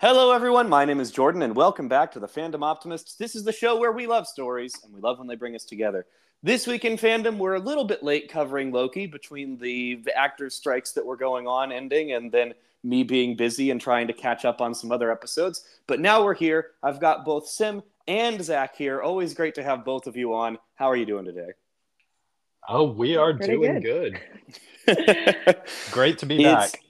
Hello, 0.00 0.32
everyone. 0.32 0.66
My 0.70 0.86
name 0.86 0.98
is 0.98 1.10
Jordan, 1.10 1.42
and 1.42 1.54
welcome 1.54 1.86
back 1.86 2.10
to 2.12 2.20
the 2.20 2.26
Fandom 2.26 2.64
Optimists. 2.64 3.16
This 3.16 3.34
is 3.36 3.44
the 3.44 3.52
show 3.52 3.78
where 3.78 3.92
we 3.92 4.06
love 4.06 4.26
stories 4.26 4.74
and 4.82 4.94
we 4.94 5.00
love 5.02 5.18
when 5.18 5.28
they 5.28 5.36
bring 5.36 5.54
us 5.54 5.64
together. 5.64 6.06
This 6.42 6.66
week 6.66 6.86
in 6.86 6.96
fandom, 6.96 7.36
we're 7.36 7.56
a 7.56 7.60
little 7.60 7.84
bit 7.84 8.02
late 8.02 8.30
covering 8.30 8.72
Loki 8.72 9.06
between 9.06 9.58
the 9.58 10.00
actors' 10.16 10.54
strikes 10.54 10.92
that 10.92 11.04
were 11.04 11.18
going 11.18 11.46
on 11.46 11.70
ending 11.70 12.12
and 12.12 12.32
then 12.32 12.54
me 12.82 13.02
being 13.02 13.36
busy 13.36 13.70
and 13.70 13.78
trying 13.78 14.06
to 14.06 14.14
catch 14.14 14.46
up 14.46 14.62
on 14.62 14.74
some 14.74 14.90
other 14.90 15.12
episodes. 15.12 15.64
But 15.86 16.00
now 16.00 16.24
we're 16.24 16.32
here. 16.32 16.68
I've 16.82 16.98
got 16.98 17.26
both 17.26 17.46
Sim 17.46 17.82
and 18.08 18.42
Zach 18.42 18.76
here. 18.76 19.02
Always 19.02 19.34
great 19.34 19.54
to 19.56 19.62
have 19.62 19.84
both 19.84 20.06
of 20.06 20.16
you 20.16 20.32
on. 20.32 20.56
How 20.76 20.86
are 20.86 20.96
you 20.96 21.04
doing 21.04 21.26
today? 21.26 21.50
Oh, 22.66 22.84
we 22.90 23.16
are 23.18 23.34
Pretty 23.34 23.52
doing 23.52 23.80
good. 23.80 24.18
Great 25.90 26.18
to 26.18 26.26
be 26.26 26.40
It's- 26.40 26.72
back. 26.72 26.80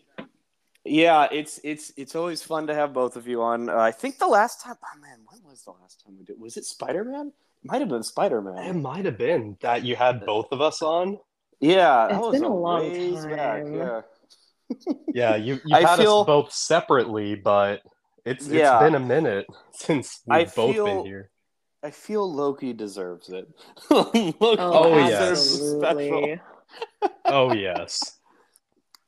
Yeah, 0.84 1.28
it's 1.30 1.60
it's 1.62 1.92
it's 1.96 2.14
always 2.14 2.42
fun 2.42 2.66
to 2.68 2.74
have 2.74 2.92
both 2.94 3.16
of 3.16 3.28
you 3.28 3.42
on. 3.42 3.68
Uh, 3.68 3.76
I 3.76 3.90
think 3.92 4.18
the 4.18 4.26
last 4.26 4.62
time, 4.62 4.76
oh 4.82 5.00
man, 5.00 5.18
when 5.26 5.40
was 5.44 5.62
the 5.62 5.72
last 5.72 6.02
time 6.04 6.16
we 6.18 6.24
did? 6.24 6.40
Was 6.40 6.56
it 6.56 6.64
Spider 6.64 7.04
Man? 7.04 7.28
It 7.62 7.68
might 7.70 7.80
have 7.80 7.90
been 7.90 8.02
Spider 8.02 8.40
Man. 8.40 8.56
It 8.64 8.72
might 8.74 9.04
have 9.04 9.18
been 9.18 9.58
that 9.60 9.84
you 9.84 9.94
had 9.96 10.24
both 10.24 10.50
of 10.52 10.60
us 10.62 10.80
on. 10.80 11.18
Yeah, 11.60 12.06
that 12.08 12.12
It's 12.12 12.18
was 12.20 12.32
been 12.32 12.44
a 12.44 12.54
long 12.56 12.80
ways 12.90 13.26
back. 13.26 13.62
time. 13.64 13.74
Yeah, 13.74 14.00
Yeah, 15.14 15.36
you 15.36 15.60
you 15.66 15.76
I 15.76 15.82
had 15.82 15.96
feel- 15.98 16.20
us 16.20 16.26
both 16.26 16.52
separately, 16.52 17.34
but 17.34 17.82
it's 18.24 18.46
it's 18.46 18.54
Yeah. 18.54 18.78
been 18.80 18.94
a 18.94 19.00
minute 19.00 19.46
since 19.72 20.20
we've 20.26 20.54
both 20.54 20.74
feel- 20.74 20.84
been 20.86 21.04
here. 21.04 21.30
I 21.82 21.90
feel 21.90 22.30
Loki 22.30 22.72
deserves 22.74 23.28
it. 23.30 23.48
Loki 23.90 24.34
Oh, 24.40 24.96
yes. 24.98 25.18
deserves 25.18 25.60
a 25.60 25.78
special. 25.80 26.36
Oh 27.26 27.52
yes. 27.54 28.18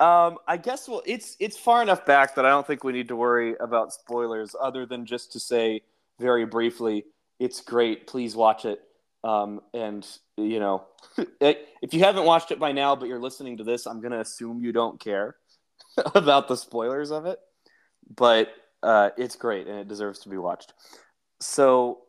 Um, 0.03 0.39
I 0.49 0.57
guess 0.57 0.89
well, 0.89 1.03
it's 1.07 1.37
it's 1.39 1.57
far 1.57 1.81
enough 1.81 2.05
back 2.05 2.35
that 2.35 2.45
I 2.45 2.49
don't 2.49 2.67
think 2.67 2.83
we 2.83 2.93
need 2.93 3.07
to 3.07 3.15
worry 3.15 3.55
about 3.61 3.93
spoilers, 3.93 4.57
other 4.61 4.85
than 4.85 5.07
just 5.07 5.31
to 5.33 5.41
say 5.41 5.83
very 6.19 6.45
briefly, 6.45 7.05
it's 7.39 7.61
great. 7.61 8.09
Please 8.09 8.35
watch 8.35 8.65
it. 8.65 8.81
Um, 9.23 9.61
and 9.73 10.05
you 10.37 10.59
know, 10.59 10.87
if 11.41 11.95
you 11.95 12.01
haven't 12.01 12.25
watched 12.25 12.51
it 12.51 12.59
by 12.59 12.73
now, 12.73 12.97
but 12.97 13.07
you're 13.07 13.21
listening 13.21 13.59
to 13.59 13.65
this, 13.65 13.87
I'm 13.87 14.01
gonna 14.01 14.19
assume 14.19 14.61
you 14.61 14.73
don't 14.73 14.99
care 14.99 15.37
about 16.17 16.49
the 16.49 16.57
spoilers 16.57 17.13
of 17.13 17.27
it. 17.27 17.39
But 18.17 18.49
uh, 18.83 19.11
it's 19.17 19.37
great 19.37 19.69
and 19.69 19.79
it 19.79 19.87
deserves 19.87 20.19
to 20.21 20.29
be 20.29 20.37
watched. 20.37 20.75
So 21.41 22.01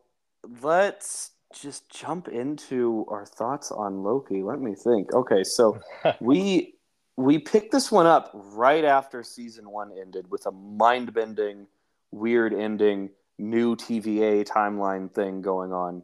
let's 0.60 1.30
just 1.54 1.88
jump 1.90 2.26
into 2.26 3.06
our 3.08 3.24
thoughts 3.24 3.70
on 3.70 4.02
Loki. 4.02 4.42
Let 4.42 4.60
me 4.60 4.74
think. 4.74 5.14
Okay, 5.14 5.44
so 5.44 5.78
we 6.20 6.73
we 7.16 7.38
picked 7.38 7.72
this 7.72 7.92
one 7.92 8.06
up 8.06 8.30
right 8.34 8.84
after 8.84 9.22
season 9.22 9.70
one 9.70 9.92
ended 9.98 10.30
with 10.30 10.46
a 10.46 10.50
mind-bending, 10.50 11.66
weird 12.10 12.52
ending, 12.52 13.10
new 13.38 13.76
TVA 13.76 14.46
timeline 14.46 15.12
thing 15.12 15.42
going 15.42 15.72
on, 15.72 16.02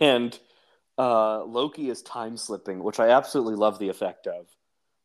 and 0.00 0.38
uh, 0.98 1.44
Loki 1.44 1.90
is 1.90 2.02
time 2.02 2.36
slipping, 2.36 2.82
which 2.82 2.98
I 2.98 3.10
absolutely 3.10 3.54
love 3.54 3.78
the 3.78 3.88
effect 3.88 4.26
of. 4.26 4.46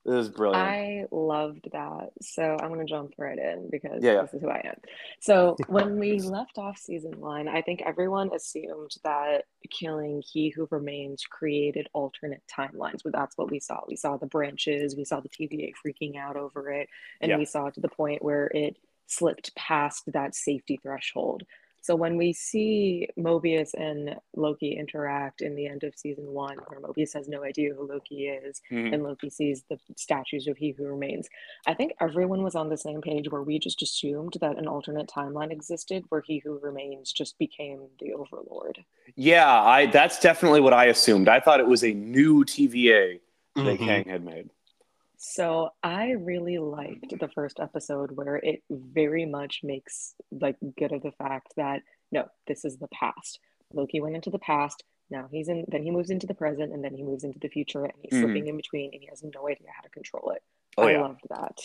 It 0.04 0.14
is 0.16 0.30
brilliant. 0.30 0.68
I 0.68 1.06
loved 1.12 1.70
that. 1.74 2.10
So 2.22 2.58
I'm 2.60 2.70
going 2.74 2.80
to 2.86 2.92
jump 2.92 3.14
right 3.18 3.38
in 3.38 3.70
because 3.70 4.04
Yeah, 4.04 4.14
yeah. 4.14 4.22
this 4.24 4.34
is 4.34 4.42
who 4.42 4.50
I 4.50 4.62
am. 4.66 4.76
So 5.20 5.56
when 5.68 6.00
we 6.00 6.20
left 6.20 6.58
off 6.58 6.78
season 6.80 7.20
one, 7.20 7.48
I 7.48 7.62
think 7.62 7.84
everyone 7.86 8.32
assumed 8.34 8.96
that 9.04 9.46
killing 9.70 10.24
He 10.26 10.50
Who 10.50 10.68
Remains 10.72 11.24
created 11.30 11.88
alternate 11.94 12.42
timelines. 12.52 13.02
But 13.04 13.14
that's 13.14 13.38
what 13.38 13.52
we 13.52 13.60
saw. 13.60 13.82
We 13.88 13.96
saw 13.96 14.18
the 14.18 14.26
branches, 14.26 14.96
we 14.96 15.06
saw 15.06 15.20
the 15.20 15.30
TVA 15.30 15.74
freaking 15.86 16.18
out 16.18 16.36
over 16.36 16.72
it, 16.72 16.90
and 17.22 17.30
Yeah. 17.30 17.38
we 17.38 17.46
saw 17.46 17.70
to 17.70 17.80
the 17.80 17.90
point 17.90 18.24
where 18.24 18.48
it 18.48 18.78
slipped 19.06 19.54
past 19.56 20.12
that 20.14 20.34
safety 20.34 20.80
threshold. 20.82 21.44
So 21.82 21.96
when 21.96 22.16
we 22.16 22.32
see 22.32 23.10
Mobius 23.18 23.72
and 23.74 24.16
Loki 24.36 24.78
interact 24.78 25.42
in 25.42 25.56
the 25.56 25.66
end 25.66 25.84
of 25.84 25.96
season 25.98 26.28
one, 26.32 26.58
where 26.68 26.80
Mobius 26.80 27.14
has 27.16 27.28
no 27.28 27.44
idea 27.44 27.74
who 27.74 27.88
Loki 27.88 28.28
is, 28.28 28.62
Mhm. 28.72 28.94
and 28.94 29.04
Loki 29.04 29.30
sees 29.32 29.64
the 29.64 29.80
statues 29.96 30.48
of 30.48 30.58
He 30.58 30.72
Who 30.72 30.86
Remains. 30.86 31.28
I 31.66 31.74
think 31.74 31.94
everyone 32.00 32.44
was 32.44 32.54
on 32.56 32.70
the 32.70 32.78
same 32.78 33.02
page 33.02 33.32
where 33.32 33.42
we 33.42 33.58
just 33.58 33.82
assumed 33.82 34.38
that 34.42 34.58
an 34.58 34.68
alternate 34.68 35.08
timeline 35.10 35.52
existed 35.52 36.06
where 36.10 36.22
He 36.22 36.38
Who 36.38 36.60
Remains 36.60 37.12
just 37.12 37.38
became 37.40 37.88
the 38.00 38.14
Overlord. 38.14 38.86
Yeah, 39.16 39.52
I 39.52 39.88
that's 39.88 40.20
definitely 40.20 40.62
what 40.62 40.74
I 40.74 40.86
assumed. 40.86 41.28
I 41.28 41.40
thought 41.40 41.60
it 41.60 41.68
was 41.68 41.84
a 41.84 41.94
new 41.94 42.46
TVA 42.46 43.20
that 43.56 43.62
Mhm. 43.64 43.78
Kang 43.80 44.06
had 44.06 44.24
made. 44.24 44.50
So 45.24 45.70
I 45.84 46.14
really 46.14 46.58
liked 46.58 47.14
the 47.20 47.28
first 47.28 47.60
episode 47.60 48.10
where 48.12 48.38
it 48.38 48.64
very 48.72 49.24
much 49.28 49.60
makes 49.62 50.16
like 50.32 50.56
good 50.80 50.92
of 50.92 51.04
the 51.04 51.12
fact 51.12 51.54
that 51.58 51.84
no, 52.12 52.26
this 52.48 52.66
is 52.66 52.78
the 52.78 52.88
past. 52.88 53.40
Loki 53.72 54.02
went 54.02 54.16
into 54.16 54.32
the 54.32 54.40
past. 54.40 54.84
Now 55.12 55.28
he's 55.32 55.48
in. 55.48 55.66
Then 55.68 55.84
he 55.84 55.92
moves 55.92 56.10
into 56.10 56.26
the 56.26 56.34
present, 56.34 56.74
and 56.74 56.84
then 56.84 56.96
he 56.96 57.04
moves 57.04 57.24
into 57.24 57.38
the 57.38 57.50
future, 57.50 57.84
and 57.86 57.94
he's 58.02 58.14
Mhm. 58.14 58.24
slipping 58.24 58.48
in 58.48 58.58
between, 58.58 58.90
and 58.94 59.00
he 59.02 59.08
has 59.10 59.22
no 59.24 59.48
idea 59.48 59.68
how 59.76 59.84
to 59.84 59.90
control 59.90 60.32
it. 60.32 60.42
Oh 60.80 60.88
I 60.88 60.94
yeah. 60.94 61.02
loved 61.02 61.22
that. 61.30 61.60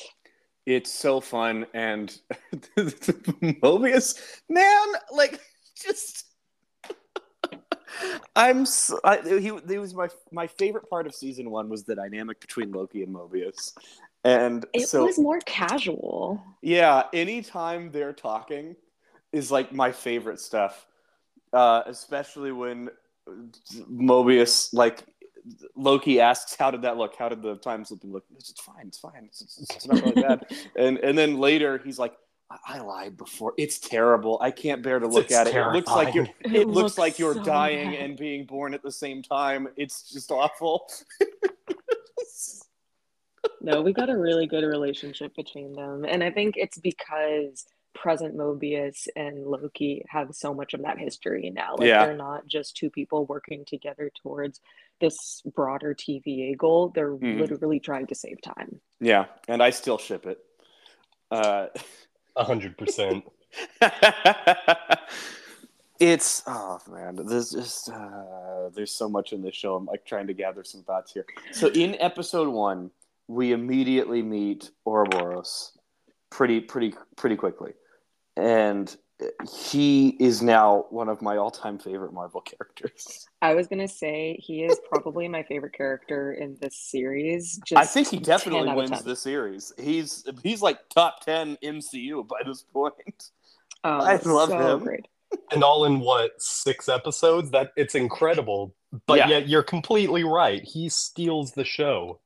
It's 0.66 0.92
so 0.92 1.20
fun 1.22 1.64
and 1.72 2.14
Mobius, 2.76 4.18
man, 4.50 4.86
like 5.12 5.40
just 5.82 6.25
I'm 8.34 8.66
so, 8.66 8.98
I, 9.04 9.18
he, 9.24 9.52
he 9.68 9.78
was 9.78 9.94
my 9.94 10.08
my 10.32 10.46
favorite 10.46 10.88
part 10.90 11.06
of 11.06 11.14
season 11.14 11.50
one 11.50 11.68
was 11.68 11.84
the 11.84 11.94
dynamic 11.94 12.40
between 12.40 12.72
Loki 12.72 13.02
and 13.02 13.14
Mobius, 13.14 13.72
and 14.24 14.64
It 14.72 14.88
so 14.88 15.04
was 15.04 15.18
more 15.18 15.40
casual. 15.40 16.42
yeah, 16.62 17.04
anytime 17.12 17.90
they're 17.90 18.12
talking 18.12 18.76
is 19.32 19.50
like 19.50 19.72
my 19.72 19.92
favorite 19.92 20.40
stuff, 20.40 20.86
uh, 21.52 21.82
especially 21.86 22.52
when 22.52 22.90
Mobius 23.90 24.72
like 24.72 25.04
Loki 25.74 26.20
asks, 26.20 26.56
"How 26.56 26.70
did 26.70 26.82
that 26.82 26.96
look? 26.96 27.16
How 27.16 27.28
did 27.28 27.42
the 27.42 27.56
time 27.56 27.84
slipping 27.84 28.12
look?" 28.12 28.24
It's 28.36 28.60
fine. 28.60 28.86
It's 28.88 28.98
fine. 28.98 29.24
It's, 29.26 29.40
it's, 29.42 29.60
it's 29.76 29.86
not 29.86 30.00
really 30.02 30.22
bad. 30.22 30.46
And 30.76 30.98
and 30.98 31.16
then 31.16 31.38
later 31.38 31.78
he's 31.84 31.98
like, 31.98 32.14
I, 32.50 32.56
"I 32.66 32.78
lied 32.80 33.16
before. 33.16 33.54
It's 33.56 33.78
terrible. 33.78 34.38
I 34.40 34.50
can't 34.50 34.82
bear 34.82 34.98
to 34.98 35.06
look 35.06 35.26
It's 35.26 35.34
at 35.34 35.46
it. 35.48 35.54
It 35.54 35.66
looks 35.72 35.88
like 35.90 36.14
you're. 36.14 36.28
It, 36.44 36.54
It 36.54 36.66
looks 36.66 36.76
looks 36.76 36.98
like 36.98 37.18
you're 37.18 37.34
so 37.34 37.42
dying 37.44 37.90
bad. 37.92 38.00
and 38.00 38.16
being 38.16 38.44
born 38.44 38.74
at 38.74 38.82
the 38.82 38.92
same 38.92 39.22
time. 39.22 39.68
It's 39.76 40.10
just 40.10 40.30
awful." 40.30 40.88
No, 43.60 43.80
we 43.82 43.92
got 43.92 44.10
a 44.10 44.16
really 44.16 44.46
good 44.46 44.64
relationship 44.64 45.34
between 45.34 45.72
them. 45.72 46.04
And 46.04 46.22
I 46.22 46.30
think 46.30 46.56
it's 46.56 46.78
because 46.78 47.64
present 47.94 48.36
Mobius 48.36 49.06
and 49.16 49.44
Loki 49.46 50.04
have 50.08 50.34
so 50.34 50.52
much 50.52 50.74
of 50.74 50.82
that 50.82 50.98
history 50.98 51.50
now. 51.50 51.74
Like 51.76 51.88
Yeah. 51.88 52.06
they're 52.06 52.16
not 52.16 52.46
just 52.46 52.76
two 52.76 52.90
people 52.90 53.24
working 53.26 53.64
together 53.64 54.10
towards 54.22 54.60
this 55.00 55.42
broader 55.54 55.94
TVA 55.94 56.56
goal. 56.56 56.88
They're 56.90 57.14
Mhm. 57.16 57.40
literally 57.40 57.80
trying 57.80 58.06
to 58.08 58.14
save 58.14 58.40
time. 58.42 58.80
yeah, 59.00 59.26
and 59.48 59.62
I 59.62 59.70
still 59.70 59.98
ship 59.98 60.26
it. 60.26 60.38
Uh, 61.30 61.68
A 61.74 61.80
hundred 62.36 62.76
percent. 62.78 63.24
it's 66.00 66.42
oh 66.46 66.78
man, 66.88 67.16
there's 67.24 67.50
just 67.50 67.88
uh, 67.90 68.68
there's 68.74 68.92
so 68.92 69.08
much 69.08 69.32
in 69.32 69.42
this 69.42 69.54
show. 69.54 69.74
I'm 69.76 69.86
like 69.86 70.04
trying 70.04 70.26
to 70.26 70.34
gather 70.34 70.64
some 70.64 70.82
thoughts 70.82 71.12
here. 71.12 71.24
So 71.52 71.68
in 71.68 71.96
episode 72.00 72.48
one, 72.48 72.90
we 73.28 73.52
immediately 73.52 74.22
meet 74.22 74.70
Ouroboros 74.86 75.72
pretty 76.30 76.60
pretty 76.60 76.94
pretty 77.16 77.36
quickly, 77.36 77.72
and 78.36 78.94
he 79.64 80.08
is 80.20 80.42
now 80.42 80.86
one 80.90 81.08
of 81.08 81.22
my 81.22 81.36
all-time 81.36 81.78
favorite 81.78 82.12
Marvel 82.12 82.40
characters. 82.40 83.26
I 83.40 83.54
was 83.54 83.66
gonna 83.66 83.88
say 83.88 84.36
he 84.40 84.62
is 84.62 84.78
probably 84.88 85.26
my 85.28 85.42
favorite 85.42 85.72
character 85.72 86.32
in 86.34 86.56
this 86.60 86.76
series. 86.76 87.58
Just 87.66 87.80
I 87.80 87.86
think 87.86 88.08
he 88.08 88.18
definitely 88.18 88.74
wins 88.74 88.90
10. 88.90 89.04
the 89.04 89.16
series. 89.16 89.72
He's 89.78 90.24
he's 90.42 90.60
like 90.60 90.88
top 90.90 91.24
ten 91.24 91.56
MCU 91.62 92.26
by 92.28 92.42
this 92.44 92.62
point. 92.62 93.30
Um, 93.84 94.00
I 94.00 94.16
love 94.24 94.50
so 94.50 94.76
him. 94.76 94.84
Great. 94.84 95.06
And 95.52 95.64
all 95.64 95.84
in 95.86 96.00
what 96.00 96.40
six 96.40 96.88
episodes? 96.88 97.50
That 97.52 97.72
it's 97.76 97.94
incredible. 97.94 98.74
But 99.06 99.18
Yeah. 99.18 99.28
yet 99.28 99.48
you're 99.48 99.62
completely 99.62 100.24
right. 100.24 100.62
He 100.62 100.88
steals 100.88 101.52
the 101.52 101.64
show. 101.64 102.20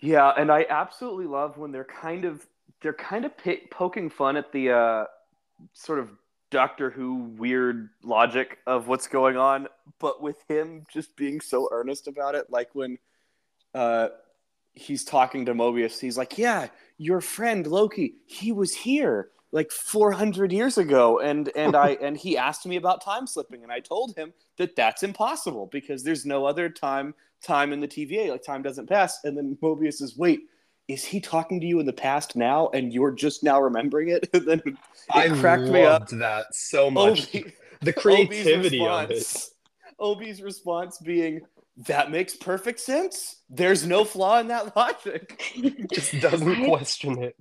Yeah, 0.00 0.32
and 0.36 0.50
I 0.50 0.66
absolutely 0.68 1.26
love 1.26 1.58
when 1.58 1.70
they're 1.72 1.84
kind 1.84 2.24
of 2.24 2.46
they're 2.82 2.92
kind 2.92 3.24
of 3.24 3.36
pi 3.38 3.60
poking 3.70 4.10
fun 4.10 4.36
at 4.36 4.52
the 4.52 4.70
uh, 4.70 5.04
sort 5.72 5.98
of 5.98 6.10
Doctor 6.50 6.90
Who 6.90 7.14
weird 7.38 7.88
logic 8.02 8.58
of 8.66 8.86
what's 8.86 9.08
going 9.08 9.36
on, 9.36 9.68
but 9.98 10.22
with 10.22 10.36
him 10.48 10.84
just 10.92 11.16
being 11.16 11.40
so 11.40 11.68
earnest 11.72 12.06
about 12.06 12.34
it, 12.34 12.50
like 12.50 12.68
when 12.74 12.98
uh, 13.74 14.08
he's 14.74 15.02
talking 15.02 15.46
to 15.46 15.54
Mobius, 15.54 15.98
he's 15.98 16.18
like, 16.18 16.38
"Yeah, 16.38 16.68
your 16.98 17.20
friend 17.20 17.66
Loki, 17.66 18.16
he 18.26 18.52
was 18.52 18.74
here 18.74 19.30
like 19.50 19.70
400 19.70 20.52
years 20.52 20.78
ago, 20.78 21.20
and 21.20 21.50
and 21.56 21.74
I 21.74 21.96
and 22.02 22.16
he 22.16 22.36
asked 22.36 22.66
me 22.66 22.76
about 22.76 23.02
time 23.02 23.26
slipping, 23.26 23.62
and 23.62 23.72
I 23.72 23.80
told 23.80 24.14
him 24.14 24.32
that 24.58 24.76
that's 24.76 25.02
impossible 25.02 25.66
because 25.72 26.04
there's 26.04 26.26
no 26.26 26.44
other 26.44 26.68
time 26.68 27.14
time 27.42 27.72
in 27.72 27.80
the 27.80 27.88
TVA, 27.88 28.30
like 28.30 28.44
time 28.44 28.62
doesn't 28.62 28.88
pass." 28.88 29.24
And 29.24 29.36
then 29.36 29.56
Mobius 29.62 30.02
is, 30.02 30.16
"Wait." 30.16 30.48
Is 30.88 31.04
he 31.04 31.20
talking 31.20 31.60
to 31.60 31.66
you 31.66 31.80
in 31.80 31.86
the 31.86 31.92
past 31.92 32.36
now 32.36 32.68
and 32.74 32.92
you're 32.92 33.12
just 33.12 33.42
now 33.42 33.60
remembering 33.60 34.08
it? 34.08 34.28
and 34.34 34.46
then 34.46 34.62
it 34.66 34.74
I 35.10 35.28
cracked 35.28 35.62
me 35.64 35.82
up. 35.84 36.00
loved 36.10 36.18
that 36.20 36.54
so 36.54 36.90
much. 36.90 37.28
Obi- 37.34 37.52
the 37.80 37.90
Obi's 37.92 38.02
creativity 38.02 38.86
of 38.86 39.10
it. 39.10 39.14
response- 39.14 39.54
Obi's 39.98 40.42
response 40.42 40.98
being, 40.98 41.42
that 41.86 42.10
makes 42.10 42.34
perfect 42.34 42.80
sense. 42.80 43.36
There's 43.48 43.86
no 43.86 44.04
flaw 44.04 44.40
in 44.40 44.48
that 44.48 44.74
logic. 44.76 45.42
Just 45.92 46.20
doesn't 46.20 46.48
I- 46.62 46.66
question 46.66 47.22
it. 47.22 47.36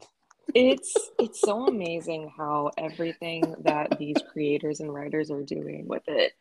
it's 0.53 0.93
it's 1.19 1.39
so 1.39 1.67
amazing 1.67 2.29
how 2.35 2.71
everything 2.77 3.55
that 3.61 3.97
these 3.97 4.17
creators 4.33 4.79
and 4.81 4.93
writers 4.93 5.31
are 5.31 5.43
doing 5.43 5.87
with 5.87 6.03
it 6.07 6.33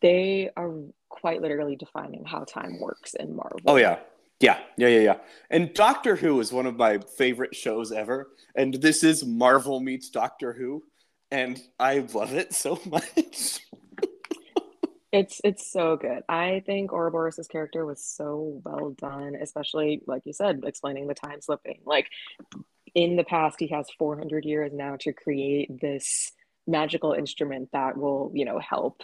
they 0.00 0.48
are 0.56 0.70
quite 1.08 1.40
literally 1.42 1.74
defining 1.74 2.24
how 2.24 2.44
time 2.44 2.78
works 2.80 3.14
in 3.14 3.34
marvel 3.34 3.58
Oh 3.66 3.76
yeah. 3.76 3.98
Yeah, 4.42 4.58
yeah, 4.76 4.88
yeah, 4.88 5.00
yeah. 5.00 5.16
And 5.50 5.72
Doctor 5.72 6.16
Who 6.16 6.40
is 6.40 6.52
one 6.52 6.66
of 6.66 6.76
my 6.76 6.98
favorite 7.16 7.54
shows 7.54 7.92
ever. 7.92 8.32
And 8.56 8.74
this 8.74 9.04
is 9.04 9.24
Marvel 9.24 9.78
meets 9.78 10.10
Doctor 10.10 10.52
Who. 10.52 10.82
And 11.30 11.62
I 11.78 12.00
love 12.12 12.34
it 12.34 12.52
so 12.52 12.78
much. 12.86 13.60
it's 15.12 15.42
it's 15.44 15.70
so 15.70 15.94
good 15.94 16.22
i 16.30 16.62
think 16.64 16.90
ouroboros' 16.90 17.46
character 17.46 17.84
was 17.84 18.02
so 18.02 18.62
well 18.64 18.92
done 18.92 19.34
especially 19.38 20.00
like 20.06 20.22
you 20.24 20.32
said 20.32 20.62
explaining 20.64 21.06
the 21.06 21.12
time 21.12 21.38
slipping 21.42 21.80
like 21.84 22.08
in 22.94 23.16
the 23.16 23.24
past 23.24 23.56
he 23.58 23.68
has 23.68 23.86
400 23.98 24.46
years 24.46 24.72
now 24.72 24.96
to 25.00 25.12
create 25.12 25.80
this 25.82 26.32
magical 26.66 27.12
instrument 27.12 27.68
that 27.72 27.96
will 27.96 28.30
you 28.34 28.44
know 28.44 28.58
help 28.60 29.02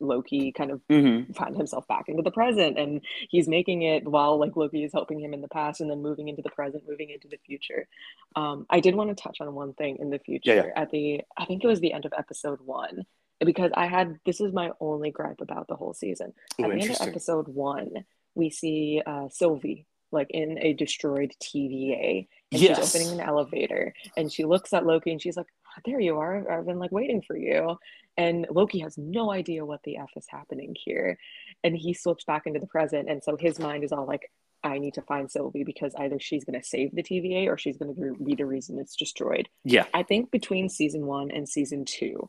loki 0.00 0.52
kind 0.52 0.70
of 0.70 0.80
mm-hmm. 0.90 1.32
find 1.32 1.56
himself 1.56 1.86
back 1.88 2.04
into 2.08 2.22
the 2.22 2.30
present 2.30 2.78
and 2.78 3.00
he's 3.30 3.48
making 3.48 3.80
it 3.82 4.06
while 4.06 4.38
like 4.38 4.56
loki 4.56 4.84
is 4.84 4.92
helping 4.92 5.18
him 5.18 5.32
in 5.32 5.40
the 5.40 5.48
past 5.48 5.80
and 5.80 5.90
then 5.90 6.02
moving 6.02 6.28
into 6.28 6.42
the 6.42 6.50
present 6.50 6.82
moving 6.86 7.08
into 7.08 7.26
the 7.26 7.38
future 7.46 7.88
um, 8.36 8.66
i 8.68 8.78
did 8.78 8.94
want 8.94 9.08
to 9.08 9.20
touch 9.22 9.40
on 9.40 9.54
one 9.54 9.72
thing 9.72 9.96
in 10.00 10.10
the 10.10 10.18
future 10.18 10.54
Yeah, 10.54 10.66
yeah. 10.66 10.82
at 10.82 10.90
the 10.90 11.22
i 11.36 11.46
think 11.46 11.64
it 11.64 11.66
was 11.66 11.80
the 11.80 11.94
end 11.94 12.04
of 12.04 12.12
episode 12.16 12.60
one 12.60 13.04
because 13.44 13.70
i 13.74 13.86
had 13.86 14.18
this 14.26 14.40
is 14.42 14.52
my 14.52 14.70
only 14.78 15.10
gripe 15.10 15.40
about 15.40 15.66
the 15.66 15.76
whole 15.76 15.94
season 15.94 16.34
Ooh, 16.60 16.64
at 16.64 16.70
the 16.70 16.80
end 16.80 16.90
of 16.90 17.08
episode 17.08 17.48
one 17.48 18.04
we 18.34 18.50
see 18.50 19.00
uh, 19.06 19.28
sylvie 19.30 19.86
like 20.10 20.28
in 20.30 20.58
a 20.60 20.72
destroyed 20.74 21.32
tva 21.42 22.26
and 22.50 22.60
Yes. 22.60 22.78
she's 22.78 23.02
opening 23.02 23.20
an 23.20 23.26
elevator 23.26 23.94
and 24.16 24.32
she 24.32 24.44
looks 24.44 24.72
at 24.72 24.86
loki 24.86 25.10
and 25.10 25.20
she's 25.20 25.36
like 25.36 25.46
Ah, 25.78 25.80
there 25.84 26.00
you 26.00 26.18
are 26.18 26.50
i've 26.50 26.66
been 26.66 26.78
like 26.78 26.92
waiting 26.92 27.22
for 27.22 27.36
you 27.36 27.78
and 28.18 28.48
Loki 28.50 28.80
has 28.80 28.98
no 28.98 29.30
idea 29.32 29.64
what 29.64 29.84
the 29.84 29.96
F 29.96 30.10
is 30.16 30.26
happening 30.28 30.74
here. 30.76 31.16
And 31.62 31.74
he 31.74 31.94
slips 31.94 32.24
back 32.24 32.46
into 32.46 32.58
the 32.58 32.66
present. 32.66 33.08
And 33.08 33.22
so 33.22 33.36
his 33.36 33.60
mind 33.60 33.84
is 33.84 33.92
all 33.92 34.06
like, 34.06 34.32
I 34.64 34.78
need 34.78 34.94
to 34.94 35.02
find 35.02 35.30
Sylvie 35.30 35.62
because 35.62 35.94
either 35.96 36.18
she's 36.18 36.44
going 36.44 36.60
to 36.60 36.66
save 36.66 36.92
the 36.92 37.04
TVA 37.04 37.46
or 37.46 37.56
she's 37.56 37.76
going 37.76 37.94
to 37.94 38.24
be 38.24 38.34
the 38.34 38.44
reason 38.44 38.80
it's 38.80 38.96
destroyed. 38.96 39.48
Yeah. 39.62 39.84
I 39.94 40.02
think 40.02 40.32
between 40.32 40.68
season 40.68 41.06
one 41.06 41.30
and 41.30 41.48
season 41.48 41.84
two, 41.84 42.28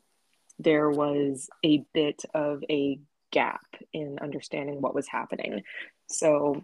there 0.60 0.92
was 0.92 1.50
a 1.66 1.84
bit 1.92 2.22
of 2.36 2.63
a 2.69 3.00
gap 3.31 3.66
in 3.92 4.19
understanding 4.22 4.81
what 4.81 4.94
was 4.94 5.07
happening. 5.07 5.63
So 6.07 6.63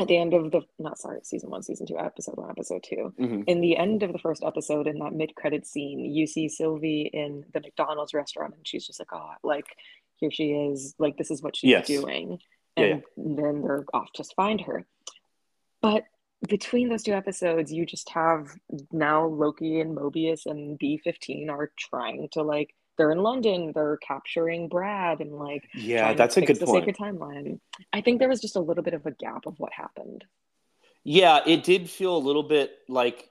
at 0.00 0.08
the 0.08 0.16
end 0.16 0.34
of 0.34 0.50
the, 0.50 0.62
not 0.78 0.98
sorry, 0.98 1.20
season 1.22 1.50
one, 1.50 1.62
season 1.62 1.86
two, 1.86 1.98
episode 1.98 2.36
one, 2.36 2.50
episode 2.50 2.82
two, 2.88 3.12
hmm 3.18 3.42
in 3.46 3.60
the 3.60 3.76
end 3.76 4.02
of 4.02 4.12
the 4.12 4.18
first 4.18 4.42
episode 4.44 4.86
in 4.86 4.98
that 4.98 5.12
mid-credit 5.12 5.66
scene 5.66 6.00
you 6.00 6.26
see 6.26 6.48
sylvie 6.48 7.10
in 7.12 7.44
the 7.52 7.60
mcdonald's 7.60 8.14
restaurant 8.14 8.54
and 8.56 8.66
she's 8.66 8.86
just 8.86 8.98
like 9.00 9.12
oh 9.12 9.30
like 9.42 9.66
here 10.16 10.30
she 10.30 10.50
is. 10.52 10.94
Like 10.98 11.16
this 11.18 11.30
is 11.30 11.42
what 11.42 11.56
she's 11.56 11.70
Yes. 11.70 11.86
doing. 11.88 12.38
Yeah, 12.76 13.00
and 13.16 13.38
then 13.38 13.62
they're 13.62 13.84
off 13.92 14.10
to 14.14 14.24
find 14.36 14.60
her. 14.62 14.86
But 15.82 16.04
between 16.48 16.88
those 16.88 17.02
two 17.02 17.12
episodes 17.12 17.72
you 17.72 17.84
just 17.86 18.08
have 18.10 18.48
now 18.92 19.26
loki 19.26 19.80
and 19.80 19.96
mobius 19.96 20.46
and 20.46 20.78
b15 20.78 21.48
are 21.50 21.72
trying 21.78 22.28
to 22.32 22.42
like 22.42 22.74
they're 22.96 23.12
in 23.12 23.18
london 23.18 23.72
they're 23.74 23.96
capturing 23.98 24.68
brad 24.68 25.20
and 25.20 25.32
like 25.32 25.68
Yeah, 25.74 26.00
trying 26.02 26.12
to 26.14 26.18
that's 26.18 26.36
a 26.36 26.40
fix 26.40 26.52
good 26.52 26.60
the 26.60 26.66
point. 26.66 26.84
sacred 26.84 26.96
timeline 26.96 27.60
i 27.92 28.00
think 28.00 28.18
there 28.18 28.28
was 28.28 28.40
just 28.40 28.56
a 28.56 28.60
little 28.60 28.82
bit 28.84 28.94
of 28.94 29.04
a 29.06 29.10
gap 29.12 29.46
of 29.46 29.54
what 29.58 29.72
happened 29.72 30.24
Yeah, 31.04 31.40
it 31.46 31.64
did 31.64 31.90
feel 31.90 32.16
a 32.16 32.18
little 32.28 32.42
bit 32.44 32.78
like, 32.88 33.28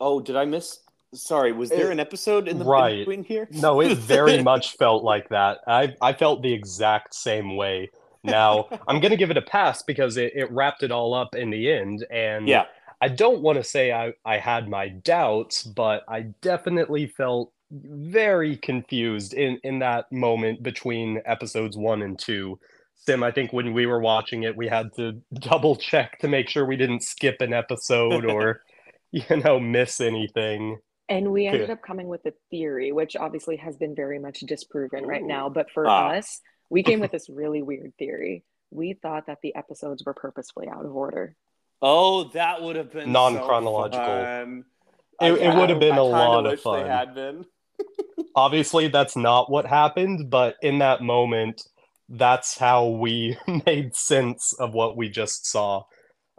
oh, 0.00 0.20
did 0.20 0.34
I 0.34 0.46
miss? 0.46 0.80
Sorry, 1.14 1.52
was 1.52 1.70
there 1.70 1.90
It- 1.90 1.92
an 1.92 2.00
episode 2.00 2.48
in 2.48 2.58
the 2.58 2.64
right. 2.64 2.98
between 3.06 3.22
here? 3.22 3.46
No, 3.52 3.80
it 3.80 3.96
very 4.16 4.42
much 4.42 4.76
felt 4.76 5.04
like 5.04 5.28
that. 5.28 5.58
I 5.68 5.94
I 6.00 6.12
felt 6.12 6.42
the 6.42 6.52
exact 6.52 7.14
same 7.14 7.54
way. 7.56 7.90
Now 8.24 8.66
I'm 8.88 8.98
gonna 8.98 9.16
give 9.16 9.30
it 9.30 9.36
a 9.36 9.42
pass 9.42 9.84
because 9.84 10.16
it, 10.16 10.32
it 10.34 10.50
wrapped 10.50 10.82
it 10.82 10.90
all 10.90 11.14
up 11.14 11.36
in 11.36 11.50
the 11.50 11.70
end, 11.70 12.04
and 12.10 12.48
Yeah, 12.48 12.64
I 13.00 13.08
don't 13.08 13.42
want 13.42 13.58
to 13.58 13.64
say 13.64 13.92
I, 13.92 14.14
I 14.24 14.38
had 14.38 14.68
my 14.68 14.88
doubts, 14.88 15.62
but 15.62 16.02
I 16.08 16.22
definitely 16.42 17.06
felt 17.06 17.52
very 17.70 18.56
confused 18.56 19.34
in, 19.34 19.58
in 19.64 19.78
that 19.80 20.10
moment 20.12 20.62
between 20.62 21.20
episodes 21.26 21.76
one 21.76 22.02
and 22.02 22.18
two. 22.18 22.58
Sim, 22.96 23.22
I 23.22 23.30
think 23.30 23.52
when 23.52 23.72
we 23.74 23.86
were 23.86 24.00
watching 24.00 24.44
it, 24.44 24.56
we 24.56 24.68
had 24.68 24.94
to 24.96 25.20
double 25.34 25.76
check 25.76 26.18
to 26.20 26.28
make 26.28 26.48
sure 26.48 26.64
we 26.64 26.76
didn't 26.76 27.02
skip 27.02 27.40
an 27.40 27.52
episode 27.52 28.24
or, 28.24 28.62
you 29.12 29.24
know, 29.44 29.58
miss 29.60 30.00
anything. 30.00 30.78
And 31.08 31.32
we 31.32 31.46
ended 31.46 31.68
up 31.68 31.82
coming 31.82 32.08
with 32.08 32.24
a 32.24 32.32
theory, 32.50 32.90
which 32.92 33.14
obviously 33.14 33.56
has 33.56 33.76
been 33.76 33.94
very 33.94 34.18
much 34.18 34.40
disproven 34.40 35.04
right 35.04 35.22
now. 35.22 35.50
But 35.50 35.70
for 35.70 35.86
Ah. 35.86 36.12
us, 36.12 36.40
we 36.70 36.82
came 36.82 37.00
with 37.00 37.10
this 37.12 37.28
really 37.28 37.62
weird 37.62 37.92
theory. 37.98 38.42
We 38.70 38.94
thought 38.94 39.26
that 39.26 39.38
the 39.42 39.54
episodes 39.54 40.02
were 40.04 40.14
purposefully 40.14 40.66
out 40.68 40.86
of 40.86 40.96
order. 40.96 41.36
Oh, 41.82 42.24
that 42.30 42.62
would 42.62 42.76
have 42.76 42.90
been 42.92 43.12
Non-chronological. 43.12 44.04
So. 44.06 44.62
It- 45.20 45.32
it 45.42 45.54
would 45.54 45.68
have 45.70 45.78
been 45.78 45.92
I 45.92 45.98
a 45.98 46.00
kinda 46.00 46.02
lot 46.04 46.46
of 46.46 46.52
wish 46.52 46.60
fun. 46.62 46.82
They 46.82 46.88
had 46.88 47.14
been. 47.14 47.44
Obviously, 48.36 48.88
that's 48.88 49.16
not 49.16 49.50
what 49.50 49.66
happened, 49.66 50.28
but 50.30 50.56
in 50.62 50.78
that 50.78 51.02
moment, 51.02 51.62
that's 52.08 52.58
how 52.58 52.86
we 52.88 53.36
made 53.66 53.94
sense 53.94 54.52
of 54.58 54.74
what 54.74 54.96
we 54.96 55.08
just 55.08 55.46
saw. 55.46 55.84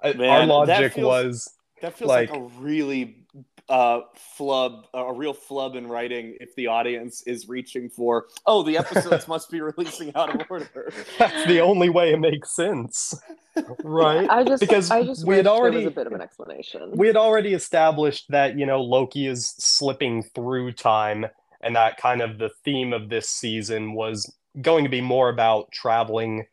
Our 0.03 0.13
Man, 0.13 0.47
that 0.49 0.53
logic 0.53 0.93
feels- 0.93 1.05
was 1.05 1.53
That 1.81 1.97
feels 1.97 2.09
like, 2.09 2.29
Like- 2.31 2.39
a 2.39 2.43
really 2.59 3.24
uh 3.67 4.01
flub, 4.37 4.85
a 4.93 5.11
real 5.11 5.33
flub 5.33 5.75
in 5.75 5.87
writing. 5.87 6.37
If 6.39 6.53
the 6.55 6.67
audience 6.67 7.23
is 7.23 7.49
reaching 7.49 7.89
for, 7.89 8.25
oh, 8.45 8.61
the 8.63 8.77
episodes 8.77 9.27
must 9.27 9.49
be 9.49 9.59
releasing 9.69 10.15
out 10.15 10.39
of 10.39 10.45
order. 10.49 10.91
that's 11.17 11.47
the 11.47 11.61
only 11.61 11.89
way 11.89 12.13
it 12.13 12.19
makes 12.19 12.55
sense, 12.55 13.13
right? 13.83 14.29
I 14.29 14.43
just 14.43 14.59
Because 14.61 14.91
I 14.91 15.03
just 15.03 15.25
we 15.25 15.35
had 15.37 15.47
already- 15.47 15.77
there 15.77 15.85
was 15.85 15.93
a 15.93 15.95
bit 15.95 16.07
of 16.07 16.13
an 16.13 16.21
explanation. 16.21 16.91
we 16.95 17.07
had 17.07 17.17
already 17.17 17.53
established 17.53 18.25
that 18.29 18.57
you 18.57 18.65
know 18.67 18.81
Loki 18.81 19.25
is 19.27 19.55
slipping 19.57 20.21
through 20.23 20.73
time, 20.73 21.25
and 21.61 21.75
that 21.75 21.97
kind 21.97 22.21
of 22.21 22.37
the 22.37 22.49
theme 22.63 22.93
of 22.93 23.09
this 23.09 23.29
season 23.29 23.93
was 23.93 24.31
going 24.61 24.83
to 24.83 24.89
be 24.89 25.01
more 25.01 25.29
about 25.29 25.71
traveling 25.71 26.45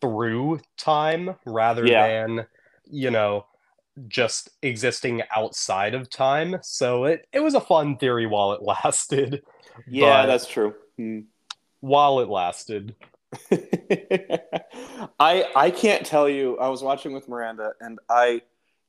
through 0.00 0.60
time 0.78 1.36
rather 1.46 1.86
Yeah. 1.86 2.06
than 2.26 2.46
you 2.90 3.10
know 3.10 3.46
just 4.08 4.50
existing 4.62 5.22
outside 5.34 5.94
of 5.94 6.10
time. 6.10 6.56
So 6.62 7.04
it 7.04 7.26
it 7.32 7.40
was 7.40 7.54
a 7.54 7.60
fun 7.60 7.96
theory 7.96 8.26
while 8.26 8.52
it 8.52 8.62
lasted. 8.84 9.42
Yeah, 9.86 10.26
that's 10.26 10.46
true. 10.46 10.74
Hmm. 10.96 11.20
While 11.80 12.20
it 12.20 12.28
lasted, 12.28 12.94
I 15.20 15.46
I 15.54 15.70
can't 15.74 16.04
tell 16.04 16.28
you. 16.28 16.58
I 16.58 16.68
was 16.68 16.82
watching 16.82 17.12
with 17.12 17.28
Miranda, 17.28 17.72
and 17.80 17.98
I 18.08 18.42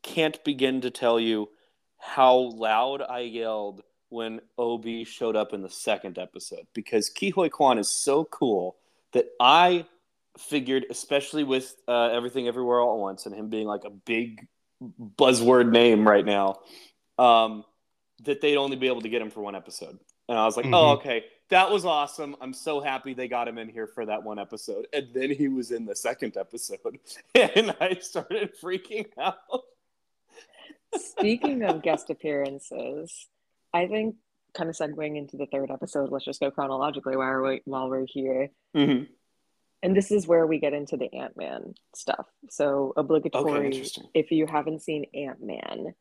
can't 0.03 0.44
begin 0.44 0.82
to 0.82 0.89
tell 0.89 1.20
you 1.20 1.50
how 1.98 2.36
loud 2.36 3.01
I 3.01 3.20
yelled 3.20 3.82
when 4.10 4.41
Ob 4.58 4.86
showed 5.06 5.36
up 5.36 5.53
in 5.53 5.62
the 5.62 5.70
second 5.70 6.18
episode 6.18 6.68
because 6.74 7.10
Ke 7.10 7.32
Huy 7.34 7.50
Quan 7.50 7.77
is 7.77 7.89
so 7.89 8.25
cool 8.25 8.75
that 9.13 9.27
I 9.39 9.86
figured, 10.38 10.86
especially 10.89 11.44
with 11.44 11.75
uh, 11.88 12.10
everything 12.10 12.48
everywhere 12.48 12.82
all 12.82 12.96
at 12.96 13.01
once 13.01 13.25
and 13.25 13.36
him 13.36 13.50
being 13.50 13.68
like 13.68 13.86
a 13.86 13.89
big 13.89 14.48
buzzword 15.17 15.71
name 15.71 16.07
right 16.07 16.25
now, 16.25 16.59
um, 17.17 17.63
that 18.23 18.41
they'd 18.41 18.57
only 18.57 18.77
be 18.77 18.88
able 18.88 19.01
to 19.01 19.09
get 19.09 19.21
him 19.21 19.29
for 19.29 19.41
one 19.41 19.55
episode. 19.55 19.97
And 20.29 20.38
I 20.38 20.45
was 20.45 20.55
like, 20.57 20.65
oh, 20.67 20.69
Mhm. 20.69 20.97
okay, 21.00 21.25
that 21.50 21.69
was 21.69 21.85
awesome. 21.85 22.35
I'm 22.39 22.53
so 22.53 22.79
happy 22.79 23.13
they 23.13 23.27
got 23.27 23.47
him 23.47 23.57
in 23.57 23.67
here 23.69 23.88
for 23.88 24.05
that 24.05 24.23
one 24.23 24.39
episode. 24.39 24.88
And 24.93 25.13
then 25.13 25.31
he 25.31 25.47
was 25.50 25.71
in 25.71 25.85
the 25.85 25.95
second 25.95 26.38
episode, 26.38 27.00
and 27.35 27.75
I 27.81 27.95
started 27.95 28.53
freaking 28.61 29.07
out. 29.19 29.38
Speaking 30.95 31.63
of 31.63 31.81
guest 31.83 32.09
appearances, 32.09 33.27
I 33.73 33.88
think 33.88 34.15
kind 34.53 34.69
of 34.69 34.75
segueing 34.75 35.17
into 35.17 35.38
the 35.38 35.45
third 35.45 35.71
episode, 35.71 36.11
let's 36.11 36.25
just 36.25 36.39
go 36.41 36.51
chronologically 36.51 37.15
while 37.15 37.41
we're 37.41 37.59
while 37.65 37.89
we're 37.89 38.05
here. 38.05 38.50
Mm-hmm. 38.75 39.11
And 39.83 39.95
this 39.95 40.11
is 40.11 40.27
where 40.27 40.45
we 40.45 40.59
get 40.59 40.73
into 40.73 40.95
the 40.97 41.11
Ant 41.13 41.35
Man 41.35 41.73
stuff. 41.95 42.27
So 42.50 42.93
obligatory 42.95 43.67
interesting. 43.67 44.05
if 44.13 44.31
you 44.31 44.45
haven't 44.45 44.81
seen 44.83 45.05
Ant 45.15 45.43
Man 45.43 45.93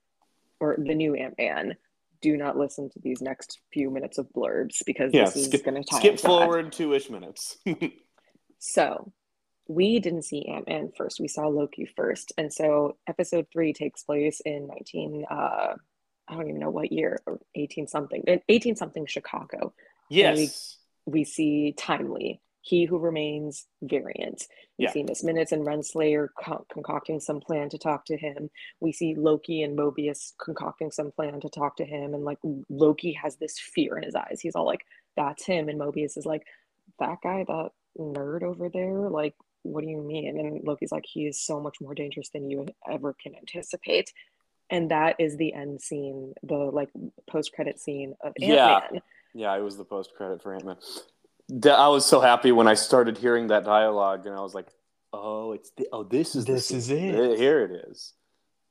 or 0.60 0.76
the 0.78 0.94
new 0.94 1.14
Ant 1.14 1.36
Man, 1.38 1.76
do 2.20 2.36
not 2.36 2.58
listen 2.58 2.90
to 2.90 2.98
these 3.02 3.22
next 3.22 3.60
few 3.72 3.90
minutes 3.90 4.18
of 4.18 4.26
blurbs 4.36 4.82
because 4.84 5.12
Yeah, 5.14 5.24
this 5.24 5.36
is 5.36 5.48
going 5.62 5.82
to 5.82 5.94
Skip 5.96 6.20
forward 6.20 6.72
two 6.72 6.92
ish 6.94 7.08
minutes. 7.08 7.58
So 8.60 9.12
we 9.66 9.98
didn't 9.98 10.24
see 10.24 10.46
Ant 10.46 10.68
Man 10.68 10.92
first. 10.96 11.18
We 11.18 11.28
saw 11.28 11.46
Loki 11.48 11.88
first, 11.96 12.32
and 12.36 12.52
so 12.52 12.98
episode 13.08 13.46
three 13.52 13.72
takes 13.72 14.02
place 14.02 14.40
in 14.44 14.68
nineteen. 14.68 15.24
Uh, 15.28 15.74
I 16.28 16.34
don't 16.34 16.48
even 16.48 16.60
know 16.60 16.70
what 16.70 16.92
year, 16.92 17.20
or 17.26 17.40
eighteen 17.54 17.86
something, 17.88 18.22
eighteen 18.48 18.76
something 18.76 19.06
Chicago. 19.06 19.72
Yes, 20.08 20.76
we, 21.06 21.12
we 21.12 21.24
see 21.24 21.72
Timely, 21.72 22.40
he 22.62 22.84
Who 22.84 22.98
Remains 22.98 23.66
variant. 23.82 24.46
We 24.78 24.84
Yeah. 24.84 24.92
see 24.92 25.02
Miss 25.02 25.24
Minutes 25.24 25.52
and 25.52 25.66
Renslayer 25.66 26.28
co- 26.42 26.66
concocting 26.72 27.20
some 27.20 27.40
plan 27.40 27.68
to 27.70 27.78
talk 27.78 28.04
to 28.06 28.16
him. 28.16 28.50
We 28.80 28.92
see 28.92 29.14
Loki 29.14 29.62
and 29.62 29.78
Mobius 29.78 30.32
concocting 30.38 30.90
some 30.90 31.10
plan 31.10 31.40
to 31.40 31.48
talk 31.48 31.76
to 31.76 31.84
him. 31.84 32.14
And 32.14 32.24
like 32.24 32.38
Loki 32.68 33.12
has 33.12 33.36
this 33.36 33.58
fear 33.58 33.96
in 33.96 34.04
his 34.04 34.14
eyes. 34.14 34.40
He's 34.42 34.54
all 34.54 34.66
like, 34.66 34.84
that's 35.16 35.44
him. 35.44 35.68
And 35.68 35.80
Mobius 35.80 36.16
is 36.16 36.26
like, 36.26 36.46
that 36.98 37.18
guy, 37.22 37.44
that 37.44 37.70
nerd 37.98 38.42
over 38.42 38.68
there, 38.68 39.08
like, 39.08 39.34
what 39.62 39.82
do 39.82 39.90
you 39.90 40.02
mean? 40.02 40.38
And 40.38 40.64
Loki's 40.64 40.92
like, 40.92 41.04
he 41.06 41.26
is 41.26 41.40
so 41.40 41.60
much 41.60 41.80
more 41.80 41.94
dangerous 41.94 42.30
than 42.30 42.50
you 42.50 42.66
ever 42.90 43.14
can 43.14 43.34
anticipate. 43.34 44.12
And 44.70 44.90
that 44.90 45.16
is 45.18 45.36
the 45.36 45.52
end 45.52 45.80
scene, 45.80 46.34
the 46.42 46.54
like 46.56 46.90
post 47.28 47.52
credit 47.52 47.80
scene 47.80 48.14
of 48.20 48.32
Ant 48.40 48.50
Man. 48.50 48.82
Yeah. 48.92 49.00
Yeah, 49.32 49.56
it 49.56 49.62
was 49.62 49.76
the 49.76 49.84
post 49.84 50.14
credit 50.16 50.42
for 50.42 50.54
Ant 50.54 50.64
Man. 50.64 50.76
I 51.66 51.88
was 51.88 52.06
so 52.06 52.20
happy 52.20 52.52
when 52.52 52.68
I 52.68 52.74
started 52.74 53.18
hearing 53.18 53.48
that 53.48 53.64
dialogue, 53.64 54.26
and 54.26 54.34
I 54.34 54.40
was 54.40 54.54
like, 54.54 54.68
"Oh, 55.12 55.52
it's 55.52 55.70
the, 55.76 55.88
oh, 55.92 56.04
this 56.04 56.34
is 56.36 56.44
the 56.44 56.52
This 56.54 56.70
is 56.70 56.90
it. 56.90 57.38
Here 57.38 57.64
it 57.64 57.88
is." 57.90 58.14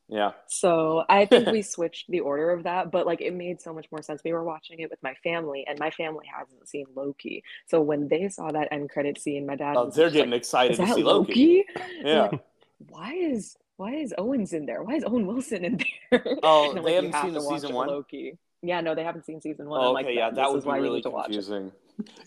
Yeah, 0.07 0.31
So 0.48 1.03
I 1.07 1.25
think 1.25 1.48
we 1.51 1.62
switched 1.62 2.09
the 2.09 2.21
order 2.21 2.50
of 2.50 2.63
that, 2.63 2.89
but 2.91 3.05
like 3.05 3.21
it 3.21 3.31
made 3.33 3.62
so 3.62 3.74
much 3.74 3.86
more 3.91 4.01
sense. 4.01 4.21
We 4.24 4.33
were 4.33 4.43
watching 4.43 4.79
it 4.79 4.89
with 4.89 5.01
my 5.03 5.13
family, 5.24 5.65
and 5.67 5.77
my 5.77 5.91
family 5.91 6.25
hasn't 6.36 6.67
seen 6.67 6.88
Loki. 6.95 7.43
So 7.67 7.79
when 7.81 8.07
they 8.07 8.27
saw 8.29 8.51
that 8.51 8.69
end 8.71 8.89
credit 8.89 9.19
scene, 9.19 9.45
my 9.45 9.55
dad 9.55 9.77
oh, 9.77 9.86
was 9.86 9.95
they're 9.95 10.09
getting 10.09 10.31
like, 10.31 10.39
excited 10.39 10.71
"Is 10.71 10.79
to 10.79 10.86
that 10.86 10.95
see 10.95 11.03
Loki. 11.03 11.65
Loki?" 11.65 11.65
Yeah. 12.03 12.29
Like, 12.31 12.41
why 12.88 13.13
is 13.13 13.55
why 13.77 13.93
is 13.95 14.13
Owens 14.17 14.53
in 14.53 14.65
there? 14.65 14.83
Why 14.83 14.95
is 14.95 15.03
Owen 15.03 15.27
Wilson 15.27 15.63
in 15.63 15.77
there? 16.12 16.39
Oh, 16.41 16.74
And 16.75 16.77
they 16.77 16.81
like, 16.81 16.95
haven't 16.95 17.13
seen 17.15 17.33
to 17.33 17.39
the 17.39 17.41
season 17.41 17.74
one? 17.74 17.88
Loki. 17.88 18.38
Yeah, 18.62 18.81
no, 18.81 18.95
they 18.95 19.03
haven't 19.03 19.25
seen 19.25 19.41
season 19.41 19.69
one. 19.69 19.81
Oh, 19.81 19.89
I'm 19.89 19.93
like, 19.93 20.07
okay, 20.07 20.15
yeah, 20.15 20.31
this 20.31 20.38
that 20.38 20.51
is 20.53 20.65
would 20.65 20.65
why 20.65 20.77
you 20.77 20.81
really 20.81 20.98
need 20.98 21.03
to 21.03 21.09
watch 21.12 21.38
it. 21.38 21.45
confusing. 21.45 21.71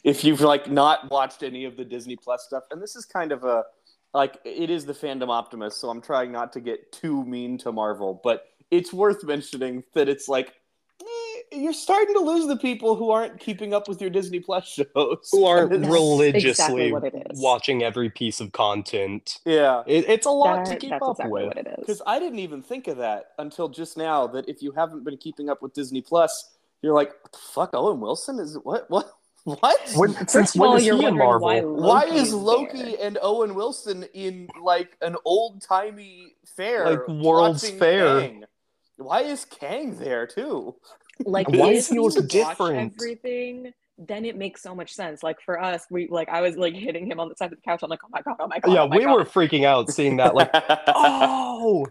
If 0.05 0.25
you've 0.25 0.41
like 0.41 0.71
not 0.71 1.11
watched 1.11 1.43
any 1.43 1.65
of 1.65 1.77
the 1.77 1.85
Disney 1.85 2.17
Plus 2.17 2.45
stuff, 2.45 2.65
and 2.71 2.83
this 2.83 2.97
is 2.97 3.05
kind 3.05 3.33
of 3.33 3.45
a 3.45 3.65
like 4.15 4.39
it 4.45 4.69
is 4.71 4.85
the 4.87 4.93
fandom 4.93 5.29
optimist, 5.31 5.81
so 5.81 5.89
I'm 5.89 6.01
trying 6.03 6.33
not 6.33 6.53
to 6.55 6.61
get 6.61 6.93
too 6.93 7.25
mean 7.25 7.59
to 7.59 7.73
Marvel, 7.73 8.21
but 8.23 8.47
it's 8.71 8.93
worth 8.93 9.25
mentioning 9.25 9.85
that 9.95 10.09
it's 10.09 10.29
like 10.29 10.55
eh, 11.01 11.57
you're 11.59 11.73
starting 11.73 12.15
to 12.15 12.21
lose 12.21 12.47
the 12.47 12.57
people 12.57 12.97
who 12.97 13.11
aren't 13.11 13.39
keeping 13.41 13.73
up 13.75 13.89
with 13.89 14.01
your 14.01 14.11
Disney 14.11 14.41
Plus 14.41 14.67
shows, 14.95 15.29
Who 15.33 15.45
aren't 15.47 15.71
religiously 15.71 16.51
exactly 16.51 16.93
what 16.93 17.05
it 17.05 17.15
is. 17.31 17.41
watching 17.41 17.83
every 17.83 18.11
piece 18.11 18.41
of 18.41 18.53
content. 18.53 19.39
Yeah, 19.47 19.83
It, 19.87 20.09
it's 20.09 20.27
a 20.27 20.31
lot 20.31 20.67
to 20.67 20.77
keep 20.77 20.91
that's 20.91 21.03
up 21.03 21.11
exactly 21.13 21.33
with. 21.33 21.47
what 21.47 21.59
it 21.59 21.67
is. 21.69 21.77
because 21.81 22.03
I 22.07 22.19
didn't 22.19 22.39
even 22.41 22.63
think 22.63 22.89
of 22.89 22.99
that 22.99 23.31
until 23.39 23.69
just 23.69 23.97
now. 23.97 24.27
That 24.27 24.49
if 24.49 24.63
you 24.63 24.73
haven't 24.73 25.05
been 25.05 25.17
keeping 25.17 25.49
up 25.49 25.63
with 25.63 25.73
Disney 25.75 26.03
Plus, 26.03 26.51
you're 26.83 26.95
like, 26.95 27.11
what 27.23 27.33
the 27.33 27.39
fuck, 27.39 27.71
Owen 27.75 28.01
Wilson 28.01 28.39
is 28.39 28.59
what 28.63 28.91
what 28.91 29.11
what? 29.45 29.93
When, 29.97 30.13
since 30.15 30.33
First 30.33 30.57
when 30.57 30.69
all, 30.71 30.77
is 30.77 30.85
he 30.85 30.91
in 30.91 31.17
Marvel? 31.17 31.41
why 31.47 31.61
Why 31.61 32.05
is 32.05 32.33
Loki 32.33 32.83
there. 32.83 32.97
and 33.03 33.19
Owen 33.23 33.55
Wilson 33.55 34.05
in 34.15 34.49
like 34.63 34.97
an 35.03 35.17
old 35.25 35.63
timey 35.63 36.35
fair, 36.57 36.91
Like 36.91 37.09
World's 37.09 37.69
Fair. 37.69 38.21
Kang? 38.21 38.45
Why 38.99 39.23
is 39.23 39.45
Kang 39.45 39.97
there 39.97 40.27
too? 40.27 40.77
like 41.25 41.49
Why 41.49 41.69
is 41.73 41.89
he 41.89 41.99
look 41.99 42.29
different? 42.29 42.95
everything 42.95 43.73
then 43.99 44.25
it 44.25 44.37
makes 44.37 44.63
so 44.63 44.75
much 44.75 44.93
sense 44.93 45.23
like 45.23 45.37
for 45.45 45.61
us 45.63 45.85
we 45.91 46.09
like 46.09 46.29
i 46.31 46.41
was 46.41 46.57
like 46.57 46.75
hitting 46.75 47.07
him 47.07 47.21
on 47.21 47.29
the 47.29 47.37
side 47.37 47.53
of 47.53 47.59
the 47.59 47.63
couch 47.63 47.81
i'm 47.83 47.91
like 47.91 48.01
oh 48.03 48.09
my 48.11 48.23
god 48.23 48.37
oh 48.41 48.49
my 48.49 48.59
god 48.59 48.73
Yeah, 48.73 48.83
oh 48.83 48.89
my 48.89 48.97
we 48.97 49.05
God. 49.05 49.13
were 49.15 49.25
freaking 49.25 49.65
out 49.65 49.91
seeing 49.91 50.17
that. 50.17 50.35
Like, 50.35 50.51
oh, 50.89 51.87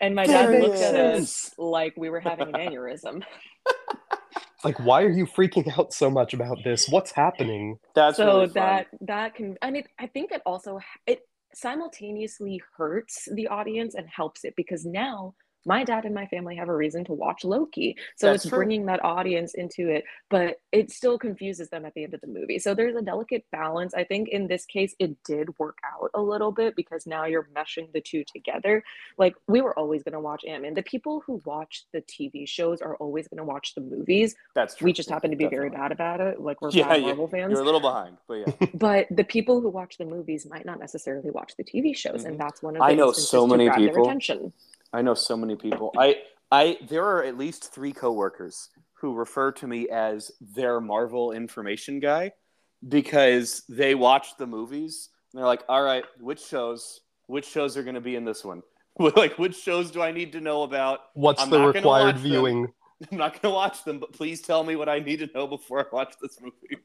and 0.00 0.14
my 0.14 0.26
that 0.26 0.50
dad 0.50 0.62
looked 0.62 0.78
at 0.78 0.94
us 0.94 1.52
like 1.58 1.94
we 1.96 2.10
were 2.10 2.20
having 2.20 2.48
an 2.48 2.54
aneurysm 2.54 3.24
like, 4.64 4.78
why 4.80 5.02
are 5.02 5.10
you 5.10 5.26
freaking 5.26 5.66
out 5.78 5.92
so 5.92 6.10
much 6.10 6.34
about 6.34 6.58
this? 6.64 6.88
What's 6.88 7.12
happening? 7.12 7.78
That's 7.94 8.16
so 8.16 8.40
really 8.40 8.46
that 8.48 8.86
that 9.02 9.34
can 9.34 9.56
and 9.62 9.76
it, 9.76 9.86
i 9.98 10.06
think 10.06 10.32
it 10.32 10.42
also 10.46 10.78
it 11.06 11.20
simultaneously 11.54 12.62
hurts 12.76 13.28
the 13.34 13.48
audience 13.48 13.94
and 13.94 14.08
helps 14.08 14.44
it 14.44 14.54
because 14.56 14.84
now 14.84 15.34
my 15.66 15.84
dad 15.84 16.04
and 16.04 16.14
my 16.14 16.26
family 16.26 16.56
have 16.56 16.68
a 16.68 16.76
reason 16.76 17.04
to 17.04 17.12
watch 17.12 17.44
Loki. 17.44 17.96
So 18.16 18.28
That's 18.28 18.44
it's 18.44 18.50
true. 18.50 18.58
bringing 18.58 18.86
that 18.86 19.04
audience 19.04 19.54
into 19.54 19.88
it, 19.88 20.04
but 20.28 20.60
it 20.72 20.90
still 20.90 21.18
confuses 21.18 21.68
them 21.68 21.84
at 21.84 21.94
the 21.94 22.04
end 22.04 22.14
of 22.14 22.20
the 22.20 22.26
movie. 22.26 22.58
So 22.58 22.74
there's 22.74 22.96
a 22.96 23.02
delicate 23.02 23.44
balance. 23.52 23.94
I 23.94 24.04
think 24.04 24.28
in 24.28 24.46
this 24.46 24.64
case, 24.64 24.94
it 24.98 25.16
did 25.24 25.48
work 25.58 25.78
out 25.84 26.10
a 26.14 26.20
little 26.20 26.52
bit 26.52 26.76
because 26.76 27.06
now 27.06 27.24
you're 27.26 27.48
meshing 27.56 27.92
the 27.92 28.00
two 28.00 28.24
together. 28.32 28.82
Like 29.18 29.34
we 29.48 29.60
were 29.60 29.78
always 29.78 30.02
going 30.02 30.14
to 30.14 30.20
watch 30.20 30.44
Ant 30.44 30.62
Man. 30.62 30.74
The 30.74 30.82
people 30.82 31.22
who 31.26 31.42
watch 31.44 31.84
the 31.92 32.02
TV 32.02 32.48
shows 32.48 32.80
are 32.80 32.96
always 32.96 33.28
going 33.28 33.38
to 33.38 33.44
watch 33.44 33.74
the 33.74 33.80
movies. 33.80 34.34
That's 34.54 34.76
true. 34.76 34.86
We 34.86 34.92
just 34.92 35.10
happen 35.10 35.30
to 35.30 35.36
be 35.36 35.46
very 35.46 35.70
bad 35.70 35.92
about 35.92 36.20
it. 36.20 36.40
Like 36.40 36.62
we're 36.62 36.70
Yeah, 36.70 36.88
bad 36.88 37.00
yeah. 37.00 37.06
Marvel 37.08 37.28
fans. 37.28 37.52
You're 37.52 37.62
a 37.62 37.64
little 37.64 37.80
behind, 37.80 38.16
but 38.26 38.34
yeah. 38.34 38.66
But 38.74 39.08
the 39.10 39.24
people 39.24 39.60
who 39.60 39.68
watch 39.68 39.98
the 39.98 40.04
movies 40.06 40.46
might 40.48 40.64
not 40.64 40.78
necessarily 40.78 41.30
watch 41.30 41.52
the 41.56 41.64
TV 41.64 41.94
shows, 41.94 42.24
and 42.24 42.38
that's 42.38 42.62
one 42.62 42.76
of 42.76 42.80
the 42.80 42.84
Mm-hmm. 42.90 42.92
I 42.92 42.94
know 42.94 43.12
so 43.12 43.46
many 43.46 43.68
people. 43.70 43.94
Their 43.94 44.02
attention. 44.02 44.52
I 44.92 45.02
know 45.02 45.14
so 45.14 45.36
many 45.36 45.56
people. 45.56 45.92
I 45.96 46.16
I 46.50 46.78
there 46.88 47.04
are 47.04 47.24
at 47.24 47.36
least 47.36 47.72
three 47.72 47.92
coworkers 47.92 48.70
who 48.94 49.14
refer 49.14 49.52
to 49.52 49.66
me 49.66 49.88
as 49.88 50.30
their 50.40 50.80
Marvel 50.80 51.32
information 51.32 52.00
guy 52.00 52.32
because 52.88 53.62
they 53.68 53.94
watch 53.94 54.36
the 54.36 54.46
movies 54.46 55.10
and 55.32 55.38
they're 55.38 55.46
like, 55.46 55.62
"All 55.68 55.82
right, 55.82 56.04
which 56.18 56.40
shows? 56.40 57.00
Which 57.26 57.46
shows 57.46 57.76
are 57.76 57.82
going 57.82 57.94
to 57.94 58.00
be 58.00 58.16
in 58.16 58.24
this 58.24 58.44
one? 58.44 58.62
like, 58.98 59.38
which 59.38 59.56
shows 59.56 59.90
do 59.90 60.02
I 60.02 60.10
need 60.10 60.32
to 60.32 60.40
know 60.40 60.62
about? 60.64 61.00
What's 61.14 61.42
I'm 61.42 61.50
the 61.50 61.60
required 61.60 61.84
watch 61.84 62.14
them. 62.16 62.22
viewing? 62.22 62.66
I'm 63.12 63.18
not 63.18 63.32
going 63.32 63.52
to 63.52 63.56
watch 63.56 63.84
them, 63.84 63.98
but 63.98 64.12
please 64.12 64.42
tell 64.42 64.62
me 64.62 64.76
what 64.76 64.88
I 64.88 64.98
need 64.98 65.20
to 65.20 65.30
know 65.34 65.46
before 65.46 65.80
I 65.80 65.84
watch 65.92 66.14
this 66.20 66.40
movie." 66.40 66.82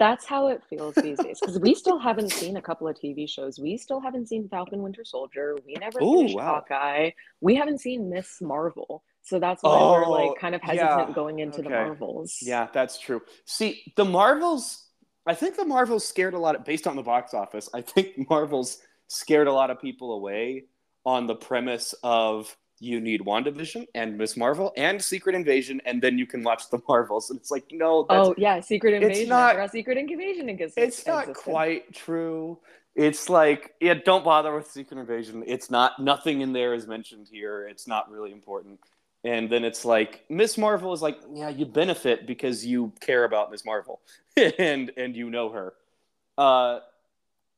That's 0.00 0.24
how 0.24 0.48
it 0.48 0.62
feels 0.68 0.94
these 0.94 1.18
days 1.18 1.38
because 1.40 1.60
we 1.60 1.74
still 1.74 1.98
haven't 1.98 2.32
seen 2.32 2.56
a 2.56 2.62
couple 2.62 2.88
of 2.88 2.96
TV 2.96 3.28
shows. 3.28 3.60
We 3.60 3.76
still 3.76 4.00
haven't 4.00 4.28
seen 4.28 4.48
Falcon 4.48 4.82
Winter 4.82 5.04
Soldier. 5.04 5.58
We 5.66 5.74
never 5.74 6.00
Ooh, 6.02 6.16
finished 6.20 6.36
wow. 6.36 6.54
Hawkeye. 6.54 7.10
We 7.42 7.54
haven't 7.54 7.82
seen 7.82 8.08
Miss 8.08 8.40
Marvel. 8.40 9.04
So 9.22 9.38
that's 9.38 9.62
why 9.62 9.72
we're 9.78 10.06
Oh, 10.06 10.10
like 10.10 10.40
kind 10.40 10.54
of 10.54 10.62
hesitant 10.62 11.10
yeah. 11.10 11.14
going 11.14 11.40
into 11.40 11.60
the 11.60 11.68
Marvels. 11.68 12.38
Yeah, 12.40 12.68
that's 12.72 12.98
true. 12.98 13.20
See, 13.44 13.92
the 13.96 14.06
Marvels, 14.06 14.88
I 15.26 15.34
think 15.34 15.56
the 15.56 15.66
Marvels 15.66 16.08
scared 16.08 16.32
a 16.32 16.38
lot 16.38 16.56
of, 16.56 16.64
based 16.64 16.86
on 16.86 16.96
the 16.96 17.02
box 17.02 17.34
office, 17.34 17.68
I 17.74 17.82
think 17.82 18.14
Marvels 18.30 18.78
scared 19.08 19.48
a 19.48 19.52
lot 19.52 19.70
of 19.70 19.82
people 19.82 20.14
away 20.14 20.64
on 21.04 21.26
the 21.26 21.34
premise 21.34 21.94
of 22.02 22.56
you 22.80 22.98
need 23.00 23.20
WandaVision 23.20 23.86
and 23.94 24.16
Miss 24.18 24.36
Marvel 24.36 24.72
and 24.76 25.00
Secret 25.02 25.34
Invasion, 25.36 25.80
and 25.84 26.00
then 26.02 26.18
you 26.18 26.26
can 26.26 26.42
watch 26.42 26.70
the 26.70 26.80
Marvels. 26.88 27.30
And 27.30 27.38
it's 27.38 27.50
like, 27.50 27.64
no, 27.70 28.06
that's, 28.08 28.28
Oh 28.28 28.34
yeah, 28.38 28.60
Secret 28.60 28.94
Invasion. 28.94 29.22
It's 29.22 29.28
not- 29.28 29.70
Secret 29.70 29.98
Invasion 29.98 30.48
exists. 30.48 30.78
it's 30.78 31.06
not 31.06 31.28
existed. 31.28 31.50
quite 31.50 31.92
true. 31.94 32.58
It's 32.96 33.28
like, 33.28 33.74
yeah, 33.80 33.94
don't 33.94 34.24
bother 34.24 34.54
with 34.54 34.68
Secret 34.70 34.98
Invasion. 34.98 35.44
It's 35.46 35.70
not, 35.70 36.00
nothing 36.02 36.40
in 36.40 36.52
there 36.52 36.74
is 36.74 36.86
mentioned 36.88 37.28
here. 37.30 37.68
It's 37.68 37.86
not 37.86 38.10
really 38.10 38.32
important. 38.32 38.80
And 39.22 39.50
then 39.50 39.64
it's 39.64 39.84
like 39.84 40.24
Miss 40.30 40.56
Marvel 40.56 40.92
is 40.94 41.02
like, 41.02 41.18
yeah, 41.34 41.50
you 41.50 41.66
benefit 41.66 42.26
because 42.26 42.64
you 42.64 42.92
care 43.00 43.24
about 43.24 43.50
Miss 43.50 43.64
Marvel 43.66 44.00
and 44.58 44.90
and 44.96 45.14
you 45.14 45.28
know 45.28 45.50
her. 45.50 45.74
Uh, 46.38 46.80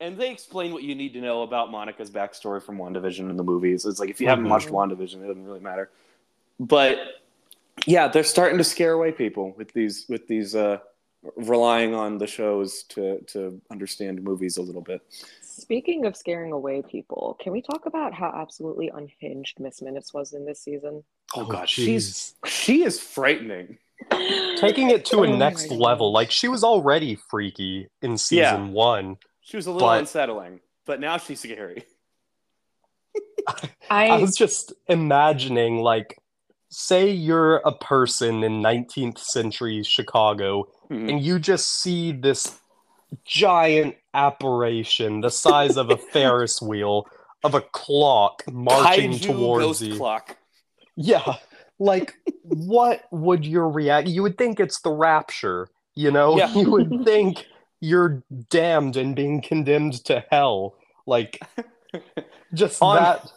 and 0.02 0.18
they 0.18 0.30
explain 0.30 0.72
what 0.72 0.82
you 0.82 0.96
need 0.96 1.12
to 1.14 1.20
know 1.20 1.42
about 1.42 1.70
Monica's 1.70 2.10
backstory 2.10 2.60
from 2.60 2.76
WandaVision 2.76 3.30
in 3.30 3.36
the 3.36 3.44
movies. 3.44 3.84
It's 3.84 4.00
like 4.00 4.10
if 4.10 4.20
you 4.20 4.26
haven't 4.26 4.48
watched 4.48 4.68
WandaVision, 4.68 5.22
it 5.22 5.28
doesn't 5.28 5.44
really 5.44 5.60
matter. 5.60 5.90
But 6.58 6.98
yeah, 7.86 8.08
they're 8.08 8.24
starting 8.24 8.58
to 8.58 8.64
scare 8.64 8.92
away 8.92 9.12
people 9.12 9.54
with 9.56 9.72
these 9.72 10.06
with 10.08 10.26
these 10.26 10.56
uh, 10.56 10.78
relying 11.36 11.94
on 11.94 12.18
the 12.18 12.26
shows 12.26 12.82
to 12.90 13.20
to 13.28 13.60
understand 13.70 14.22
movies 14.22 14.56
a 14.56 14.62
little 14.62 14.82
bit. 14.82 15.02
Speaking 15.40 16.04
of 16.04 16.16
scaring 16.16 16.50
away 16.50 16.82
people, 16.82 17.38
can 17.40 17.52
we 17.52 17.62
talk 17.62 17.86
about 17.86 18.12
how 18.12 18.32
absolutely 18.34 18.90
unhinged 18.92 19.60
Miss 19.60 19.82
Minutes 19.82 20.12
was 20.12 20.32
in 20.32 20.44
this 20.44 20.60
season? 20.60 21.04
Oh, 21.36 21.44
God, 21.44 21.68
jeez. 21.68 21.68
she's 21.68 22.34
she 22.44 22.82
is 22.82 22.98
frightening. 22.98 23.78
taking 24.56 24.90
it 24.90 25.04
to 25.06 25.22
a 25.22 25.26
Oh 25.28 25.30
my 25.30 25.38
next 25.38 25.70
level. 25.70 26.10
Like 26.10 26.32
she 26.32 26.48
was 26.48 26.64
already 26.64 27.14
freaky 27.14 27.86
in 28.00 28.18
season 28.18 28.72
one. 28.72 29.18
She 29.42 29.56
was 29.56 29.66
a 29.66 29.70
little 29.72 29.88
But- 29.88 30.00
unsettling, 30.00 30.60
but 30.86 31.00
now 31.00 31.18
she's 31.18 31.40
scary. 31.40 31.84
I 33.90 34.08
I 34.08 34.18
was 34.18 34.36
just 34.36 34.72
imagining, 34.88 35.78
like, 35.82 36.18
say 36.70 37.10
you're 37.10 37.56
a 37.56 37.72
person 37.72 38.42
in 38.42 38.62
19th 38.62 39.18
century 39.18 39.82
Chicago, 39.82 40.68
Mhm. 40.90 41.10
and 41.10 41.22
you 41.22 41.38
just 41.38 41.68
see 41.82 42.12
this 42.12 42.58
giant 43.24 43.96
apparition 44.14 45.20
the 45.20 45.30
size 45.30 45.76
of 45.76 45.90
a 45.90 45.96
Ferris 46.12 46.62
wheel 46.62 47.06
of 47.44 47.54
a 47.54 47.60
clock 47.60 48.42
marching 48.50 49.12
Kaiju 49.12 49.22
towards 49.26 49.64
ghost 49.66 49.82
you. 49.82 49.96
clock. 49.96 50.36
Yeah. 50.96 51.36
Like, 51.78 52.14
what 52.44 53.02
would 53.10 53.44
your 53.44 53.68
react? 53.68 54.06
You 54.08 54.22
would 54.22 54.38
think 54.38 54.60
it's 54.60 54.80
the 54.80 54.90
rapture, 54.92 55.68
you 55.94 56.10
know? 56.10 56.38
Yeah. 56.38 56.54
You 56.54 56.70
would 56.70 57.04
think 57.04 57.46
you're 57.82 58.22
damned 58.48 58.96
and 58.96 59.14
being 59.14 59.42
condemned 59.42 60.02
to 60.06 60.24
hell. 60.30 60.76
Like 61.06 61.38
just 62.54 62.80
On- 62.82 62.96
that 62.96 63.32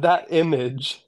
that 0.00 0.26
image. 0.30 1.04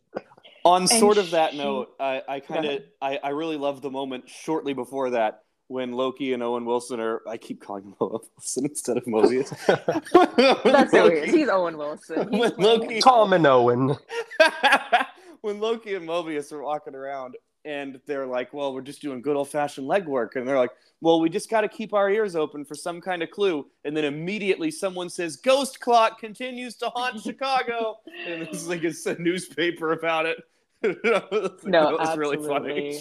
On 0.63 0.87
sort 0.87 1.17
of 1.17 1.31
that 1.31 1.53
she- 1.53 1.59
note, 1.59 1.89
I, 1.99 2.23
I 2.29 2.41
kind 2.41 2.67
of. 2.67 2.83
I, 3.01 3.19
I 3.25 3.31
really 3.31 3.57
love 3.57 3.81
the 3.81 3.91
moment 3.91 4.29
shortly 4.29 4.75
before 4.75 5.09
that 5.11 5.41
when 5.69 5.93
Loki 5.93 6.35
and 6.35 6.43
Owen 6.43 6.67
Wilson 6.67 7.01
are 7.01 7.23
I 7.27 7.39
keep 7.39 7.63
calling 7.63 7.85
him 7.85 7.95
Owen 8.01 8.21
Wilson 8.37 8.67
instead 8.67 8.99
of 8.99 9.05
Mobius. 9.05 9.49
That's 10.65 10.91
so 10.91 11.05
weird. 11.09 11.31
He's 11.31 11.49
Owen 11.49 11.79
Wilson. 11.79 12.31
He's 12.31 12.41
When 12.41 12.53
Loki- 12.59 13.01
Tom 13.01 13.33
and 13.33 13.47
Owen. 13.47 13.97
when 15.41 15.61
Loki 15.61 15.95
and 15.95 16.07
Mobius 16.07 16.53
are 16.53 16.63
walking 16.63 16.95
around 16.95 17.37
and 17.65 18.01
they're 18.07 18.27
like, 18.27 18.53
"Well, 18.53 18.73
we're 18.75 18.81
just 18.83 19.01
doing 19.03 19.23
good 19.23 19.37
old 19.37 19.49
fashioned 19.49 19.87
legwork," 19.89 20.37
and 20.37 20.47
they're 20.47 20.59
like, 20.59 20.73
"Well, 21.01 21.21
we 21.21 21.29
just 21.29 21.51
got 21.51 21.63
to 21.63 21.69
keep 21.69 21.93
our 21.93 22.11
ears 22.11 22.37
open 22.37 22.65
for 22.65 22.75
some 22.75 23.01
kind 23.01 23.23
of 23.23 23.31
clue," 23.31 23.67
and 23.85 23.97
then 23.97 24.05
immediately 24.05 24.71
someone 24.71 25.09
says, 25.09 25.37
"Ghost 25.37 25.81
clock 25.81 26.19
continues 26.19 26.77
to 26.77 26.91
haunt 26.91 27.21
Chicago," 27.23 27.99
and 28.27 28.43
it's 28.43 28.67
like 28.67 28.85
it's 28.85 29.07
a 29.07 29.15
newspaper 29.21 29.93
about 29.93 30.27
it. 30.27 30.39
No, 30.83 31.99
that 31.99 31.99
was 32.01 32.17
really 32.17 32.39
funny. 32.47 33.01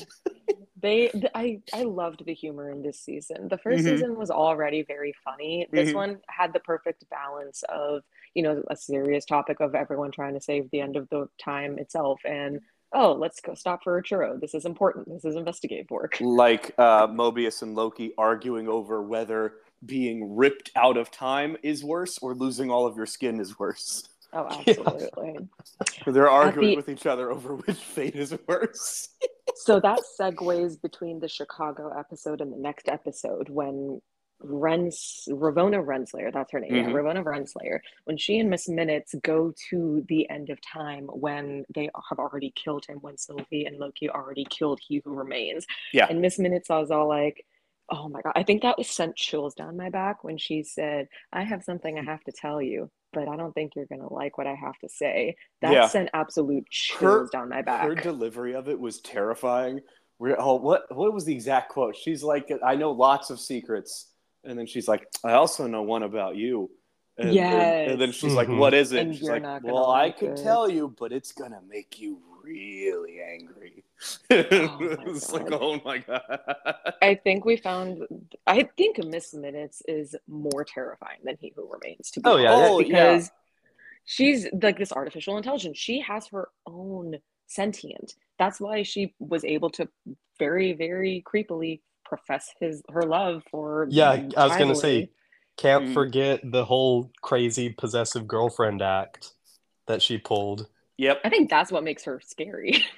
They, 0.81 1.07
th- 1.07 1.31
I, 1.35 1.59
I 1.73 1.83
loved 1.83 2.25
the 2.25 2.33
humor 2.33 2.69
in 2.69 2.81
this 2.81 2.99
season. 2.99 3.47
The 3.49 3.57
1st 3.57 3.79
Mhm. 3.79 3.83
season 3.83 4.15
was 4.15 4.31
already 4.31 4.83
very 4.83 5.13
funny. 5.25 5.67
This 5.71 5.89
Mhm. 5.89 5.95
one 5.95 6.21
had 6.29 6.53
the 6.53 6.59
perfect 6.61 7.09
balance 7.09 7.63
of, 7.69 8.03
you 8.33 8.43
know, 8.43 8.63
a 8.69 8.75
serious 8.75 9.25
topic 9.25 9.59
of 9.59 9.75
everyone 9.75 10.11
trying 10.11 10.35
to 10.35 10.41
save 10.41 10.69
the 10.71 10.79
end 10.79 10.95
of 10.95 11.09
the 11.09 11.27
time 11.37 11.77
itself, 11.79 12.21
and 12.25 12.61
oh, 12.93 13.13
let's 13.13 13.39
go 13.41 13.53
stop 13.53 13.83
for 13.83 13.97
a 13.97 14.03
churro. 14.03 14.39
This 14.39 14.53
is 14.53 14.65
important. 14.65 15.07
This 15.07 15.25
is 15.25 15.35
investigative 15.35 15.89
work. 15.91 16.17
Like 16.21 16.73
uh, 16.77 17.07
Mobius 17.07 17.61
and 17.61 17.75
Loki 17.75 18.13
arguing 18.17 18.67
over 18.67 19.01
whether 19.01 19.53
being 19.85 20.35
ripped 20.35 20.71
out 20.75 20.97
of 20.97 21.09
time 21.11 21.55
is 21.63 21.83
worse 21.83 22.17
or 22.19 22.33
losing 22.35 22.69
all 22.71 22.85
of 22.85 22.97
your 22.97 23.05
skin 23.05 23.39
is 23.39 23.57
worse. 23.59 24.09
Oh, 24.33 24.47
Yeah. 24.67 24.73
absolutely. 24.77 25.47
They're 26.05 26.29
arguing 26.29 26.69
the- 26.71 26.75
with 26.75 26.89
each 26.89 27.05
other 27.05 27.31
over 27.31 27.55
which 27.55 27.77
fate 27.77 28.15
is 28.15 28.35
worse. 28.47 29.09
so 29.55 29.79
that 29.79 29.99
segues 30.19 30.81
between 30.81 31.19
the 31.19 31.27
Chicago 31.27 31.91
episode 31.97 32.41
and 32.41 32.51
the 32.51 32.57
next 32.57 32.87
episode 32.89 33.49
when 33.49 34.01
Rens 34.41 35.27
Ravona 35.29 35.83
Renslayer, 35.83 36.31
that's 36.31 36.51
her 36.51 36.59
name, 36.59 36.75
yeah, 36.75 36.83
Mhm. 36.85 36.93
Ravona 36.93 37.23
Renslayer, 37.23 37.79
when 38.05 38.17
she 38.17 38.39
and 38.39 38.49
Miss 38.49 38.69
Minutes 38.69 39.13
go 39.23 39.53
to 39.69 40.05
the 40.07 40.29
end 40.29 40.49
of 40.49 40.59
time 40.61 41.07
when 41.07 41.65
they 41.73 41.89
have 42.09 42.19
already 42.19 42.51
killed 42.55 42.85
him, 42.85 42.97
when 43.01 43.17
Sylvie 43.17 43.65
and 43.65 43.77
Loki 43.77 44.09
already 44.09 44.45
killed 44.49 44.79
He 44.85 45.01
Who 45.03 45.13
Remains. 45.13 45.65
Yeah. 45.93 46.07
And 46.09 46.21
Miss 46.21 46.39
Minutes 46.39 46.69
I 46.69 46.79
was 46.79 46.91
all 46.91 47.07
like, 47.07 47.45
Oh 47.91 48.07
my 48.07 48.21
god, 48.21 48.33
I 48.35 48.43
think 48.43 48.61
that 48.61 48.77
was 48.77 48.87
sent 48.87 49.15
chills 49.15 49.55
down 49.55 49.75
my 49.75 49.89
back 49.89 50.23
when 50.23 50.37
she 50.37 50.61
said, 50.61 51.07
I 51.33 51.41
have 51.43 51.63
something 51.63 51.97
I 51.97 52.03
have 52.03 52.23
to 52.25 52.31
tell 52.31 52.61
you, 52.61 52.91
but 53.13 53.27
I 53.27 53.35
don't 53.35 53.51
think 53.53 53.75
you're 53.75 53.87
gonna 53.87 54.13
like 54.13 54.37
what 54.37 54.45
I 54.45 54.53
have 54.53 54.77
to 54.79 54.89
say. 54.89 55.35
That 55.61 55.73
Yeah. 55.73 55.87
sent 55.87 56.11
absolute 56.13 56.69
chills 56.69 57.01
Her- 57.01 57.29
down 57.31 57.49
my 57.49 57.63
back. 57.63 57.87
Her 57.87 57.95
delivery 57.95 58.53
of 58.53 58.69
it 58.69 58.79
was 58.79 59.01
terrifying. 59.01 59.81
We're, 60.19 60.35
oh, 60.37 60.55
what 60.55 60.83
what 60.95 61.13
was 61.13 61.25
the 61.25 61.33
exact 61.33 61.69
quote? 61.71 61.95
She's 61.95 62.23
like, 62.23 62.51
"I 62.63 62.75
know 62.75 62.91
lots 62.91 63.31
of 63.31 63.39
secrets," 63.39 64.08
and 64.43 64.57
then 64.57 64.65
she's 64.65 64.87
like, 64.87 65.07
"I 65.23 65.33
also 65.33 65.67
know 65.67 65.81
one 65.83 66.03
about 66.03 66.35
you." 66.35 66.71
And, 67.17 67.35
and, 67.37 67.91
and 67.91 68.01
then 68.01 68.11
she's 68.11 68.33
like, 68.33 68.47
Mhm. 68.47 68.57
"What 68.57 68.73
is 68.73 68.91
it?" 68.93 68.99
And 69.01 69.13
she's 69.13 69.23
you're 69.23 69.33
like, 69.33 69.41
not 69.41 69.61
gonna 69.61 69.73
"Well, 69.73 69.91
I 69.91 70.05
like 70.05 70.19
could 70.19 70.29
it." 70.31 70.43
tell 70.43 70.69
you, 70.69 70.95
but 70.97 71.11
it's 71.11 71.31
gonna 71.31 71.61
make 71.67 71.99
you 71.99 72.19
really 72.43 73.19
angry." 73.21 73.83
my 74.29 74.37
it's 75.07 75.33
like, 75.33 75.51
oh 75.51 75.81
my 75.83 75.97
god. 75.97 76.39
I 77.01 77.15
think 77.15 77.43
we 77.43 77.57
found. 77.57 78.07
I 78.47 78.69
think 78.77 79.03
Miss 79.03 79.33
Minutes 79.33 79.81
is 79.87 80.15
more 80.27 80.63
terrifying 80.63 81.19
than 81.23 81.37
He 81.39 81.51
Who 81.55 81.69
Remains. 81.71 82.11
To 82.11 82.21
be 82.21 82.29
Oh, 82.29 82.37
yeah, 82.37 82.51
honest, 82.53 82.71
Oh, 82.71 82.79
yeah. 82.79 82.87
because 82.87 83.31
she's 84.05 84.47
like 84.61 84.77
this 84.77 84.93
artificial 84.93 85.35
intelligence. 85.37 85.77
She 85.77 85.99
has 85.99 86.27
her 86.27 86.47
own 86.65 87.17
sentient. 87.47 88.15
That's 88.37 88.61
why 88.61 88.83
she 88.83 89.13
was 89.19 89.43
able 89.43 89.69
to 89.71 89.89
very, 90.37 90.71
very 90.73 91.21
creepily 91.27 91.81
profess 92.09 92.49
his 92.59 92.83
her 92.89 93.03
love 93.03 93.43
for. 93.49 93.87
Yeah, 93.89 94.27
I 94.35 94.45
was 94.47 94.57
gonna 94.57 94.75
say, 94.75 95.09
can't 95.55 95.85
Mhm. 95.85 95.93
forget 95.93 96.41
the 96.43 96.65
whole 96.65 97.11
crazy 97.21 97.69
possessive 97.69 98.27
girlfriend 98.27 98.81
act 98.81 99.33
that 99.87 100.01
she 100.01 100.17
pulled. 100.17 100.67
Yep. 100.97 101.21
I 101.23 101.29
think 101.29 101.49
that's 101.49 101.71
what 101.71 101.83
makes 101.83 102.03
her 102.03 102.19
scary. 102.19 102.83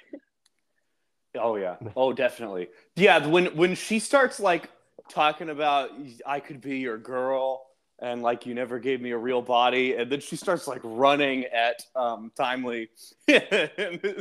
Oh 1.39 1.55
yeah. 1.55 1.77
Oh 1.95 2.11
definitely. 2.11 2.67
Yeah, 2.97 3.25
when 3.25 3.55
when 3.55 3.75
she 3.75 3.99
starts 3.99 4.39
like 4.39 4.69
talking 5.09 5.49
about 5.49 5.91
I 6.25 6.41
could 6.41 6.59
be 6.59 6.79
your 6.79 6.97
girl 6.97 7.67
and 7.99 8.21
like 8.21 8.45
you 8.45 8.53
never 8.53 8.79
gave 8.79 8.99
me 8.99 9.11
a 9.11 9.17
real 9.17 9.41
body 9.41 9.95
and 9.95 10.11
then 10.11 10.19
she 10.19 10.35
starts 10.35 10.67
like 10.67 10.81
running 10.83 11.45
at 11.45 11.83
um 11.95 12.33
Timely. 12.35 12.89
I 13.29 14.13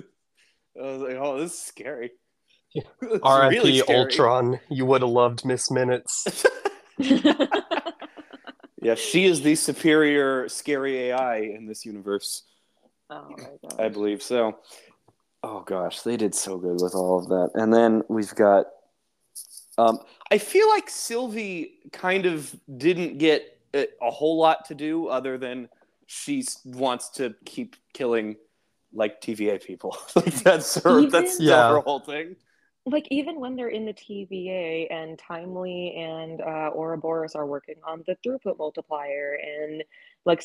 was 0.77 1.01
like, 1.03 1.17
"Oh, 1.17 1.41
this 1.41 1.53
is 1.55 1.61
scary." 1.61 2.13
Yeah. 2.75 2.83
It's 3.03 3.21
R.I.P. 3.23 3.57
really. 3.57 3.83
Ultron. 3.83 4.61
You 4.69 4.87
would 4.87 5.03
have 5.03 5.11
loved 5.11 5.45
Miss 5.45 5.71
Minutes. 5.71 6.47
Yeah, 8.83 8.95
she 8.95 9.27
is 9.27 9.43
the 9.43 9.57
superior 9.57 10.49
scary 10.49 10.97
AI 11.11 11.37
in 11.41 11.67
this 11.67 11.85
universe. 11.85 12.45
oh 13.11 13.27
my 13.37 13.45
god. 13.63 13.79
I 13.79 13.89
believe 13.91 14.23
so. 14.23 14.59
Oh 15.43 15.61
gosh, 15.61 16.01
they 16.01 16.17
did 16.17 16.35
so 16.35 16.57
good 16.57 16.81
with 16.81 16.95
all 16.95 17.19
of 17.19 17.29
that. 17.29 17.51
And 17.61 17.75
then 17.75 18.03
we've 18.09 18.35
got 18.35 18.67
um 19.77 19.99
I 20.31 20.39
feel 20.39 20.67
like 20.71 20.89
Sylvie 20.89 21.75
kind 21.93 22.25
of 22.25 22.55
didn't 22.79 23.19
get 23.19 23.59
a, 23.75 23.87
a 24.01 24.11
whole 24.11 24.39
lot 24.39 24.65
to 24.69 24.75
do 24.75 25.09
other 25.09 25.37
than 25.37 25.69
she 26.07 26.43
wants 26.65 27.11
to 27.11 27.35
keep 27.45 27.77
killing 27.93 28.37
like 28.95 29.21
TVA 29.21 29.63
people. 29.63 29.95
like 30.17 30.35
that's 30.37 30.83
her 30.83 31.05
that's 31.07 31.39
Yeah. 31.39 31.69
her 31.69 31.81
whole 31.81 32.01
thing. 32.01 32.37
Like 32.87 33.07
even 33.11 33.39
when 33.41 33.57
they're 33.57 33.69
in 33.69 33.85
the 33.85 33.93
TVA 33.93 34.87
and 34.91 35.19
Timely 35.19 35.95
and 35.97 36.41
uh, 36.41 36.71
Ouroboros 36.75 37.35
are 37.35 37.47
working 37.47 37.77
on 37.87 38.03
the 38.07 38.17
throughput 38.27 38.59
multiplier 38.59 39.39
and 39.43 39.85
like 40.25 40.43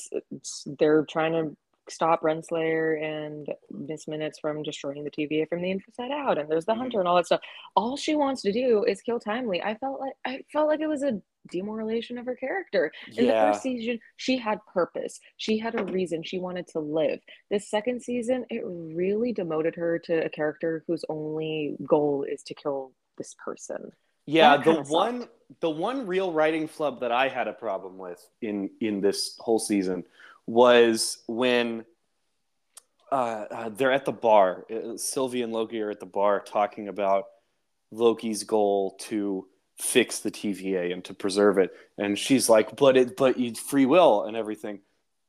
they're 0.80 1.06
trying 1.06 1.32
to 1.34 1.56
stop 1.88 2.22
Renslayer 2.24 3.02
and 3.02 3.48
Miss 3.72 4.08
Minutes 4.08 4.40
from 4.40 4.64
destroying 4.64 5.04
the 5.04 5.12
TVA 5.12 5.48
from 5.48 5.62
the 5.62 5.72
inside 5.72 6.12
out 6.12 6.38
and 6.38 6.50
there's 6.50 6.66
the 6.66 6.74
Mhm. 6.74 6.78
hunter 6.80 7.00
and 7.00 7.08
all 7.08 7.16
that 7.16 7.28
stuff. 7.28 7.42
All 7.76 7.96
she 7.96 8.16
wants 8.16 8.42
to 8.42 8.52
do 8.52 8.84
is 8.86 9.02
kill 9.02 9.20
Timely. 9.20 9.62
I 9.62 9.76
felt 9.76 10.00
like 10.00 10.14
I 10.26 10.44
felt 10.52 10.68
like 10.68 10.80
it 10.82 10.88
was 10.88 11.04
a 11.04 11.22
demoralization 11.50 12.18
of 12.18 12.26
her 12.26 12.36
character. 12.36 12.92
In 13.16 13.28
the 13.28 13.34
first 13.34 13.62
season, 13.62 14.00
she 14.18 14.38
had 14.38 14.60
purpose. 14.74 15.20
She 15.38 15.58
had 15.58 15.80
a 15.80 15.84
reason. 15.84 16.24
She 16.24 16.40
wanted 16.40 16.68
to 16.70 16.80
live. 16.80 17.20
This 17.50 17.70
second 17.70 18.02
season, 18.02 18.46
it 18.50 18.64
really 18.66 19.34
demoted 19.34 19.76
her 19.76 20.00
to 20.00 20.26
a 20.26 20.30
character 20.30 20.84
whose 20.88 21.04
only 21.10 21.76
goal 21.88 22.26
is 22.28 22.44
to 22.44 22.54
kill 22.54 22.92
this 23.18 23.36
person. 23.44 23.92
Yeah, 24.26 24.58
the 24.58 24.64
kinda 24.64 24.78
sucked. 24.78 24.90
one 24.90 25.28
the 25.60 25.70
one 25.70 26.08
real 26.08 26.32
writing 26.32 26.68
flub 26.68 27.00
that 27.02 27.12
I 27.12 27.28
had 27.28 27.48
a 27.48 27.54
problem 27.54 27.98
with 27.98 28.28
in 28.42 28.72
in 28.82 29.00
this 29.00 29.38
whole 29.40 29.60
season 29.60 30.04
was 30.48 31.20
when 31.28 31.86
uh, 33.12 33.46
uh, 33.52 33.70
they're 33.70 33.92
at 33.92 34.06
the 34.06 34.12
bar. 34.12 34.66
Uh, 34.72 34.98
Sylvie 34.98 35.44
and 35.44 35.54
Loki 35.54 35.82
are 35.82 35.92
at 35.92 36.00
the 36.00 36.06
bar 36.06 36.40
talking 36.40 36.88
about 36.88 37.26
Loki's 37.92 38.44
goal 38.44 38.96
to 39.02 39.48
fix 39.78 40.20
the 40.20 40.32
TVA 40.32 40.94
and 40.94 41.04
to 41.06 41.14
preserve 41.14 41.58
it, 41.58 41.72
and 41.98 42.18
she's 42.18 42.50
like, 42.50 42.76
"But 42.76 42.98
it, 42.98 43.18
but 43.18 43.38
you 43.40 43.54
free 43.56 43.86
will 43.86 44.24
and 44.24 44.36
everything," 44.38 44.80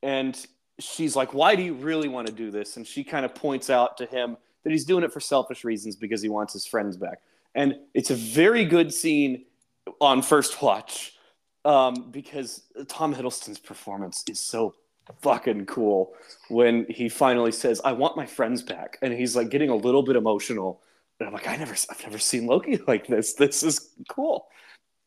and 0.01 0.39
she's 0.79 1.15
like, 1.15 1.33
"Why 1.33 1.55
do 1.55 1.63
you 1.63 1.73
really 1.73 2.07
want 2.07 2.27
to 2.27 2.33
do 2.33 2.51
this?" 2.51 2.77
And 2.77 2.85
she 2.85 3.03
kind 3.03 3.25
of 3.25 3.35
points 3.35 3.69
out 3.69 3.97
to 3.97 4.05
him 4.05 4.37
that 4.63 4.71
he's 4.71 4.85
doing 4.85 5.03
it 5.03 5.13
for 5.13 5.19
selfish 5.19 5.63
reasons 5.63 5.95
because 5.95 6.21
he 6.21 6.29
wants 6.29 6.53
his 6.53 6.65
friends 6.65 6.97
back 6.97 7.21
and 7.57 7.75
it's 7.95 8.11
a 8.11 8.15
very 8.15 8.63
good 8.63 8.93
scene 8.93 9.43
on 9.99 10.21
first 10.21 10.61
watch 10.61 11.17
um, 11.65 12.11
because 12.11 12.61
Tom 12.87 13.13
Hiddleston's 13.13 13.57
performance 13.57 14.23
is 14.29 14.39
so 14.39 14.75
fucking 15.21 15.65
cool 15.65 16.13
when 16.49 16.85
he 16.87 17.09
finally 17.09 17.51
says, 17.51 17.81
"I 17.83 17.93
want 17.93 18.15
my 18.15 18.25
friends 18.25 18.61
back," 18.61 18.99
and 19.01 19.11
he's 19.11 19.35
like 19.35 19.49
getting 19.49 19.69
a 19.69 19.75
little 19.75 20.03
bit 20.03 20.15
emotional. 20.15 20.81
And 21.19 21.27
I'm 21.27 21.33
like, 21.33 21.47
I 21.47 21.55
never, 21.55 21.75
I've 21.89 22.03
never 22.03 22.19
seen 22.19 22.45
Loki 22.45 22.79
like 22.87 23.07
this. 23.07 23.33
This 23.33 23.63
is 23.63 23.91
cool. 24.09 24.47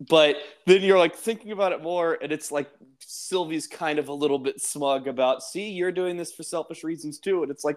But 0.09 0.37
then 0.66 0.83
you're 0.83 0.99
like 0.99 1.14
thinking 1.14 1.53
about 1.53 1.73
it 1.73 1.83
more, 1.83 2.18
and 2.23 2.33
it's 2.33 2.51
like 2.51 2.70
Sylvie's 3.01 3.66
kind 3.66 3.99
of 3.99 4.09
a 4.09 4.14
little 4.14 4.38
bit 4.38 4.61
smug 4.61 5.07
about, 5.09 5.42
see, 5.42 5.68
you're 5.70 5.92
doing 5.92 6.16
this 6.16 6.33
for 6.33 6.42
selfish 6.42 6.83
reasons 6.85 7.18
too. 7.18 7.42
And 7.42 7.51
it's 7.51 7.64
like, 7.64 7.77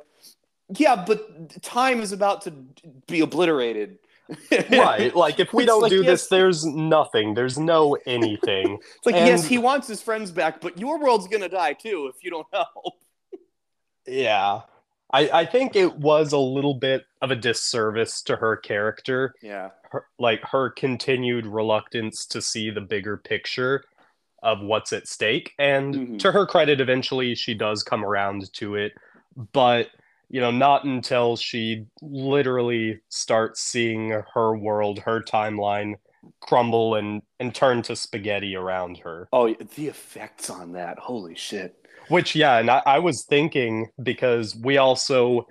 yeah, 0.77 1.03
but 1.05 1.61
time 1.61 1.99
is 1.99 2.13
about 2.13 2.41
to 2.43 2.53
be 3.07 3.19
obliterated. 3.19 3.99
right. 4.71 5.13
Like 5.13 5.41
if 5.41 5.53
we 5.53 5.63
It's 5.63 5.67
don't 5.67 5.81
like, 5.81 5.89
do 5.89 5.97
yes. 5.97 6.05
this, 6.05 6.27
there's 6.29 6.65
nothing. 6.65 7.33
There's 7.33 7.59
no 7.59 7.97
anything. 8.05 8.79
It's 8.97 9.05
like, 9.05 9.15
yes, 9.15 9.45
he 9.45 9.57
wants 9.57 9.87
his 9.87 10.01
friends 10.01 10.31
back, 10.31 10.61
but 10.61 10.79
your 10.79 10.97
world's 10.99 11.27
gonna 11.27 11.49
die 11.49 11.73
too 11.73 12.09
if 12.15 12.23
you 12.23 12.31
don't 12.31 12.47
help. 12.53 12.93
yeah. 14.07 14.61
I, 15.13 15.29
I 15.41 15.45
think 15.45 15.75
it 15.75 15.95
was 15.97 16.33
a 16.33 16.37
little 16.39 16.73
bit 16.73 17.05
of 17.21 17.29
a 17.31 17.35
disservice 17.35 18.21
to 18.23 18.35
her 18.35 18.57
character, 18.57 19.33
Yeah. 19.41 19.69
her, 19.91 20.05
like 20.19 20.41
her 20.43 20.71
continued 20.71 21.45
reluctance 21.45 22.25
to 22.27 22.41
see 22.41 22.69
the 22.71 22.81
bigger 22.81 23.17
picture. 23.17 23.83
of 24.41 24.59
what's 24.59 24.91
at 24.91 25.07
stake. 25.07 25.53
And 25.57 25.95
Mhm. 25.95 26.19
to 26.19 26.33
her 26.33 26.45
credit, 26.45 26.81
eventually 26.81 27.33
she 27.33 27.53
does 27.53 27.81
come 27.81 28.03
around 28.03 28.51
to 28.55 28.75
it, 28.75 28.91
but 29.53 29.87
you 30.27 30.41
know, 30.41 30.51
not 30.51 30.83
until 30.83 31.37
she 31.37 31.85
literally 32.01 32.99
starts 33.07 33.61
seeing 33.61 34.09
her 34.33 34.57
world, 34.57 34.99
her 34.99 35.21
timeline 35.21 35.93
crumble 36.41 36.95
and 36.95 37.21
and 37.39 37.55
turn 37.55 37.83
to 37.83 37.95
spaghetti 37.95 38.53
around 38.53 38.97
her. 38.97 39.29
Oh, 39.31 39.53
the 39.53 39.87
effects 39.87 40.49
on 40.49 40.73
that! 40.73 40.99
Holy 40.99 41.35
shit! 41.35 41.82
Which, 42.09 42.35
yeah, 42.35 42.57
and 42.57 42.69
I, 42.69 42.81
I 42.85 42.99
was 42.99 43.23
thinking 43.25 43.89
because 44.01 44.55
we 44.55 44.77
also 44.77 45.47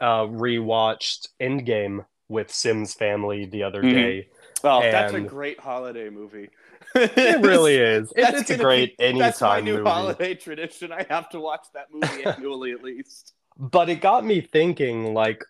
uh, 0.00 0.22
rewatched 0.26 1.28
Endgame 1.40 2.04
with 2.28 2.52
Sim's 2.52 2.94
family 2.94 3.46
the 3.46 3.62
other 3.62 3.82
Mhm. 3.82 3.90
day. 3.92 4.28
Oh, 4.64 4.80
that's 4.80 5.12
a 5.12 5.20
great 5.20 5.60
holiday 5.60 6.08
movie. 6.10 6.48
It 6.94 7.40
really 7.42 7.76
is. 7.76 8.12
It- 8.16 8.22
That's 8.22 8.40
it's 8.42 8.50
a 8.50 8.56
great 8.56 8.96
be- 8.98 9.18
That's 9.18 9.40
my 9.40 9.60
new 9.60 9.78
movie. 9.78 9.88
holiday 9.90 10.34
tradition. 10.34 10.92
I 10.92 11.06
have 11.08 11.28
to 11.30 11.40
watch 11.40 11.66
that 11.74 11.86
movie 11.92 12.24
annually 12.24 12.72
at 12.72 12.82
least. 12.82 13.34
But 13.58 13.88
it 13.88 14.00
got 14.00 14.24
me 14.24 14.40
thinking, 14.40 15.14
like, 15.14 15.42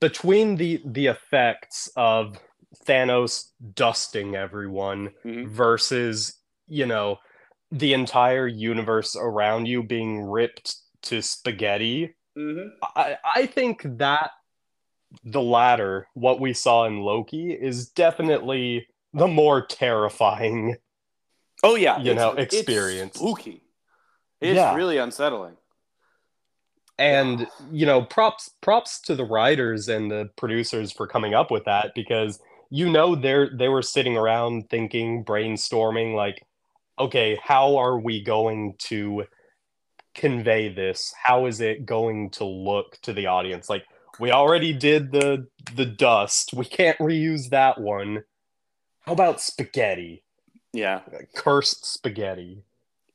between 0.00 0.56
the 0.56 0.82
the 0.84 1.06
effects 1.06 1.90
of 1.96 2.38
Thanos 2.86 3.50
dusting 3.74 4.34
everyone 4.34 5.10
Mhm. 5.24 5.48
versus, 5.48 6.38
you 6.68 6.86
know, 6.86 7.18
the 7.72 7.94
entire 7.94 8.46
universe 8.46 9.16
around 9.16 9.66
you 9.66 9.82
being 9.82 10.22
ripped 10.22 10.76
to 11.02 11.20
spaghetti, 11.22 12.14
Mm-hmm. 12.38 12.68
I, 12.96 13.16
I 13.36 13.44
think 13.46 13.82
that 13.98 14.30
the 15.22 15.42
latter, 15.42 16.06
what 16.14 16.40
we 16.40 16.54
saw 16.54 16.86
in 16.86 17.00
Loki, 17.00 17.52
is 17.52 17.90
definitely 17.90 18.86
the 19.12 19.26
more 19.26 19.60
terrifying. 19.66 20.76
Oh 21.62 21.74
yeah, 21.74 21.98
You 21.98 22.12
it's- 22.12 22.16
know, 22.16 22.32
it's 22.32 22.54
experience. 22.54 23.16
spooky. 23.18 23.62
It's 24.40 24.56
Yeah. 24.56 24.74
really 24.74 24.96
unsettling. 24.96 25.58
And 26.98 27.46
you 27.70 27.84
know, 27.84 28.02
props 28.02 28.48
props 28.62 29.00
to 29.02 29.14
the 29.14 29.24
writers 29.26 29.88
and 29.88 30.10
the 30.10 30.30
producers 30.36 30.90
for 30.90 31.06
coming 31.06 31.34
up 31.34 31.50
with 31.50 31.64
that 31.64 31.92
because 31.94 32.40
you 32.70 32.88
know 32.90 33.14
they're 33.14 33.50
they 33.54 33.68
were 33.68 33.82
sitting 33.82 34.16
around 34.16 34.70
thinking, 34.70 35.22
brainstorming, 35.24 36.14
like, 36.14 36.42
okay, 37.02 37.38
how 37.42 37.76
are 37.76 37.98
we 37.98 38.22
going 38.22 38.74
to 38.78 39.24
convey 40.14 40.72
this? 40.72 41.12
How 41.22 41.46
is 41.46 41.60
it 41.60 41.86
going 41.86 42.30
to 42.30 42.44
look 42.44 42.98
to 43.02 43.12
the 43.12 43.26
audience? 43.26 43.68
Like, 43.68 43.84
we 44.20 44.30
already 44.30 44.72
did 44.72 45.10
the 45.12 45.46
the 45.74 45.86
dust. 45.86 46.52
We 46.54 46.64
can't 46.64 46.98
reuse 46.98 47.48
that 47.50 47.80
one. 47.80 48.24
How 49.00 49.12
about 49.12 49.40
spaghetti? 49.40 50.22
Yeah, 50.72 51.00
Cursed 51.34 51.84
spaghetti. 51.84 52.62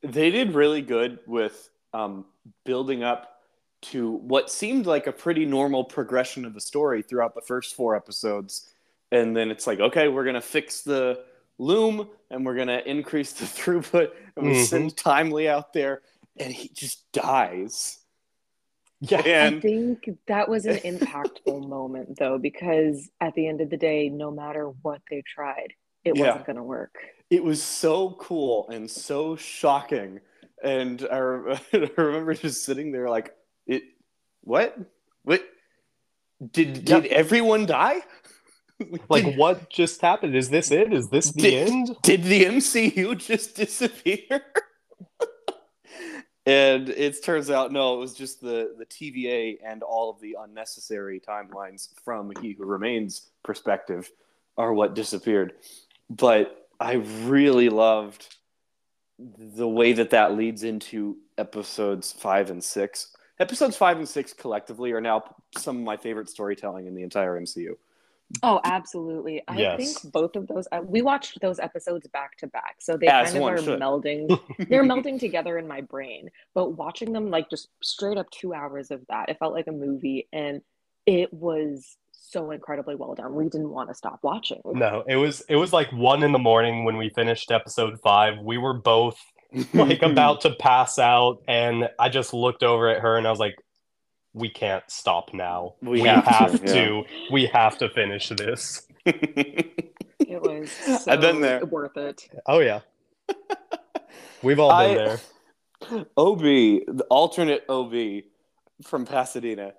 they 0.04 0.30
did 0.32 0.54
really 0.54 0.82
good 0.82 1.19
with 1.26 1.69
um, 1.93 2.26
building 2.65 3.04
up 3.04 3.41
to 3.82 4.12
what 4.12 4.50
seemed 4.52 4.86
like 4.86 5.08
a 5.08 5.12
pretty 5.12 5.45
normal 5.45 5.84
progression 5.84 6.45
of 6.45 6.54
the 6.54 6.62
story 6.62 7.02
throughout 7.02 7.36
the 7.36 7.41
first 7.41 7.76
four 7.76 7.95
episodes, 7.95 8.69
and 9.12 9.36
then 9.38 9.50
it's 9.52 9.65
like, 9.67 9.80
okay, 9.80 10.08
we're 10.08 10.26
gonna 10.26 10.41
fix 10.41 10.82
the 10.82 11.23
loom 11.58 12.10
and 12.30 12.46
we're 12.46 12.56
gonna 12.56 12.82
increase 12.86 13.34
the 13.34 13.46
throughput, 13.58 14.12
and 14.36 14.46
we 14.48 14.54
Mhm. 14.54 14.65
send 14.65 14.98
Timely 14.98 15.48
out 15.50 15.74
there, 15.74 16.02
and 16.38 16.52
he 16.54 16.70
just 16.70 17.10
dies. 17.12 18.00
Yeah. 19.00 19.52
I 19.56 19.60
think 19.60 20.10
that 20.28 20.50
was 20.50 20.65
an 20.65 20.78
impactful 20.84 21.67
moment 21.67 22.17
though, 22.17 22.38
because 22.38 23.10
at 23.22 23.34
the 23.36 23.48
end 23.48 23.62
of 23.62 23.70
the 23.70 23.78
day, 23.78 24.10
no 24.10 24.32
matter 24.32 24.70
what 24.82 25.02
they 25.10 25.22
tried, 25.22 25.74
it 26.04 26.15
Yeah. 26.17 26.28
wasn't 26.30 26.46
going 26.46 26.56
to 26.58 26.63
work. 26.63 26.96
it 27.30 27.43
was 27.43 27.62
so 27.62 28.12
cool 28.12 28.70
and 28.70 28.89
so 28.89 29.36
shocking. 29.36 30.22
And 30.63 31.06
I, 31.12 31.17
re- 31.17 31.60
I 31.74 31.89
remember 32.02 32.34
just 32.34 32.63
sitting 32.63 32.91
there 32.93 33.10
like, 33.10 33.36
it, 33.65 33.84
what, 34.41 34.78
what, 35.24 35.43
did 36.52 36.88
Yeah. 36.89 37.02
did 37.02 37.12
everyone 37.12 37.65
die? 37.65 38.02
Like, 39.10 39.26
did, 39.26 39.38
what 39.38 39.70
just 39.70 40.02
happened? 40.02 40.36
Is 40.36 40.50
this 40.50 40.72
it? 40.72 40.94
Is 40.94 41.10
this 41.10 41.32
the 41.32 41.42
Did- 41.42 41.68
end? 41.68 41.98
did 42.04 42.24
the 42.24 42.46
MCU 42.46 43.18
just 43.18 43.56
disappear? 43.63 44.42
and 46.46 46.90
it 46.90 47.24
turns 47.24 47.50
out 47.50 47.72
no, 47.72 47.96
it 47.96 48.00
was 48.00 48.13
just 48.13 48.40
the 48.42 48.76
the 48.78 48.86
TVA 48.86 49.58
and 49.66 49.84
all 49.84 50.10
of 50.10 50.20
the 50.22 50.38
unnecessary 50.40 51.20
timelines 51.20 51.90
from 52.04 52.32
He 52.42 52.54
Who 52.54 52.66
Remains 52.66 53.30
perspective 53.44 54.12
are 54.58 54.74
what 54.74 54.94
disappeared. 54.94 55.54
But 56.10 56.68
I 56.80 56.94
really 57.26 57.70
loved 57.70 58.36
the 59.18 59.68
way 59.68 59.94
that 59.94 60.12
that 60.12 60.36
leads 60.38 60.63
into 60.63 61.18
episodes 61.38 62.12
five 62.12 62.50
and 62.52 62.63
six. 62.63 63.16
Episodes 63.40 63.76
five 63.76 63.98
and 63.98 64.08
six 64.08 64.34
collectively 64.34 64.92
are 64.92 65.02
now 65.02 65.24
some 65.58 65.78
of 65.78 65.84
my 65.84 65.98
favorite 65.98 66.30
storytelling 66.30 66.86
in 66.88 66.94
the 66.96 67.04
entire 67.04 67.40
MCU. 67.40 67.76
Oh, 68.44 68.60
absolutely. 68.63 69.42
I 69.48 69.58
Yes. 69.58 69.78
think 70.02 70.13
both 70.13 70.36
of 70.36 70.48
those, 70.48 70.68
uh, 70.72 70.82
we 70.84 71.02
watched 71.02 71.40
those 71.42 71.60
episodes 71.60 72.08
back 72.08 72.38
to 72.40 72.48
back. 72.48 72.76
So 72.80 72.98
they 72.98 73.08
As 73.08 73.32
kind 73.32 73.38
of 73.38 73.44
are 73.50 73.58
should. 73.58 73.80
melding, 73.80 74.38
they're 74.70 74.84
melding 74.84 75.20
together 75.20 75.58
in 75.58 75.68
my 75.68 75.82
brain. 75.82 76.30
But 76.54 76.72
watching 76.72 77.13
them, 77.13 77.30
like 77.30 77.50
just 77.50 77.70
straight 77.82 78.18
up 78.18 78.30
two 78.32 78.54
hours 78.54 78.92
of 78.92 79.02
that, 79.10 79.30
it 79.30 79.40
felt 79.40 79.54
like 79.54 79.68
a 79.68 79.72
movie 79.72 80.28
and 80.34 80.62
it 81.06 81.34
was 81.34 81.98
so 82.12 82.52
incredibly 82.52 82.96
well 82.96 83.16
done. 83.16 83.34
We 83.34 83.46
didn't 83.46 83.70
want 83.70 83.90
to 83.90 83.96
stop 83.96 84.20
watching. 84.22 84.62
No, 84.66 85.04
it 85.08 85.16
was 85.16 85.42
it 85.48 85.56
was 85.56 85.72
like 85.72 85.92
one 85.94 86.22
in 86.24 86.34
the 86.34 86.40
morning 86.40 86.84
when 86.84 86.98
we 86.98 87.10
finished 87.10 87.50
episode 87.52 87.98
five. 88.04 88.34
We 88.44 88.58
were 88.58 88.74
both 88.74 89.18
like 89.74 90.02
about 90.02 90.42
to 90.42 90.54
pass 90.60 91.00
out, 91.00 91.38
and 91.48 91.90
I 91.98 92.10
just 92.10 92.34
looked 92.34 92.63
over 92.63 92.90
at 92.90 93.00
her 93.02 93.18
and 93.18 93.26
I 93.26 93.30
was 93.30 93.40
like, 93.40 93.56
"We 94.38 94.50
can't 94.50 94.84
stop 94.89 95.34
now. 95.34 95.76
We 95.82 96.02
We, 96.02 96.08
have 96.08 96.26
have, 96.26 96.62
to, 96.62 96.67
to. 96.67 97.04
We 97.32 97.45
have 97.47 97.78
to 97.80 97.89
finish 97.89 98.30
this." 98.30 98.88
It 100.19 100.41
was 100.41 100.69
so 100.71 100.97
I've 101.12 101.21
been 101.21 101.39
there. 101.41 101.65
worth 101.65 101.95
it. 101.95 102.28
Oh 102.47 102.60
yeah, 102.60 102.82
we've 104.43 104.60
all 104.60 104.69
been 104.69 104.91
I- 104.91 104.93
there. 104.95 105.19
OB, 106.17 106.39
the 106.41 107.06
alternate 107.10 107.63
OB 107.69 108.23
from 108.84 109.06
Pasadena 109.06 109.73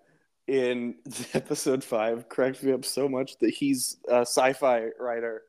in 0.47 0.94
episode 1.35 1.83
five 1.85 2.29
cracks 2.29 2.62
me 2.62 2.73
up 2.73 2.85
so 2.85 3.09
much 3.09 3.37
that 3.40 3.51
he's 3.51 3.97
a 4.09 4.21
sci-fi 4.21 4.87
writer 4.99 5.42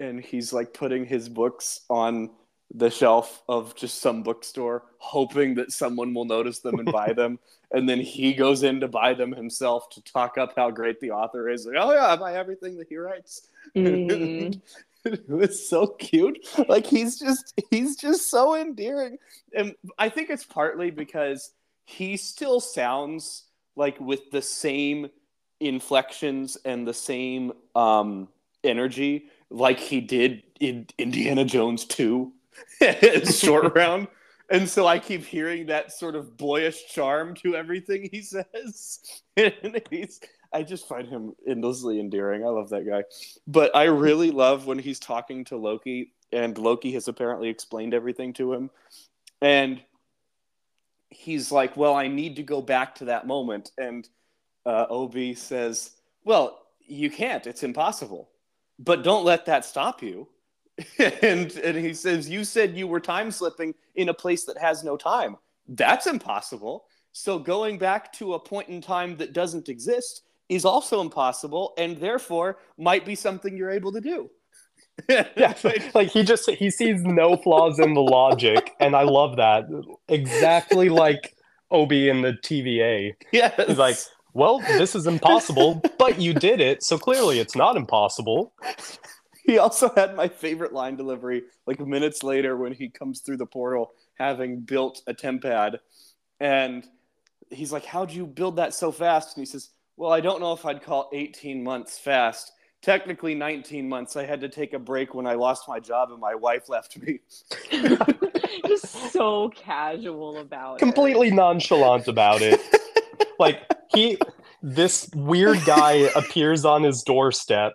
and 0.00 0.20
he's 0.20 0.52
like 0.52 0.74
putting 0.74 1.06
his 1.06 1.28
books 1.28 1.82
on 1.88 2.30
the 2.74 2.90
shelf 2.90 3.42
of 3.48 3.74
just 3.76 4.00
some 4.00 4.24
bookstore 4.24 4.82
hoping 4.98 5.54
that 5.54 5.72
someone 5.72 6.12
will 6.12 6.24
notice 6.24 6.58
them 6.58 6.78
and 6.78 6.90
buy 6.90 7.12
them. 7.12 7.38
And 7.72 7.88
then 7.88 7.98
he 7.98 8.34
goes 8.34 8.62
in 8.62 8.78
to 8.80 8.88
buy 8.88 9.14
them 9.14 9.32
himself 9.32 9.88
to 9.90 10.00
talk 10.04 10.38
up 10.38 10.52
how 10.54 10.70
great 10.70 11.00
the 11.00 11.10
author 11.10 11.48
is. 11.48 11.66
Like 11.66 11.74
oh 11.76 11.92
yeah 11.92 12.06
i 12.06 12.14
buy 12.14 12.34
everything 12.36 12.76
that 12.76 12.86
he 12.88 12.96
writes. 12.96 13.48
Mm. 13.74 14.60
it 15.04 15.28
was 15.28 15.68
so 15.68 15.88
cute. 15.88 16.38
Like 16.68 16.86
he's 16.86 17.18
just 17.18 17.60
he's 17.70 17.96
just 17.96 18.30
so 18.30 18.54
endearing. 18.54 19.18
And 19.56 19.74
i 19.98 20.08
think 20.08 20.30
it's 20.30 20.44
partly 20.44 20.92
because 20.92 21.50
he 21.84 22.16
still 22.16 22.60
sounds 22.60 23.44
like 23.74 23.98
with 23.98 24.30
the 24.30 24.42
same 24.42 25.08
inflections 25.58 26.56
and 26.64 26.86
the 26.86 26.94
same 26.94 27.52
um 27.74 28.28
energy 28.62 29.28
like 29.50 29.78
he 29.78 30.00
did 30.00 30.42
in 30.60 30.86
indiana 30.98 31.44
jones 31.44 31.84
2 31.84 32.32
short 33.30 33.74
round 33.74 34.08
and 34.50 34.68
so 34.68 34.86
i 34.86 34.98
keep 34.98 35.24
hearing 35.24 35.66
that 35.66 35.92
sort 35.92 36.14
of 36.14 36.36
boyish 36.36 36.86
charm 36.86 37.34
to 37.34 37.54
everything 37.54 38.08
he 38.12 38.20
says 38.22 39.00
and 39.36 39.80
he's 39.90 40.20
i 40.52 40.62
just 40.62 40.86
find 40.88 41.08
him 41.08 41.32
endlessly 41.48 41.98
endearing 42.00 42.44
i 42.44 42.48
love 42.48 42.68
that 42.68 42.86
guy 42.86 43.02
but 43.46 43.74
I 43.74 43.84
really 43.84 44.30
love 44.30 44.66
when 44.66 44.78
he's 44.78 44.98
talking 44.98 45.44
to 45.46 45.56
Loki, 45.56 46.12
and 46.32 46.56
Loki 46.56 46.92
has 46.92 47.08
apparently 47.08 47.48
explained 47.48 47.94
everything 47.94 48.32
to 48.34 48.52
him. 48.52 48.70
And 49.42 49.82
he's 51.10 51.52
like, 51.52 51.76
Well, 51.76 51.94
I 51.94 52.08
need 52.08 52.36
to 52.36 52.42
go 52.42 52.62
back 52.62 52.94
to 52.96 53.06
that 53.06 53.26
moment. 53.26 53.72
And 53.76 54.08
uh, 54.64 54.86
OB 54.88 55.36
says, 55.36 55.90
Well, 56.24 56.60
you 56.80 57.10
can't. 57.10 57.46
It's 57.46 57.62
impossible. 57.62 58.30
But 58.78 59.04
don't 59.04 59.24
let 59.24 59.46
that 59.46 59.64
stop 59.64 60.02
you. 60.02 60.28
and, 60.98 61.52
and 61.52 61.76
he 61.76 61.94
says, 61.94 62.28
You 62.28 62.44
said 62.44 62.76
you 62.76 62.86
were 62.86 63.00
time 63.00 63.30
slipping 63.30 63.74
in 63.94 64.08
a 64.08 64.14
place 64.14 64.44
that 64.44 64.58
has 64.58 64.84
no 64.84 64.96
time. 64.96 65.36
That's 65.68 66.06
impossible. 66.06 66.84
So 67.12 67.38
going 67.38 67.78
back 67.78 68.12
to 68.14 68.34
a 68.34 68.40
point 68.40 68.68
in 68.68 68.80
time 68.80 69.16
that 69.18 69.32
doesn't 69.32 69.68
exist 69.68 70.22
is 70.48 70.64
also 70.64 71.00
impossible 71.00 71.72
and 71.78 71.96
therefore 71.98 72.58
might 72.76 73.06
be 73.06 73.14
something 73.14 73.56
you're 73.56 73.70
able 73.70 73.92
to 73.92 74.00
do. 74.00 74.30
Yeah, 75.08 75.54
like 75.92 76.10
he 76.10 76.22
just 76.22 76.48
he 76.48 76.70
sees 76.70 77.02
no 77.02 77.36
flaws 77.36 77.80
in 77.80 77.94
the 77.94 78.00
logic, 78.00 78.72
and 78.78 78.94
I 78.94 79.02
love 79.02 79.36
that. 79.36 79.64
Exactly 80.08 80.88
like 80.88 81.34
Obi 81.72 82.08
in 82.08 82.22
the 82.22 82.32
TVA. 82.44 83.14
Yeah, 83.32 83.50
He's 83.66 83.76
like, 83.76 83.96
well, 84.34 84.60
this 84.60 84.94
is 84.94 85.08
impossible, 85.08 85.82
but 85.98 86.20
you 86.20 86.32
did 86.32 86.60
it, 86.60 86.84
so 86.84 86.96
clearly 86.96 87.40
it's 87.40 87.56
not 87.56 87.76
impossible. 87.76 88.52
he 89.46 89.58
also 89.58 89.92
had 89.94 90.16
my 90.16 90.28
favorite 90.28 90.72
line 90.72 90.96
delivery 90.96 91.44
like 91.66 91.80
minutes 91.80 92.22
later 92.22 92.56
when 92.56 92.72
he 92.72 92.88
comes 92.88 93.20
through 93.20 93.36
the 93.36 93.46
portal 93.46 93.92
having 94.18 94.60
built 94.60 95.02
a 95.06 95.14
tempad. 95.14 95.78
And 96.40 96.86
he's 97.50 97.72
like 97.72 97.84
how'd 97.84 98.10
you 98.10 98.26
build 98.26 98.56
that 98.56 98.74
so 98.74 98.90
fast? 98.90 99.36
And 99.36 99.42
he 99.42 99.50
says 99.50 99.70
well 99.96 100.12
i 100.12 100.20
don't 100.20 100.40
know 100.40 100.52
if 100.52 100.64
i'd 100.66 100.82
call 100.82 101.10
18 101.12 101.62
months 101.62 101.98
fast. 101.98 102.52
Technically 102.82 103.34
19 103.34 103.88
months. 103.88 104.14
I 104.14 104.26
had 104.26 104.42
to 104.42 104.48
take 104.48 104.74
a 104.74 104.78
break 104.78 105.14
when 105.14 105.26
i 105.26 105.34
lost 105.34 105.68
my 105.68 105.80
job 105.80 106.10
and 106.10 106.20
my 106.20 106.34
wife 106.34 106.68
left 106.68 106.98
me. 106.98 107.20
Just 108.66 109.12
so 109.12 109.50
casual 109.50 110.38
about 110.38 110.76
it. 110.76 110.78
Completely 110.78 111.30
nonchalant 111.30 112.08
about 112.08 112.40
it. 112.40 112.60
like 113.38 113.62
he 113.94 114.18
this 114.62 115.10
weird 115.14 115.62
guy 115.66 116.08
appears 116.16 116.64
on 116.64 116.82
his 116.82 117.02
doorstep, 117.02 117.74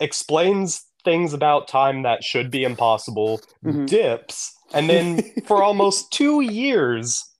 explains 0.00 0.84
things 1.04 1.32
about 1.32 1.68
time 1.68 2.02
that 2.02 2.24
should 2.24 2.50
be 2.50 2.64
impossible, 2.64 3.40
Mhm. 3.64 3.86
dips, 3.86 4.54
and 4.72 4.88
then 4.90 5.22
for 5.46 5.62
almost 5.62 6.10
2 6.12 6.40
years 6.40 7.30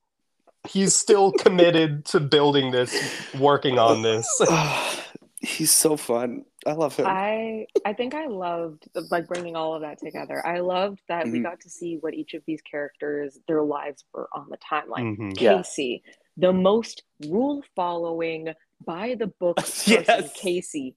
he's 0.68 0.94
still 0.94 1.30
committed 1.32 2.06
to 2.06 2.18
building 2.20 2.70
this, 2.70 2.94
working 3.38 3.78
on 3.78 4.00
this. 4.02 4.26
he's 5.40 5.70
so 5.70 5.94
fun 5.94 6.42
i 6.66 6.72
love 6.72 6.96
him 6.96 7.04
I 7.06 7.66
I 7.84 7.92
think 7.92 8.14
I 8.14 8.28
loved 8.28 8.88
like 9.10 9.26
bringing 9.28 9.56
all 9.56 9.74
of 9.74 9.82
that 9.82 9.98
together. 9.98 10.44
I 10.46 10.60
loved 10.60 11.00
that 11.08 11.26
we 11.26 11.40
Mhm. 11.40 11.42
got 11.42 11.60
to 11.60 11.68
see 11.68 11.98
what 11.98 12.14
each 12.14 12.32
of 12.32 12.42
these 12.46 12.62
characters 12.62 13.38
their 13.46 13.62
lives 13.62 14.04
were 14.14 14.26
on 14.32 14.48
the 14.48 14.56
timeline. 14.56 15.14
Mhm. 15.18 15.38
Yeah. 15.38 15.56
Casey, 15.58 16.02
the 16.38 16.52
most 16.54 17.02
rule 17.28 17.62
following 17.76 18.54
by 18.86 19.16
the 19.16 19.26
book 19.26 19.56
person, 19.86 20.04
Yes. 20.08 20.32
Casey, 20.32 20.94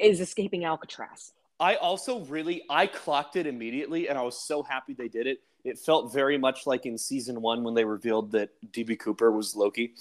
is 0.00 0.20
escaping 0.20 0.64
Alcatraz. 0.64 1.32
I 1.60 1.74
also 1.76 2.20
really 2.24 2.62
I 2.70 2.86
clocked 2.86 3.36
it 3.36 3.46
immediately, 3.46 4.08
and 4.08 4.18
I 4.18 4.22
was 4.22 4.38
so 4.38 4.62
happy 4.62 4.94
they 4.94 5.08
did 5.08 5.26
it. 5.26 5.38
It 5.62 5.78
felt 5.78 6.12
very 6.12 6.38
much 6.38 6.66
like 6.66 6.86
in 6.86 6.96
season 6.96 7.42
one 7.42 7.62
when 7.62 7.74
they 7.74 7.84
revealed 7.84 8.32
that 8.32 8.48
DB 8.72 8.98
Cooper 8.98 9.30
was 9.30 9.54
Loki, 9.54 9.92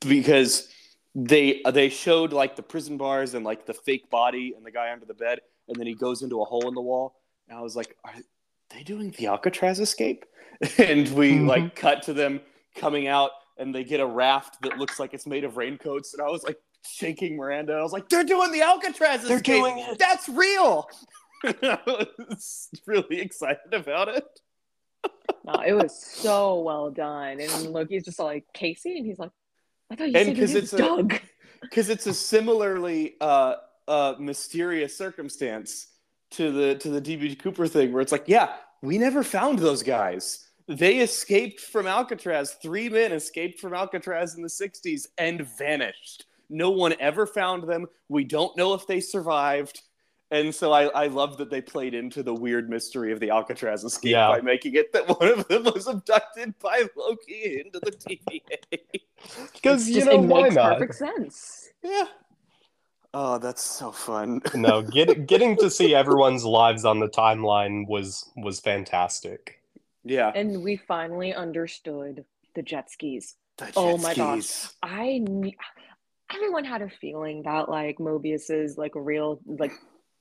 because 0.00 0.68
they 1.14 1.62
they 1.70 1.88
showed 1.88 2.32
like 2.32 2.56
the 2.56 2.62
prison 2.62 2.96
bars 2.96 3.34
and 3.34 3.44
like 3.44 3.64
the 3.64 3.74
fake 3.74 4.10
body 4.10 4.54
and 4.56 4.66
the 4.66 4.72
guy 4.72 4.90
under 4.92 5.06
the 5.06 5.14
bed, 5.14 5.40
and 5.68 5.76
then 5.78 5.86
he 5.86 5.94
goes 5.94 6.22
into 6.22 6.42
a 6.42 6.44
hole 6.44 6.68
in 6.68 6.74
the 6.74 6.80
wall, 6.80 7.14
and 7.48 7.56
I 7.56 7.62
was 7.62 7.76
like, 7.76 7.96
are 8.04 8.14
they 8.70 8.82
doing 8.82 9.14
the 9.16 9.28
Alcatraz 9.28 9.80
escape? 9.80 10.24
And 10.78 11.08
we 11.14 11.34
Mhm. 11.34 11.46
like 11.46 11.76
cut 11.76 12.02
to 12.04 12.12
them 12.12 12.40
coming 12.74 13.06
out, 13.06 13.30
and 13.56 13.72
they 13.72 13.84
get 13.84 14.00
a 14.00 14.06
raft 14.06 14.60
that 14.62 14.78
looks 14.78 14.98
like 14.98 15.14
it's 15.14 15.26
made 15.26 15.44
of 15.44 15.56
raincoats, 15.56 16.12
and 16.14 16.20
I 16.22 16.28
was 16.28 16.42
like 16.42 16.58
shaking 16.86 17.36
Miranda. 17.36 17.74
I 17.74 17.82
was 17.82 17.92
like, 17.92 18.08
they're 18.08 18.24
doing 18.24 18.52
the 18.52 18.62
Alcatraz 18.62 19.22
They're 19.24 19.36
escape. 19.36 19.62
doing 19.62 19.78
it. 19.78 19.98
That's 19.98 20.28
real. 20.28 20.88
I 21.44 21.78
was 22.28 22.68
really 22.86 23.20
excited 23.20 23.72
about 23.72 24.08
it. 24.08 24.24
No, 25.44 25.54
it 25.66 25.72
was 25.72 25.96
so 26.02 26.60
well 26.60 26.90
done. 26.90 27.40
And 27.40 27.50
Loki's 27.70 28.04
just 28.04 28.18
like, 28.18 28.44
Casey? 28.54 28.98
And 28.98 29.06
he's 29.06 29.18
like, 29.18 29.30
I 29.90 29.94
thought 29.96 30.10
you 30.10 30.16
And 30.18 30.26
said 30.26 30.36
your 30.36 30.46
'cause 30.46 30.54
name's 30.54 30.72
it's 30.72 30.82
Doug. 30.82 31.20
because 31.62 31.88
it's 31.88 32.06
a 32.06 32.14
similarly 32.14 33.14
uh, 33.20 33.54
uh, 33.86 34.14
mysterious 34.18 34.96
circumstance 34.96 35.88
to 36.32 36.52
the 36.52 36.74
to 36.76 36.90
the 36.90 37.00
DB 37.00 37.38
Cooper 37.38 37.66
thing, 37.66 37.92
where 37.92 38.02
it's 38.02 38.12
like, 38.12 38.24
yeah, 38.26 38.56
we 38.82 38.98
never 38.98 39.22
found 39.22 39.58
those 39.58 39.82
guys. 39.82 40.44
They 40.66 40.98
escaped 40.98 41.60
from 41.60 41.86
Alcatraz. 41.86 42.56
Three 42.60 42.90
men 42.90 43.12
escaped 43.12 43.60
from 43.60 43.72
Alcatraz 43.72 44.34
in 44.34 44.42
the 44.42 44.48
'60s 44.48 45.06
and 45.16 45.46
vanished. 45.56 46.26
No 46.50 46.70
one 46.70 46.94
ever 47.00 47.26
found 47.26 47.64
them. 47.68 47.86
We 48.08 48.24
don't 48.24 48.56
know 48.56 48.74
if 48.74 48.86
they 48.86 49.00
survived. 49.00 49.82
And 50.30 50.54
so 50.54 50.72
I, 50.72 50.84
I 50.88 51.06
love 51.06 51.38
that 51.38 51.48
they 51.50 51.62
played 51.62 51.94
into 51.94 52.22
the 52.22 52.34
weird 52.34 52.68
mystery 52.68 53.12
of 53.12 53.20
the 53.20 53.30
Alcatraz 53.30 53.82
escape 53.84 54.12
Yeah. 54.12 54.28
by 54.28 54.40
making 54.42 54.74
it 54.74 54.92
that 54.92 55.08
one 55.08 55.28
of 55.28 55.48
them 55.48 55.64
was 55.64 55.86
abducted 55.86 56.54
by 56.58 56.84
Loki 56.96 57.62
into 57.64 57.80
the 57.80 57.92
TVA. 57.92 58.80
Because 59.54 59.88
you 59.90 60.04
know 60.04 60.12
it 60.12 60.20
why 60.20 60.42
makes 60.42 60.54
not? 60.54 60.74
perfect 60.74 60.94
sense. 60.96 61.70
Yeah. 61.82 62.04
Oh, 63.14 63.38
that's 63.38 63.62
so 63.64 63.90
fun. 63.90 64.42
no, 64.54 64.82
get, 64.82 65.26
getting 65.26 65.56
to 65.56 65.70
see 65.70 65.94
everyone's 65.94 66.44
lives 66.44 66.84
on 66.84 67.00
the 67.00 67.08
timeline 67.08 67.86
was 67.88 68.30
was 68.36 68.60
fantastic. 68.60 69.62
Yeah. 70.04 70.30
And 70.34 70.62
we 70.62 70.76
finally 70.76 71.32
understood 71.34 72.24
the 72.54 72.62
jet 72.62 72.90
skis. 72.90 73.36
The 73.56 73.72
Oh 73.76 73.96
jet 73.96 74.02
my 74.02 74.14
gosh. 74.14 74.68
I 74.82 75.18
knew, 75.26 75.52
everyone 76.34 76.64
had 76.64 76.82
a 76.82 76.88
feeling 76.88 77.42
that 77.44 77.68
like 77.68 77.98
Mobius's 77.98 78.76
like 78.78 78.92
real 78.94 79.40
like 79.46 79.72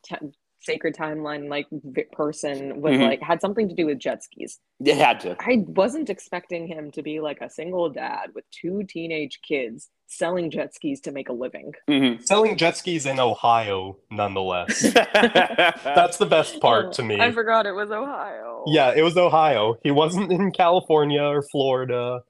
t- 0.03 0.15
sacred 0.61 0.95
timeline 0.95 1.49
like 1.49 1.67
vi- 1.71 2.05
person 2.11 2.81
was 2.81 2.93
Mhm. 2.95 3.07
like 3.07 3.21
had 3.21 3.39
something 3.41 3.69
to 3.69 3.75
do 3.75 3.85
with 3.85 3.99
jet 3.99 4.23
skis. 4.23 4.59
You 4.79 4.95
had 4.95 5.19
to. 5.21 5.35
I 5.39 5.63
wasn't 5.67 6.09
expecting 6.09 6.67
him 6.67 6.91
to 6.91 7.01
be 7.03 7.19
like 7.19 7.41
a 7.41 7.49
single 7.49 7.89
dad 7.89 8.31
with 8.33 8.43
two 8.51 8.83
teenage 8.89 9.39
kids 9.47 9.89
selling 10.07 10.49
jet 10.49 10.73
skis 10.73 10.99
to 11.01 11.11
make 11.11 11.29
a 11.29 11.33
living. 11.33 11.73
Mhm. 11.89 12.23
Selling 12.25 12.57
jet 12.57 12.75
skis 12.77 13.05
in 13.05 13.19
Ohio, 13.19 13.97
nonetheless. 14.09 14.81
That's 14.93 16.17
the 16.17 16.25
best 16.25 16.59
part 16.59 16.93
to 16.93 17.03
me. 17.03 17.19
I 17.19 17.31
forgot 17.31 17.65
it 17.65 17.73
was 17.73 17.91
Ohio. 17.91 18.63
Yeah, 18.67 18.93
it 18.95 19.01
was 19.03 19.17
Ohio. 19.17 19.75
He 19.83 19.91
wasn't 19.91 20.31
in 20.31 20.51
California 20.51 21.21
or 21.21 21.43
Florida. 21.43 22.21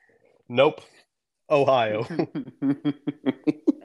Nope. 0.49 0.81
Ohio. 1.49 2.05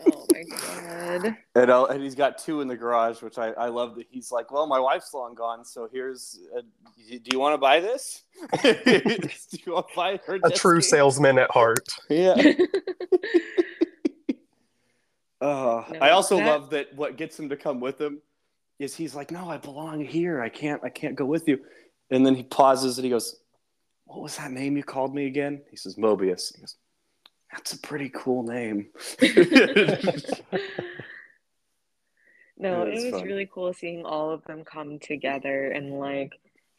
Oh 0.05 0.27
my 0.33 0.42
god. 0.42 1.37
and, 1.55 1.70
uh, 1.70 1.85
and 1.85 2.03
he's 2.03 2.16
got 2.16 2.37
two 2.37 2.61
in 2.61 2.66
the 2.66 2.75
garage, 2.77 3.22
which 3.22 3.38
I, 3.38 3.51
I 3.53 3.68
love 3.68 3.94
that 3.94 4.07
he's 4.11 4.33
like, 4.33 4.51
well, 4.51 4.66
my 4.66 4.81
wife's 4.81 5.14
long 5.14 5.35
gone, 5.37 5.64
so 5.64 5.88
here's. 5.92 6.40
A, 6.57 6.62
do 7.18 7.20
you 7.31 7.38
want 7.38 7.55
to 7.55 7.59
buy 7.59 7.79
this? 7.79 8.25
do 8.62 8.75
you 9.64 9.72
want 9.75 9.87
to 9.88 9.94
buy 9.94 10.18
her? 10.27 10.40
A 10.42 10.48
jet 10.48 10.57
true 10.57 10.81
ski? 10.81 10.90
salesman 10.96 11.38
at 11.38 11.51
heart. 11.53 11.88
Yeah. 12.11 12.35
Uh, 15.40 15.83
No, 15.92 15.98
I 16.01 16.11
also 16.11 16.37
that- 16.37 16.46
love 16.46 16.70
that 16.70 16.94
what 16.94 17.16
gets 17.16 17.38
him 17.38 17.48
to 17.48 17.57
come 17.57 17.81
with 17.81 18.01
him 18.01 18.20
is 18.79 18.94
he's 18.94 19.14
like, 19.14 19.31
"No, 19.33 19.48
I 19.51 19.57
belong 19.59 20.05
here. 20.05 20.40
I 20.40 20.48
can't. 20.48 20.83
I 20.85 20.88
can't 20.88 21.16
go 21.16 21.25
with 21.25 21.48
you." 21.48 21.59
And 22.11 22.25
then 22.25 22.35
he 22.37 22.44
pauses 22.44 22.96
and 22.98 23.05
he 23.05 23.11
goes, 23.11 23.40
"What 24.05 24.20
was 24.20 24.37
that 24.37 24.53
name 24.53 24.77
you 24.77 24.85
called 24.85 25.12
me 25.14 25.27
again?" 25.27 25.62
He 25.70 25.77
says, 25.77 25.96
"Mobius." 25.96 26.55
He 26.55 26.61
goes, 26.61 26.77
"That's 27.53 27.73
a 27.75 27.79
pretty 27.79 28.11
cool 28.15 28.43
name." 28.43 28.88
No, 32.59 32.83
It 32.83 32.95
was 32.95 33.05
it 33.05 33.12
was 33.12 33.21
fun. 33.21 33.29
really 33.29 33.49
cool 33.53 33.73
seeing 33.73 34.05
all 34.05 34.31
of 34.31 34.45
them 34.45 34.65
come 34.65 34.99
together 35.01 35.71
and 35.71 35.99
like 35.99 36.33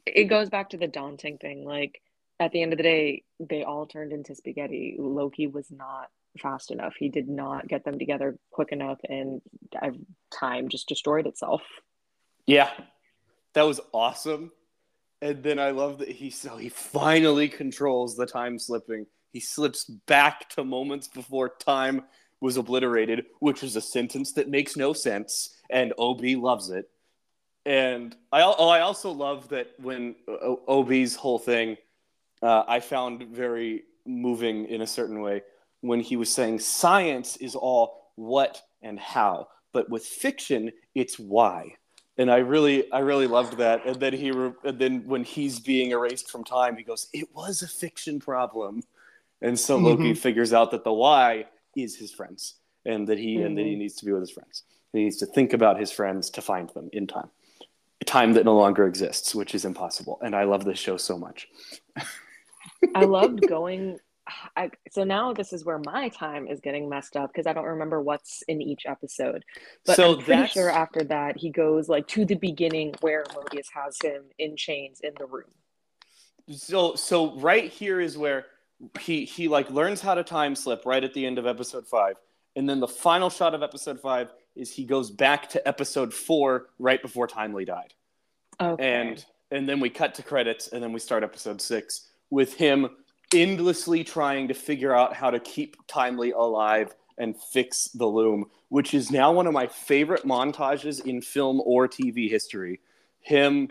it 0.06 0.26
goes 0.26 0.50
back 0.50 0.70
to 0.70 0.78
the 0.78 0.88
daunting 0.88 1.38
thing. 1.38 1.66
Like 1.66 2.02
at 2.40 2.52
the 2.52 2.62
end 2.62 2.74
of 2.74 2.78
the 2.78 2.84
day, 2.84 3.24
they 3.40 3.64
all 3.64 3.86
turned 3.86 4.14
into 4.14 4.36
spaghetti. 4.36 4.96
Loki 4.98 5.48
was 5.48 5.70
not 5.72 6.10
fast 6.40 6.72
enough. 6.72 6.94
He 6.98 7.10
did 7.10 7.28
not 7.28 7.68
get 7.68 7.84
them 7.84 8.00
together 8.00 8.38
quick 8.52 8.72
enough 8.72 9.00
and 9.10 9.42
uh, 9.82 9.92
time 10.32 10.70
just 10.70 10.88
destroyed 10.88 11.28
itself. 11.28 11.62
yeah, 12.46 12.70
that 13.54 13.64
was 13.64 13.82
awesome. 13.94 14.52
And 15.22 15.42
then 15.44 15.58
I 15.60 15.72
love 15.72 16.00
that 16.00 16.10
he 16.10 16.30
so 16.30 16.56
he 16.58 16.70
finally 16.70 17.50
controls 17.50 18.16
the 18.16 18.26
time 18.26 18.58
slipping. 18.60 19.06
He 19.34 19.39
slips 19.39 19.86
back 19.86 20.48
to 20.52 20.63
moments 20.63 21.08
before 21.08 21.50
time 21.50 22.04
was 22.39 22.56
obliterated, 22.58 23.26
which 23.39 23.63
is 23.63 23.76
a 23.76 23.82
sentence 23.82 24.34
that 24.34 24.48
makes 24.48 24.78
no 24.78 24.93
sense, 24.93 25.58
and 25.69 25.91
Ob 25.98 26.22
loves 26.22 26.69
it. 26.69 26.89
And 27.65 28.15
I 28.32 28.41
oh, 28.43 28.69
I 28.69 28.82
also 28.82 29.12
love 29.12 29.50
that 29.50 29.72
when 29.80 30.15
uh, 30.28 30.56
Ob's 30.67 31.15
whole 31.15 31.39
thing, 31.39 31.78
uh, 32.41 32.63
I 32.67 32.80
found 32.80 33.24
very 33.30 33.84
moving 34.06 34.65
in 34.65 34.82
a 34.82 34.88
certain 34.88 35.22
way 35.22 35.41
when 35.82 36.00
he 36.00 36.15
was 36.15 36.32
saying 36.32 36.60
science 36.60 37.38
is 37.38 37.56
all 37.56 38.12
what 38.15 38.62
and 38.82 39.00
how, 39.00 39.48
but 39.72 39.89
with 39.89 40.06
fiction 40.06 40.72
it's 40.93 41.17
why. 41.17 41.76
And 42.17 42.30
I 42.30 42.38
really, 42.38 42.91
I 42.91 43.00
really 43.00 43.26
loved 43.26 43.58
that. 43.58 43.86
And 43.88 44.00
then 44.00 44.13
he, 44.13 44.32
re- 44.32 44.54
and 44.63 44.78
then 44.78 45.04
when 45.08 45.24
he's 45.24 45.60
being 45.60 45.91
erased 45.91 46.30
from 46.30 46.43
time, 46.43 46.78
he 46.78 46.84
goes, 46.84 47.08
"It 47.13 47.34
was 47.34 47.63
a 47.63 47.67
fiction 47.67 48.19
problem," 48.19 48.84
and 49.44 49.60
so 49.60 49.76
mm-hmm. 49.76 49.86
Loki 49.86 50.14
figures 50.14 50.54
out 50.54 50.72
that 50.72 50.84
the 50.84 50.94
why 50.94 51.46
is 51.76 51.96
his 51.96 52.12
friends, 52.12 52.56
and 52.86 53.08
that 53.08 53.20
he 53.20 53.36
and 53.42 53.58
that 53.58 53.64
he 53.64 53.72
mm-hmm. 53.72 53.80
needs 53.80 53.96
to 53.98 54.06
be 54.06 54.12
with 54.12 54.22
his 54.22 54.32
friends. 54.32 54.64
And 54.94 55.00
he 55.00 55.04
needs 55.06 55.18
to 55.18 55.26
think 55.28 55.54
about 55.54 55.80
his 55.80 55.92
friends 55.92 56.30
to 56.32 56.42
find 56.42 56.70
them 56.70 56.90
in 56.94 57.08
time, 57.08 57.30
time 58.06 58.34
that 58.34 58.46
no 58.46 58.56
longer 58.56 58.88
exists, 58.88 59.36
which 59.36 59.54
is 59.54 59.66
impossible. 59.66 60.20
And 60.22 60.36
I 60.36 60.44
love 60.44 60.66
this 60.66 60.80
show 60.80 60.98
so 60.98 61.18
much. 61.18 61.48
I 62.96 63.06
loved 63.06 63.48
going 63.48 64.00
I, 64.56 64.70
so 64.92 65.04
now 65.04 65.34
this 65.34 65.54
is 65.54 65.66
where 65.66 65.80
my 65.80 66.10
time 66.10 66.48
is 66.48 66.60
getting 66.60 66.90
messed 66.90 67.16
up 67.16 67.32
because 67.32 67.48
I 67.48 67.54
don't 67.54 67.66
remember 67.66 68.02
what's 68.02 68.44
in 68.48 68.62
each 68.62 68.86
episode. 68.86 69.44
But 69.86 69.96
so 69.96 70.12
I'm 70.12 70.16
pretty 70.18 70.42
that's 70.42 70.54
sure 70.54 70.70
after 70.70 71.04
that 71.06 71.38
he 71.38 71.50
goes 71.50 71.90
like 71.90 72.08
to 72.10 72.26
the 72.26 72.36
beginning 72.36 72.94
where 73.02 73.24
Mobius 73.26 73.68
has 73.74 73.98
him 74.02 74.24
in 74.40 74.56
chains 74.56 75.02
in 75.04 75.14
the 75.18 75.26
room. 75.26 75.52
so 76.50 76.96
so 76.96 77.38
right 77.40 77.70
here 77.70 78.00
is 78.00 78.18
where 78.18 78.46
he 79.00 79.26
he 79.26 79.48
like 79.48 79.69
learns 79.69 80.02
how 80.02 80.13
to 80.13 80.24
time 80.24 80.56
slip 80.56 80.86
right 80.86 81.04
at 81.04 81.13
the 81.13 81.26
end 81.26 81.38
of 81.38 81.46
episode 81.46 81.88
five 81.88 82.15
and 82.56 82.67
then 82.69 82.80
the 82.80 82.88
final 82.88 83.30
shot 83.30 83.54
of 83.54 83.63
episode 83.63 84.00
five 84.00 84.32
is 84.56 84.72
he 84.72 84.84
goes 84.86 85.10
back 85.10 85.50
to 85.50 85.67
episode 85.67 86.13
four 86.13 86.67
right 86.80 87.02
before 87.02 87.28
timely 87.28 87.65
died 87.65 87.93
Okay. 88.62 88.84
and 89.02 89.26
and 89.52 89.67
then 89.67 89.80
we 89.80 89.89
cut 89.89 90.15
to 90.15 90.24
credits 90.24 90.67
and 90.69 90.82
then 90.84 90.93
we 90.93 91.00
start 91.00 91.24
episode 91.24 91.62
six 91.62 92.10
with 92.30 92.54
him 92.56 92.89
endlessly 93.34 94.04
trying 94.04 94.48
to 94.48 94.54
figure 94.54 94.96
out 94.96 95.13
how 95.15 95.32
to 95.32 95.39
keep 95.39 95.76
timely 95.88 96.32
alive 96.32 96.93
and 97.17 97.36
fix 97.39 97.86
the 97.96 98.06
loom 98.06 98.46
which 98.69 98.93
is 98.93 99.12
now 99.12 99.32
one 99.32 99.48
of 99.48 99.54
my 99.54 99.67
favorite 99.67 100.24
montages 100.24 101.04
in 101.06 101.22
film 101.22 101.62
or 101.65 101.88
tv 101.88 102.30
history 102.30 102.80
him 103.22 103.69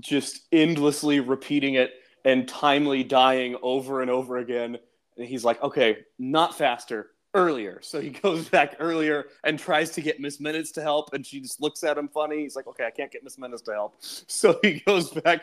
just 0.00 0.42
endlessly 0.50 1.20
repeating 1.20 1.74
it 1.74 1.92
and 2.24 2.48
timely 2.48 3.04
dying 3.04 3.56
over 3.62 4.02
and 4.02 4.10
over 4.10 4.38
again. 4.38 4.78
And 5.16 5.26
he's 5.26 5.44
like 5.44 5.62
okay 5.62 5.98
not 6.18 6.56
faster 6.56 7.10
earlier. 7.34 7.80
So 7.82 8.00
he 8.00 8.10
goes 8.22 8.48
back 8.48 8.76
earlier 8.78 9.26
and 9.44 9.58
tries 9.58 9.90
to 9.92 10.00
get 10.00 10.20
miss 10.20 10.40
minutes 10.40 10.70
to 10.72 10.82
help 10.82 11.12
and 11.14 11.24
she 11.24 11.40
just 11.40 11.60
looks 11.60 11.84
at 11.84 11.98
him 11.98 12.08
funny. 12.08 12.42
He's 12.42 12.56
like 12.56 12.66
okay 12.66 12.86
i 12.86 12.90
can't 12.90 13.10
get 13.10 13.24
miss 13.24 13.38
minutes 13.38 13.62
to 13.62 13.72
help. 13.72 13.96
So 14.26 14.58
he 14.62 14.80
goes 14.86 15.10
back 15.10 15.42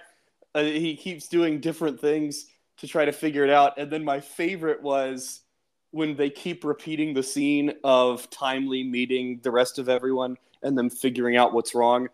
uh, 0.53 0.63
he 0.63 0.95
keeps 0.95 1.27
doing 1.27 1.59
different 1.59 1.99
things 1.99 2.47
to 2.77 2.87
try 2.87 3.05
to 3.05 3.11
figure 3.11 3.43
it 3.43 3.49
out. 3.49 3.77
And 3.77 3.91
then 3.91 4.03
my 4.03 4.19
favorite 4.19 4.81
was 4.81 5.41
when 5.91 6.15
they 6.15 6.29
keep 6.29 6.63
repeating 6.63 7.13
the 7.13 7.23
scene 7.23 7.73
of 7.83 8.29
timely 8.29 8.83
meeting 8.83 9.39
the 9.43 9.51
rest 9.51 9.77
of 9.77 9.89
everyone 9.89 10.37
and 10.63 10.77
them 10.77 10.89
figuring 10.89 11.37
out 11.37 11.53
what's 11.53 11.75
wrong. 11.75 12.07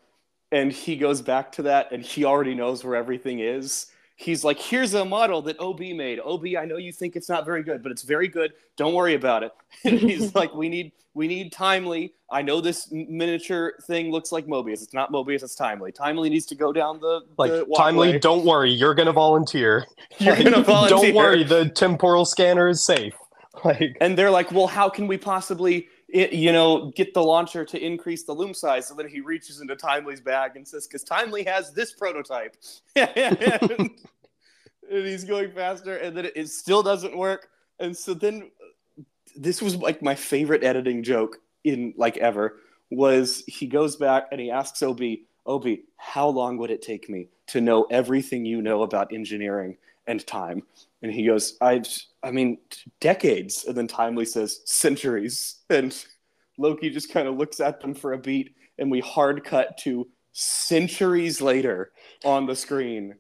And 0.52 0.72
he 0.72 0.96
goes 0.96 1.22
back 1.22 1.52
to 1.54 1.64
that 1.64 1.92
and 1.92 2.04
he 2.04 2.26
already 2.26 2.56
knows 2.56 2.84
where 2.84 2.96
everything 2.96 3.40
is 3.40 3.88
he's 4.18 4.44
like 4.44 4.60
here's 4.60 4.94
a 4.96 5.06
model 5.06 5.42
that 5.44 5.58
ob 5.60 5.80
made. 5.80 6.20
Ob 6.20 6.46
i 6.58 6.66
know 6.66 6.78
you 6.78 6.92
think 6.92 7.16
it's 7.16 7.30
not 7.30 7.46
very 7.46 7.64
good 7.64 7.82
but 7.82 7.92
it's 7.92 8.02
very 8.02 8.28
good. 8.28 8.52
Don't 8.76 8.94
worry 8.94 9.14
about 9.14 9.44
it. 9.44 9.54
He's 9.84 10.36
like 10.36 10.54
we 10.54 10.68
need 10.68 10.92
we 11.14 11.28
need 11.28 11.52
timely. 11.52 12.14
I 12.30 12.42
know 12.42 12.60
this 12.60 12.92
miniature 12.92 13.76
thing 13.84 14.12
looks 14.12 14.32
like 14.32 14.46
mobius. 14.46 14.84
It's 14.84 14.94
not 14.94 15.12
mobius 15.12 15.44
it's 15.44 15.56
timely. 15.56 15.92
Timely 15.92 16.30
needs 16.30 16.46
to 16.48 16.56
go 16.56 16.74
down 16.74 17.00
the 17.00 17.22
Like 17.38 17.52
the 17.52 17.66
timely, 17.78 18.20
don't 18.20 18.46
worry, 18.46 18.72
you're 18.72 18.94
gonna 18.94 19.14
volunteer. 19.14 19.86
You're 20.20 20.36
gonna 20.36 20.64
volunteer. 20.64 20.98
Don't 20.98 21.16
worry, 21.16 21.44
the 21.44 21.70
temporal 21.70 22.26
scanner 22.26 22.68
is 22.68 22.86
safe. 22.86 23.14
Like 23.64 23.98
and 24.02 24.18
they're 24.18 24.32
like, 24.32 24.52
"Well, 24.52 24.68
how 24.68 24.90
can 24.90 25.08
we 25.08 25.18
possibly, 25.18 25.88
i- 26.14 26.30
you 26.32 26.52
know, 26.52 26.92
get 26.96 27.14
the 27.14 27.22
launcher 27.24 27.66
to 27.66 27.80
increase 27.84 28.24
the 28.24 28.34
loom 28.34 28.54
size?" 28.54 28.88
So 28.88 28.96
then 28.96 29.08
he 29.08 29.22
reaches 29.22 29.62
into 29.62 29.76
Timely's 29.76 30.22
bag 30.22 30.56
and 30.56 30.68
says, 30.68 30.88
"Because 30.88 31.04
Timely 31.04 31.44
has 31.44 31.74
this 31.74 31.94
prototype," 31.94 32.56
and, 32.96 33.38
and 33.72 33.92
he's 34.90 35.24
going 35.24 35.52
faster, 35.52 35.98
and 35.98 36.16
then 36.16 36.26
it, 36.26 36.34
it 36.36 36.48
still 36.50 36.84
doesn't 36.84 37.16
work. 37.18 37.50
And 37.80 37.96
so 37.96 38.14
then, 38.14 38.52
this 39.36 39.62
was 39.62 39.76
like 39.76 40.02
my 40.02 40.16
favorite 40.16 40.64
editing 40.64 41.04
joke 41.04 41.38
in 41.64 41.94
like 41.98 42.18
ever 42.18 42.58
was 42.90 43.44
he 43.48 43.68
goes 43.68 43.96
back 43.98 44.28
and 44.32 44.40
he 44.40 44.50
asks 44.50 44.82
Obi, 44.82 45.26
Obi, 45.46 45.84
how 45.98 46.28
long 46.30 46.58
would 46.58 46.72
it 46.72 46.82
take 46.82 47.10
me 47.10 47.28
to 47.48 47.62
know 47.62 47.84
everything 47.92 48.46
you 48.46 48.62
know 48.62 48.82
about 48.84 49.14
engineering 49.14 49.78
and 50.08 50.26
time? 50.26 50.64
And 51.02 51.12
he 51.12 51.28
goes, 51.28 51.58
I, 51.62 51.84
I 52.24 52.32
mean, 52.32 52.58
decades. 53.00 53.66
And 53.66 53.76
then 53.76 53.88
Timely 53.88 54.26
says, 54.26 54.62
centuries. 54.66 55.58
And 55.70 55.96
Loki 56.58 56.90
just 56.90 57.12
kind 57.12 57.28
of 57.28 57.38
looks 57.38 57.60
at 57.60 57.82
them 57.82 57.94
for 57.94 58.14
a 58.14 58.18
beat, 58.18 58.56
and 58.80 58.90
we 58.90 59.00
hard 59.00 59.44
cut 59.44 59.78
to 59.80 60.08
centuries 60.32 61.42
later 61.42 61.92
on 62.24 62.46
the 62.46 62.56
screen. 62.56 63.16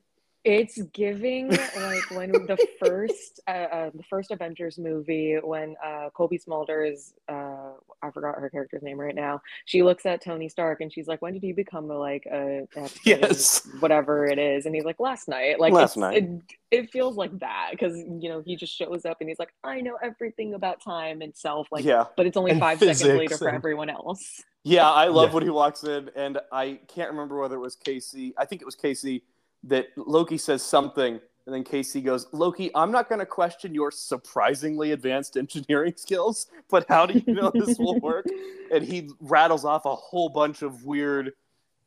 It's 0.47 0.81
giving 0.93 1.49
like 1.49 2.09
when 2.11 2.31
the 2.31 2.57
first 2.79 3.41
uh, 3.49 3.51
uh, 3.51 3.89
the 3.93 4.03
first 4.03 4.31
Avengers 4.31 4.77
movie 4.77 5.35
when 5.43 5.75
uh, 5.85 6.09
Cobie 6.13 6.39
Smulders 6.39 7.11
uh, 7.27 7.71
I 8.01 8.11
forgot 8.11 8.35
her 8.39 8.49
character's 8.49 8.81
name 8.81 8.97
right 8.97 9.13
now. 9.13 9.41
She 9.65 9.83
looks 9.83 10.05
at 10.05 10.23
Tony 10.23 10.47
Stark 10.47 10.79
and 10.79 10.91
she's 10.93 11.05
like, 11.05 11.21
"When 11.21 11.33
did 11.33 11.43
you 11.43 11.53
become 11.53 11.91
a 11.91 11.97
like 11.97 12.25
a 12.31 12.65
X-Men, 12.77 12.89
Yes. 13.03 13.67
whatever 13.81 14.25
it 14.25 14.39
is?" 14.39 14.65
And 14.65 14.73
he's 14.73 14.85
like, 14.85 15.01
"Last 15.01 15.27
night." 15.27 15.59
Like 15.59 15.73
Last 15.73 15.97
night. 15.97 16.23
It, 16.23 16.29
it 16.71 16.91
feels 16.91 17.17
like 17.17 17.37
that 17.39 17.71
because 17.71 17.97
you 17.97 18.29
know 18.29 18.39
he 18.39 18.55
just 18.55 18.73
shows 18.73 19.03
up 19.03 19.17
and 19.19 19.27
he's 19.27 19.39
like, 19.39 19.53
"I 19.65 19.81
know 19.81 19.97
everything 20.01 20.53
about 20.53 20.81
time 20.81 21.21
itself." 21.21 21.67
Like, 21.73 21.83
yeah. 21.83 22.05
but 22.15 22.25
it's 22.25 22.37
only 22.37 22.51
And 22.51 22.59
five 22.61 22.79
seconds 22.79 23.01
physics 23.01 23.19
later 23.19 23.37
for 23.37 23.49
everyone 23.49 23.89
else. 23.89 24.41
Yeah, 24.63 24.89
I 24.89 25.07
love 25.07 25.29
Yeah. 25.29 25.33
when 25.35 25.43
he 25.43 25.49
walks 25.49 25.83
in, 25.83 26.09
and 26.15 26.39
I 26.53 26.79
can't 26.87 27.09
remember 27.11 27.37
whether 27.37 27.55
it 27.55 27.59
was 27.59 27.75
Casey. 27.75 28.33
I 28.37 28.45
think 28.45 28.61
it 28.61 28.65
was 28.65 28.75
Casey 28.75 29.23
that 29.67 29.87
Loki 29.95 30.37
says 30.37 30.63
something, 30.63 31.19
and 31.45 31.55
then 31.55 31.63
Casey 31.63 32.01
goes, 32.01 32.27
"Loki, 32.31 32.71
I'm 32.75 32.91
not 32.91 33.07
going 33.09 33.19
to 33.19 33.25
question 33.25 33.73
your 33.73 33.91
surprisingly 33.91 34.91
advanced 34.91 35.37
engineering 35.37 35.93
skills, 35.97 36.47
but 36.69 36.85
how 36.89 37.05
do 37.05 37.21
you 37.25 37.33
know 37.33 37.51
this 37.53 37.77
will 37.77 37.99
work?" 37.99 38.25
And 38.69 38.83
he 38.83 39.09
rattles 39.21 39.63
off 39.63 39.85
a 39.85 39.95
whole 39.95 40.27
bunch 40.27 40.61
of 40.61 40.83
weird 40.83 41.31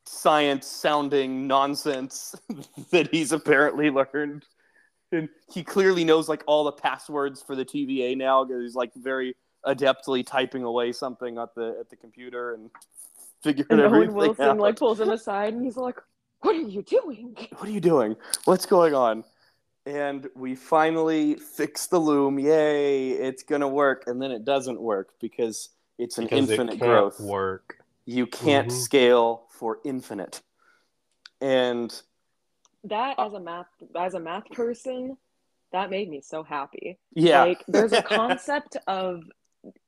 science-sounding 0.05 1.45
nonsense 1.45 2.33
that 2.91 3.07
he's 3.11 3.31
apparently 3.31 3.91
learned. 3.91 4.45
And 5.11 5.29
he 5.53 5.63
clearly 5.63 6.03
knows 6.03 6.27
like 6.27 6.43
all 6.47 6.63
the 6.63 6.71
passwords 6.71 7.41
for 7.41 7.55
the 7.55 7.65
TVA 7.65 8.17
now 8.17 8.43
because 8.45 8.63
he's 8.63 8.75
like 8.75 8.91
very 8.95 9.35
adeptly 9.65 10.25
typing 10.25 10.63
away 10.63 10.91
something 10.91 11.37
at 11.37 11.53
the 11.53 11.77
at 11.79 11.89
the 11.89 11.95
computer 11.97 12.53
and 12.55 12.71
figuring 13.43 13.67
And 13.69 13.81
Owen 13.81 13.93
everything 13.93 14.15
Wilson 14.15 14.45
out. 14.45 14.57
like 14.57 14.77
pulls 14.77 14.99
him 14.99 15.09
aside 15.09 15.53
and 15.53 15.63
he's 15.63 15.77
like, 15.77 15.97
"What 16.41 16.55
are 16.55 16.59
you 16.61 16.81
doing?" 16.81 17.35
what 17.57 17.67
are 17.67 17.71
you 17.71 17.81
doing? 17.81 18.15
What's 18.45 18.65
going 18.65 18.93
on? 18.93 19.23
And 19.85 20.29
we 20.35 20.55
finally 20.55 21.35
fix 21.35 21.87
the 21.87 21.99
loom. 21.99 22.37
Yay! 22.39 23.11
It's 23.11 23.43
gonna 23.43 23.67
work, 23.67 24.03
and 24.07 24.21
then 24.21 24.31
it 24.31 24.45
doesn't 24.45 24.79
work 24.79 25.13
because 25.19 25.69
it's 25.97 26.17
an 26.17 26.25
because 26.25 26.49
it 26.49 26.53
infinite 26.53 26.71
can't 26.79 26.79
growth. 26.81 27.19
work. 27.19 27.77
You 28.05 28.27
can't 28.27 28.67
Mhm. 28.67 28.71
scale 28.71 29.45
for 29.49 29.79
infinite. 29.83 30.41
And 31.39 31.99
that 32.83 33.15
as 33.19 33.33
a 33.33 33.39
math 33.39 33.67
as 33.95 34.13
a 34.15 34.19
math 34.19 34.49
person 34.51 35.17
that 35.71 35.89
made 35.89 36.09
me 36.09 36.19
so 36.19 36.43
happy 36.43 36.97
yeah, 37.13 37.43
like 37.43 37.63
there's 37.67 37.93
a 37.93 38.01
concept 38.17 38.77
of 38.87 39.23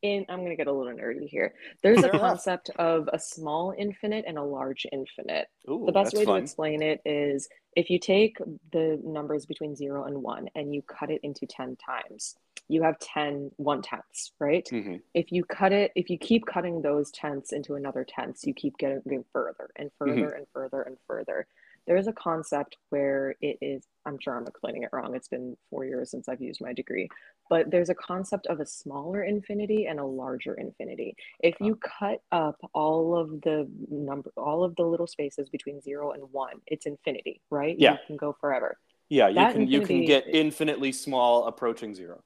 in 0.02 0.26
i'm 0.30 0.40
going 0.40 0.50
to 0.50 0.56
get 0.56 0.68
a 0.68 0.72
little 0.72 0.94
nerdy 0.94 1.28
here 1.28 1.54
there's 1.82 2.04
a 2.04 2.10
concept 2.20 2.70
of 2.78 3.10
a 3.14 3.20
small 3.20 3.74
infinite 3.78 4.26
and 4.28 4.38
a 4.38 4.44
large 4.44 4.86
infinite 4.92 5.48
Ooh, 5.70 5.86
the 5.86 5.92
best 5.92 6.14
way 6.14 6.26
fun. 6.26 6.36
to 6.36 6.44
explain 6.44 6.82
it 6.82 7.02
is 7.06 7.48
if 7.76 7.90
you 7.90 8.00
take 8.00 8.38
the 8.72 9.00
numbers 9.04 9.46
between 9.46 9.76
0 9.76 10.06
and 10.06 10.22
1 10.22 10.50
and 10.56 10.74
you 10.74 10.82
cut 10.84 11.10
it 11.10 11.22
into 11.24 11.46
10 11.48 11.76
times 11.78 12.36
you 12.70 12.84
have 12.84 12.98
10 13.00 13.52
one 13.58 13.82
tenths 13.82 14.32
right 14.40 14.68
Mhm. 14.72 15.02
if 15.14 15.32
you 15.32 15.44
cut 15.44 15.72
it 15.72 15.92
if 15.96 16.10
you 16.10 16.18
keep 16.18 16.46
cutting 16.46 16.82
those 16.82 17.12
tenths 17.12 17.52
into 17.52 17.76
another 17.76 18.06
tenths 18.08 18.46
you 18.46 18.54
keep 18.54 18.78
getting 18.78 19.26
further 19.34 19.70
and 19.76 19.92
further 19.98 20.12
Mm-hmm. 20.12 20.38
and 20.38 20.48
further 20.54 20.82
and 20.84 20.98
further 21.08 21.48
there's 21.88 22.08
a 22.08 22.13
concept 22.13 22.78
where 22.89 23.36
it 23.41 23.58
is 23.62 23.84
i'm 24.06 24.17
sure 24.19 24.36
i'm 24.38 24.48
explaining 24.48 24.84
it 24.84 24.89
wrong. 24.93 25.15
It's 25.15 25.28
been 25.28 25.56
four 25.69 25.86
years 25.86 26.12
since 26.12 26.28
i've 26.30 26.41
used 26.41 26.62
my 26.62 26.74
degree 26.74 27.10
but 27.50 27.69
there's 27.69 27.89
a 27.89 27.96
concept 27.96 28.48
of 28.48 28.60
a 28.62 28.65
smaller 28.65 29.24
infinity 29.24 29.86
and 29.86 30.00
a 30.00 30.06
larger 30.06 30.54
infinity. 30.54 31.15
If 31.41 31.56
you 31.60 31.78
cut 32.00 32.22
up 32.32 32.56
all 32.74 33.17
of 33.17 33.41
the 33.41 33.69
number 33.89 34.32
all 34.38 34.63
of 34.63 34.76
the 34.76 34.84
little 34.84 35.08
spaces 35.08 35.50
between 35.50 35.82
zero 35.82 36.12
and 36.12 36.24
one 36.32 36.62
it's 36.67 36.86
infinity 36.86 37.41
right? 37.50 37.76
Yeah. 37.78 37.93
you 37.93 37.98
can 38.08 38.17
go 38.17 38.36
forever. 38.39 38.78
Yeah, 39.10 39.28
you 39.28 39.36
That 39.36 39.54
can 39.54 39.67
you 39.67 39.82
can 39.82 40.06
get 40.06 40.26
infinitely 40.28 40.91
small 40.91 41.46
approaching 41.48 41.93
zero. 41.93 42.24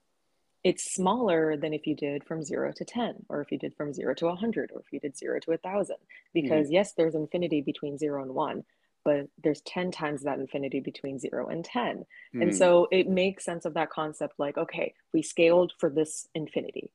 it's 0.63 0.93
smaller 0.93 1.57
than 1.57 1.73
if 1.73 1.87
you 1.87 1.95
did 1.95 2.23
from 2.23 2.43
0 2.43 2.73
to 2.75 2.85
10 2.85 3.25
or 3.29 3.41
if 3.41 3.51
you 3.51 3.57
did 3.57 3.73
from 3.75 3.93
0 3.93 4.13
to 4.15 4.25
100 4.25 4.71
or 4.73 4.79
if 4.81 4.91
you 4.91 4.99
did 4.99 5.17
0 5.17 5.39
to 5.41 5.51
1000 5.51 5.95
mm-hmm. 5.95 6.03
because 6.33 6.69
yes 6.69 6.93
there's 6.93 7.15
infinity 7.15 7.61
between 7.61 7.97
0 7.97 8.23
and 8.23 8.33
1 8.33 8.63
but 9.05 9.27
there's 9.43 9.61
10 9.61 9.91
times 9.91 10.23
that 10.23 10.39
infinity 10.39 10.79
between 10.79 11.17
0 11.19 11.47
and 11.47 11.63
10 11.65 12.05
and 12.33 12.43
Hmm. 12.51 12.51
so 12.51 12.87
it 12.91 13.07
makes 13.07 13.45
sense 13.45 13.65
of 13.65 13.73
that 13.75 13.89
concept 13.89 14.33
like 14.37 14.57
okay 14.57 14.93
we 15.13 15.21
scaled 15.21 15.73
for 15.79 15.89
this 15.89 16.27
infinity 16.35 16.91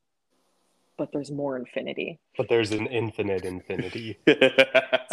but 0.99 1.11
there's 1.12 1.31
more 1.31 1.57
infinity 1.57 2.19
But 2.37 2.49
there's 2.49 2.71
an 2.71 2.87
infinite 2.87 3.45
infinity. 3.45 4.19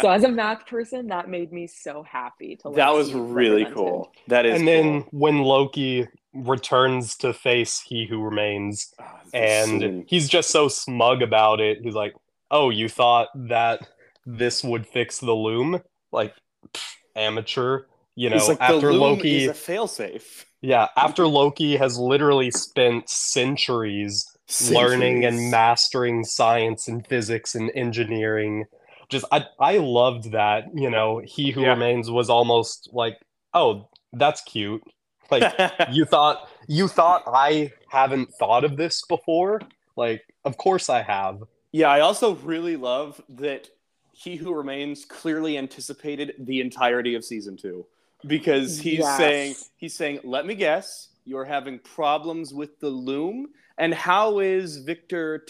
so 0.00 0.10
as 0.10 0.24
a 0.24 0.28
math 0.28 0.66
person 0.66 1.06
that 1.08 1.28
made 1.28 1.52
me 1.52 1.66
so 1.66 2.02
happy 2.02 2.56
to 2.56 2.68
like, 2.68 2.76
that 2.76 2.92
was 2.92 3.12
really 3.14 3.64
cool. 3.64 4.12
That 4.28 4.44
is 4.46 4.58
and 4.58 4.68
then 4.68 5.02
cool. 5.02 5.08
when 5.10 5.38
Loki 5.42 6.06
returns 6.34 7.16
to 7.16 7.32
face 7.32 7.80
He 7.80 8.06
Who 8.06 8.22
Remains, 8.22 8.94
this 9.32 9.34
and 9.34 9.80
scene. 9.80 10.04
he's 10.06 10.28
just 10.28 10.50
so 10.50 10.68
smug 10.68 11.22
about 11.22 11.60
it. 11.60 11.78
He's 11.82 11.94
like, 11.94 12.14
"Oh, 12.50 12.70
you 12.70 12.88
thought 12.88 13.28
that 13.34 13.88
this 14.26 14.62
would 14.62 14.86
fix 14.86 15.18
the 15.18 15.32
loom? 15.34 15.80
Like, 16.12 16.34
pff, 16.34 16.40
amateur." 17.16 17.82
You 18.16 18.30
know, 18.30 18.48
like, 18.48 18.60
after 18.60 18.92
Loki, 18.92 19.36
is 19.36 19.46
a 19.46 19.54
failsafe. 19.54 20.44
yeah, 20.62 20.88
after 20.96 21.26
Loki 21.26 21.76
has 21.76 21.98
literally 21.98 22.50
spent 22.50 23.08
centuries 23.08 24.26
learning 24.60 25.24
and 25.24 25.50
mastering 25.50 26.24
science 26.24 26.86
and 26.88 27.06
physics 27.06 27.54
and 27.54 27.70
engineering. 27.74 28.64
Just 29.08 29.24
I 29.32 29.46
I 29.58 29.78
loved 29.78 30.32
that, 30.32 30.64
you 30.74 30.90
know, 30.90 31.22
he 31.24 31.50
who 31.50 31.62
Yeah. 31.62 31.70
remains 31.70 32.10
was 32.10 32.28
almost 32.30 32.90
like, 32.92 33.14
"Oh, 33.54 33.88
that's 34.12 34.42
cute." 34.42 34.82
Like 35.30 35.54
you 35.86 36.04
thought 36.04 36.48
you 36.68 36.88
thought 36.88 37.22
I 37.26 37.72
haven't 37.88 38.34
thought 38.38 38.64
of 38.64 38.76
this 38.76 39.02
before? 39.08 39.60
Like, 39.96 40.22
of 40.44 40.56
course 40.58 40.88
I 40.90 41.02
have. 41.02 41.38
Yeah, 41.72 41.88
I 41.88 42.00
also 42.00 42.34
really 42.36 42.76
love 42.76 43.20
that 43.28 43.68
He 44.22 44.36
Who 44.36 44.52
Remains 44.52 45.06
clearly 45.06 45.56
anticipated 45.56 46.34
the 46.40 46.60
entirety 46.60 47.14
of 47.14 47.24
season 47.24 47.56
two 47.56 47.86
because 48.26 48.78
he's 48.78 48.98
Yes. 48.98 49.16
saying 49.16 49.54
he's 49.78 49.94
saying, 49.94 50.20
"Let 50.24 50.44
me 50.44 50.54
guess, 50.54 51.08
you're 51.24 51.46
having 51.46 51.78
problems 51.78 52.52
with 52.52 52.78
the 52.80 52.90
loom." 52.90 53.48
And 53.78 53.94
how 53.94 54.40
is 54.40 54.76
Victor 54.78 55.46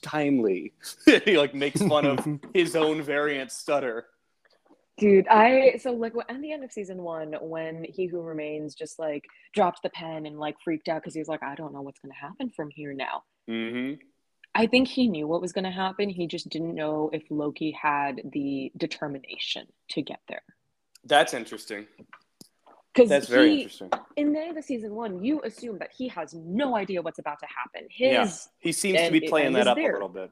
timely? 0.00 0.72
he 1.26 1.36
like 1.36 1.54
makes 1.54 1.82
fun 1.82 2.06
of 2.06 2.26
his 2.54 2.74
own 2.74 3.02
variant 3.02 3.52
stutter. 3.52 4.06
Dude, 4.96 5.28
I 5.28 5.76
so 5.76 5.92
like 5.92 6.14
at 6.30 6.40
the 6.40 6.52
end 6.52 6.64
of 6.64 6.72
season 6.72 7.02
one, 7.02 7.34
when 7.42 7.84
He 7.84 8.06
Who 8.06 8.22
Remains 8.22 8.74
just 8.74 8.98
like 8.98 9.26
dropped 9.52 9.82
the 9.82 9.90
pen 9.90 10.24
and 10.24 10.38
like 10.38 10.56
freaked 10.64 10.88
out 10.88 11.02
because 11.02 11.12
he 11.12 11.20
was 11.20 11.28
like, 11.28 11.42
I 11.42 11.54
don't 11.56 11.74
know 11.74 11.82
what's 11.82 12.00
gonna 12.00 12.14
happen 12.14 12.48
from 12.56 12.70
here 12.70 12.94
now. 12.94 13.22
Mm-hmm. 13.50 14.00
I 14.54 14.66
think 14.66 14.88
he 14.88 15.08
knew 15.08 15.26
what 15.26 15.40
was 15.40 15.52
gonna 15.52 15.70
happen. 15.72 16.08
He 16.08 16.26
just 16.26 16.48
didn't 16.48 16.74
know 16.74 17.10
if 17.12 17.22
Loki 17.30 17.72
had 17.72 18.22
the 18.32 18.70
determination 18.76 19.66
to 19.90 20.02
get 20.02 20.20
there. 20.28 20.42
That's 21.04 21.34
interesting. 21.34 21.86
Because 22.94 23.08
That's 23.08 23.28
very 23.28 23.50
he, 23.50 23.56
interesting. 23.62 23.90
in 24.14 24.32
the 24.32 24.38
end 24.40 24.56
of 24.56 24.64
season 24.64 24.94
one, 24.94 25.24
you 25.24 25.40
assume 25.42 25.78
that 25.78 25.90
he 25.92 26.06
has 26.08 26.32
no 26.34 26.76
idea 26.76 27.02
what's 27.02 27.18
about 27.18 27.40
to 27.40 27.46
happen. 27.46 27.88
His 27.90 28.12
Yeah. 28.12 28.30
He 28.60 28.70
seems 28.70 29.00
to 29.00 29.10
be 29.10 29.20
playing 29.22 29.48
and 29.48 29.56
that 29.56 29.66
up 29.66 29.76
there. 29.76 29.90
a 29.90 29.94
little 29.94 30.08
bit. 30.08 30.30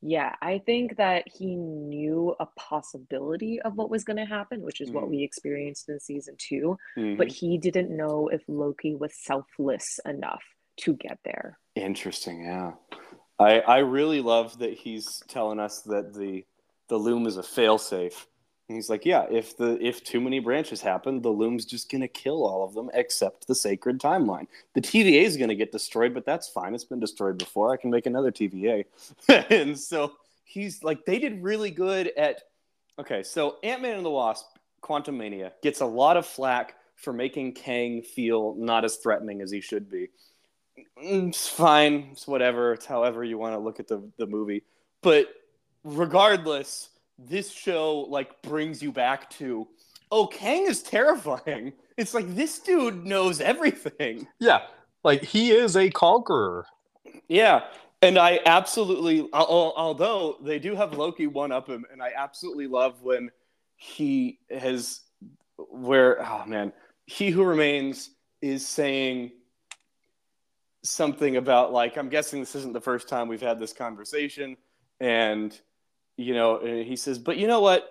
Yeah, 0.00 0.34
I 0.40 0.58
think 0.58 0.96
that 0.96 1.28
he 1.28 1.54
knew 1.54 2.34
a 2.40 2.46
possibility 2.56 3.60
of 3.60 3.76
what 3.76 3.90
was 3.90 4.02
going 4.04 4.16
to 4.16 4.24
happen, 4.24 4.62
which 4.62 4.80
is 4.80 4.90
what 4.90 5.04
Mhm. 5.04 5.10
we 5.10 5.22
experienced 5.22 5.88
in 5.90 6.00
season 6.00 6.34
two, 6.38 6.76
Mhm. 6.96 7.18
but 7.18 7.28
he 7.28 7.58
didn't 7.58 7.94
know 7.94 8.26
if 8.28 8.42
Loki 8.48 8.94
was 8.96 9.14
selfless 9.14 10.00
enough 10.06 10.42
to 10.78 10.94
get 10.94 11.18
there. 11.24 11.58
Interesting, 11.76 12.42
yeah. 12.44 12.72
I 13.42 13.60
I 13.60 13.78
really 13.78 14.20
love 14.20 14.58
that 14.58 14.74
he's 14.74 15.22
telling 15.28 15.60
us 15.60 15.80
that 15.82 16.14
the 16.14 16.44
the 16.88 16.96
loom 16.96 17.26
is 17.26 17.36
a 17.36 17.42
failsafe. 17.42 18.26
And 18.68 18.76
he's 18.76 18.88
like, 18.88 19.04
yeah, 19.04 19.26
if 19.30 19.56
the 19.56 19.78
if 19.84 20.02
too 20.04 20.20
many 20.20 20.38
branches 20.38 20.80
happen, 20.80 21.20
the 21.20 21.30
loom's 21.30 21.64
just 21.64 21.90
gonna 21.90 22.08
kill 22.08 22.46
all 22.46 22.64
of 22.64 22.74
them 22.74 22.90
except 22.94 23.46
the 23.46 23.54
sacred 23.54 24.00
timeline. 24.00 24.46
The 24.74 24.80
TVA 24.80 25.22
is 25.22 25.36
gonna 25.36 25.54
get 25.54 25.72
destroyed, 25.72 26.14
but 26.14 26.24
that's 26.24 26.48
fine. 26.48 26.74
It's 26.74 26.84
been 26.84 27.00
destroyed 27.00 27.38
before. 27.38 27.72
I 27.72 27.76
can 27.76 27.90
make 27.90 28.06
another 28.06 28.30
TVA. 28.30 28.84
and 29.28 29.78
so 29.78 30.12
he's 30.44 30.82
like, 30.82 31.04
they 31.04 31.18
did 31.18 31.42
really 31.42 31.70
good 31.70 32.12
at. 32.16 32.42
Okay, 32.98 33.22
so 33.22 33.56
Ant 33.62 33.82
Man 33.82 33.96
and 33.96 34.04
the 34.04 34.10
Wasp, 34.10 34.46
Quantumania 34.82 35.52
gets 35.62 35.80
a 35.80 35.86
lot 35.86 36.16
of 36.16 36.26
flack 36.26 36.76
for 36.96 37.12
making 37.12 37.54
Kang 37.54 38.02
feel 38.02 38.54
not 38.56 38.84
as 38.84 38.96
threatening 38.96 39.40
as 39.40 39.50
he 39.50 39.60
should 39.60 39.90
be. 39.90 40.08
Mm, 40.78 41.28
It's 41.28 41.48
fine. 41.48 42.08
It's 42.12 42.26
whatever. 42.26 42.72
It's 42.72 42.86
however 42.86 43.24
you 43.24 43.38
want 43.38 43.54
to 43.54 43.58
look 43.58 43.80
at 43.80 43.88
the, 43.88 44.02
the 44.18 44.26
movie. 44.26 44.62
But 45.02 45.28
regardless, 45.84 46.90
this 47.18 47.50
show 47.50 48.00
like 48.08 48.40
brings 48.42 48.82
you 48.82 48.92
back 48.92 49.30
to 49.30 49.68
oh, 50.12 50.26
Kang 50.26 50.66
is 50.66 50.82
terrifying. 50.82 51.72
It's 51.96 52.14
like 52.14 52.34
this 52.34 52.58
dude 52.58 53.04
knows 53.04 53.40
everything. 53.40 54.26
Yeah, 54.38 54.62
like 55.04 55.22
he 55.22 55.50
is 55.50 55.76
a 55.76 55.90
conqueror. 55.90 56.66
Yeah. 57.28 57.64
And 58.02 58.18
I 58.18 58.40
absolutely, 58.46 59.28
although 59.32 60.36
they 60.42 60.58
do 60.58 60.74
have 60.74 60.98
Loki 60.98 61.28
one 61.28 61.52
up 61.52 61.68
him, 61.68 61.84
and 61.92 62.02
I 62.02 62.10
absolutely 62.16 62.66
love 62.66 63.00
when 63.02 63.30
he 63.76 64.40
has, 64.50 65.02
where, 65.56 66.20
oh 66.20 66.44
man, 66.46 66.72
he 67.06 67.30
who 67.30 67.44
remains 67.44 68.10
is 68.40 68.66
saying 68.66 69.30
something 70.82 71.36
about, 71.36 71.72
like, 71.72 71.96
I'm 71.96 72.08
guessing 72.08 72.40
this 72.40 72.54
isn't 72.54 72.72
the 72.72 72.80
first 72.80 73.08
time 73.08 73.28
we've 73.28 73.40
had 73.40 73.58
this 73.58 73.72
conversation. 73.72 74.56
And, 75.00 75.58
you 76.16 76.34
know, 76.34 76.58
and 76.58 76.86
he 76.86 76.96
says, 76.96 77.18
but 77.18 77.36
you 77.36 77.46
know 77.46 77.60
what? 77.60 77.88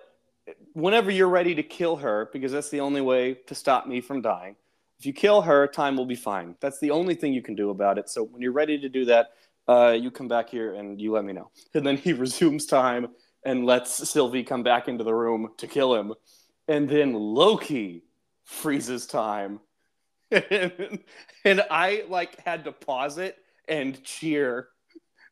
Whenever 0.72 1.10
you're 1.10 1.28
ready 1.28 1.54
to 1.54 1.62
kill 1.62 1.96
her, 1.96 2.28
because 2.32 2.52
that's 2.52 2.70
the 2.70 2.80
only 2.80 3.00
way 3.00 3.34
to 3.46 3.54
stop 3.54 3.86
me 3.86 4.00
from 4.00 4.20
dying, 4.22 4.56
if 4.98 5.06
you 5.06 5.12
kill 5.12 5.42
her, 5.42 5.66
time 5.66 5.96
will 5.96 6.06
be 6.06 6.14
fine. 6.14 6.54
That's 6.60 6.78
the 6.78 6.90
only 6.92 7.14
thing 7.14 7.32
you 7.32 7.42
can 7.42 7.54
do 7.54 7.70
about 7.70 7.98
it. 7.98 8.08
So 8.08 8.24
when 8.24 8.40
you're 8.40 8.52
ready 8.52 8.78
to 8.78 8.88
do 8.88 9.04
that, 9.06 9.32
uh, 9.68 9.96
you 9.98 10.10
come 10.10 10.28
back 10.28 10.48
here 10.48 10.74
and 10.74 11.00
you 11.00 11.12
let 11.12 11.24
me 11.24 11.32
know. 11.32 11.50
And 11.74 11.86
then 11.86 11.96
he 11.96 12.12
resumes 12.24 12.66
time 12.66 13.08
and 13.44 13.66
lets 13.66 14.08
Sylvie 14.08 14.44
come 14.44 14.62
back 14.62 14.88
into 14.88 15.04
the 15.04 15.14
room 15.14 15.48
to 15.56 15.66
kill 15.66 15.94
him. 15.94 16.14
And 16.68 16.88
then 16.88 17.14
Loki 17.14 18.04
freezes 18.44 19.06
time. 19.06 19.60
And, 20.32 20.98
and 21.44 21.64
I 21.70 22.04
like 22.08 22.40
had 22.44 22.64
to 22.64 22.72
pause 22.72 23.18
it 23.18 23.38
and 23.68 24.02
cheer 24.02 24.68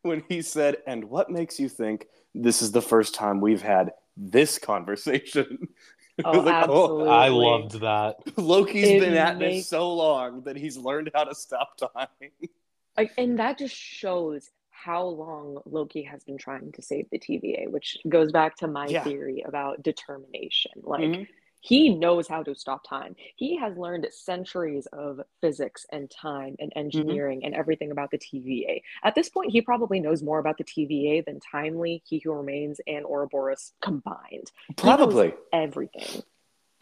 when 0.03 0.23
he 0.29 0.43
said, 0.43 0.79
"And 0.87 1.05
what 1.05 1.31
makes 1.31 1.59
you 1.59 1.69
think 1.69 2.07
this 2.35 2.63
is 2.63 2.73
the 2.73 2.83
first 2.83 3.15
time 3.15 3.41
we've 3.41 3.63
had 3.63 3.93
this 4.17 4.59
conversation?" 4.59 5.69
I 6.25 6.29
Oh, 6.29 6.37
was 6.37 6.45
like, 6.45 6.55
absolutely. 6.55 7.09
I 7.09 7.29
loved 7.29 7.81
that. 7.81 8.17
Loki's 8.37 8.91
It 8.91 9.01
been 9.01 9.15
at 9.15 9.39
this 9.39 9.69
so 9.69 9.95
long 9.95 10.43
that 10.43 10.57
he's 10.57 10.77
learned 10.77 11.11
how 11.15 11.25
to 11.25 11.35
stop 11.35 11.77
time. 11.79 12.09
Like, 12.97 13.13
and 13.17 13.39
that 13.39 13.57
just 13.57 13.75
shows 13.75 14.51
how 14.71 15.05
long 15.07 15.63
Loki 15.65 16.03
has 16.03 16.25
been 16.25 16.37
trying 16.37 16.73
to 16.73 16.83
save 16.83 17.09
the 17.11 17.19
TVA, 17.19 17.71
which 17.71 17.97
goes 18.09 18.33
back 18.33 18.57
to 18.57 18.67
my 18.67 18.89
Yeah. 18.89 19.05
theory 19.05 19.43
about 19.47 19.83
determination. 19.83 20.73
Like, 20.83 21.03
Mhm. 21.03 21.27
He 21.61 21.91
knows 21.91 22.27
how 22.27 22.43
to 22.43 22.55
stop 22.55 22.89
time. 22.89 23.15
He 23.37 23.57
has 23.59 23.77
learned 23.77 24.07
centuries 24.11 24.87
of 24.93 25.21
physics 25.41 25.87
and 25.93 26.11
time 26.11 26.57
and 26.59 26.71
mm-hmm. 26.71 26.79
engineering 26.79 27.45
and 27.45 27.55
everything 27.55 27.91
about 27.91 28.11
the 28.11 28.19
TVA. 28.19 28.83
At 29.05 29.15
this 29.15 29.29
point, 29.29 29.53
he 29.53 29.61
probably 29.61 30.01
knows 30.01 30.23
more 30.23 30.39
about 30.39 30.59
the 30.59 30.65
TVA 30.65 31.25
than 31.25 31.41
Timely, 31.41 32.03
He 32.07 32.19
Who 32.19 32.33
Remains, 32.33 32.81
and 32.87 33.05
Ouroboros 33.05 33.73
combined. 33.81 34.51
Probably. 34.77 35.35
everything. 35.53 36.23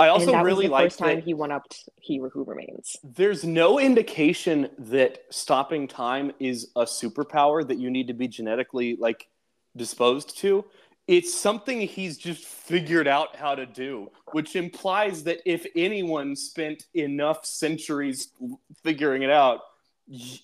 I 0.01 0.09
also 0.09 0.31
that 0.31 0.45
really 0.45 0.68
like 0.68 0.85
first 0.85 0.99
time 1.01 1.16
that 1.16 1.24
he 1.24 1.35
went 1.35 1.53
up 1.53 1.64
He 1.97 2.18
Who 2.18 2.45
Remains. 2.45 2.97
there's 3.03 3.45
no 3.45 3.81
indication 3.81 4.68
that 4.79 5.24
stopping 5.31 5.89
time 5.89 6.33
is 6.39 6.70
a 6.76 6.83
superpower 6.83 7.66
that 7.66 7.79
you 7.79 7.91
need 7.91 8.07
to 8.07 8.14
be 8.14 8.29
genetically 8.29 8.97
like 8.97 9.26
disposed 9.76 10.39
to. 10.39 10.64
It's 11.09 11.32
something 11.34 11.80
he's 11.80 12.18
just 12.18 12.44
figured 12.44 13.09
out 13.09 13.34
how 13.34 13.54
to 13.54 13.64
do, 13.64 14.11
which 14.32 14.54
implies 14.56 15.24
that 15.24 15.38
if 15.46 15.66
anyone 15.74 16.36
spent 16.36 16.84
enough 16.94 17.46
centuries 17.46 18.28
figuring 18.84 19.22
it 19.22 19.30
out, 19.30 19.61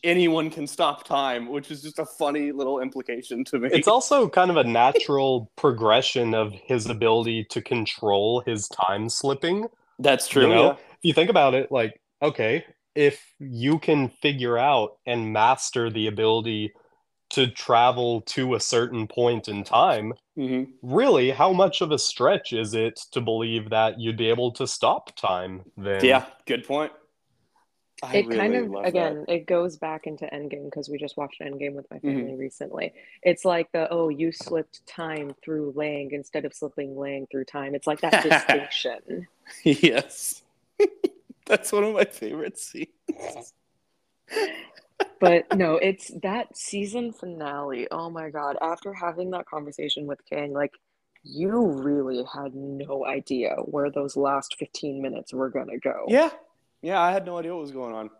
anyone 0.02 0.50
can 0.50 0.66
stop 0.66 1.04
time, 1.04 1.48
which 1.48 1.70
is 1.70 1.82
just 1.82 1.98
a 1.98 2.06
funny 2.06 2.50
little 2.50 2.80
implication 2.80 3.44
to 3.44 3.58
me. 3.58 3.68
It's 3.72 3.88
also 3.88 4.28
kind 4.28 4.50
of 4.50 4.56
a 4.56 4.64
natural 4.64 5.50
progression 5.56 6.34
of 6.34 6.52
his 6.52 6.86
ability 6.86 7.44
to 7.50 7.62
control 7.62 8.42
his 8.46 8.66
time 8.68 9.08
slipping. 9.08 9.66
That's 9.98 10.28
true. 10.28 10.42
you 10.42 10.48
know? 10.48 10.64
yeah. 10.64 10.72
If 10.72 10.98
you 11.02 11.12
think 11.12 11.30
about 11.30 11.54
it, 11.54 11.70
like, 11.70 12.00
okay, 12.22 12.64
if 12.94 13.22
you 13.38 13.78
can 13.78 14.08
figure 14.08 14.56
out 14.56 14.96
and 15.06 15.32
master 15.32 15.90
the 15.90 16.06
ability 16.06 16.72
to 17.35 17.49
travel 17.51 18.20
to 18.22 18.55
a 18.55 18.61
certain 18.61 19.07
point 19.07 19.49
in 19.49 19.64
time, 19.64 20.14
Mhm. 20.37 20.72
really, 20.82 21.30
how 21.30 21.53
much 21.53 21.80
of 21.80 21.91
a 21.93 21.99
stretch 21.99 22.53
is 22.53 22.74
it 22.74 22.97
to 23.12 23.20
believe 23.20 23.70
that 23.70 24.01
you'd 24.01 24.16
be 24.18 24.28
able 24.30 24.53
to 24.53 24.66
stop 24.66 25.14
time 25.16 25.64
then? 25.76 26.05
Yeah, 26.05 26.26
good 26.47 26.66
point. 26.66 26.93
I 28.03 28.16
it 28.18 28.30
kind 28.30 28.55
of 28.55 28.70
love 28.70 28.85
that. 28.85 28.89
again 28.89 29.24
it 29.28 29.47
goes 29.47 29.76
back 29.76 30.07
into 30.07 30.26
endgame 30.26 30.64
because 30.66 30.89
we 30.91 30.99
just 30.99 31.16
watched 31.16 31.41
endgame 31.41 31.72
with 31.74 31.87
my 31.91 31.99
Mm-hmm. 31.99 32.18
family 32.18 32.37
recently 32.37 32.93
it's 33.22 33.45
like 33.45 33.70
the 33.72 33.89
oh 33.91 34.09
you 34.11 34.30
slipped 34.30 34.87
time 34.87 35.32
through 35.43 35.72
lang 35.74 36.11
instead 36.12 36.45
of 36.45 36.53
slipping 36.53 36.97
lang 36.97 37.26
through 37.30 37.45
time 37.45 37.74
it's 37.74 37.87
like 37.87 38.01
that 38.03 38.22
distinction 38.22 39.26
yes. 39.64 40.43
That's 41.47 41.72
one 41.72 41.85
of 41.85 41.95
my 41.95 42.05
favorite 42.05 42.59
scenes. 42.59 42.89
but 45.20 45.45
no 45.57 45.74
it's 45.76 46.11
that 46.22 46.57
season 46.57 47.12
finale 47.12 47.86
oh 47.90 48.09
my 48.11 48.30
god 48.30 48.57
after 48.62 48.92
having 48.92 49.30
that 49.30 49.47
conversation 49.47 50.07
with 50.07 50.18
kang 50.28 50.53
like 50.53 50.72
you 51.22 51.66
really 51.66 52.22
had 52.34 52.55
no 52.55 53.05
idea 53.07 53.57
where 53.64 53.90
those 53.90 54.16
last 54.16 54.57
15 54.59 55.01
minutes 55.01 55.32
were 55.32 55.49
gonna 55.49 55.78
go 55.78 56.05
Yeah. 56.09 56.30
Yeah, 56.84 57.01
I 57.01 57.12
had 57.12 57.24
no 57.24 57.38
idea 57.38 57.55
what 57.55 57.62
was 57.62 57.72
going 57.72 57.95
on. 57.95 58.11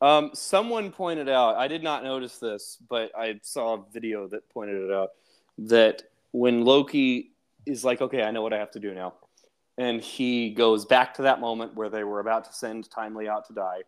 Um, 0.00 0.30
someone 0.34 0.92
pointed 0.92 1.28
out, 1.28 1.56
I 1.56 1.66
did 1.66 1.82
not 1.82 2.04
notice 2.04 2.38
this, 2.38 2.78
but 2.88 3.10
I 3.18 3.40
saw 3.42 3.74
a 3.74 3.84
video 3.92 4.28
that 4.28 4.48
pointed 4.50 4.84
it 4.84 4.92
out 4.92 5.08
that 5.58 6.04
when 6.30 6.64
Loki 6.64 7.32
is 7.66 7.84
like, 7.84 8.00
okay, 8.00 8.22
I 8.22 8.30
know 8.30 8.42
what 8.42 8.52
I 8.52 8.58
have 8.58 8.70
to 8.70 8.78
do 8.78 8.94
now. 8.94 9.14
And 9.76 10.00
he 10.00 10.50
goes 10.50 10.84
back 10.84 11.14
to 11.14 11.22
that 11.22 11.40
moment 11.40 11.74
where 11.74 11.90
they 11.90 12.04
were 12.04 12.20
about 12.20 12.44
to 12.44 12.52
send 12.52 12.88
Timely 12.88 13.28
out 13.28 13.48
to 13.48 13.52
die. 13.52 13.80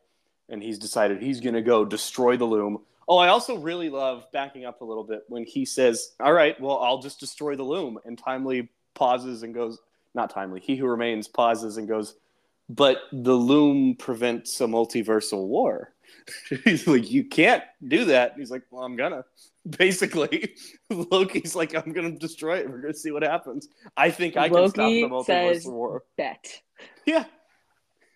And 0.51 0.63
he's 0.63 0.79
decided 0.79 1.23
he's 1.23 1.41
going 1.41 1.55
to 1.55 1.63
go 1.63 1.85
destroy 1.85 2.37
the 2.37 2.45
loom. 2.45 2.81
Oh, 3.09 3.19
I 3.19 3.29
also 3.29 3.57
really 3.57 3.89
love 3.89 4.27
backing 4.33 4.65
up 4.65 4.83
a 4.83 4.85
little 4.85 5.05
bit 5.05 5.25
when 5.29 5.45
he 5.45 5.65
says, 5.65 6.13
All 6.21 6.33
right, 6.33 6.61
well, 6.61 6.79
I'll 6.79 7.01
just 7.01 7.19
destroy 7.19 7.57
the 7.57 7.63
loom. 7.63 7.99
And 8.05 8.19
Timely 8.19 8.69
pauses 8.95 9.43
and 9.43 9.55
goes, 9.55 9.79
Not 10.15 10.31
Timely, 10.31 10.61
he 10.61 10.77
who 10.77 10.87
remains 10.87 11.27
pauses 11.29 11.77
and 11.77 11.89
goes, 11.89 12.17
But 12.69 12.99
the 13.13 13.33
loom 13.35 13.97
prevents 13.97 14.61
a 14.61 14.67
multiversal 14.67 15.47
war. 15.47 15.93
he's 16.65 16.87
like, 16.87 17.11
You 17.11 17.25
can't 17.25 17.65
do 17.87 18.05
that. 18.07 18.35
He's 18.37 18.51
like, 18.51 18.63
Well, 18.71 18.85
I'm 18.85 18.97
gonna. 18.97 19.25
Basically, 19.79 20.55
Loki's 20.91 21.55
like, 21.55 21.75
I'm 21.75 21.93
gonna 21.93 22.13
destroy 22.13 22.59
it. 22.59 22.71
We're 22.71 22.81
gonna 22.81 22.95
see 22.95 23.11
what 23.11 23.23
happens. 23.23 23.69
I 23.97 24.11
think 24.11 24.37
I 24.37 24.49
can 24.49 24.71
stop 24.71 24.89
the 24.89 25.03
multiverse 25.03 25.27
says- 25.27 25.67
war. 25.67 26.05
Bet. 26.17 26.63
Yeah, 27.05 27.25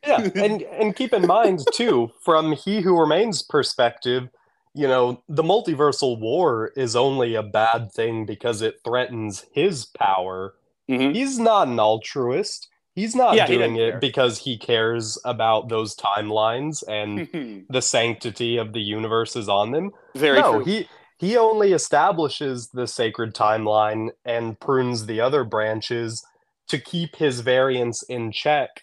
yeah 0.07 0.29
and 0.35 0.63
and 0.63 0.97
keep 0.97 1.13
in 1.13 1.27
mind 1.27 1.61
too 1.73 2.11
from 2.25 2.53
he 2.53 2.81
who 2.81 2.99
remains 2.99 3.43
perspective 3.43 4.29
you 4.75 4.87
know 4.89 5.23
the 5.29 5.43
multiversal 5.43 6.19
war 6.19 6.73
is 6.77 6.97
only 6.97 7.35
a 7.35 7.43
bad 7.43 7.93
thing 7.93 8.27
because 8.27 8.63
it 8.63 8.77
threatens 8.85 9.45
his 9.53 9.87
power 9.87 10.55
Mhm. 10.91 11.15
he's 11.15 11.39
not 11.39 11.69
an 11.69 11.81
altruist 11.81 12.69
he's 12.95 13.15
not 13.17 13.35
Yeah, 13.35 13.47
doing 13.47 13.61
doesn't 13.61 13.77
it 13.77 13.91
care. 13.93 14.01
because 14.01 14.39
he 14.39 14.59
cares 14.59 15.19
about 15.25 15.69
those 15.71 15.97
timelines 15.97 16.83
and 16.87 17.67
the 17.71 17.81
sanctity 17.83 18.59
of 18.59 18.73
the 18.75 18.83
universe 18.83 19.35
is 19.37 19.49
on 19.49 19.71
them 19.73 19.93
very 20.15 20.41
no 20.41 20.53
true. 20.57 20.65
he 20.65 20.89
he 21.19 21.37
only 21.39 21.73
establishes 21.73 22.69
the 22.69 22.87
sacred 22.87 23.35
timeline 23.35 24.11
and 24.27 24.61
prunes 24.61 25.07
the 25.07 25.21
other 25.21 25.43
branches 25.45 26.23
to 26.69 26.79
keep 26.79 27.17
his 27.17 27.41
variants 27.41 28.03
in 28.05 28.31
check 28.33 28.83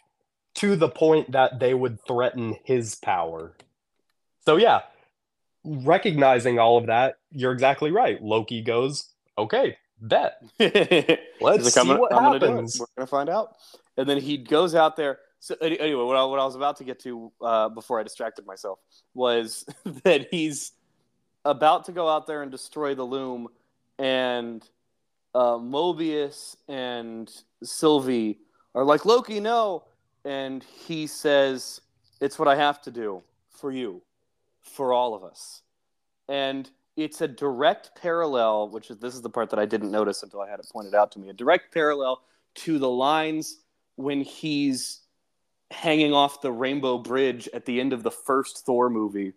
to 0.55 0.75
the 0.75 0.89
point 0.89 1.31
that 1.31 1.59
they 1.59 1.73
would 1.73 2.03
threaten 2.05 2.57
his 2.63 2.95
power. 2.95 3.55
So 4.45 4.57
yeah, 4.57 4.81
recognizing 5.63 6.59
all 6.59 6.77
of 6.77 6.87
that, 6.87 7.15
you're 7.31 7.51
exactly 7.51 7.91
right. 7.91 8.21
Loki 8.21 8.61
goes, 8.61 9.09
"Okay, 9.37 9.77
bet. 10.01 10.41
Let's 10.59 11.63
He's 11.63 11.73
see 11.73 11.79
gonna, 11.79 11.99
what 11.99 12.13
I'm 12.13 12.23
gonna 12.23 12.45
happens." 12.45 12.79
We're 12.79 12.85
gonna 12.97 13.07
find 13.07 13.29
out. 13.29 13.55
And 13.97 14.09
then 14.09 14.19
he 14.19 14.37
goes 14.37 14.75
out 14.75 14.95
there. 14.95 15.19
So 15.39 15.55
anyway, 15.61 16.03
what 16.03 16.15
I, 16.15 16.23
what 16.25 16.39
I 16.39 16.45
was 16.45 16.55
about 16.55 16.77
to 16.77 16.83
get 16.83 16.99
to 17.01 17.31
uh, 17.41 17.69
before 17.69 17.99
I 17.99 18.03
distracted 18.03 18.45
myself 18.45 18.79
was 19.13 19.65
that 20.03 20.27
he's 20.31 20.73
about 21.45 21.85
to 21.85 21.91
go 21.91 22.07
out 22.07 22.27
there 22.27 22.43
and 22.43 22.51
destroy 22.51 22.93
the 22.95 23.03
loom, 23.03 23.47
and 23.97 24.67
uh, 25.33 25.55
Mobius 25.55 26.55
and 26.67 27.31
Sylvie 27.63 28.39
are 28.75 28.83
like, 28.83 29.05
Loki, 29.05 29.39
no, 29.39 29.83
and 30.25 30.63
he 30.63 31.07
says, 31.07 31.81
"It's 32.19 32.37
what 32.37 32.47
I 32.47 32.55
have 32.55 32.81
to 32.83 32.91
do 32.91 33.23
for 33.49 33.71
you, 33.71 34.01
for 34.61 34.93
all 34.93 35.13
of 35.13 35.23
us," 35.23 35.61
and 36.27 36.69
it's 36.95 37.21
a 37.21 37.27
direct 37.27 37.95
parallel, 37.95 38.69
which 38.69 38.91
is 38.91 38.97
this 38.97 39.15
is 39.15 39.21
the 39.21 39.29
part 39.29 39.49
that 39.49 39.59
I 39.59 39.65
didn't 39.65 39.91
notice 39.91 40.23
until 40.23 40.41
I 40.41 40.49
had 40.49 40.59
it 40.59 40.69
pointed 40.71 40.93
out 40.93 41.11
to 41.13 41.19
me. 41.19 41.29
A 41.29 41.33
direct 41.33 41.73
parallel 41.73 42.21
to 42.55 42.79
the 42.79 42.89
lines 42.89 43.59
when 43.95 44.21
he's 44.21 45.01
hanging 45.71 46.13
off 46.13 46.41
the 46.41 46.51
Rainbow 46.51 46.97
Bridge 46.97 47.47
at 47.53 47.65
the 47.65 47.79
end 47.79 47.93
of 47.93 48.03
the 48.03 48.11
first 48.11 48.65
Thor 48.65 48.89
movie, 48.89 49.33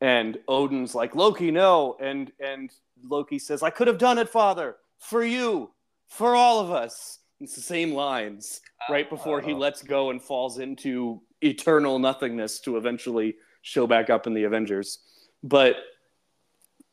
and 0.00 0.38
Odin's 0.48 0.94
like, 0.94 1.14
"Loki, 1.14 1.50
no," 1.50 1.96
and 2.00 2.32
and 2.40 2.70
Loki 3.02 3.38
says, 3.38 3.62
"I 3.62 3.70
could 3.70 3.86
have 3.86 3.98
done 3.98 4.18
it, 4.18 4.28
Father, 4.28 4.78
for 4.98 5.22
you, 5.22 5.72
for 6.06 6.34
all 6.34 6.60
of 6.60 6.70
us." 6.70 7.20
It's 7.40 7.54
the 7.54 7.60
same 7.60 7.92
lines 7.92 8.60
right 8.88 9.08
before 9.08 9.40
he 9.40 9.52
Oh. 9.52 9.58
lets 9.58 9.82
go 9.82 10.10
and 10.10 10.22
falls 10.22 10.58
into 10.58 11.20
eternal 11.42 11.98
nothingness 11.98 12.60
to 12.60 12.76
eventually 12.76 13.36
show 13.62 13.86
back 13.86 14.08
up 14.10 14.26
in 14.26 14.34
the 14.34 14.44
Avengers. 14.44 14.98
But 15.42 15.76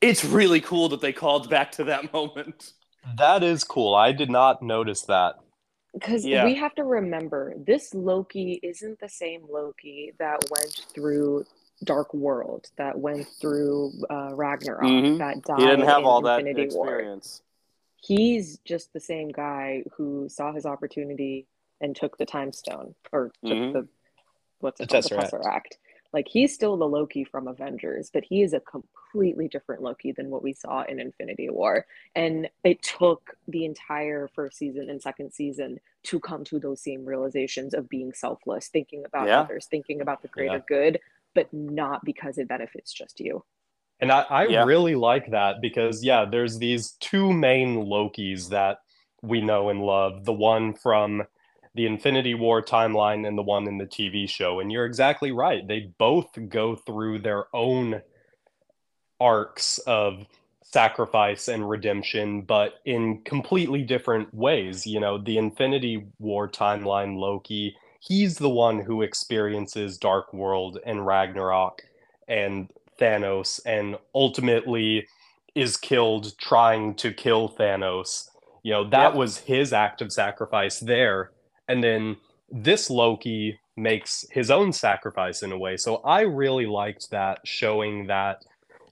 it's 0.01 0.25
really 0.25 0.61
cool 0.61 0.89
that 0.89 1.01
they 1.01 1.13
called 1.13 1.49
back 1.49 1.71
to 1.73 1.83
that 1.85 2.11
moment. 2.13 2.73
That 3.17 3.43
is 3.43 3.63
cool. 3.63 3.93
I 3.95 4.11
did 4.11 4.29
not 4.29 4.61
notice 4.61 5.03
that. 5.03 5.35
Because 5.93 6.25
Yeah. 6.25 6.45
we 6.45 6.55
have 6.55 6.73
to 6.75 6.83
remember, 6.83 7.53
this 7.57 7.93
Loki 7.93 8.59
isn't 8.63 8.99
the 8.99 9.09
same 9.09 9.45
Loki 9.49 10.13
that 10.19 10.39
went 10.49 10.85
through 10.93 11.45
Dark 11.83 12.13
World, 12.13 12.67
that 12.77 12.97
went 12.97 13.27
through 13.39 13.91
uh, 14.09 14.31
Ragnarok, 14.33 14.83
Mhm. 14.83 15.17
that 15.17 15.41
died 15.41 15.59
He 15.59 15.65
didn't 15.65 15.85
have 15.85 15.99
in 15.99 16.05
all 16.05 16.21
that 16.21 16.45
experience. 16.45 17.41
War. 17.43 17.50
Experience. 18.01 18.47
He's 18.47 18.57
just 18.59 18.93
the 18.93 18.99
same 18.99 19.29
guy 19.29 19.83
who 19.95 20.27
saw 20.29 20.53
his 20.53 20.65
opportunity 20.65 21.47
and 21.79 21.95
took 21.95 22.17
the 22.17 22.25
time 22.25 22.53
stone 22.53 22.95
or 23.11 23.31
took 23.45 23.57
Mhm. 23.57 23.73
the 23.73 23.87
what's 24.59 24.79
it 24.79 24.89
The 24.89 24.93
called? 24.93 25.03
Tesseract. 25.05 25.31
The 25.31 25.37
Tesseract. 25.37 25.77
Like 26.13 26.27
he's 26.27 26.53
still 26.53 26.75
the 26.77 26.87
Loki 26.87 27.23
from 27.23 27.47
Avengers, 27.47 28.09
but 28.11 28.23
he 28.25 28.43
is 28.43 28.53
a 28.53 28.59
completely 28.59 29.47
different 29.47 29.81
Loki 29.81 30.11
than 30.11 30.29
what 30.29 30.43
we 30.43 30.53
saw 30.53 30.83
in 30.83 30.99
Infinity 30.99 31.49
War. 31.49 31.87
And 32.15 32.49
it 32.63 32.83
took 32.83 33.37
the 33.47 33.63
entire 33.65 34.27
first 34.27 34.57
season 34.57 34.89
and 34.89 35.01
second 35.01 35.31
season 35.33 35.79
to 36.03 36.19
come 36.19 36.43
to 36.45 36.59
those 36.59 36.81
same 36.81 37.05
realizations 37.05 37.73
of 37.73 37.87
being 37.89 38.13
selfless, 38.13 38.67
thinking 38.67 39.05
about 39.05 39.27
Yeah. 39.27 39.39
others, 39.41 39.67
thinking 39.67 40.01
about 40.01 40.21
the 40.21 40.27
greater 40.27 40.57
Yeah. 40.57 40.63
good, 40.67 40.99
but 41.33 41.51
not 41.53 42.03
because 42.03 42.37
it 42.37 42.47
benefits 42.49 42.91
just 42.91 43.19
you. 43.21 43.43
And 44.01 44.11
I, 44.11 44.25
I 44.29 44.43
Yeah. 44.43 44.63
really 44.65 44.95
like 44.95 45.31
that 45.31 45.61
because, 45.61 46.03
yeah, 46.03 46.25
there's 46.25 46.57
these 46.57 46.91
two 46.99 47.31
main 47.31 47.85
Lokis 47.85 48.49
that 48.49 48.79
we 49.21 49.41
know 49.41 49.69
and 49.69 49.81
love 49.81 50.25
the 50.25 50.33
one 50.33 50.73
from 50.73 51.23
the 51.75 51.85
Infinity 51.85 52.33
War 52.33 52.61
timeline 52.61 53.27
and 53.27 53.37
the 53.37 53.43
one 53.43 53.67
in 53.67 53.77
the 53.77 53.85
TV 53.85 54.27
show. 54.27 54.59
And 54.59 54.71
you're 54.71 54.85
exactly 54.85 55.31
right. 55.31 55.65
They 55.65 55.91
both 55.97 56.37
go 56.49 56.75
through 56.75 57.19
their 57.19 57.45
own 57.55 58.01
arcs 59.19 59.77
of 59.79 60.25
sacrifice 60.63 61.47
and 61.47 61.69
redemption, 61.69 62.41
but 62.41 62.75
in 62.85 63.21
completely 63.23 63.83
different 63.83 64.33
ways. 64.33 64.87
You 64.87 64.99
know, 64.99 65.17
the 65.17 65.37
Infinity 65.37 66.07
War 66.19 66.49
timeline 66.49 67.17
Loki, 67.17 67.75
he's 67.99 68.37
the 68.37 68.49
one 68.49 68.79
who 68.79 69.01
experiences 69.01 69.97
Dark 69.97 70.33
World 70.33 70.79
and 70.85 71.05
Ragnarok 71.05 71.83
and 72.27 72.69
Thanos 73.01 73.59
and 73.65 73.97
ultimately 74.13 75.07
is 75.55 75.75
killed 75.77 76.37
trying 76.37 76.93
to 76.95 77.11
kill 77.11 77.49
Thanos. 77.49 78.29
You 78.63 78.73
know, 78.73 78.83
that 78.89 79.09
Yep. 79.09 79.15
was 79.15 79.37
his 79.39 79.73
act 79.73 80.01
of 80.01 80.11
sacrifice 80.13 80.79
there. 80.79 81.31
And 81.67 81.83
then 81.83 82.17
this 82.49 82.89
Loki 82.89 83.59
makes 83.75 84.25
his 84.31 84.51
own 84.51 84.71
sacrifice 84.71 85.41
in 85.41 85.51
a 85.51 85.57
way. 85.57 85.77
So 85.77 85.95
I 85.97 86.21
really 86.21 86.67
liked 86.67 87.09
that 87.11 87.39
showing 87.45 88.07
that, 88.07 88.45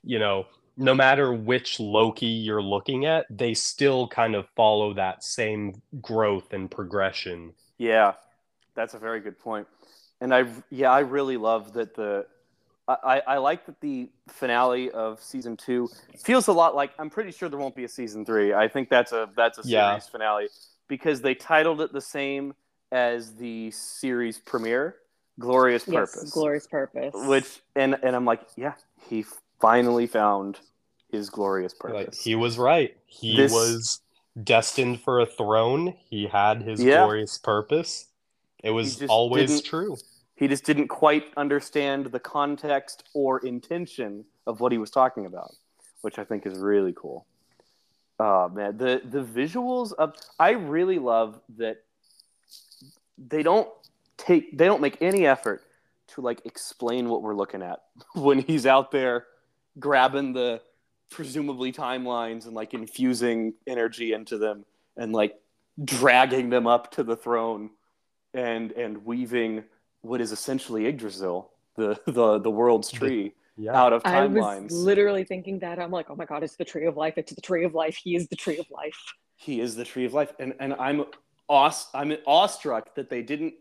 you 0.03 0.18
know, 0.18 0.45
no 0.78 0.95
matter 0.95 1.34
which 1.34 1.80
Loki 1.80 2.26
you're 2.26 2.62
looking 2.62 3.05
at, 3.05 3.26
they 3.30 3.53
still 3.53 4.07
kind 4.07 4.34
of 4.34 4.47
follow 4.55 4.93
that 4.93 5.24
same 5.24 5.82
growth 6.01 6.53
and 6.53 6.72
progression. 6.72 7.53
Yeah, 7.78 8.14
that's 8.76 8.93
a 8.93 8.99
very 8.99 9.20
good 9.20 9.38
point. 9.38 9.68
And 10.22 10.34
I, 10.34 10.45
yeah, 10.70 10.91
I 10.91 10.99
really 11.01 11.38
love 11.38 11.74
that 11.74 11.95
the, 11.95 12.26
I, 12.89 12.95
I 13.03 13.21
I 13.27 13.37
like 13.37 13.65
that 13.67 13.79
the 13.81 14.09
finale 14.27 14.89
of 14.91 15.21
season 15.21 15.55
two 15.55 15.89
feels 16.17 16.47
a 16.47 16.53
lot 16.53 16.75
like. 16.75 16.91
I'm 16.99 17.09
pretty 17.09 17.31
sure 17.31 17.47
there 17.49 17.59
won't 17.59 17.75
be 17.75 17.83
a 17.83 17.89
season 17.89 18.25
three. 18.25 18.53
I 18.53 18.67
think 18.67 18.89
that's 18.89 19.11
a 19.11 19.29
that's 19.37 19.57
a 19.59 19.63
series 19.63 19.71
Yeah. 19.73 19.99
finale 19.99 20.49
because 20.87 21.21
they 21.21 21.35
titled 21.35 21.81
it 21.81 21.93
the 21.93 22.01
same 22.01 22.55
as 22.91 23.35
the 23.35 23.69
series 23.71 24.39
premiere, 24.39 24.95
Glorious 25.39 25.85
Purpose. 25.85 26.21
Yes, 26.23 26.31
glorious 26.31 26.67
purpose. 26.67 27.13
Which 27.15 27.61
and 27.75 27.95
and 28.01 28.15
I'm 28.15 28.25
like, 28.25 28.41
yeah, 28.57 28.73
he 29.07 29.23
finally 29.61 30.07
found 30.07 30.59
his 31.11 31.29
glorious 31.29 31.73
Like, 31.83 31.93
purpose. 32.05 32.23
he 32.23 32.33
was 32.35 32.57
right. 32.57 32.97
He 33.05 33.35
This- 33.37 33.51
was 33.51 34.01
destined 34.43 35.01
for 35.01 35.19
a 35.19 35.25
throne. 35.25 35.95
He 36.09 36.27
had 36.27 36.61
his 36.63 36.81
Yeah. 36.83 37.03
glorious 37.03 37.37
purpose. 37.37 38.07
It 38.63 38.71
was 38.71 39.03
always 39.03 39.49
didn't- 39.51 39.65
true. 39.65 39.97
He 40.39 40.47
just 40.47 40.63
didn't 40.63 40.87
quite 40.87 41.25
understand 41.35 42.05
the 42.07 42.19
context 42.19 43.03
or 43.13 43.45
intention 43.45 44.23
of 44.47 44.61
what 44.61 44.71
he 44.71 44.77
was 44.77 44.89
talking 44.89 45.25
about, 45.25 45.53
which 46.01 46.17
I 46.17 46.23
think 46.23 46.45
is 46.45 46.57
really 46.57 46.93
cool. 46.95 47.25
Oh 48.19 48.47
man, 48.47 48.77
the 48.77 49.01
the 49.03 49.21
visuals 49.21 49.91
of 49.93 50.15
I 50.39 50.51
really 50.51 50.97
love 50.97 51.41
that 51.57 51.83
they 53.17 53.43
don't 53.43 53.67
take 54.17 54.57
they 54.57 54.65
don't 54.65 54.81
make 54.81 55.01
any 55.01 55.27
effort 55.27 55.61
to 56.09 56.21
like 56.21 56.41
explain 56.45 57.09
what 57.09 57.21
we're 57.21 57.35
looking 57.35 57.61
at 57.61 57.81
when 58.15 58.39
he's 58.39 58.65
out 58.65 58.91
there 58.91 59.27
grabbing 59.77 60.31
the 60.31 60.61
presumably 61.11 61.73
timelines 61.73 62.45
and 62.45 62.53
like 62.53 62.73
infusing 62.73 63.53
energy 63.67 64.13
into 64.13 64.37
them 64.37 64.63
and 64.95 65.11
like 65.11 65.35
dragging 65.83 66.49
them 66.49 66.65
up 66.65 66.91
to 66.91 67.03
the 67.03 67.15
throne 67.15 67.69
and 68.33 68.71
and 68.71 69.05
weaving 69.05 69.63
what 70.01 70.21
is 70.21 70.31
essentially 70.31 70.85
Yggdrasil, 70.87 71.51
the 71.75 71.99
the 72.05 72.39
the 72.39 72.51
world's 72.51 72.91
tree, 72.91 73.33
Yeah. 73.57 73.75
out 73.75 73.93
of 73.93 74.01
I 74.05 74.11
timelines. 74.27 74.63
was 74.65 74.73
literally 74.73 75.23
thinking 75.23 75.59
that. 75.59 75.79
I'm 75.79 75.91
like, 75.91 76.09
oh 76.09 76.15
my 76.15 76.25
God, 76.25 76.43
it's 76.43 76.55
the 76.55 76.65
tree 76.65 76.85
of 76.85 76.97
life. 76.97 77.15
It's 77.17 77.33
the 77.33 77.41
tree 77.41 77.63
of 77.65 77.73
life. 77.73 77.95
He 77.95 78.15
is 78.15 78.27
the 78.27 78.35
tree 78.35 78.57
of 78.57 78.65
life. 78.71 78.97
he 79.35 79.59
is 79.61 79.75
the 79.75 79.85
tree 79.85 80.05
of 80.05 80.13
life, 80.13 80.33
and 80.39 80.53
and 80.59 80.73
I'm 80.73 81.05
awe- 81.47 81.87
I'm 81.93 82.13
awestruck 82.27 82.95
that 82.95 83.09
they 83.09 83.21
didn't 83.21 83.53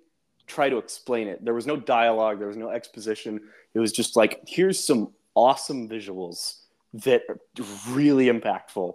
try 0.46 0.68
to 0.68 0.78
explain 0.78 1.28
it. 1.28 1.44
There 1.44 1.54
was 1.54 1.66
no 1.66 1.76
dialogue. 1.76 2.38
There 2.38 2.48
was 2.48 2.56
no 2.56 2.70
exposition. 2.70 3.40
It 3.74 3.78
was 3.80 3.92
just 3.92 4.16
like 4.16 4.40
here's 4.46 4.78
some 4.82 5.12
awesome 5.34 5.88
visuals 5.88 6.60
that 6.94 7.22
are 7.28 7.38
really 7.90 8.26
impactful, 8.26 8.94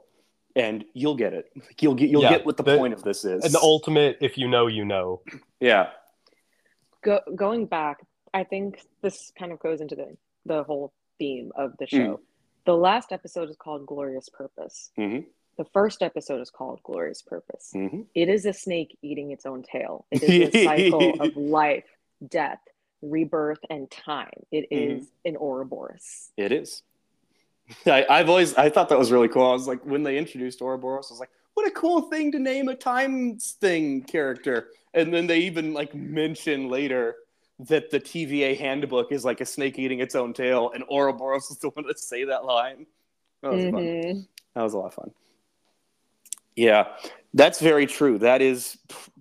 and 0.56 0.84
you'll 0.94 1.16
get 1.16 1.34
it. 1.34 1.46
Like, 1.56 1.82
you'll 1.82 1.94
get 1.96 2.10
you'll 2.10 2.24
Yeah, 2.24 2.38
get 2.38 2.46
what 2.46 2.58
the, 2.58 2.64
the- 2.64 2.78
point 2.78 2.94
of 2.94 3.04
this 3.04 3.24
is. 3.24 3.44
And 3.46 3.54
the 3.54 3.60
ultimate, 3.60 4.18
if 4.20 4.38
you 4.38 4.48
know, 4.48 4.68
you 4.68 4.84
know. 4.84 5.22
yeah, 5.60 5.90
Go, 7.04 7.20
going 7.36 7.66
back, 7.66 8.00
I 8.34 8.44
think 8.44 8.80
this 9.02 9.32
kind 9.38 9.52
of 9.52 9.60
goes 9.60 9.82
into 9.82 9.96
the, 9.96 10.16
the 10.46 10.64
whole 10.64 10.94
theme 11.20 11.52
of 11.56 11.74
the 11.80 11.88
show. 11.88 12.20
The 12.66 12.76
last 12.76 13.12
episode 13.12 13.50
is 13.50 13.58
called 13.58 13.86
Glorious 13.86 14.30
Purpose. 14.30 14.92
Mhm. 14.98 15.26
The 15.58 15.66
first 15.66 16.02
episode 16.02 16.42
is 16.42 16.50
called 16.50 16.82
Glorious 16.84 17.22
Purpose. 17.22 17.72
hmm 17.74 18.02
It 18.16 18.30
is 18.30 18.46
a 18.46 18.54
snake 18.54 18.98
eating 19.02 19.32
its 19.32 19.46
own 19.46 19.64
tail. 19.64 20.06
It 20.12 20.24
is 20.24 20.56
a 20.56 20.64
cycle 20.64 21.14
of 21.20 21.36
life, 21.36 21.84
death, 22.28 22.60
rebirth, 23.02 23.60
and 23.70 23.92
time. 23.92 24.32
It 24.52 24.70
Mhm. 24.72 24.98
is 25.02 25.12
an 25.26 25.36
Ouroboros. 25.38 26.32
It 26.38 26.52
is. 26.52 26.82
I, 27.86 28.06
I've 28.10 28.30
always 28.30 28.56
I 28.56 28.70
thought 28.70 28.90
that 28.90 28.98
was 29.00 29.12
really 29.12 29.28
cool. 29.28 29.46
I 29.46 29.54
was 29.54 29.68
like, 29.68 29.86
when 29.86 30.04
they 30.04 30.18
introduced 30.18 30.62
Ouroboros, 30.62 31.12
I 31.12 31.14
was 31.14 31.20
like, 31.20 31.30
what 31.54 31.68
a 31.68 31.72
cool 31.72 32.04
thing 32.04 32.32
to 32.32 32.40
name 32.40 32.68
a 32.68 32.76
time 32.76 33.38
thing 33.38 34.04
character. 34.04 34.70
And 34.94 35.14
then 35.14 35.28
they 35.28 35.40
even 35.40 35.74
like 35.74 35.94
mention 35.94 36.70
later 36.70 37.16
that 37.60 37.92
the 37.92 38.00
TVA 38.00 38.58
handbook 38.58 39.12
is 39.12 39.24
like 39.24 39.42
a 39.42 39.46
snake 39.46 39.78
eating 39.78 40.00
its 40.00 40.16
own 40.16 40.34
tail, 40.34 40.72
and 40.74 40.84
Ouroboros 40.92 41.50
is 41.52 41.60
the 41.60 41.70
one 41.70 41.86
to 41.86 41.98
say 41.98 42.24
that 42.26 42.46
line. 42.46 42.86
That 43.42 43.52
was 43.52 43.64
fun. 43.66 43.86
Mhm. 43.86 44.28
That 44.56 44.64
was 44.64 44.74
a 44.74 44.78
lot 44.78 44.88
of 44.88 44.94
fun. 44.94 45.12
Yeah, 46.56 46.96
that's 47.34 47.60
very 47.60 47.86
true. 47.86 48.20
That 48.20 48.42
is 48.42 48.78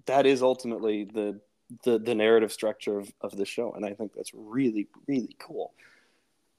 that 0.06 0.26
is 0.26 0.42
ultimately 0.42 1.04
the 1.04 1.40
the, 1.84 1.98
the 1.98 2.14
narrative 2.14 2.52
structure 2.52 2.98
of, 2.98 3.10
of 3.22 3.34
the 3.36 3.46
show, 3.46 3.72
and 3.72 3.84
I 3.84 3.94
think 3.94 4.12
that's 4.14 4.32
really 4.34 4.88
really 5.06 5.36
cool. 5.38 5.72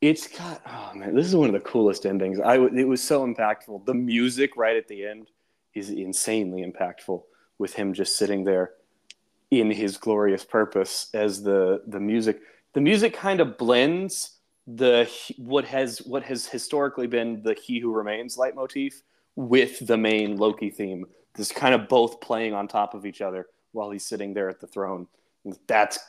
It's 0.01 0.27
got 0.27 0.61
oh 0.67 0.91
man, 0.95 1.15
this 1.15 1.27
is 1.27 1.35
one 1.35 1.49
of 1.49 1.53
the 1.53 1.67
coolest 1.67 2.05
endings. 2.05 2.39
I 2.39 2.57
w- 2.57 2.75
it 2.75 2.87
was 2.87 3.01
so 3.01 3.25
impactful. 3.25 3.85
The 3.85 3.93
music 3.93 4.57
right 4.57 4.75
at 4.75 4.87
the 4.87 5.05
end 5.05 5.29
is 5.73 5.89
insanely 5.89 6.63
impactful 6.63 7.21
with 7.57 7.73
him 7.73 7.93
just 7.93 8.17
sitting 8.17 8.43
there 8.43 8.73
in 9.51 9.69
his 9.71 9.97
glorious 9.97 10.43
purpose 10.43 11.09
as 11.13 11.43
the 11.43 11.81
the 11.87 11.99
music 11.99 12.41
the 12.73 12.81
music 12.81 13.13
kind 13.13 13.39
of 13.39 13.57
blends 13.57 14.37
the 14.65 15.09
what 15.37 15.65
has 15.65 15.99
what 15.99 16.23
has 16.23 16.47
historically 16.47 17.07
been 17.07 17.41
the 17.43 17.53
he 17.53 17.79
who 17.79 17.91
remains 17.93 18.37
leitmotif 18.37 19.01
with 19.35 19.85
the 19.87 19.97
main 19.97 20.37
Loki 20.37 20.69
theme. 20.69 21.05
This 21.35 21.51
kind 21.51 21.73
of 21.73 21.89
both 21.89 22.21
playing 22.21 22.53
on 22.53 22.67
top 22.67 22.93
of 22.93 23.05
each 23.05 23.21
other 23.21 23.47
while 23.71 23.89
he's 23.91 24.05
sitting 24.05 24.33
there 24.33 24.49
at 24.49 24.59
the 24.59 24.67
throne. 24.67 25.07
That's 25.67 25.99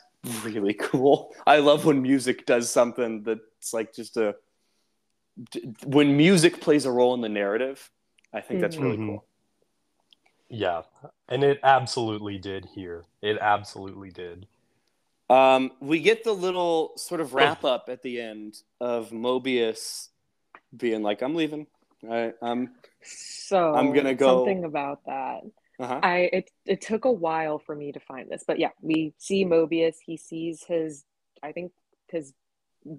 really 0.43 0.73
cool. 0.79 1.33
I 1.45 1.57
love 1.57 1.85
when 1.85 2.01
music 2.01 2.45
does 2.45 2.71
something 2.71 3.23
that's 3.23 3.73
like 3.73 3.93
just 3.93 4.17
a 4.17 4.35
when 5.85 6.15
music 6.15 6.61
plays 6.61 6.85
a 6.85 6.91
role 6.91 7.13
in 7.13 7.21
the 7.21 7.29
narrative. 7.29 7.89
I 8.33 8.41
think 8.41 8.61
that's 8.61 8.77
really 8.77 8.97
Mhm. 8.97 9.05
cool. 9.07 9.25
Yeah, 10.49 10.83
and 11.27 11.43
it 11.43 11.59
absolutely 11.63 12.37
did 12.37 12.65
here. 12.65 13.05
It 13.21 13.37
absolutely 13.39 14.11
did. 14.11 14.47
Um, 15.29 15.71
we 15.79 15.99
get 15.99 16.23
the 16.23 16.33
little 16.33 16.93
sort 16.97 17.19
of 17.19 17.33
wrap 17.33 17.63
up 17.63 17.85
at 17.89 18.03
the 18.03 18.21
end 18.21 18.61
of 18.79 19.09
Mobius 19.09 20.09
being 20.75 21.01
like, 21.01 21.23
"I'm 21.23 21.33
leaving. 21.35 21.65
I, 22.09 22.33
I'm 22.41 22.75
So 23.01 23.73
I'm 23.73 23.91
gonna 23.93 24.13
go- 24.13 24.45
something 24.45 24.63
about 24.65 25.03
that. 25.05 25.41
uh-huh. 25.79 25.99
I 26.03 26.29
it 26.31 26.51
it 26.65 26.81
took 26.81 27.05
a 27.05 27.11
while 27.11 27.57
for 27.57 27.75
me 27.75 27.91
to 27.91 27.99
find 27.99 28.29
this, 28.29 28.43
but 28.45 28.59
yeah, 28.59 28.69
we 28.81 29.13
see 29.17 29.43
Mobius. 29.45 29.95
He 30.05 30.15
sees 30.17 30.63
his, 30.63 31.05
I 31.41 31.51
think 31.51 31.71
his 32.09 32.33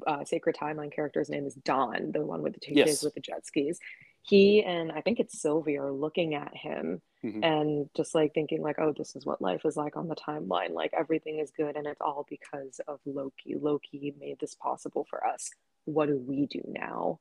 uh, 0.05 0.25
sacred 0.25 0.57
timeline 0.57 0.93
character's 0.93 1.29
name 1.31 1.47
is 1.47 1.55
Don, 1.55 2.11
the 2.11 2.27
one 2.27 2.43
with 2.43 2.55
the 2.55 2.61
two 2.61 2.75
Yes. 2.75 2.89
kids 2.89 3.03
with 3.05 3.15
the 3.15 3.21
jet 3.21 3.47
skis. 3.47 3.79
He 4.23 4.65
and 4.65 4.91
I 4.91 5.01
think 5.01 5.21
it's 5.21 5.41
Sylvie 5.41 5.79
are 5.79 5.93
looking 5.93 6.35
at 6.35 6.57
him 6.57 7.01
Mhm. 7.27 7.45
and 7.45 7.91
just 7.97 8.15
like 8.15 8.33
thinking 8.35 8.63
like, 8.63 8.79
oh, 8.79 8.93
this 8.97 9.17
is 9.17 9.27
what 9.27 9.43
life 9.43 9.65
is 9.65 9.77
like 9.77 9.97
on 9.97 10.09
the 10.09 10.15
timeline. 10.17 10.71
Like 10.71 10.93
everything 10.95 11.39
is 11.39 11.51
good, 11.51 11.77
and 11.77 11.87
it's 11.87 12.01
all 12.01 12.27
because 12.29 12.81
of 12.87 13.01
Loki. 13.05 13.57
Loki 13.57 14.15
made 14.21 14.39
this 14.39 14.55
possible 14.55 15.05
for 15.11 15.27
us. 15.27 15.51
What 15.87 16.07
do 16.07 16.17
we 16.19 16.47
do 16.47 16.63
now? 16.67 17.19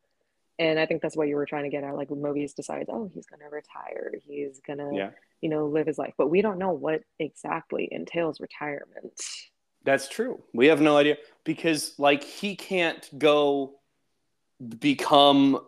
And 0.58 0.80
I 0.80 0.86
think 0.86 1.01
that's 1.01 1.18
what 1.18 1.28
you 1.28 1.36
were 1.36 1.45
trying 1.45 1.64
to 1.64 1.70
get 1.70 1.84
at. 1.84 1.95
Like 1.95 2.10
when 2.10 2.22
Mobius 2.22 2.53
decides, 2.56 2.89
oh, 2.89 3.10
he's 3.14 3.26
gonna 3.26 3.49
retire. 3.49 4.14
He's 4.26 4.60
gonna 4.62 4.93
Yeah. 4.93 5.12
you 5.41 5.49
know, 5.49 5.66
live 5.68 5.88
his 5.88 5.97
life. 5.97 6.14
But 6.18 6.30
we 6.30 6.41
don't 6.41 6.58
know 6.58 6.72
what 6.72 7.03
exactly 7.20 7.88
entails 7.91 8.39
retirement. 8.39 9.22
That's 9.84 10.08
true. 10.08 10.43
We 10.53 10.68
have 10.68 10.82
no 10.82 10.97
idea 10.97 11.18
because 11.43 11.97
like 11.99 12.24
he 12.24 12.56
can't 12.56 13.08
go 13.20 13.80
become 14.80 15.60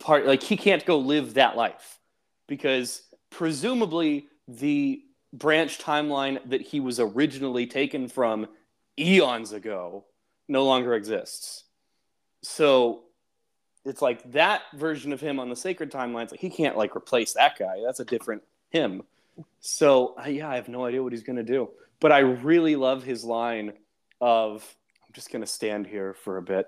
part 0.00 0.26
like 0.26 0.42
he 0.42 0.56
can't 0.56 0.84
go 0.84 0.98
live 0.98 1.34
that 1.34 1.56
life 1.56 1.98
because 2.48 3.02
presumably 3.32 4.26
the 4.46 5.02
branch 5.32 5.78
timeline 5.78 6.38
that 6.50 6.60
he 6.60 6.78
was 6.78 7.00
originally 7.00 7.66
taken 7.66 8.06
from 8.06 8.46
eons 8.98 9.52
ago 9.52 10.04
no 10.48 10.64
longer 10.64 10.94
exists. 10.94 11.64
So 12.42 13.04
it's 13.84 14.02
like 14.02 14.30
that 14.32 14.62
version 14.74 15.12
of 15.12 15.20
him 15.20 15.40
on 15.40 15.48
the 15.48 15.56
sacred 15.56 15.90
timelines 15.90 16.30
like 16.30 16.40
he 16.40 16.50
can't 16.50 16.76
like 16.76 16.94
replace 16.94 17.32
that 17.32 17.58
guy. 17.58 17.80
That's 17.84 18.00
a 18.00 18.04
different 18.04 18.42
him. 18.70 19.02
So 19.60 20.14
yeah, 20.28 20.50
I 20.50 20.56
have 20.56 20.68
no 20.68 20.84
idea 20.84 21.02
what 21.02 21.12
he's 21.12 21.22
going 21.22 21.36
to 21.36 21.42
do. 21.42 21.70
But 21.98 22.12
I 22.12 22.18
really 22.18 22.76
love 22.76 23.02
his 23.02 23.24
line 23.24 23.72
of 24.20 24.62
I'm 25.06 25.12
just 25.12 25.30
going 25.30 25.42
to 25.42 25.46
stand 25.46 25.86
here 25.86 26.14
for 26.14 26.36
a 26.36 26.42
bit 26.42 26.66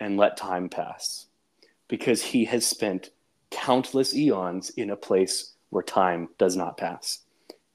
and 0.00 0.16
let 0.16 0.36
time 0.36 0.68
pass 0.68 1.26
because 1.88 2.22
he 2.22 2.44
has 2.46 2.66
spent 2.66 3.10
countless 3.50 4.14
eons 4.14 4.70
in 4.70 4.90
a 4.90 4.96
place 4.96 5.51
where 5.72 5.82
time 5.82 6.28
does 6.36 6.54
not 6.54 6.76
pass. 6.76 7.20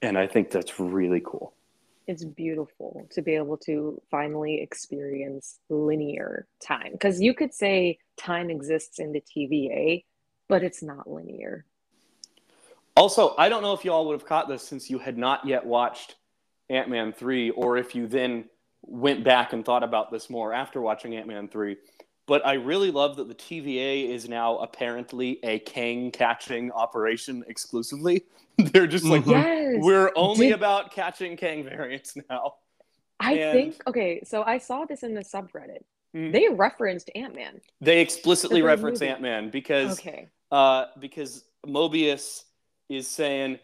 And 0.04 0.20
I 0.20 0.28
think 0.28 0.52
that's 0.52 0.80
really 0.80 1.20
cool. 1.26 1.56
It's 2.06 2.24
beautiful 2.24 3.08
to 3.10 3.24
be 3.24 3.34
able 3.34 3.58
to 3.66 4.00
finally 4.12 4.62
experience 4.62 5.58
linear 5.68 6.46
time. 6.64 6.92
Because 6.92 7.20
you 7.20 7.34
could 7.34 7.56
say 7.56 7.98
time 8.16 8.52
exists 8.52 9.00
in 9.00 9.14
the 9.14 9.22
TVA, 9.22 9.98
eh? 9.98 10.02
but 10.48 10.64
it's 10.64 10.84
not 10.84 11.10
linear. 11.10 11.66
Also, 12.96 13.34
I 13.36 13.50
don't 13.50 13.64
know 13.64 13.74
if 13.74 13.84
you 13.84 13.92
all 13.92 14.06
would 14.08 14.14
have 14.14 14.28
caught 14.28 14.48
this 14.48 14.62
since 14.62 14.92
you 14.92 15.00
had 15.00 15.18
not 15.18 15.48
yet 15.48 15.66
watched 15.66 16.16
Ant 16.70 16.90
Man 16.90 17.12
3, 17.12 17.50
or 17.50 17.78
if 17.78 17.96
you 17.96 18.06
then 18.06 18.46
went 18.84 19.24
back 19.24 19.54
and 19.54 19.66
thought 19.66 19.84
about 19.84 20.12
this 20.12 20.30
more 20.30 20.54
after 20.54 20.82
watching 20.82 21.16
Ant 21.16 21.28
Man 21.28 21.48
3. 21.48 21.76
But 22.28 22.46
I 22.46 22.54
really 22.54 22.92
love 22.92 23.16
that 23.16 23.28
the 23.30 23.36
TVA 23.36 24.10
is 24.10 24.28
now 24.28 24.58
apparently 24.58 25.40
a 25.44 25.60
Kang 25.60 26.12
catching 26.12 26.72
operation 26.72 27.44
exclusively. 27.48 28.26
They're 28.58 28.86
just 28.88 29.06
like, 29.06 29.24
Mhm. 29.24 29.32
Yes. 29.32 29.84
we're 29.84 30.12
only 30.16 30.48
Did- 30.48 30.56
about 30.56 30.92
catching 30.92 31.38
Kang 31.38 31.64
variants 31.64 32.16
now. 32.30 32.56
I 33.20 33.34
and- 33.34 33.52
think, 33.58 33.88
okay, 33.88 34.22
so 34.24 34.44
I 34.44 34.58
saw 34.58 34.86
this 34.86 35.04
in 35.04 35.14
the 35.14 35.22
subreddit. 35.22 35.84
Mhm. 36.16 36.32
They 36.34 36.50
referenced 36.50 37.10
Ant 37.16 37.34
Man. 37.34 37.62
They 37.82 38.02
explicitly 38.02 38.62
The 38.62 38.68
reference. 38.68 39.02
Ant 39.02 39.22
Man 39.22 39.50
because 39.50 39.98
Okay. 40.00 40.28
uh, 40.52 40.86
because 41.00 41.46
Mobius 41.66 42.44
is 42.90 43.08
saying, 43.08 43.60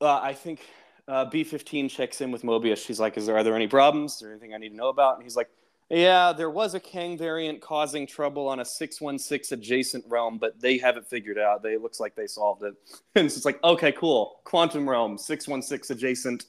uh, 0.00 0.20
I 0.22 0.34
think 0.34 0.60
uh, 1.08 1.28
B15 1.30 1.90
checks 1.90 2.20
in 2.20 2.30
with 2.30 2.42
Mobius. 2.42 2.84
She's 2.86 3.00
like, 3.00 3.16
"Is 3.16 3.26
there 3.26 3.36
are 3.36 3.42
there 3.42 3.54
any 3.56 3.66
problems? 3.68 4.14
Is 4.14 4.18
there 4.20 4.30
anything 4.30 4.54
I 4.54 4.58
need 4.58 4.68
to 4.70 4.76
know 4.76 4.88
about?" 4.88 5.14
And 5.16 5.22
he's 5.24 5.36
like, 5.36 5.48
"Yeah, 5.92 6.32
there 6.32 6.50
was 6.50 6.74
a 6.74 6.80
Kang 6.80 7.16
variant 7.18 7.60
causing 7.60 8.06
trouble 8.06 8.48
on 8.48 8.58
a 8.60 8.64
616 8.64 9.56
adjacent 9.58 10.04
realm, 10.08 10.38
but 10.38 10.60
they 10.60 10.78
have 10.78 10.96
it 10.96 11.06
figured 11.06 11.38
out. 11.38 11.62
They 11.62 11.74
it 11.74 11.82
looks 11.82 12.00
like 12.00 12.14
they 12.16 12.26
solved 12.26 12.62
it." 12.64 12.74
And 13.14 13.30
so 13.30 13.36
it's 13.36 13.44
like, 13.44 13.62
"Okay, 13.62 13.92
cool. 13.92 14.40
Quantum 14.44 14.88
realm 14.88 15.18
616 15.18 15.94
adjacent 15.96 16.46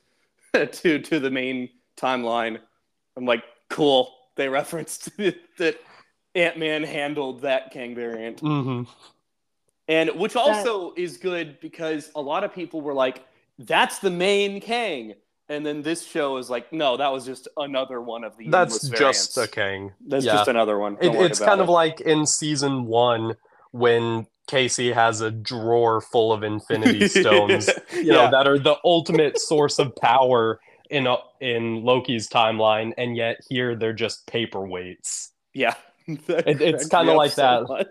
to 0.53 0.99
to 0.99 1.19
the 1.19 1.29
main 1.29 1.69
timeline." 1.97 2.57
I'm 3.17 3.25
like, 3.25 3.43
"Cool." 3.69 4.11
They 4.35 4.49
referenced 4.49 5.15
that 5.59 5.75
Ant 6.33 6.57
Man 6.57 6.81
handled 6.83 7.41
that 7.41 7.71
Kang 7.71 7.93
variant 7.93 8.41
Mm-hmm. 8.41 8.89
and 9.87 10.09
which 10.15 10.35
also 10.35 10.93
is 10.97 11.17
good 11.17 11.59
because 11.59 12.09
a 12.15 12.21
lot 12.21 12.43
of 12.43 12.51
people 12.53 12.81
were 12.81 12.93
like 12.95 13.23
that's 13.59 13.99
the 13.99 14.09
main 14.09 14.59
kang 14.59 15.13
and 15.49 15.65
then 15.65 15.81
this 15.81 16.05
show 16.05 16.37
is 16.37 16.49
like 16.49 16.71
no 16.71 16.97
that 16.97 17.11
was 17.11 17.25
just 17.25 17.47
another 17.57 18.01
one 18.01 18.23
of 18.23 18.37
the 18.37 18.47
That's 18.49 18.75
just 18.89 18.93
a 18.93 18.97
variants. 18.97 19.47
Kang. 19.51 19.91
that's 20.07 20.25
yeah. 20.25 20.33
just 20.33 20.47
another 20.47 20.77
one 20.79 20.97
It, 21.01 21.13
it's 21.15 21.39
kind 21.39 21.61
of 21.61 21.69
like 21.69 22.01
in 22.01 22.25
season 22.25 22.85
one 22.85 23.35
when 23.71 24.27
Casey 24.47 24.91
has 24.91 25.21
a 25.21 25.31
drawer 25.31 26.01
full 26.01 26.31
of 26.33 26.43
Infinity 26.43 27.07
Stones, 27.19 27.69
you 27.93 28.11
know, 28.11 28.23
yeah. 28.23 28.29
that 28.29 28.45
are 28.45 28.59
the 28.59 28.75
ultimate 28.83 29.39
source 29.39 29.79
of 29.79 29.95
power 29.95 30.59
in 30.89 31.07
a, 31.07 31.15
in 31.39 31.81
Loki's 31.83 32.27
timeline, 32.27 32.91
and 32.97 33.15
yet 33.15 33.37
here 33.49 33.73
they're 33.75 33.93
just 33.93 34.27
paperweights. 34.27 35.29
yeah 35.53 35.73
It- 36.07 36.61
it's 36.61 36.87
kinda 36.87 37.13
like 37.13 37.31
so 37.31 37.65
that. 37.69 37.87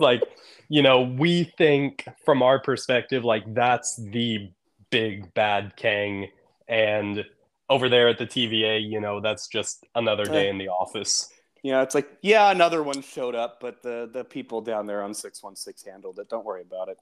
like 0.00 0.22
you 0.70 0.82
know 0.82 1.02
we 1.02 1.44
think 1.44 2.08
from 2.24 2.42
our 2.42 2.58
perspective 2.58 3.24
like 3.24 3.44
that's 3.54 3.96
the 4.10 4.50
big 4.90 5.32
bad 5.34 5.74
kang 5.76 6.28
and 6.72 7.24
over 7.68 7.88
there 7.88 8.08
at 8.08 8.18
the 8.18 8.26
tva 8.26 8.80
you 8.82 9.00
know 9.00 9.20
that's 9.20 9.46
just 9.46 9.86
another 9.94 10.24
day 10.24 10.48
in 10.48 10.58
the 10.58 10.68
office. 10.68 11.28
Yeah 11.62 11.82
it's 11.82 11.94
like 11.94 12.10
yeah 12.22 12.50
another 12.50 12.82
one 12.82 13.02
showed 13.02 13.36
up 13.36 13.60
but 13.60 13.82
the 13.82 14.10
the 14.12 14.24
people 14.24 14.62
down 14.62 14.86
there 14.86 15.02
on 15.02 15.14
616 15.14 15.92
handled 15.92 16.18
it. 16.18 16.28
Don't 16.28 16.44
worry 16.44 16.62
about 16.62 16.88
it. 16.88 16.98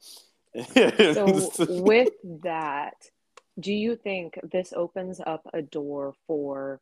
So 1.14 1.24
with 1.82 2.12
that, 2.42 2.94
do 3.60 3.72
you 3.72 3.94
think 3.94 4.38
this 4.42 4.72
opens 4.74 5.20
up 5.24 5.48
a 5.54 5.62
door 5.62 6.14
for 6.26 6.80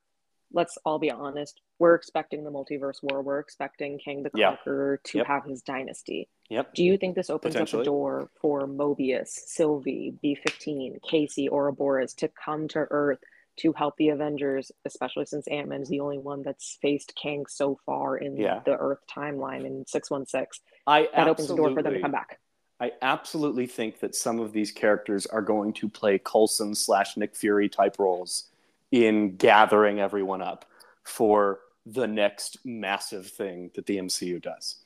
let's 0.53 0.78
all 0.84 0.99
be 0.99 1.11
honest. 1.11 1.61
We're 1.78 1.94
expecting 1.94 2.44
the 2.44 2.51
multiverse 2.51 3.03
war. 3.03 3.22
We're 3.22 3.38
expecting 3.38 3.99
Kang 3.99 4.22
the 4.22 4.30
Yeah. 4.34 4.57
Conqueror 4.57 4.99
to 5.05 5.18
Yep. 5.18 5.26
have 5.26 5.44
his 5.44 5.62
dynasty. 5.62 6.28
Yep. 6.49 6.74
Do 6.74 6.82
you 6.84 6.96
think 6.96 7.14
this 7.14 7.30
opens 7.30 7.57
up 7.57 7.72
a 7.74 7.84
door 7.84 8.30
for 8.40 8.66
Mobius, 8.66 9.28
Sylvie, 9.28 10.14
B15, 10.22 10.99
Casey, 11.03 11.49
Ouroboros 11.51 12.14
to 12.14 12.28
come 12.28 12.66
to 12.68 12.86
Earth 12.90 13.20
to 13.57 13.72
help 13.72 13.96
the 13.96 14.09
Avengers, 14.11 14.72
especially 14.84 15.26
since 15.26 15.46
Ant 15.49 15.68
Man 15.68 15.82
is 15.82 15.88
the 15.88 16.01
only 16.01 16.18
one 16.18 16.42
that's 16.42 16.78
faced 16.80 17.14
Kang 17.20 17.44
so 17.46 17.78
far 17.84 18.16
in 18.16 18.36
Yeah. 18.36 18.61
the 18.64 18.76
Earth 18.76 19.01
timeline 19.09 19.66
in 19.66 19.84
616? 19.86 20.64
I 20.86 21.09
That 21.14 21.28
opens 21.28 21.49
the 21.49 21.57
door 21.57 21.72
for 21.74 21.82
them 21.82 21.94
to 21.94 22.01
come 22.01 22.12
back. 22.12 22.40
I 22.80 22.92
absolutely 23.03 23.66
think 23.66 23.99
that 23.99 24.14
some 24.14 24.38
of 24.38 24.53
these 24.53 24.70
characters 24.70 25.26
are 25.26 25.42
going 25.42 25.72
to 25.74 25.88
play 25.88 26.18
Coulson 26.20 26.76
slash 26.76 27.16
Nick 27.16 27.34
Fury 27.34 27.68
type 27.68 27.96
roles 27.99 28.49
in 28.91 29.36
gathering 29.36 30.01
everyone 30.01 30.43
up 30.43 30.64
for 31.05 31.61
the 31.86 32.07
next 32.07 32.59
massive 32.64 33.26
thing 33.26 33.70
that 33.74 33.86
the 33.86 33.99
MCU 33.99 34.41
does. 34.41 34.76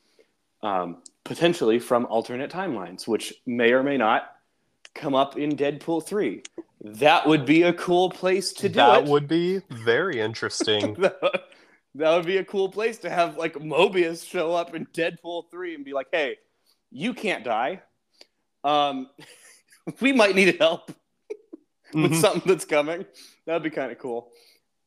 Um, 0.63 1.03
potentially 1.25 1.79
from 1.79 2.07
alternate 2.07 2.51
timelines, 2.51 3.09
which 3.09 3.35
may 3.47 3.73
or 3.73 3.83
may 3.83 3.97
not 3.97 4.31
come 4.95 5.15
up 5.15 5.37
in 5.37 5.57
Deadpool 5.57 6.07
3. 6.07 6.43
That 6.83 7.27
would 7.27 7.47
be 7.47 7.63
a 7.63 7.73
cool 7.73 8.11
place 8.11 8.53
to 8.55 8.69
do 8.69 8.75
that 8.75 9.05
it. 9.05 9.09
would 9.09 9.29
be 9.29 9.61
very 9.71 10.21
interesting. 10.21 10.95
that 11.01 11.53
would 11.95 12.27
be 12.27 12.39
a 12.39 12.45
cool 12.45 12.69
place 12.69 12.99
to 12.99 13.11
have 13.11 13.37
like 13.37 13.55
Mobius 13.55 14.29
show 14.29 14.53
up 14.53 14.75
in 14.75 14.87
Deadpool 14.87 15.51
3 15.51 15.77
and 15.77 15.85
be 15.85 15.93
like, 15.93 16.09
hey, 16.13 16.37
you 16.91 17.15
can't 17.15 17.45
die. 17.45 17.83
Um, 18.65 19.09
we 20.01 20.13
might 20.13 20.35
need 20.35 20.57
help 20.61 20.93
with 22.03 22.13
Mhm. 22.13 22.21
something 22.21 22.43
that's 22.47 22.65
coming. 22.65 23.07
That'd 23.47 23.63
be 23.63 23.71
kind 23.71 23.93
of 23.93 23.99
cool. 23.99 24.31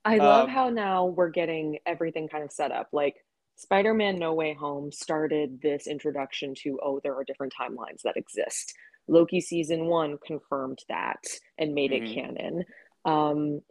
I 0.04 0.18
love 0.18 0.46
Um, 0.46 0.50
how 0.50 0.70
now 0.70 1.06
we're 1.06 1.30
getting 1.30 1.80
everything 1.86 2.28
kind 2.28 2.44
of 2.44 2.52
set 2.52 2.72
up. 2.72 2.90
Like 2.92 3.16
Spider 3.56 3.94
Man 3.94 4.18
No 4.18 4.34
Way 4.34 4.54
Home 4.54 4.92
started 4.92 5.62
this 5.62 5.88
introduction 5.88 6.54
to, 6.64 6.80
oh, 6.84 7.00
there 7.04 7.16
are 7.16 7.24
different 7.24 7.54
timelines 7.60 8.02
that 8.04 8.18
exist. 8.18 8.74
Loki 9.08 9.40
season 9.40 9.86
one 9.88 10.18
confirmed 10.26 10.80
that 10.90 11.24
and 11.58 11.74
made 11.74 11.92
Mhm. 11.92 12.10
it 12.12 12.14
canon. 12.14 12.66
Um, 13.06 13.62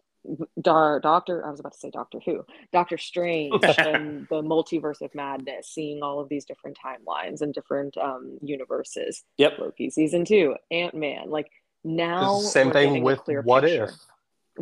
Dar- 0.60 1.00
Doctor, 1.00 1.44
I 1.46 1.50
was 1.50 1.60
about 1.60 1.72
to 1.72 1.78
say 1.78 1.90
Doctor 1.90 2.18
Who, 2.24 2.44
Doctor 2.72 2.96
Strange, 2.96 3.52
and 3.78 4.26
the 4.30 4.40
multiverse 4.42 5.02
of 5.02 5.14
madness, 5.14 5.68
seeing 5.68 6.02
all 6.02 6.18
of 6.18 6.30
these 6.30 6.46
different 6.46 6.78
timelines 6.82 7.42
and 7.42 7.52
different 7.52 7.96
um, 7.98 8.38
universes. 8.40 9.22
Yep. 9.36 9.58
Loki 9.58 9.90
season 9.90 10.24
two, 10.24 10.56
Ant 10.70 10.94
Man. 10.94 11.28
Like 11.28 11.50
now, 11.84 12.38
Same 12.40 12.70
thing 12.72 13.02
with 13.02 13.20
What 13.44 13.64
picture. 13.64 13.84
If. 13.84 13.90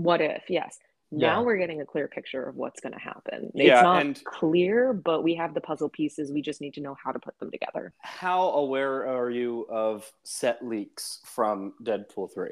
What 0.03 0.21
if? 0.21 0.43
Yes. 0.49 0.79
Now 1.11 1.41
Yeah. 1.41 1.45
we're 1.45 1.57
getting 1.59 1.81
a 1.83 1.87
clear 1.87 2.09
picture 2.09 2.43
of 2.49 2.57
what's 2.57 2.81
going 2.81 2.95
to 2.95 2.99
happen. 2.99 3.53
Yeah, 3.55 3.75
it's 3.75 3.83
not 3.83 4.01
and- 4.01 4.25
clear, 4.25 4.93
but 4.93 5.23
we 5.23 5.35
have 5.35 5.53
the 5.55 5.61
puzzle 5.61 5.89
pieces. 5.91 6.33
We 6.33 6.41
just 6.43 6.61
need 6.61 6.75
to 6.75 6.81
know 6.81 6.97
how 7.03 7.13
to 7.13 7.19
put 7.19 7.39
them 7.39 7.51
together. 7.51 7.93
How 8.01 8.49
aware 8.51 9.07
are 9.07 9.29
you 9.31 9.67
of 9.69 10.11
set 10.25 10.65
leaks 10.67 11.21
from 11.25 11.75
Deadpool 11.83 12.33
3? 12.33 12.51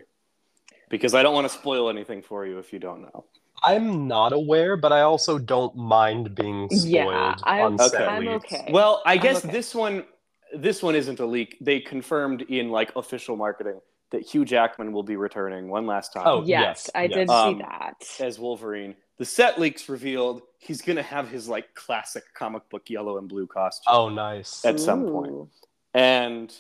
Because 0.91 1.15
I 1.15 1.23
don't 1.23 1.35
want 1.35 1.47
to 1.51 1.55
spoil 1.59 1.89
anything 1.89 2.21
for 2.23 2.45
you 2.47 2.59
if 2.59 2.73
you 2.73 2.79
don't 2.79 3.01
know. 3.03 3.25
I'm 3.63 4.07
not 4.09 4.33
aware, 4.33 4.77
but 4.77 4.93
I 4.93 5.03
also 5.03 5.39
don't 5.39 5.75
mind 5.77 6.35
being 6.35 6.69
spoiled 6.71 6.87
Yeah, 6.93 7.35
I'm- 7.45 7.73
on 7.73 7.79
set 7.79 7.95
Okay. 7.95 8.05
I'm 8.07 8.25
leaks. 8.27 8.45
okay. 8.53 8.71
Well, 8.73 9.03
I 9.07 9.17
guess 9.17 9.45
okay. 9.45 9.53
this 9.53 9.75
one 9.75 10.05
this 10.53 10.83
one 10.83 10.97
isn't 10.97 11.21
a 11.21 11.25
leak. 11.27 11.57
They 11.61 11.79
confirmed 11.79 12.43
in 12.43 12.71
like 12.71 12.91
official 12.97 13.37
marketing 13.37 13.81
that 14.11 14.23
Hugh 14.23 14.45
Jackman 14.45 14.93
will 14.93 15.03
be 15.03 15.17
returning 15.17 15.69
one 15.69 15.87
last 15.87 16.13
time. 16.13 16.25
Oh, 16.27 16.43
yes, 16.45 16.85
yes, 16.87 16.91
I 16.95 17.03
yes. 17.05 17.13
did 17.15 17.31
Um, 17.31 17.55
see 17.55 17.63
that. 17.63 18.05
as 18.21 18.39
Wolverine. 18.39 18.95
The 19.19 19.25
set 19.25 19.61
leaks 19.61 19.89
revealed 19.89 20.43
he's 20.59 20.81
gonna 20.83 21.03
have 21.03 21.29
his 21.29 21.49
like 21.49 21.75
classic 21.75 22.25
comic 22.35 22.69
book 22.71 22.89
yellow 22.89 23.19
and 23.19 23.29
blue 23.29 23.47
costume, 23.47 23.93
Oh, 23.95 24.09
nice. 24.09 24.65
at 24.65 24.81
some 24.81 25.07
point. 25.07 25.49
And 25.95 26.55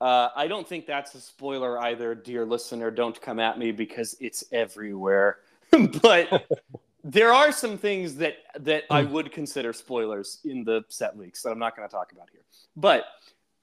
uh, 0.00 0.28
I 0.34 0.46
don't 0.46 0.66
think 0.66 0.86
that's 0.86 1.14
a 1.14 1.20
spoiler 1.20 1.78
either, 1.78 2.14
dear 2.14 2.44
listener. 2.46 2.90
Don't 2.90 3.20
come 3.20 3.38
at 3.40 3.58
me 3.58 3.72
because 3.72 4.16
it's 4.20 4.44
everywhere. 4.52 5.38
but 6.02 6.48
there 7.04 7.32
are 7.32 7.52
some 7.52 7.76
things 7.76 8.14
that 8.16 8.36
that 8.60 8.84
I 8.90 9.02
would 9.02 9.30
consider 9.32 9.72
spoilers 9.72 10.38
in 10.44 10.64
the 10.64 10.84
set 10.88 11.18
leaks 11.18 11.42
that 11.42 11.50
I'm 11.50 11.58
not 11.58 11.76
going 11.76 11.86
to 11.88 11.92
talk 11.94 12.12
about 12.12 12.28
here. 12.32 12.42
But 12.76 13.04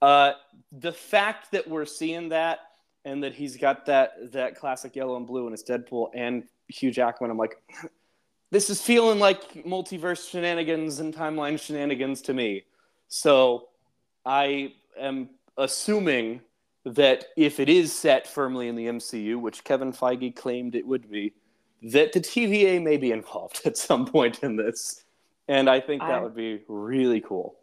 uh, 0.02 0.32
the 0.72 0.92
fact 0.92 1.50
that 1.52 1.66
we're 1.68 1.86
seeing 1.86 2.28
that 2.28 2.60
and 3.06 3.22
that 3.22 3.34
he's 3.34 3.56
got 3.56 3.86
that 3.86 4.32
that 4.32 4.56
classic 4.56 4.94
yellow 4.96 5.16
and 5.16 5.26
blue 5.26 5.46
and 5.46 5.54
it's 5.54 5.62
Deadpool 5.62 6.10
and 6.12 6.42
Hugh 6.68 6.90
Jackman, 6.90 7.30
I'm 7.30 7.38
like, 7.38 7.62
this 8.50 8.68
is 8.68 8.82
feeling 8.82 9.20
like 9.20 9.64
multiverse 9.64 10.28
shenanigans 10.28 10.98
and 10.98 11.14
timeline 11.14 11.58
shenanigans 11.58 12.20
to 12.22 12.34
me. 12.34 12.64
So 13.08 13.68
I 14.26 14.74
am 14.98 15.30
assuming 15.56 16.40
that 16.84 17.26
if 17.36 17.60
it 17.60 17.68
is 17.68 17.92
set 17.92 18.26
firmly 18.26 18.68
in 18.68 18.74
the 18.74 18.86
MCU, 18.86 19.40
which 19.40 19.62
Kevin 19.62 19.92
Feige 19.92 20.34
claimed 20.34 20.74
it 20.74 20.86
would 20.86 21.08
be, 21.08 21.32
that 21.82 22.12
the 22.12 22.20
TVA 22.20 22.82
may 22.82 22.96
be 22.96 23.12
involved 23.12 23.60
at 23.64 23.76
some 23.76 24.04
point 24.04 24.40
in 24.42 24.56
this. 24.56 25.04
And 25.48 25.70
I 25.70 25.78
think 25.78 26.02
that 26.02 26.10
I- 26.10 26.20
would 26.20 26.34
be 26.34 26.62
really 26.66 27.20
cool. 27.20 27.56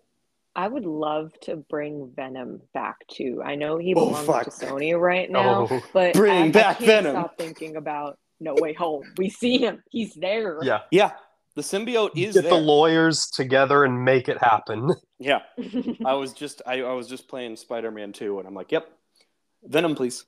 I 0.55 0.67
would 0.67 0.85
love 0.85 1.31
to 1.43 1.55
bring 1.55 2.11
Venom 2.15 2.61
back 2.73 2.97
too. 3.09 3.41
I 3.43 3.55
know 3.55 3.77
he 3.77 3.93
Oh, 3.95 4.07
belongs 4.07 4.25
fuck. 4.27 4.43
to 4.45 4.51
Sony 4.51 4.99
right 4.99 5.29
now, 5.29 5.67
Oh. 5.69 5.81
but 5.93 6.13
Bring 6.15 6.55
I, 6.55 6.59
I 6.59 6.73
can't 6.73 6.79
Venom. 6.79 7.11
stop 7.13 7.37
thinking 7.37 7.75
about 7.75 8.19
No 8.39 8.53
Way 8.55 8.73
Home. 8.73 9.03
We 9.17 9.29
see 9.29 9.57
him; 9.57 9.81
he's 9.89 10.13
there. 10.13 10.59
Yeah. 10.61 10.81
Yeah, 10.91 11.11
the 11.55 11.61
symbiote 11.63 12.11
is 12.15 12.35
Get 12.35 12.43
there. 12.43 12.51
the 12.51 12.57
lawyers 12.59 13.27
together 13.27 13.83
and 13.83 14.05
make 14.05 14.29
it 14.29 14.37
happen. 14.37 14.89
yeah, 15.19 15.39
I 16.05 16.13
was 16.13 16.33
just 16.33 16.61
I, 16.67 16.81
I 16.83 16.93
was 16.93 17.07
just 17.07 17.27
playing 17.27 17.55
Spider-Man 17.55 18.13
2 18.13 18.37
and 18.39 18.47
I'm 18.47 18.53
like, 18.53 18.71
"Yep. 18.71 18.87
Venom, 19.63 19.95
please." 19.95 20.25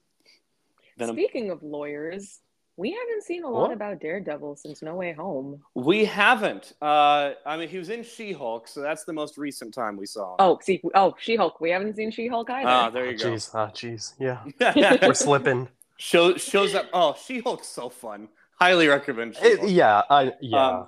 Venom. 0.98 1.16
Speaking 1.16 1.52
of 1.52 1.62
lawyers, 1.62 2.40
we 2.78 2.92
haven't 2.92 3.24
seen 3.24 3.44
a 3.44 3.50
lot 3.50 3.62
What? 3.70 3.72
about 3.72 4.00
Daredevil 4.02 4.58
since 4.58 4.82
No 4.82 4.96
Way 4.96 5.14
Home. 5.14 5.62
We 5.76 6.04
haven't. 6.06 6.74
Uh, 6.82 7.32
I 7.46 7.58
mean, 7.58 7.70
he 7.70 7.78
was 7.78 7.90
in 7.90 8.04
She-Hulk, 8.04 8.68
so 8.68 8.82
that's 8.82 9.04
the 9.06 9.14
most 9.14 9.38
recent 9.38 9.74
time 9.74 9.96
we 9.98 10.06
saw 10.06 10.32
him. 10.32 10.36
Oh, 10.40 10.60
see, 10.62 10.82
oh, 10.94 11.16
She-Hulk. 11.20 11.62
We 11.62 11.70
haven't 11.72 11.96
seen 11.96 12.12
She-Hulk 12.12 12.50
either. 12.50 12.68
Ah, 12.70 12.90
there 12.90 13.10
you 13.10 13.18
go. 13.18 13.32
Jeez, 13.32 13.50
ah, 13.54 13.70
jeez, 13.70 14.14
yeah, 14.20 14.44
Yeah. 14.76 14.98
we're 15.08 15.14
slipping. 15.14 15.70
Show, 15.98 16.36
shows 16.36 16.76
up. 16.76 16.88
Oh, 16.94 17.16
She-Hulk's 17.26 17.68
so 17.70 17.88
fun. 17.90 18.28
Highly 18.60 18.88
recommend. 18.88 19.36
It- 19.38 19.42
She-Hulk. 19.44 19.72
yeah, 19.72 20.02
I 20.10 20.34
yeah. 20.42 20.68
Um, 20.68 20.88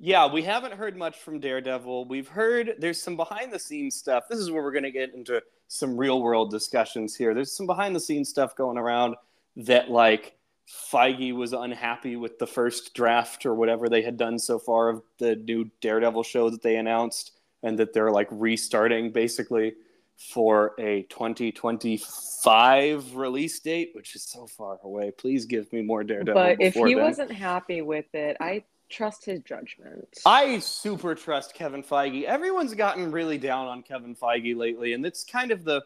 yeah, 0.00 0.32
we 0.32 0.42
haven't 0.44 0.74
heard 0.74 0.96
much 0.96 1.18
from 1.18 1.40
Daredevil. 1.40 2.04
We've 2.06 2.28
heard 2.28 2.76
there's 2.78 3.02
some 3.02 3.16
behind 3.16 3.52
the 3.52 3.58
scenes 3.58 3.96
stuff. 3.96 4.24
This 4.30 4.38
is 4.38 4.48
where 4.50 4.62
we're 4.62 4.70
going 4.72 4.84
to 4.84 4.92
get 4.92 5.12
into 5.12 5.42
some 5.66 5.96
real 5.96 6.22
world 6.22 6.50
discussions 6.52 7.16
here. 7.16 7.34
There's 7.34 7.50
some 7.50 7.66
behind 7.66 7.96
the 7.96 8.00
scenes 8.00 8.28
stuff 8.28 8.54
going 8.54 8.78
around 8.78 9.16
that 9.56 9.90
like 9.90 10.37
Feige 10.68 11.34
was 11.34 11.52
unhappy 11.52 12.14
with 12.16 12.38
the 12.38 12.46
first 12.46 12.94
draft 12.94 13.44
or 13.46 13.54
whatever 13.54 13.88
they 13.88 14.02
had 14.02 14.16
done 14.16 14.38
so 14.38 14.58
far 14.58 14.90
of 14.90 15.02
the 15.18 15.36
new 15.36 15.70
Daredevil 15.80 16.24
show 16.24 16.50
that 16.50 16.62
they 16.62 16.76
announced, 16.76 17.32
and 17.62 17.78
that 17.78 17.94
they're 17.94 18.10
like 18.10 18.28
restarting 18.30 19.10
basically 19.10 19.74
for 20.16 20.74
a 20.78 21.02
2025 21.04 23.14
release 23.14 23.58
date, 23.60 23.92
which 23.94 24.14
is 24.14 24.24
so 24.24 24.46
far 24.46 24.78
away. 24.82 25.10
Please 25.16 25.46
give 25.46 25.72
me 25.72 25.80
more 25.80 26.04
Daredevil. 26.04 26.34
but 26.34 26.60
if 26.60 26.74
he 26.74 26.92
then. 26.94 27.02
wasn't 27.02 27.32
happy 27.32 27.80
with 27.82 28.14
it, 28.14 28.36
I 28.40 28.64
trust 28.90 29.24
his 29.24 29.40
judgment. 29.40 30.06
I 30.26 30.58
super 30.58 31.14
trust 31.14 31.54
Kevin 31.54 31.82
Feige. 31.82 32.24
Everyone's 32.24 32.74
gotten 32.74 33.10
really 33.10 33.38
down 33.38 33.68
on 33.68 33.82
Kevin 33.82 34.14
Feige 34.14 34.54
lately, 34.56 34.92
and 34.92 35.06
it's 35.06 35.24
kind 35.24 35.50
of 35.50 35.64
the 35.64 35.82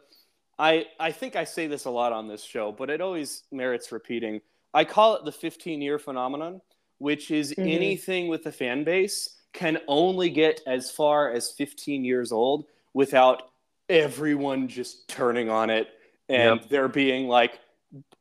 I 0.59 0.85
I 0.99 1.11
think 1.11 1.35
I 1.35 1.43
say 1.43 1.67
this 1.67 1.85
a 1.85 1.89
lot 1.89 2.11
on 2.11 2.27
this 2.27 2.43
show, 2.43 2.71
but 2.71 2.89
it 2.89 3.01
always 3.01 3.43
merits 3.51 3.91
repeating. 3.91 4.41
I 4.73 4.85
call 4.85 5.15
it 5.15 5.25
the 5.25 5.31
15 5.31 5.81
year 5.81 5.99
phenomenon, 5.99 6.61
which 6.97 7.31
is 7.31 7.53
Mhm. 7.57 7.67
anything 7.75 8.27
with 8.27 8.45
a 8.45 8.51
fan 8.51 8.83
base 8.83 9.37
can 9.53 9.79
only 9.87 10.29
get 10.29 10.61
as 10.65 10.89
far 10.89 11.31
as 11.31 11.51
15 11.51 12.03
years 12.03 12.31
old 12.31 12.65
without 12.93 13.51
everyone 13.89 14.67
just 14.67 15.07
turning 15.07 15.49
on 15.49 15.69
it 15.69 15.89
and 16.29 16.59
Yep. 16.61 16.69
there 16.69 16.87
being 16.87 17.27
like 17.27 17.59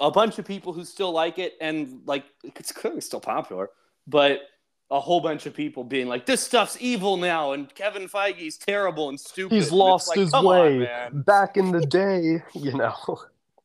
a 0.01 0.11
bunch 0.11 0.39
of 0.39 0.45
people 0.45 0.73
who 0.75 0.85
still 0.85 1.13
like 1.13 1.39
it 1.39 1.57
and 1.61 2.03
like 2.07 2.25
it's 2.45 2.73
clearly 2.73 3.01
still 3.01 3.21
popular, 3.21 3.71
but 4.07 4.43
a 4.91 5.01
whole 5.01 5.21
bunch 5.23 5.47
of 5.47 5.55
people 5.55 5.83
being 5.85 6.07
like, 6.07 6.27
"This 6.27 6.43
stuff's 6.43 6.77
evil 6.79 7.17
now," 7.17 7.53
and 7.53 7.75
Kevin 7.75 8.07
Feige's 8.09 8.59
terrible 8.59 9.09
and 9.09 9.19
stupid. 9.19 9.55
He's 9.55 9.71
And 9.71 9.79
lost 9.79 10.09
like, 10.09 10.19
his 10.19 10.31
"Come 10.33 10.47
on, 10.47 10.81
way. 10.81 11.09
Back 11.13 11.57
in 11.57 11.73
the 11.73 11.81
day, 11.87 12.43
you 12.53 12.73
know. 12.77 12.95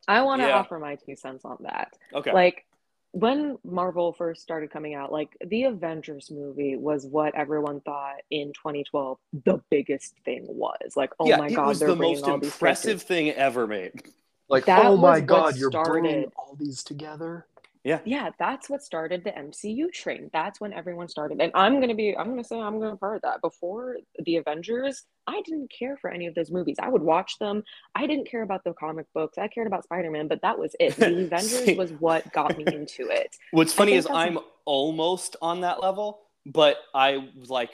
I 0.08 0.22
want 0.22 0.42
to 0.42 0.48
Yeah. 0.48 0.60
offer 0.60 0.80
my 0.80 0.96
two 0.96 1.18
cents 1.18 1.44
on 1.44 1.58
that. 1.62 1.98
Okay. 2.14 2.32
Like 2.32 2.66
when 3.12 3.58
Marvel 3.64 4.14
first 4.14 4.41
started 4.41 4.72
coming 4.72 4.93
out, 4.93 5.12
like 5.12 5.36
the 5.45 5.64
Avengers 5.64 6.30
movie 6.32 6.76
was 6.76 7.05
what 7.05 7.36
everyone 7.36 7.82
thought 7.82 8.18
in 8.30 8.53
2012 8.53 9.18
the 9.45 9.60
biggest 9.70 10.14
thing 10.26 10.45
was. 10.47 10.95
Like, 10.95 11.12
oh 11.20 11.28
yeah, 11.28 11.38
my 11.38 11.47
it 11.47 11.55
god, 11.55 11.68
was 11.68 11.80
they're 11.80 11.89
the 11.89 11.95
bringing 11.95 12.16
most 12.18 12.28
all 12.28 12.36
impressive 12.36 12.84
characters. 12.86 13.03
thing 13.03 13.32
ever 13.32 13.68
made. 13.68 14.03
Like, 14.49 14.66
That 14.66 14.86
oh 14.86 14.97
my 14.97 15.20
god, 15.20 15.58
you're 15.58 15.70
bringing 15.72 16.26
all 16.38 16.55
these 16.60 16.84
together. 16.84 17.45
Yeah. 17.88 18.00
Yeah, 18.04 18.32
that's 18.38 18.70
what 18.70 18.84
started 18.84 19.24
the 19.24 19.32
MCU 19.32 19.90
train. 19.94 20.30
That's 20.34 20.60
when 20.60 20.74
everyone 20.74 21.08
started. 21.08 21.40
And 21.40 21.54
I'm 21.56 21.78
going 21.78 21.88
to 21.88 21.96
be, 21.96 22.18
I'm 22.18 22.26
going 22.26 22.44
to 22.44 22.44
say, 22.44 22.60
I'm 22.60 22.80
going 22.80 22.92
to 22.92 22.98
part 22.98 23.16
of 23.16 23.22
that. 23.22 23.40
Before 23.40 23.96
the 24.26 24.36
Avengers, 24.36 25.06
I 25.26 25.42
didn't 25.46 25.72
care 25.72 25.96
for 25.96 26.10
any 26.10 26.28
of 26.28 26.36
those 26.36 26.52
movies. 26.52 26.76
I 26.82 26.90
would 26.90 27.02
watch 27.02 27.40
them. 27.40 27.64
I 27.96 28.06
didn't 28.06 28.30
care 28.30 28.42
about 28.42 28.66
the 28.66 28.74
comic 28.74 29.06
books. 29.14 29.38
I 29.38 29.48
cared 29.48 29.68
about 29.68 29.86
Spider 29.86 30.12
Man, 30.12 30.28
but 30.28 30.42
that 30.42 30.60
was 30.60 30.76
it. 30.82 30.98
The 30.98 31.24
Avengers 31.28 31.78
was 31.78 31.92
what 31.94 32.30
got 32.34 32.58
me 32.58 32.66
into 32.68 33.08
it. 33.08 33.38
What's 33.52 33.72
funny 33.72 33.94
is 33.94 34.06
I'm 34.12 34.40
almost 34.66 35.38
on 35.42 35.62
that 35.62 35.82
level, 35.82 36.20
but 36.46 36.76
I 36.94 37.30
was 37.40 37.50
like, 37.50 37.72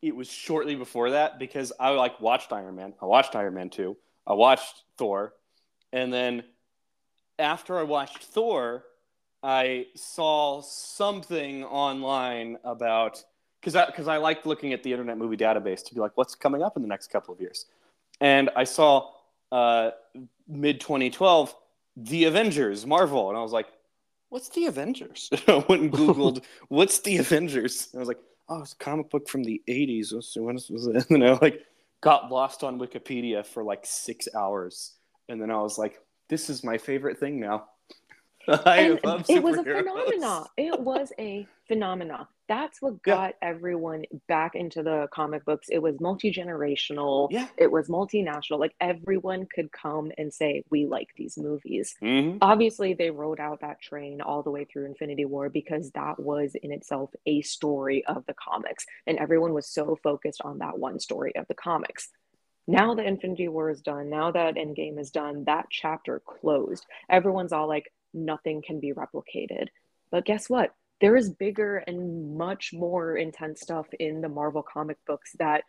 it 0.00 0.16
was 0.16 0.32
shortly 0.32 0.74
before 0.74 1.10
that 1.10 1.38
because 1.38 1.70
I 1.78 1.90
like 1.90 2.18
watched 2.18 2.50
Iron 2.50 2.76
Man. 2.76 2.94
I 3.02 3.04
watched 3.04 3.36
Iron 3.36 3.52
Man 3.52 3.68
2. 3.68 3.94
I 4.26 4.32
watched 4.32 4.84
Thor. 4.96 5.34
And 5.92 6.10
then 6.10 6.44
after 7.38 7.78
I 7.78 7.82
watched 7.82 8.22
Thor, 8.22 8.84
I 9.42 9.86
saw 9.94 10.60
something 10.60 11.64
online 11.64 12.58
about 12.64 13.24
because 13.60 13.76
I, 13.76 13.90
cause 13.90 14.08
I 14.08 14.16
liked 14.16 14.46
looking 14.46 14.72
at 14.72 14.82
the 14.82 14.92
Internet 14.92 15.18
Movie 15.18 15.36
Database 15.36 15.84
to 15.84 15.94
be 15.94 16.00
like, 16.00 16.12
what's 16.14 16.34
coming 16.34 16.62
up 16.62 16.76
in 16.76 16.82
the 16.82 16.88
next 16.88 17.08
couple 17.08 17.34
of 17.34 17.40
years? 17.40 17.66
And 18.20 18.50
I 18.56 18.64
saw 18.64 19.10
uh, 19.52 19.90
mid 20.48 20.80
2012, 20.80 21.54
The 21.96 22.24
Avengers, 22.24 22.86
Marvel. 22.86 23.28
And 23.28 23.38
I 23.38 23.42
was 23.42 23.52
like, 23.52 23.68
what's 24.30 24.48
The 24.48 24.66
Avengers? 24.66 25.28
I 25.48 25.64
went 25.68 25.82
and 25.82 25.92
Googled, 25.92 26.42
what's 26.68 27.00
The 27.00 27.18
Avengers? 27.18 27.88
And 27.92 27.98
I 27.98 28.00
was 28.00 28.08
like, 28.08 28.20
oh, 28.48 28.62
it's 28.62 28.72
a 28.72 28.76
comic 28.76 29.10
book 29.10 29.28
from 29.28 29.44
the 29.44 29.62
80s. 29.68 30.12
When 30.36 30.54
was 30.54 30.86
it? 30.86 31.06
And 31.10 31.24
I 31.24 31.32
like 31.34 31.64
got 32.00 32.30
lost 32.30 32.64
on 32.64 32.78
Wikipedia 32.78 33.44
for 33.44 33.62
like 33.62 33.84
six 33.84 34.28
hours. 34.34 34.94
And 35.28 35.40
then 35.40 35.50
I 35.50 35.60
was 35.60 35.78
like, 35.78 36.00
this 36.28 36.48
is 36.50 36.64
my 36.64 36.78
favorite 36.78 37.18
thing 37.18 37.38
now. 37.38 37.66
I 38.48 38.98
love 39.04 39.26
it 39.28 39.42
was 39.42 39.58
a 39.58 39.64
phenomenon. 39.64 40.46
It 40.56 40.80
was 40.80 41.12
a 41.18 41.46
phenomenon. 41.68 42.26
That's 42.48 42.80
what 42.82 43.02
got 43.02 43.34
yeah. 43.40 43.48
everyone 43.48 44.04
back 44.26 44.54
into 44.54 44.82
the 44.82 45.08
comic 45.12 45.44
books. 45.44 45.68
It 45.70 45.80
was 45.80 46.00
multi 46.00 46.32
generational. 46.32 47.28
Yeah. 47.30 47.46
It 47.56 47.70
was 47.70 47.88
multinational. 47.88 48.58
Like 48.58 48.74
everyone 48.80 49.46
could 49.54 49.70
come 49.70 50.10
and 50.16 50.32
say, 50.32 50.64
"We 50.70 50.86
like 50.86 51.10
these 51.16 51.36
movies." 51.36 51.94
Mm-hmm. 52.02 52.38
Obviously, 52.40 52.94
they 52.94 53.10
rode 53.10 53.40
out 53.40 53.60
that 53.60 53.80
train 53.80 54.20
all 54.20 54.42
the 54.42 54.50
way 54.50 54.64
through 54.64 54.86
Infinity 54.86 55.26
War 55.26 55.48
because 55.48 55.90
that 55.92 56.18
was 56.18 56.54
in 56.60 56.72
itself 56.72 57.10
a 57.26 57.42
story 57.42 58.04
of 58.06 58.24
the 58.26 58.34
comics, 58.34 58.86
and 59.06 59.18
everyone 59.18 59.52
was 59.52 59.68
so 59.68 59.98
focused 60.02 60.40
on 60.42 60.58
that 60.58 60.78
one 60.78 60.98
story 60.98 61.36
of 61.36 61.46
the 61.48 61.54
comics 61.54 62.08
now 62.70 62.94
that 62.94 63.06
Infinity 63.06 63.48
War 63.48 63.70
is 63.70 63.80
done, 63.80 64.10
now 64.10 64.30
that 64.30 64.54
Endgame 64.54 64.98
is 64.98 65.10
done, 65.10 65.44
that 65.44 65.66
chapter 65.70 66.20
closed. 66.20 66.86
Everyone's 67.08 67.52
all 67.52 67.66
like, 67.66 67.92
nothing 68.12 68.62
can 68.62 68.80
be 68.80 68.92
replicated. 68.92 69.68
But 70.10 70.24
guess 70.24 70.48
what? 70.48 70.74
There 71.00 71.16
is 71.16 71.30
bigger 71.30 71.78
and 71.78 72.36
much 72.36 72.72
more 72.72 73.16
intense 73.16 73.60
stuff 73.62 73.86
in 73.98 74.20
the 74.20 74.28
Marvel 74.28 74.62
comic 74.62 74.98
books 75.06 75.32
that 75.38 75.64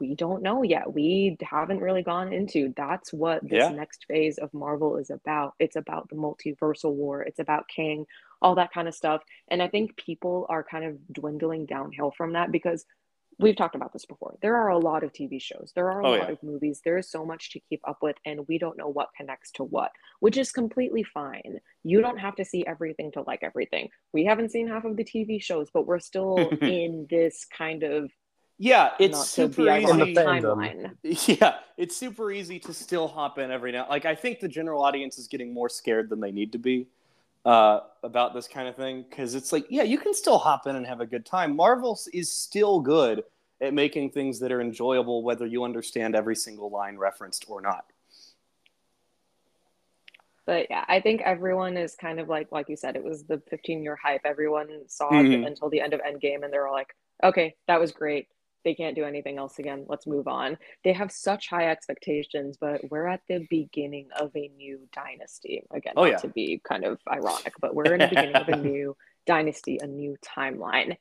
we 0.00 0.14
don't 0.14 0.42
know 0.42 0.62
yet. 0.62 0.92
We 0.92 1.36
haven't 1.42 1.80
really 1.80 2.02
gone 2.02 2.32
into. 2.32 2.72
That's 2.76 3.12
what 3.12 3.42
this 3.42 3.58
Yeah. 3.58 3.68
next 3.70 4.04
phase 4.06 4.38
of 4.38 4.54
Marvel 4.54 4.96
is 4.96 5.10
about. 5.10 5.54
It's 5.58 5.76
about 5.76 6.08
the 6.08 6.16
multiversal 6.16 6.94
war, 6.94 7.22
it's 7.22 7.40
about 7.40 7.68
Kang, 7.68 8.06
all 8.40 8.54
that 8.56 8.72
kind 8.72 8.86
of 8.88 8.94
stuff. 8.94 9.22
And 9.48 9.62
I 9.62 9.68
think 9.68 9.96
people 9.96 10.46
are 10.48 10.62
kind 10.62 10.84
of 10.84 10.98
dwindling 11.12 11.66
downhill 11.66 12.12
from 12.12 12.32
that 12.34 12.52
because 12.52 12.86
we've 13.38 13.56
talked 13.56 13.74
about 13.74 13.92
this 13.92 14.06
before. 14.06 14.36
There 14.42 14.56
are 14.56 14.68
a 14.68 14.78
lot 14.78 15.02
of 15.04 15.12
TV 15.12 15.40
shows, 15.40 15.72
there 15.74 15.90
are 15.90 16.00
a 16.02 16.06
Oh, 16.06 16.14
lot 16.14 16.28
yeah. 16.28 16.32
of 16.32 16.42
movies, 16.42 16.80
there 16.84 16.98
is 16.98 17.10
so 17.10 17.24
much 17.24 17.50
to 17.52 17.60
keep 17.60 17.80
up 17.86 17.98
with, 18.02 18.16
and 18.24 18.46
we 18.48 18.58
don't 18.58 18.76
know 18.78 18.88
what 18.88 19.08
connects 19.16 19.50
to 19.52 19.64
what, 19.64 19.90
which 20.20 20.36
is 20.36 20.52
completely 20.52 21.02
fine. 21.02 21.60
You 21.84 22.00
don't 22.00 22.18
have 22.18 22.36
to 22.36 22.44
see 22.44 22.64
everything 22.66 23.12
to 23.12 23.22
like 23.22 23.40
everything. 23.42 23.88
We 24.12 24.24
haven't 24.24 24.50
seen 24.52 24.68
half 24.68 24.84
of 24.84 24.96
the 24.96 25.04
TV 25.04 25.40
shows, 25.40 25.70
but 25.72 25.86
we're 25.86 25.98
still 26.00 26.58
in 26.64 27.06
this 27.10 27.44
kind 27.46 27.82
of 27.82 28.10
Yeah, 28.58 28.90
it's 28.98 29.12
not 29.12 29.26
super 29.26 29.62
easy. 29.76 29.90
In 29.90 29.96
the 29.98 30.06
timeline. 30.06 30.96
Yeah, 31.02 31.58
it's 31.76 31.96
super 31.96 32.30
easy 32.30 32.60
to 32.60 32.72
still 32.74 33.08
hop 33.08 33.38
in 33.38 33.50
every 33.50 33.72
now. 33.72 33.88
Like 33.88 34.04
I 34.04 34.14
think 34.14 34.40
the 34.40 34.48
general 34.48 34.82
audience 34.84 35.18
is 35.18 35.26
getting 35.26 35.52
more 35.52 35.68
scared 35.68 36.08
than 36.10 36.20
they 36.20 36.30
need 36.32 36.52
to 36.52 36.58
be 36.58 36.88
uh, 37.44 37.80
about 38.02 38.34
this 38.34 38.46
kind 38.46 38.68
of 38.68 38.76
thing 38.76 39.04
because 39.08 39.34
it's 39.34 39.52
like, 39.52 39.66
yeah, 39.68 39.82
you 39.82 39.98
can 39.98 40.14
still 40.14 40.38
hop 40.38 40.66
in 40.66 40.76
and 40.76 40.86
have 40.86 41.00
a 41.00 41.06
good 41.06 41.26
time. 41.26 41.56
Marvel 41.56 41.98
is 42.12 42.30
still 42.30 42.80
good 42.80 43.24
at 43.60 43.74
making 43.74 44.10
things 44.10 44.38
that 44.40 44.52
are 44.52 44.60
enjoyable, 44.60 45.22
whether 45.22 45.46
you 45.46 45.64
understand 45.64 46.14
every 46.14 46.36
single 46.36 46.70
line 46.70 46.96
referenced 46.96 47.44
or 47.48 47.60
not. 47.60 47.84
But 50.44 50.66
yeah, 50.70 50.84
I 50.88 51.00
think 51.00 51.20
everyone 51.22 51.76
is 51.76 51.94
kind 51.94 52.18
of 52.18 52.28
like, 52.28 52.50
like 52.50 52.68
you 52.68 52.76
said, 52.76 52.96
it 52.96 53.04
was 53.04 53.24
the 53.24 53.40
15 53.48 53.82
year 53.82 53.96
hype. 53.96 54.22
Everyone 54.24 54.88
saw 54.88 55.10
Mhm. 55.12 55.42
it 55.42 55.46
until 55.46 55.68
the 55.70 55.80
end 55.80 55.94
of 55.94 56.00
Endgame, 56.00 56.42
and 56.42 56.52
they're 56.52 56.66
all 56.66 56.74
like, 56.74 56.96
okay, 57.22 57.54
that 57.68 57.78
was 57.78 57.92
great. 57.92 58.28
They 58.64 58.74
can't 58.74 58.94
do 58.96 59.04
anything 59.04 59.38
else 59.38 59.58
again. 59.58 59.84
Let's 59.88 60.06
move 60.06 60.28
on. 60.28 60.56
They 60.84 60.92
have 60.92 61.10
such 61.10 61.48
high 61.48 61.68
expectations, 61.70 62.56
but 62.60 62.88
we're 62.90 63.06
at 63.08 63.22
the 63.28 63.46
beginning 63.50 64.08
of 64.18 64.30
a 64.36 64.48
new 64.56 64.80
dynasty. 64.92 65.64
Again, 65.72 65.94
Oh, 65.96 66.04
yeah. 66.04 66.16
to 66.18 66.28
be 66.28 66.60
kind 66.64 66.84
of 66.84 67.00
ironic, 67.10 67.54
but 67.60 67.74
we're 67.74 67.92
in 67.94 68.00
the 68.00 68.08
beginning 68.08 68.36
of 68.36 68.48
a 68.48 68.56
new 68.70 68.96
dynasty, 69.26 69.78
a 69.82 69.86
new 69.86 70.16
timeline. 70.24 70.96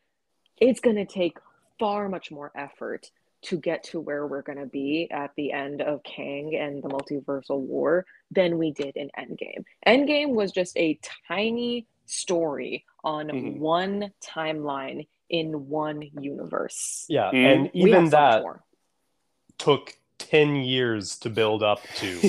It's 0.57 0.80
going 0.80 0.95
to 0.97 1.05
take 1.05 1.38
far 1.80 2.09
much 2.09 2.32
more 2.32 2.51
effort 2.55 3.09
to 3.43 3.57
get 3.57 3.84
to 3.84 3.99
where 3.99 4.28
we're 4.28 4.43
going 4.43 4.59
to 4.59 4.68
be 4.68 5.07
at 5.09 5.32
the 5.36 5.51
end 5.51 5.82
of 5.82 6.03
Kang 6.03 6.55
and 6.55 6.84
the 6.84 6.89
multiversal 6.89 7.59
war 7.59 8.05
than 8.30 8.59
we 8.59 8.72
did 8.72 8.95
in 8.95 9.09
Endgame. 9.18 9.64
Endgame 9.88 10.30
was 10.36 10.51
just 10.51 10.78
a 10.78 10.99
tiny 11.28 11.88
story 12.05 12.86
on 13.03 13.30
Mhm. 13.30 13.57
one 13.57 14.14
timeline 14.24 15.07
in 15.32 15.68
one 15.70 16.04
universe. 16.20 17.06
Yeah, 17.10 17.32
Mhm. 17.32 17.46
and 17.54 17.72
even 17.74 18.10
that 18.10 18.42
more. 18.44 18.64
took 19.58 19.98
10 20.20 20.58
years 20.58 21.18
to 21.20 21.30
build 21.30 21.64
up 21.64 21.82
to. 21.96 22.20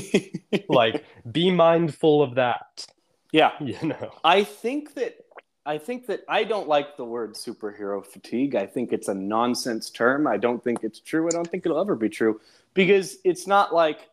like, 0.69 1.05
be 1.31 1.51
mindful 1.51 2.23
of 2.23 2.37
that. 2.37 2.87
yeah, 3.33 3.53
You 3.61 3.89
know. 3.89 4.13
I 4.25 4.45
think 4.45 4.95
that 4.95 5.17
I 5.65 5.79
think 5.79 6.07
that 6.09 6.25
I 6.29 6.43
don't 6.43 6.67
like 6.67 6.97
the 6.97 7.05
word 7.05 7.35
superhero 7.35 8.05
fatigue. 8.05 8.57
I 8.57 8.67
think 8.67 8.93
it's 8.93 9.07
a 9.07 9.15
nonsense 9.15 9.91
term. 9.91 10.27
I 10.27 10.37
don't 10.37 10.63
think 10.63 10.83
it's 10.83 10.99
true. 10.99 11.27
I 11.29 11.31
don't 11.31 11.49
think 11.49 11.65
it'll 11.65 11.81
ever 11.81 11.95
be 11.95 12.09
true 12.09 12.41
because 12.75 13.19
it's 13.25 13.47
not 13.47 13.73
like 13.75 14.09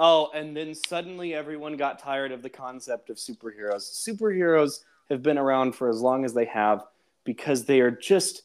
oh, 0.00 0.30
and 0.32 0.56
then 0.56 0.74
suddenly 0.74 1.34
everyone 1.34 1.76
got 1.76 1.98
tired 1.98 2.30
of 2.32 2.40
the 2.40 2.48
concept 2.48 3.10
of 3.10 3.16
superheroes. 3.16 3.82
Superheroes 4.08 4.84
have 5.10 5.22
been 5.24 5.36
around 5.36 5.74
for 5.74 5.88
as 5.90 6.00
long 6.00 6.24
as 6.24 6.32
they 6.32 6.44
have 6.46 6.84
because 7.28 7.66
they 7.66 7.80
are 7.80 7.90
just 7.90 8.40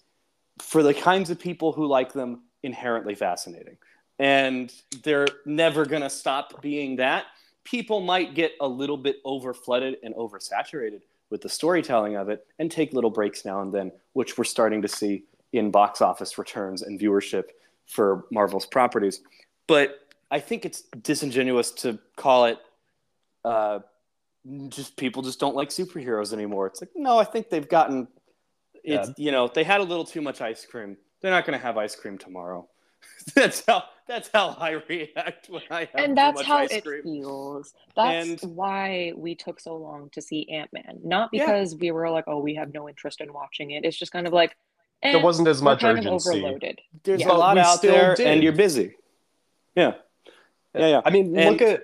for 0.61 0.83
the 0.83 0.93
kinds 0.93 1.29
of 1.29 1.39
people 1.39 1.71
who 1.71 1.85
like 1.85 2.11
them 2.11 2.41
inherently 2.63 3.15
fascinating. 3.15 3.77
And 4.19 4.73
they're 5.03 5.29
never 5.45 5.85
going 5.85 6.01
to 6.01 6.09
stop 6.09 6.61
being 6.61 6.97
that. 6.97 7.23
People 7.63 8.01
might 8.01 8.35
get 8.35 8.51
a 8.59 8.67
little 8.67 8.97
bit 8.97 9.19
over 9.23 9.53
flooded 9.53 9.99
and 10.03 10.13
oversaturated 10.15 10.99
with 11.29 11.39
the 11.39 11.47
storytelling 11.47 12.17
of 12.17 12.27
it 12.27 12.45
and 12.59 12.69
take 12.69 12.91
little 12.91 13.09
breaks 13.09 13.45
now 13.45 13.61
and 13.61 13.73
then, 13.73 13.89
which 14.11 14.37
we're 14.37 14.43
starting 14.43 14.81
to 14.81 14.89
see 14.89 15.23
in 15.53 15.71
box 15.71 16.01
office 16.01 16.37
returns 16.37 16.81
and 16.81 16.99
viewership 16.99 17.45
for 17.87 18.25
Marvel's 18.31 18.65
properties. 18.65 19.21
But 19.65 19.97
I 20.29 20.41
think 20.41 20.65
it's 20.65 20.81
disingenuous 21.01 21.71
to 21.83 21.99
call 22.17 22.47
it 22.47 22.57
uh, 23.45 23.79
just 24.67 24.97
people 24.97 25.21
just 25.21 25.39
don't 25.39 25.55
like 25.55 25.69
superheroes 25.69 26.33
anymore. 26.33 26.67
It's 26.67 26.81
like, 26.81 26.91
no, 26.97 27.17
I 27.17 27.23
think 27.23 27.49
they've 27.49 27.69
gotten 27.69 28.09
it's 28.83 29.11
you 29.17 29.31
know, 29.31 29.47
they 29.47 29.63
had 29.63 29.81
a 29.81 29.83
little 29.83 30.05
too 30.05 30.21
much 30.21 30.41
ice 30.41 30.65
cream. 30.65 30.97
They're 31.21 31.31
not 31.31 31.45
gonna 31.45 31.57
have 31.57 31.77
ice 31.77 31.95
cream 31.95 32.17
tomorrow. 32.17 32.67
that's 33.35 33.63
how 33.67 33.83
that's 34.07 34.29
how 34.33 34.49
I 34.59 34.71
react 34.89 35.49
when 35.49 35.61
I 35.71 35.79
have 35.81 35.89
and 35.95 36.07
too 36.09 36.15
that's 36.15 36.35
much 36.39 36.45
how 36.45 36.57
ice 36.57 36.71
it 36.71 36.83
cream. 36.85 37.03
feels. 37.03 37.73
That's 37.95 38.43
And- 38.43 38.55
why 38.55 39.13
we 39.15 39.35
took 39.35 39.59
so 39.59 39.75
long 39.77 40.09
to 40.11 40.21
see 40.21 40.49
Ant 40.49 40.71
Man. 40.73 40.99
Not 41.03 41.29
Yeah. 41.31 41.45
because 41.45 41.75
we 41.75 41.91
were 41.91 42.09
like, 42.09 42.25
oh, 42.27 42.39
we 42.39 42.55
have 42.55 42.73
no 42.73 42.89
interest 42.89 43.21
in 43.21 43.31
watching 43.31 43.71
it. 43.71 43.85
It's 43.85 43.97
just 43.97 44.11
kind 44.11 44.27
of 44.27 44.33
like 44.33 44.55
eh, 45.03 45.13
There 45.13 45.21
wasn't 45.23 45.47
as 45.47 45.61
we're 45.61 45.65
much 45.71 45.79
kind 45.81 45.97
urgency. 45.99 46.29
of 46.29 46.35
overloaded. 46.43 46.81
There's 47.03 47.21
Yeah. 47.21 47.31
a 47.31 47.33
lot 47.33 47.57
out 47.57 47.81
there 47.81 48.15
did. 48.15 48.27
and 48.27 48.43
you're 48.43 48.51
busy. 48.53 48.95
Yeah. 49.75 49.93
Yeah, 50.75 50.87
yeah. 50.87 51.01
I 51.05 51.09
mean, 51.09 51.37
And- 51.37 51.51
look 51.51 51.61
at 51.61 51.83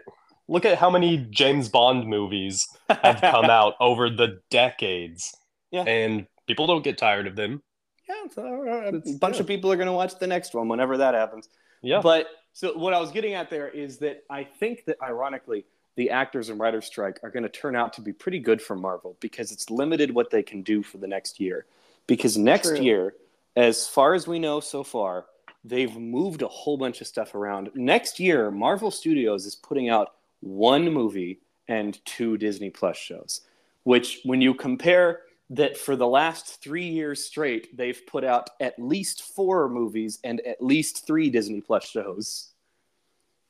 look 0.50 0.66
at 0.66 0.78
how 0.78 0.90
many 0.90 1.18
James 1.30 1.70
Bond 1.70 2.08
movies 2.08 2.68
have 2.90 3.22
come 3.22 3.46
out 3.50 3.76
over 3.80 4.10
the 4.10 4.42
decades. 4.50 5.36
Yeah. 5.72 5.84
And 5.84 6.28
people 6.50 6.66
don't 6.66 6.84
get 6.84 6.98
tired 6.98 7.28
of 7.28 7.36
them. 7.36 7.62
Yeah, 8.10 8.16
so, 8.34 8.42
uh, 8.44 8.98
a 8.98 9.18
bunch 9.20 9.36
yeah. 9.36 9.42
of 9.42 9.48
people 9.48 9.72
are 9.72 9.76
going 9.76 9.86
to 9.86 9.94
watch 9.94 10.18
the 10.18 10.26
next 10.26 10.56
one 10.56 10.68
whenever 10.68 10.98
that 10.98 11.14
happens. 11.14 11.48
Yeah. 11.84 12.02
But 12.02 12.26
so 12.54 12.76
what 12.76 12.94
I 12.94 13.00
was 13.00 13.12
getting 13.12 13.36
at 13.36 13.52
there 13.52 13.70
is 13.70 14.00
that 14.00 14.24
I 14.32 14.44
think 14.44 14.86
that 14.86 14.98
ironically, 15.02 15.66
the 15.96 16.10
actors 16.10 16.50
and 16.50 16.60
writers 16.60 16.86
strike 16.88 17.20
are 17.22 17.30
going 17.30 17.44
to 17.44 17.50
turn 17.50 17.76
out 17.76 17.94
to 17.94 18.02
be 18.02 18.12
pretty 18.12 18.40
good 18.40 18.62
for 18.62 18.76
Marvel 18.76 19.16
because 19.20 19.52
it's 19.52 19.70
limited 19.70 20.12
what 20.12 20.32
they 20.32 20.42
can 20.42 20.64
do 20.64 20.82
for 20.82 20.98
the 20.98 21.08
next 21.08 21.40
year. 21.40 21.68
Because 22.08 22.36
next 22.36 22.70
True. 22.70 22.82
year, 22.82 23.14
as 23.56 23.88
far 23.88 24.16
as 24.16 24.28
we 24.28 24.40
know 24.40 24.60
so 24.60 24.84
far, 24.84 25.26
they've 25.64 25.96
moved 25.96 26.42
a 26.42 26.48
whole 26.48 26.78
bunch 26.78 27.02
of 27.02 27.08
stuff 27.08 27.36
around. 27.36 27.70
Next 27.76 28.20
year, 28.20 28.50
Marvel 28.50 28.90
Studios 28.90 29.46
is 29.46 29.56
putting 29.56 29.90
out 29.90 30.16
one 30.40 30.92
movie 30.92 31.42
and 31.68 32.04
two 32.06 32.38
Disney 32.38 32.72
Plus 32.72 32.98
shows. 32.98 33.42
which 33.84 34.20
when 34.24 34.42
you 34.42 34.54
compare 34.54 35.22
that 35.52 35.78
for 35.78 35.96
the 35.96 36.08
last 36.08 36.62
three 36.62 36.88
years 36.88 37.24
straight, 37.24 37.76
they've 37.76 38.02
put 38.06 38.24
out 38.24 38.50
at 38.60 38.78
least 38.78 39.24
four 39.24 39.68
movies 39.70 40.20
and 40.24 40.42
at 40.42 40.64
least 40.64 41.08
three 41.08 41.30
Disney 41.30 41.62
Plus 41.62 41.86
shows. 41.88 42.52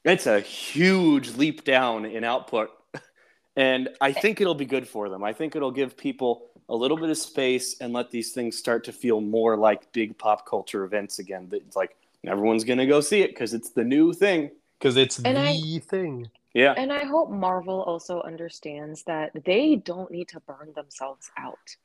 It's 0.06 0.26
a 0.28 0.40
huge 0.40 1.36
leap 1.36 1.64
down 1.66 2.06
in 2.06 2.24
output. 2.24 2.70
And 3.56 3.90
I 4.00 4.14
think 4.14 4.40
it'll 4.40 4.56
be 4.56 4.66
good 4.66 4.88
for 4.88 5.10
them. 5.10 5.24
I 5.24 5.34
think 5.34 5.56
it'll 5.56 5.72
give 5.72 5.98
people 5.98 6.46
a 6.70 6.76
little 6.76 6.96
bit 6.96 7.10
of 7.10 7.18
space 7.18 7.78
and 7.82 7.92
let 7.92 8.10
these 8.10 8.32
things 8.32 8.58
start 8.58 8.86
to 8.86 8.94
feel 8.94 9.20
more 9.20 9.58
like 9.58 9.92
big 9.92 10.18
pop 10.18 10.46
culture 10.46 10.86
events 10.86 11.20
again. 11.20 11.50
That 11.50 11.64
it's 11.64 11.76
like 11.76 11.98
everyone's 12.26 12.64
going 12.64 12.80
to 12.80 12.86
go 12.86 13.02
see 13.02 13.22
it 13.22 13.30
because 13.32 13.54
it's 13.54 13.72
the 13.72 13.84
new 13.84 14.14
thing. 14.14 14.52
Because 14.80 14.96
it's 14.96 15.18
And 15.18 15.36
the 15.36 15.42
I- 15.42 15.80
thing. 15.80 16.30
Yeah. 16.54 16.74
And 16.78 16.94
I 16.94 17.04
hope 17.04 17.30
Marvel 17.30 17.82
also 17.84 18.22
understands 18.22 19.04
that 19.04 19.32
they 19.44 19.76
don't 19.76 20.10
need 20.10 20.30
to 20.30 20.40
burn 20.40 20.72
themselves 20.74 21.30
out. 21.38 21.76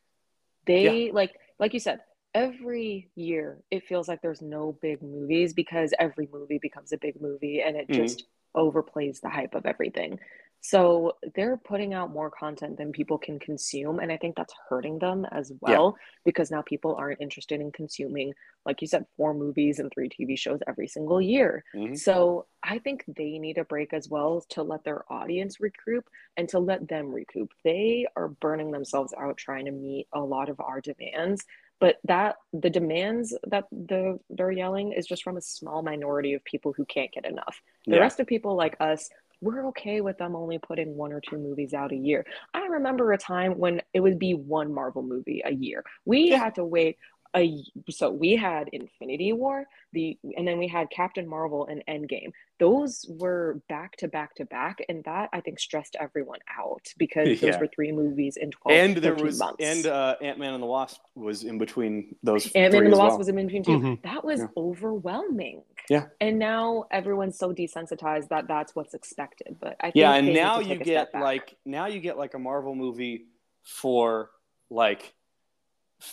They 0.67 1.11
like 1.12 1.33
like 1.59 1.75
you 1.75 1.81
said, 1.81 2.01
every 2.35 3.11
year 3.15 3.59
it 3.71 3.85
feels 3.87 4.09
like 4.09 4.23
there's 4.23 4.43
no 4.43 4.77
big 4.83 5.03
movies 5.03 5.53
because 5.53 5.93
every 5.99 6.29
movie 6.33 6.59
becomes 6.61 6.93
a 6.93 6.99
big 6.99 7.21
movie 7.21 7.62
and 7.62 7.77
it 7.77 7.91
Mhm. 7.91 7.93
just 7.93 8.25
overplays 8.57 9.21
the 9.21 9.29
hype 9.31 9.55
of 9.55 9.67
everything. 9.67 10.19
So 10.67 11.17
they're 11.35 11.59
putting 11.59 11.93
out 11.93 12.11
more 12.11 12.31
content 12.31 12.79
than 12.79 12.91
people 12.91 13.19
can 13.19 13.39
consume, 13.39 13.99
and 13.99 14.11
I 14.11 14.17
think 14.17 14.35
that's 14.35 14.55
hurting 14.71 14.99
them 14.99 15.27
as 15.31 15.53
well 15.61 15.95
yeah. 15.99 16.05
because 16.25 16.51
now 16.51 16.62
people 16.62 16.95
aren't 16.95 17.21
interested 17.21 17.61
in 17.61 17.71
consuming, 17.71 18.33
like 18.65 18.81
you 18.81 18.89
said, 18.89 19.05
four 19.19 19.35
movies 19.35 19.79
and 19.79 19.93
three 19.93 20.09
TV 20.09 20.39
shows 20.39 20.61
every 20.67 20.89
single 20.89 21.21
year. 21.21 21.65
Mhm. 21.75 21.99
So 21.99 22.47
I 22.62 22.79
think 22.79 23.05
they 23.07 23.39
need 23.39 23.59
a 23.59 23.65
break 23.65 23.93
as 23.93 24.09
well 24.09 24.41
to 24.51 24.62
let 24.62 24.85
their 24.85 25.05
audience 25.12 25.61
recoup 25.61 26.09
and 26.39 26.49
to 26.49 26.59
let 26.59 26.89
them 26.89 27.12
recoup. 27.12 27.51
They 27.62 28.07
are 28.17 28.29
burning 28.29 28.71
themselves 28.71 29.12
out 29.19 29.37
trying 29.37 29.67
to 29.67 29.71
meet 29.71 30.09
a 30.15 30.21
lot 30.21 30.49
of 30.49 30.59
our 30.61 30.81
demands, 30.81 31.45
but 31.79 31.99
that 32.05 32.37
the 32.55 32.71
demands 32.71 33.37
that 33.49 33.65
the 33.71 34.19
they're 34.31 34.51
yelling 34.51 34.93
is 34.93 35.07
just 35.07 35.23
from 35.23 35.37
a 35.37 35.43
small 35.43 35.83
minority 35.83 36.33
of 36.33 36.43
people 36.45 36.73
who 36.73 36.87
can't 36.87 37.12
get 37.12 37.27
enough. 37.27 37.61
The 37.87 37.97
Yeah. 37.97 38.01
rest 38.01 38.19
of 38.19 38.27
people 38.27 38.55
like 38.57 38.77
us, 38.81 39.11
we're 39.45 39.66
okay 39.68 40.01
with 40.01 40.16
them 40.16 40.34
only 40.34 40.59
putting 40.59 40.97
one 40.97 41.12
or 41.12 41.20
two 41.20 41.36
movies 41.36 41.74
out 41.74 41.92
a 41.92 41.97
year. 41.97 42.24
I 42.55 42.66
remember 42.66 43.12
a 43.12 43.18
time 43.18 43.59
when 43.59 43.82
it 43.92 44.01
would 44.01 44.18
be 44.18 44.32
one 44.32 44.72
Marvel 44.72 45.03
movie 45.03 45.42
a 45.45 45.53
year. 45.53 45.84
We 46.07 46.30
had 46.30 46.55
to 46.55 46.64
wait 46.64 46.97
a 47.37 47.62
so 47.91 48.11
we 48.11 48.37
had 48.37 48.68
Infinity 48.72 49.32
War, 49.32 49.64
the 49.93 50.16
and 50.37 50.47
then 50.47 50.59
we 50.59 50.68
had 50.68 50.89
Captain 50.91 51.26
Marvel 51.28 51.66
and 51.66 51.82
Endgame. 51.89 52.30
Those 52.61 53.05
were 53.09 53.61
back 53.68 53.97
to 53.97 54.09
back 54.09 54.35
to 54.37 54.45
back, 54.45 54.78
and 54.89 55.03
that 55.05 55.28
I 55.32 55.41
think 55.41 55.59
stressed 55.59 55.97
everyone 55.99 56.39
out 56.59 56.87
because 56.99 57.26
those 57.41 57.43
Yeah. 57.43 57.59
were 57.61 57.66
three 57.74 57.91
movies 57.93 58.37
in 58.37 58.51
12 58.53 58.78
and 58.78 58.97
there 58.99 59.14
was 59.14 59.39
months. 59.39 59.57
and 59.64 59.87
uh, 59.87 60.16
Ant 60.22 60.39
Man 60.39 60.55
and 60.55 60.62
the 60.62 60.66
Wasp 60.66 61.01
was 61.16 61.43
in 61.45 61.59
between 61.59 62.14
those. 62.22 62.51
Ant-Man 62.53 62.85
and 62.85 62.93
the 62.93 62.97
Wasp 62.99 63.11
well. 63.12 63.18
was 63.18 63.28
in 63.28 63.37
between 63.37 63.64
too. 63.64 63.78
Mhm. 63.78 64.03
That 64.03 64.24
was 64.24 64.41
Yeah. 64.41 64.47
overwhelming. 64.57 65.62
Yeah. 65.91 66.07
And 66.20 66.39
now 66.39 66.85
everyone's 66.91 67.39
so 67.39 67.53
desensitized 67.53 68.28
that 68.28 68.49
that's 68.49 68.74
what's 68.74 68.95
expected. 68.95 69.57
But 69.61 69.76
I 69.80 69.87
think 69.87 69.97
yeah, 69.97 70.14
and 70.14 70.32
now 70.32 70.61
you 70.61 70.76
get 70.76 71.12
like 71.14 71.57
now 71.64 71.87
you 71.87 72.01
get 72.01 72.16
like 72.16 72.35
a 72.35 72.39
Marvel 72.39 72.74
movie 72.74 73.26
for 73.62 74.30
like 74.70 75.12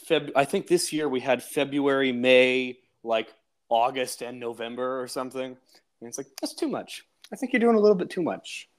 Feb. 0.07 0.31
I 0.35 0.45
think 0.45 0.67
this 0.67 0.91
year 0.93 1.07
we 1.09 1.19
had 1.19 1.43
February, 1.43 2.11
May, 2.11 2.79
like 3.03 3.33
August 3.69 4.21
and 4.21 4.39
November 4.39 5.01
or 5.01 5.07
something. 5.07 5.45
And 5.45 6.07
it's 6.07 6.17
like 6.17 6.27
that's 6.41 6.53
too 6.53 6.67
much. 6.67 7.05
I 7.31 7.35
think 7.35 7.53
you're 7.53 7.59
doing 7.59 7.75
a 7.75 7.79
little 7.79 7.95
bit 7.95 8.09
too 8.09 8.21
much. 8.21 8.69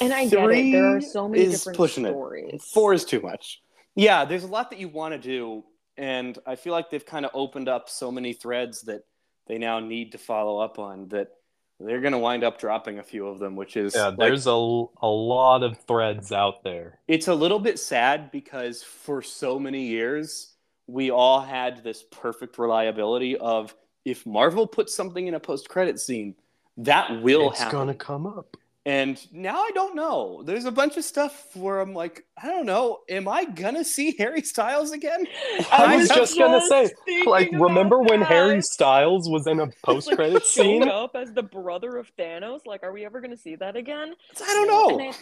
and 0.00 0.12
I 0.12 0.26
get 0.28 0.50
it. 0.50 0.72
There 0.72 0.96
are 0.96 1.00
so 1.00 1.28
many 1.28 1.46
different 1.46 1.76
pushing 1.76 2.04
it. 2.04 2.10
stories. 2.10 2.64
Four 2.72 2.92
is 2.94 3.04
too 3.04 3.20
much. 3.20 3.62
Yeah, 3.94 4.24
there's 4.24 4.44
a 4.44 4.48
lot 4.48 4.70
that 4.70 4.78
you 4.78 4.88
want 4.88 5.14
to 5.14 5.18
do, 5.18 5.64
and 5.96 6.38
I 6.46 6.54
feel 6.56 6.72
like 6.72 6.90
they've 6.90 7.04
kind 7.04 7.24
of 7.24 7.32
opened 7.34 7.68
up 7.68 7.88
so 7.88 8.12
many 8.12 8.32
threads 8.32 8.82
that 8.82 9.02
they 9.46 9.58
now 9.58 9.80
need 9.80 10.12
to 10.12 10.18
follow 10.18 10.60
up 10.60 10.78
on 10.78 11.08
that 11.08 11.28
they're 11.80 12.00
going 12.00 12.12
to 12.12 12.18
wind 12.18 12.42
up 12.44 12.58
dropping 12.58 12.98
a 12.98 13.02
few 13.02 13.26
of 13.26 13.38
them, 13.38 13.54
which 13.56 13.76
is 13.76 13.94
Yeah, 13.94 14.08
like, 14.08 14.18
there's 14.18 14.46
a, 14.46 14.50
a 14.50 15.06
lot 15.08 15.62
of 15.62 15.78
threads 15.86 16.32
out 16.32 16.62
there. 16.64 16.98
it's 17.08 17.28
a 17.28 17.34
little 17.34 17.58
bit 17.60 17.78
sad 17.78 18.30
because 18.30 18.82
for 18.82 19.22
so 19.22 19.58
many 19.58 19.86
years 19.86 20.54
we 20.86 21.10
all 21.10 21.40
had 21.40 21.82
this 21.84 22.02
perfect 22.10 22.58
reliability 22.58 23.36
of 23.38 23.74
if 24.04 24.24
Marvel 24.26 24.66
puts 24.66 24.94
something 24.94 25.26
in 25.26 25.34
a 25.34 25.40
post-credit 25.40 25.98
scene, 26.00 26.34
that 26.78 27.22
will 27.22 27.50
it's 27.50 27.58
happen. 27.58 27.78
gonna 27.78 27.94
come 27.94 28.26
up. 28.26 28.56
And 28.88 29.20
now 29.32 29.60
I 29.60 29.70
don't 29.74 29.94
know. 29.94 30.42
There's 30.44 30.64
a 30.64 30.72
bunch 30.72 30.96
of 30.96 31.04
stuff 31.04 31.54
where 31.54 31.80
I'm 31.80 31.92
like, 31.92 32.24
I 32.42 32.46
don't 32.46 32.64
know. 32.64 33.00
Am 33.10 33.28
I 33.28 33.44
gonna 33.44 33.84
see 33.84 34.14
Harry 34.18 34.40
Styles 34.40 34.92
again? 34.92 35.26
I 35.70 35.84
I 35.84 35.96
was 35.96 36.08
was 36.08 36.16
just 36.16 36.38
gonna 36.38 36.66
say, 36.66 36.90
like, 37.26 37.48
about 37.48 37.60
remember 37.60 37.98
when 38.00 38.20
that. 38.20 38.28
Harry 38.28 38.62
Styles 38.62 39.28
was 39.28 39.46
in 39.46 39.60
a 39.60 39.66
post-credit 39.84 40.32
Like, 40.34 40.42
scene? 40.44 40.88
up 40.88 41.16
as 41.16 41.34
the 41.34 41.42
brother 41.42 41.98
of 41.98 42.10
Thanos. 42.16 42.60
Like, 42.64 42.82
are 42.82 42.92
we 42.92 43.04
ever 43.04 43.20
going 43.20 43.30
to 43.30 43.36
see 43.36 43.56
that 43.56 43.76
again? 43.76 44.14
I 44.42 44.54
don't 44.54 44.68
know. 44.68 44.98
And 44.98 45.14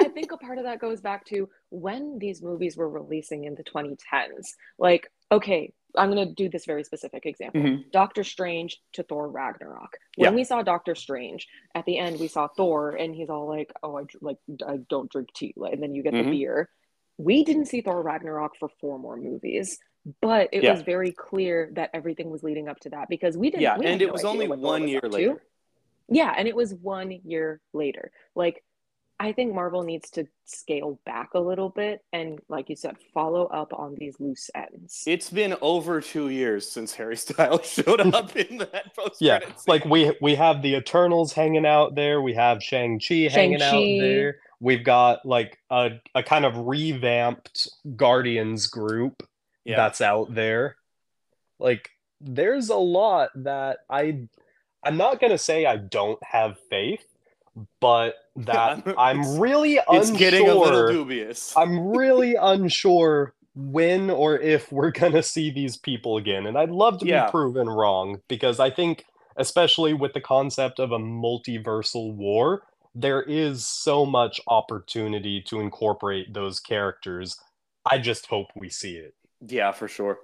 I, 0.00 0.04
I 0.06 0.08
think 0.08 0.32
a 0.32 0.38
part 0.38 0.56
of 0.56 0.64
that 0.64 0.80
goes 0.80 1.02
back 1.02 1.26
to 1.26 1.48
when 1.68 2.18
these 2.18 2.40
movies 2.42 2.76
were 2.78 2.88
releasing 2.88 3.44
in 3.44 3.54
the 3.54 3.64
2010s. 3.64 4.54
Like, 4.78 5.10
okay, 5.30 5.72
I'm 5.96 6.10
going 6.10 6.26
to 6.28 6.34
do 6.34 6.48
this 6.48 6.64
very 6.66 6.84
specific 6.84 7.26
example. 7.26 7.60
Mhm. 7.60 7.90
Doctor 7.90 8.24
Strange 8.24 8.80
to 8.94 9.02
Thor 9.02 9.28
Ragnarok. 9.28 9.98
When 10.16 10.32
Yeah. 10.32 10.34
we 10.36 10.44
saw 10.44 10.62
Doctor 10.62 10.94
Strange, 10.94 11.48
at 11.74 11.84
the 11.84 11.98
end 11.98 12.18
we 12.18 12.28
saw 12.28 12.48
Thor, 12.48 12.90
and 12.96 13.14
he's 13.14 13.30
all 13.30 13.46
like, 13.46 13.72
"Oh, 13.82 13.98
I 13.98 14.04
like 14.20 14.38
I 14.66 14.78
don't 14.88 15.10
drink 15.10 15.32
tea," 15.34 15.54
and 15.56 15.82
then 15.82 15.94
you 15.94 16.02
get 16.02 16.14
Mhm. 16.14 16.24
the 16.24 16.30
beer. 16.30 16.68
We 17.18 17.44
didn't 17.44 17.66
see 17.66 17.80
Thor 17.80 18.02
Ragnarok 18.02 18.56
for 18.56 18.68
four 18.80 18.98
more 18.98 19.16
movies, 19.16 19.78
but 20.20 20.48
it 20.52 20.64
Yeah. 20.64 20.72
was 20.72 20.82
very 20.82 21.12
clear 21.12 21.70
that 21.74 21.90
everything 21.94 22.30
was 22.30 22.42
leading 22.42 22.68
up 22.68 22.80
to 22.80 22.90
that 22.90 23.08
because 23.08 23.38
we 23.38 23.50
didn't. 23.50 23.62
Yeah, 23.62 23.78
we 23.78 23.86
and 23.86 24.02
it 24.02 24.06
no 24.06 24.12
was 24.12 24.24
only 24.24 24.48
one 24.48 24.82
was 24.82 24.90
year 24.90 24.98
up 24.98 25.04
to. 25.04 25.16
later. 25.16 25.42
Yeah, 26.08 26.34
and 26.36 26.48
it 26.48 26.56
was 26.56 26.74
one 26.74 27.12
year 27.24 27.60
later. 27.72 28.10
Like, 28.34 28.62
I 29.20 29.32
think 29.32 29.54
Marvel 29.54 29.82
needs 29.82 30.10
to 30.10 30.26
scale 30.44 30.98
back 31.06 31.34
a 31.34 31.40
little 31.40 31.68
bit 31.68 32.00
and, 32.12 32.40
like 32.48 32.68
you 32.68 32.76
said, 32.76 32.96
follow 33.12 33.46
up 33.46 33.72
on 33.72 33.94
these 33.96 34.16
loose 34.18 34.50
ends. 34.54 35.04
It's 35.06 35.30
been 35.30 35.54
over 35.62 36.00
two 36.00 36.28
years 36.30 36.68
since 36.68 36.94
Harry 36.94 37.16
Styles 37.24 37.66
showed 37.70 38.00
up 38.00 38.36
in 38.36 38.58
that 38.58 38.94
post 38.96 39.20
Yeah, 39.20 39.38
credit 39.38 39.60
scene. 39.60 39.64
like 39.68 39.84
we 39.84 40.16
we 40.20 40.34
have 40.34 40.62
the 40.62 40.74
Eternals 40.74 41.32
hanging 41.32 41.64
out 41.66 41.94
there. 41.94 42.20
We 42.20 42.34
have 42.34 42.62
Shang 42.62 43.00
Chi 43.00 43.28
hanging 43.30 43.62
out 43.62 43.72
there. 43.72 44.38
We've 44.60 44.84
got 44.84 45.24
like 45.24 45.58
a 45.70 46.00
a 46.14 46.22
kind 46.22 46.44
of 46.44 46.56
revamped 46.56 47.68
Guardians 47.96 48.66
group 48.66 49.22
yeah. 49.64 49.76
that's 49.76 50.00
out 50.00 50.34
there. 50.34 50.76
Like 51.58 51.90
there's 52.20 52.68
a 52.68 52.76
lot 52.76 53.30
that 53.36 53.78
I 53.88 54.26
I'm 54.82 54.96
not 54.96 55.20
gonna 55.20 55.38
say 55.38 55.66
I 55.66 55.76
don't 55.76 56.22
have 56.24 56.58
faith, 56.70 57.04
but 57.80 58.14
that 58.36 58.82
I'm 58.98 59.38
really 59.38 59.74
it's 59.90 60.10
unsure. 60.10 60.16
getting 60.16 60.48
a 60.48 60.54
little 60.54 60.88
dubious. 60.88 61.54
I'm 61.56 61.88
really 61.88 62.34
unsure 62.34 63.34
when 63.54 64.10
or 64.10 64.36
if 64.38 64.72
we're 64.72 64.90
gonna 64.90 65.22
see 65.22 65.50
these 65.50 65.76
people 65.76 66.16
again, 66.16 66.46
and 66.46 66.58
I'd 66.58 66.70
love 66.70 66.98
to 67.00 67.06
Yeah. 67.06 67.26
be 67.26 67.30
proven 67.30 67.68
wrong 67.68 68.20
because 68.28 68.58
I 68.58 68.70
think, 68.70 69.04
especially 69.36 69.94
with 69.94 70.12
the 70.12 70.20
concept 70.20 70.78
of 70.80 70.90
a 70.92 70.98
multiversal 70.98 72.12
war, 72.14 72.62
there 72.94 73.22
is 73.22 73.66
so 73.66 74.04
much 74.04 74.40
opportunity 74.48 75.40
to 75.42 75.60
incorporate 75.60 76.32
those 76.34 76.58
characters. 76.60 77.38
I 77.84 77.98
just 77.98 78.26
hope 78.26 78.48
we 78.56 78.70
see 78.70 78.96
it. 78.96 79.14
Yeah, 79.46 79.72
for 79.72 79.88
sure. 79.88 80.18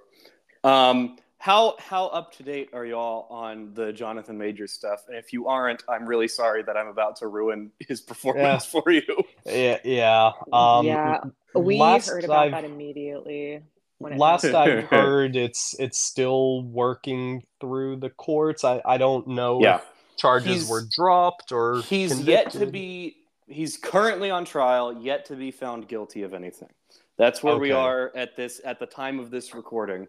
Um, 0.63 1.17
how 1.41 1.75
how 1.79 2.05
up 2.09 2.31
to 2.35 2.43
date 2.43 2.69
are 2.71 2.85
y'all 2.85 3.25
on 3.31 3.73
the 3.73 3.91
Jonathan 3.91 4.37
Major 4.37 4.67
stuff? 4.67 5.05
And 5.07 5.17
if 5.17 5.33
you 5.33 5.47
aren't, 5.47 5.83
I'm 5.89 6.05
really 6.05 6.27
sorry 6.27 6.61
that 6.61 6.77
I'm 6.77 6.85
about 6.87 7.15
to 7.17 7.27
ruin 7.27 7.71
his 7.79 7.99
performance 8.11 8.63
for 8.63 8.83
you. 8.91 9.01
Yeah, 9.45 9.79
yeah. 9.83 10.31
Um, 10.53 10.85
yeah, 10.85 11.19
we 11.55 11.79
heard 11.79 12.23
about 12.25 12.37
I've- 12.43 12.51
that 12.51 12.63
immediately. 12.63 13.63
When 13.97 14.17
last. 14.17 14.45
I've 14.45 14.83
heard, 14.89 15.35
it's 15.35 15.75
it's 15.79 15.99
still 15.99 16.61
working 16.63 17.43
through 17.59 17.97
the 17.97 18.11
courts. 18.11 18.63
I 18.63 18.79
I 18.85 18.97
don't 18.99 19.27
know 19.27 19.59
Yeah. 19.61 19.77
if 19.77 19.85
charges 20.17 20.53
He's- 20.53 20.69
were 20.69 20.83
dropped 20.95 21.51
or 21.51 21.81
He's 21.81 22.21
yet 22.21 22.51
to 22.51 22.67
be. 22.67 23.17
He's 23.47 23.77
currently 23.77 24.29
on 24.29 24.45
trial, 24.45 24.93
yet 25.01 25.25
to 25.25 25.35
be 25.35 25.49
found 25.49 25.87
guilty 25.87 26.21
of 26.21 26.33
anything. 26.35 26.69
That's 27.17 27.41
where 27.43 27.57
we 27.57 27.71
are 27.71 28.11
at 28.15 28.35
this 28.35 28.61
at 28.63 28.79
the 28.79 28.85
time 28.85 29.19
of 29.19 29.29
this 29.31 29.53
recording. 29.55 30.07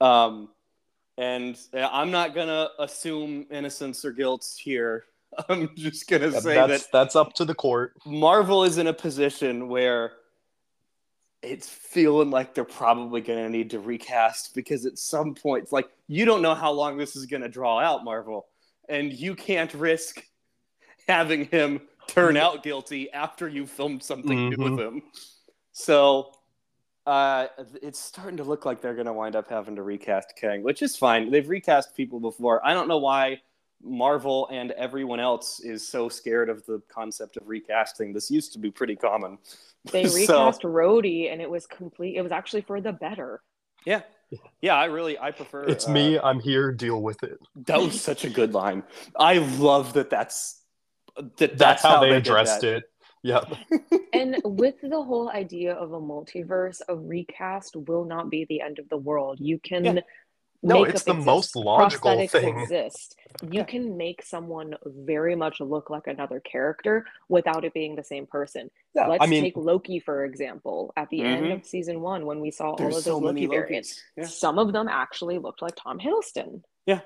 Um, 0.00 0.48
and 1.20 1.58
uh, 1.74 1.86
I'm 1.92 2.10
not 2.10 2.34
gonna 2.34 2.70
assume 2.78 3.46
innocence 3.50 4.04
or 4.06 4.12
guilt 4.12 4.46
here. 4.58 5.04
I'm 5.48 5.68
just 5.76 6.08
gonna 6.08 6.32
say 6.40 6.54
that's 6.54 6.84
that 6.84 6.92
that's 6.92 7.14
up 7.14 7.34
to 7.34 7.44
the 7.44 7.54
court. 7.54 7.92
Marvel 8.06 8.64
is 8.64 8.78
in 8.78 8.86
a 8.86 8.92
position 8.94 9.68
where 9.68 10.12
it's 11.42 11.68
feeling 11.68 12.30
like 12.30 12.54
they're 12.54 12.64
probably 12.64 13.20
going 13.22 13.42
to 13.42 13.48
need 13.48 13.70
to 13.70 13.80
recast 13.80 14.54
because 14.54 14.84
at 14.84 14.98
some 14.98 15.34
point, 15.34 15.62
it's 15.62 15.72
like 15.72 15.88
you 16.06 16.26
don't 16.26 16.42
know 16.42 16.54
how 16.54 16.70
long 16.70 16.98
this 16.98 17.16
is 17.16 17.24
going 17.24 17.40
to 17.40 17.48
draw 17.48 17.78
out, 17.78 18.04
Marvel, 18.04 18.46
and 18.90 19.10
you 19.12 19.34
can't 19.34 19.72
risk 19.72 20.22
having 21.08 21.46
him 21.46 21.80
turn 22.08 22.36
out 22.36 22.62
guilty 22.62 23.10
after 23.12 23.48
you 23.48 23.66
filmed 23.66 24.02
something 24.02 24.50
new 24.50 24.56
Mhm. 24.56 24.70
with 24.70 24.80
him. 24.80 25.02
So 25.72 26.32
uh, 27.10 27.48
it's 27.82 27.98
starting 27.98 28.36
to 28.36 28.44
look 28.44 28.64
like 28.64 28.80
they're 28.80 28.94
going 28.94 29.06
to 29.06 29.12
wind 29.12 29.34
up 29.34 29.50
having 29.50 29.74
to 29.74 29.82
recast 29.82 30.34
Kang, 30.40 30.62
which 30.62 30.80
is 30.80 30.96
fine. 30.96 31.28
They've 31.28 31.48
recast 31.48 31.96
people 31.96 32.20
before. 32.20 32.64
I 32.64 32.72
don't 32.72 32.86
know 32.86 32.98
why 32.98 33.40
Marvel 33.82 34.48
and 34.52 34.70
everyone 34.72 35.18
else 35.18 35.58
is 35.58 35.86
so 35.86 36.08
scared 36.08 36.48
of 36.48 36.64
the 36.66 36.80
concept 36.88 37.36
of 37.36 37.48
recasting. 37.48 38.12
This 38.12 38.30
used 38.30 38.52
to 38.52 38.60
be 38.60 38.70
pretty 38.70 38.96
common. 38.96 39.38
They 39.92 40.04
recast 40.04 40.60
so, 40.60 40.68
Rhodey, 40.68 41.32
and 41.32 41.40
it 41.40 41.48
was 41.48 41.66
complete. 41.66 42.14
It 42.14 42.20
was 42.20 42.32
actually 42.32 42.60
for 42.60 42.82
the 42.82 42.92
better. 42.92 43.40
Yeah, 43.86 44.02
yeah. 44.60 44.74
I 44.74 44.84
really 44.84 45.18
I 45.18 45.30
prefer. 45.30 45.64
It's 45.64 45.88
uh, 45.88 45.92
me. 45.92 46.18
I'm 46.18 46.38
here. 46.38 46.70
Deal 46.70 47.00
with 47.00 47.22
it. 47.22 47.38
That 47.64 47.80
was 47.80 47.98
such 47.98 48.26
a 48.26 48.28
good 48.28 48.52
line. 48.52 48.82
I 49.18 49.38
love 49.38 49.94
that. 49.94 50.10
That's 50.10 50.60
that. 51.16 51.38
That's, 51.38 51.54
that's 51.56 51.82
how, 51.82 51.94
how, 51.94 52.00
they, 52.02 52.10
they 52.10 52.16
addressed 52.16 52.62
it. 52.62 52.89
Yeah. 53.22 53.40
and 54.12 54.40
with 54.44 54.76
the 54.82 55.02
whole 55.02 55.30
idea 55.30 55.74
of 55.74 55.92
a 55.92 56.00
multiverse, 56.00 56.80
a 56.88 56.96
recast 56.96 57.76
will 57.76 58.04
not 58.04 58.30
be 58.30 58.46
the 58.48 58.60
end 58.60 58.78
of 58.78 58.88
the 58.88 58.96
world. 58.96 59.38
You 59.40 59.58
can 59.58 59.84
yeah. 59.84 60.00
No, 60.62 60.84
it's 60.84 61.04
the 61.04 61.12
exist. 61.12 61.26
most 61.26 61.56
logical 61.56 62.10
Prosthetics 62.10 62.30
thing. 62.32 62.60
Exist. 62.60 63.16
You 63.42 63.60
yeah. 63.60 63.64
can 63.64 63.96
make 63.96 64.22
someone 64.22 64.74
very 64.84 65.34
much 65.34 65.60
look 65.60 65.88
like 65.88 66.06
another 66.06 66.38
character 66.38 67.06
without 67.28 67.64
it 67.64 67.72
being 67.72 67.96
the 67.96 68.04
same 68.04 68.26
person. 68.26 68.70
Yeah, 68.94 69.06
Let's 69.06 69.24
I 69.24 69.26
mean, 69.26 69.42
take 69.42 69.56
Loki 69.56 70.00
for 70.00 70.24
example. 70.24 70.92
At 70.96 71.08
the 71.08 71.20
mm-hmm. 71.20 71.44
end 71.44 71.52
of 71.52 71.64
season 71.64 72.00
one, 72.00 72.26
when 72.26 72.40
we 72.40 72.50
saw 72.50 72.72
all 72.72 72.86
of 72.86 72.92
those 72.92 73.04
so 73.04 73.18
Loki 73.18 73.46
variants, 73.46 74.02
yeah. 74.16 74.26
some 74.26 74.58
of 74.58 74.72
them 74.72 74.86
actually 74.88 75.38
looked 75.38 75.62
like 75.62 75.76
Tom 75.76 75.98
Hiddleston. 75.98 76.62
Yeah. 76.84 77.00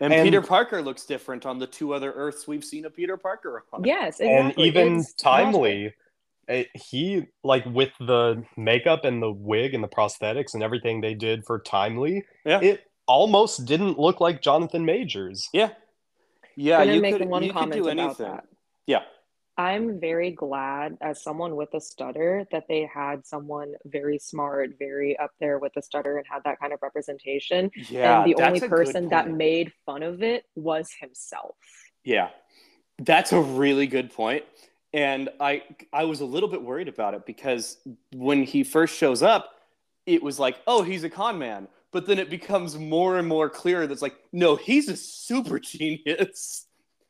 And, 0.00 0.12
and, 0.12 0.24
Peter 0.24 0.42
Parker 0.42 0.82
looks 0.82 1.06
different 1.06 1.46
on 1.46 1.58
the 1.58 1.66
two 1.66 1.94
other 1.94 2.12
Earths 2.12 2.46
we've 2.46 2.64
seen 2.64 2.84
a 2.84 2.90
Peter 2.90 3.16
Parker 3.16 3.64
on. 3.72 3.84
Yes, 3.84 4.20
exactly. 4.20 4.28
and 4.36 4.58
even 4.58 4.96
it's 4.98 5.14
timely. 5.14 5.86
It, 5.86 5.94
eh, 6.48 6.64
he 6.74 7.26
like 7.42 7.64
with 7.66 7.92
the 8.00 8.44
makeup 8.56 9.04
and 9.04 9.22
the 9.22 9.30
wig 9.32 9.74
and 9.74 9.82
the 9.82 9.88
prosthetics 9.88 10.54
and 10.54 10.62
everything 10.62 11.00
they 11.00 11.14
did 11.14 11.44
for 11.44 11.58
timely 11.58 12.24
yeah. 12.44 12.60
it 12.60 12.84
almost 13.08 13.64
didn't 13.64 13.98
look 13.98 14.20
like 14.20 14.42
jonathan 14.42 14.84
majors 14.84 15.48
yeah 15.52 15.70
yeah 16.54 16.82
you 16.82 17.00
could, 17.00 17.28
one 17.28 17.42
you 17.42 17.52
comment 17.52 17.72
could 17.72 17.82
do 17.82 17.88
anything 17.88 18.26
that. 18.26 18.44
yeah 18.86 19.02
i'm 19.58 19.98
very 20.00 20.30
glad 20.30 20.96
as 21.00 21.22
someone 21.22 21.56
with 21.56 21.72
a 21.74 21.80
stutter 21.80 22.46
that 22.50 22.64
they 22.68 22.88
had 22.92 23.26
someone 23.26 23.74
very 23.86 24.18
smart 24.18 24.70
very 24.78 25.18
up 25.18 25.30
there 25.40 25.58
with 25.58 25.72
a 25.76 25.82
stutter 25.82 26.18
and 26.18 26.26
had 26.28 26.42
that 26.44 26.58
kind 26.60 26.72
of 26.72 26.78
representation 26.82 27.70
yeah 27.88 28.22
and 28.22 28.32
the 28.32 28.42
only 28.42 28.60
person 28.60 29.08
that 29.08 29.30
made 29.30 29.72
fun 29.84 30.02
of 30.02 30.22
it 30.22 30.44
was 30.54 30.90
himself 31.00 31.56
yeah 32.04 32.28
that's 33.00 33.32
a 33.32 33.40
really 33.40 33.86
good 33.86 34.12
point 34.12 34.44
and 34.96 35.28
I 35.38 35.62
I 35.92 36.04
was 36.04 36.22
a 36.22 36.24
little 36.24 36.48
bit 36.48 36.62
worried 36.62 36.88
about 36.88 37.12
it 37.12 37.26
because 37.26 37.76
when 38.14 38.42
he 38.42 38.64
first 38.64 38.96
shows 38.96 39.22
up, 39.22 39.50
it 40.06 40.22
was 40.22 40.38
like, 40.38 40.56
oh, 40.66 40.82
he's 40.82 41.04
a 41.04 41.10
con 41.10 41.38
man. 41.38 41.68
But 41.92 42.06
then 42.06 42.18
it 42.18 42.30
becomes 42.30 42.78
more 42.78 43.18
and 43.18 43.28
more 43.28 43.48
clear 43.50 43.86
that's 43.86 44.02
like, 44.02 44.16
no, 44.32 44.56
he's 44.56 44.88
a 44.88 44.96
super 44.96 45.58
genius. 45.60 46.66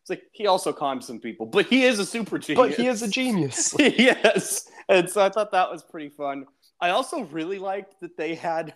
It's 0.06 0.10
like 0.10 0.28
he 0.30 0.46
also 0.46 0.72
conned 0.72 1.02
some 1.02 1.18
people, 1.18 1.46
but 1.46 1.66
he 1.66 1.82
is 1.82 1.98
a 1.98 2.06
super 2.06 2.38
genius. 2.38 2.68
But 2.68 2.78
he 2.78 2.86
is 2.86 3.02
a 3.02 3.08
genius. 3.08 3.74
yes. 3.78 4.70
And 4.88 5.10
so 5.10 5.20
I 5.20 5.28
thought 5.28 5.50
that 5.50 5.68
was 5.68 5.82
pretty 5.82 6.10
fun. 6.10 6.46
I 6.80 6.90
also 6.90 7.22
really 7.24 7.58
liked 7.58 8.00
that 8.02 8.16
they 8.16 8.36
had 8.36 8.74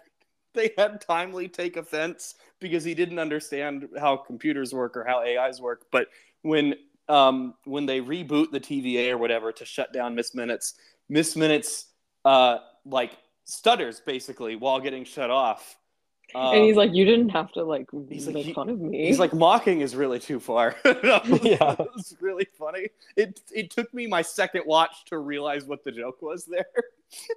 they 0.55 0.72
had 0.76 1.01
timely 1.01 1.47
take 1.47 1.76
offense 1.76 2.35
because 2.59 2.83
he 2.83 2.95
didn't 2.95 3.20
understand 3.20 3.89
how 3.97 4.16
computers 4.16 4.74
work 4.74 4.97
or 4.97 5.05
how 5.05 5.22
AIs 5.22 5.61
work. 5.61 5.87
But 5.93 6.09
when 6.43 6.74
um, 7.09 7.55
when 7.64 7.87
they 7.87 8.01
reboot 8.01 8.51
the 8.51 8.59
TVA 8.59 9.12
or 9.12 9.18
whatever 9.18 9.53
to 9.53 9.64
shut 9.64 9.93
down 9.93 10.16
Miss 10.16 10.35
Minutes, 10.35 10.74
Miss 11.09 11.37
Minutes 11.37 11.87
uh, 12.24 12.59
like 12.85 13.12
stutters 13.45 14.01
basically 14.01 14.57
while 14.57 14.81
getting 14.81 15.05
shut 15.05 15.31
off. 15.31 15.76
Um, 16.35 16.55
and 16.55 16.64
he's 16.64 16.76
like, 16.76 16.95
"You 16.95 17.05
didn't 17.05 17.31
have 17.31 17.53
to 17.53 17.64
like 17.64 17.89
he's 18.09 18.26
make 18.26 18.47
like, 18.47 18.55
fun 18.55 18.68
of 18.68 18.81
me." 18.81 19.07
He's 19.07 19.18
like, 19.18 19.33
"Mocking 19.33 19.81
is 19.81 19.97
really 19.97 20.18
too 20.18 20.41
far." 20.41 20.76
yeah, 20.85 21.72
it 21.72 21.78
was 21.78 22.16
really 22.20 22.47
funny. 22.59 22.89
It 23.16 23.41
it 23.55 23.70
took 23.70 23.93
me 23.93 24.07
my 24.07 24.22
second 24.22 24.64
watch 24.66 25.05
to 25.07 25.18
realize 25.18 25.64
what 25.64 25.85
the 25.85 25.93
joke 25.93 26.22
was 26.22 26.45
there. 26.45 26.66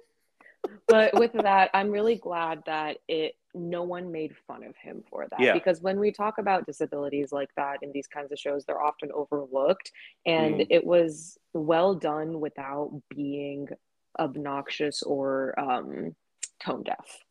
but 0.88 1.14
with 1.18 1.32
that, 1.32 1.70
I'm 1.74 1.90
really 1.90 2.16
glad 2.16 2.62
that 2.66 2.98
it 3.08 3.36
no 3.54 3.82
one 3.84 4.10
made 4.10 4.34
fun 4.48 4.64
of 4.64 4.76
him 4.76 5.04
for 5.08 5.26
that. 5.30 5.40
Yeah. 5.40 5.52
Because 5.52 5.80
when 5.80 6.00
we 6.00 6.10
talk 6.10 6.38
about 6.38 6.66
disabilities 6.66 7.30
like 7.32 7.50
that 7.56 7.78
in 7.82 7.92
these 7.92 8.08
kinds 8.08 8.32
of 8.32 8.38
shows, 8.38 8.64
they're 8.64 8.82
often 8.82 9.10
overlooked. 9.12 9.92
And 10.26 10.56
mm. 10.56 10.66
it 10.70 10.84
was 10.84 11.38
well 11.52 11.94
done 11.94 12.40
without 12.40 13.00
being 13.10 13.68
obnoxious 14.18 15.02
or 15.02 15.58
um, 15.58 16.16
tone 16.60 16.82
deaf. 16.82 17.24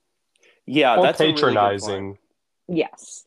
Yeah, 0.66 0.98
or 0.98 1.04
that's 1.04 1.18
patronizing. 1.18 2.18
Really 2.68 2.80
yes. 2.82 3.26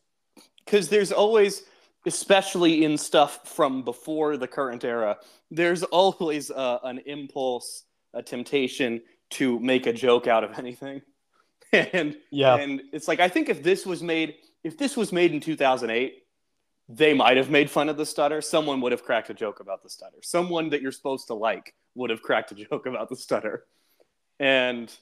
Because 0.65 0.89
there's 0.89 1.13
always, 1.13 1.63
especially 2.07 2.85
in 2.85 2.99
stuff 2.99 3.47
from 3.49 3.83
before 3.83 4.37
the 4.37 4.49
current 4.49 4.85
era, 4.85 5.19
there's 5.51 5.83
always 5.85 6.51
uh, 6.51 6.79
an 6.83 7.01
impulse, 7.07 7.85
a 8.15 8.23
temptation 8.23 9.03
to 9.31 9.59
make 9.61 9.87
a 9.87 9.93
joke 9.93 10.27
out 10.27 10.45
of 10.45 10.59
anything. 10.59 11.03
and 11.73 12.17
yeah, 12.31 12.57
and 12.57 12.83
it's 12.93 13.09
like 13.09 13.21
I 13.21 13.29
think 13.29 13.49
if 13.49 13.63
this 13.63 13.85
was 13.85 14.03
made 14.03 14.37
if 14.65 14.79
this 14.79 14.97
was 14.97 15.13
made 15.13 15.33
in 15.33 15.41
2008, 15.41 16.23
they 16.89 17.15
might 17.15 17.37
have 17.37 17.51
made 17.51 17.71
fun 17.71 17.89
of 17.89 17.97
the 17.97 18.07
stutter. 18.07 18.41
Someone 18.41 18.81
would 18.81 18.93
have 18.93 19.03
cracked 19.03 19.31
a 19.31 19.35
joke 19.35 19.61
about 19.61 19.83
the 19.83 19.91
stutter. 19.91 20.19
Someone 20.23 20.71
that 20.71 20.83
you're 20.83 20.93
supposed 20.93 21.27
to 21.29 21.35
like 21.35 21.75
would 21.95 22.11
have 22.11 22.23
cracked 22.23 22.53
a 22.53 22.55
joke 22.71 22.87
about 22.87 23.09
the 23.09 23.17
stutter. 23.17 23.65
And 24.39 24.93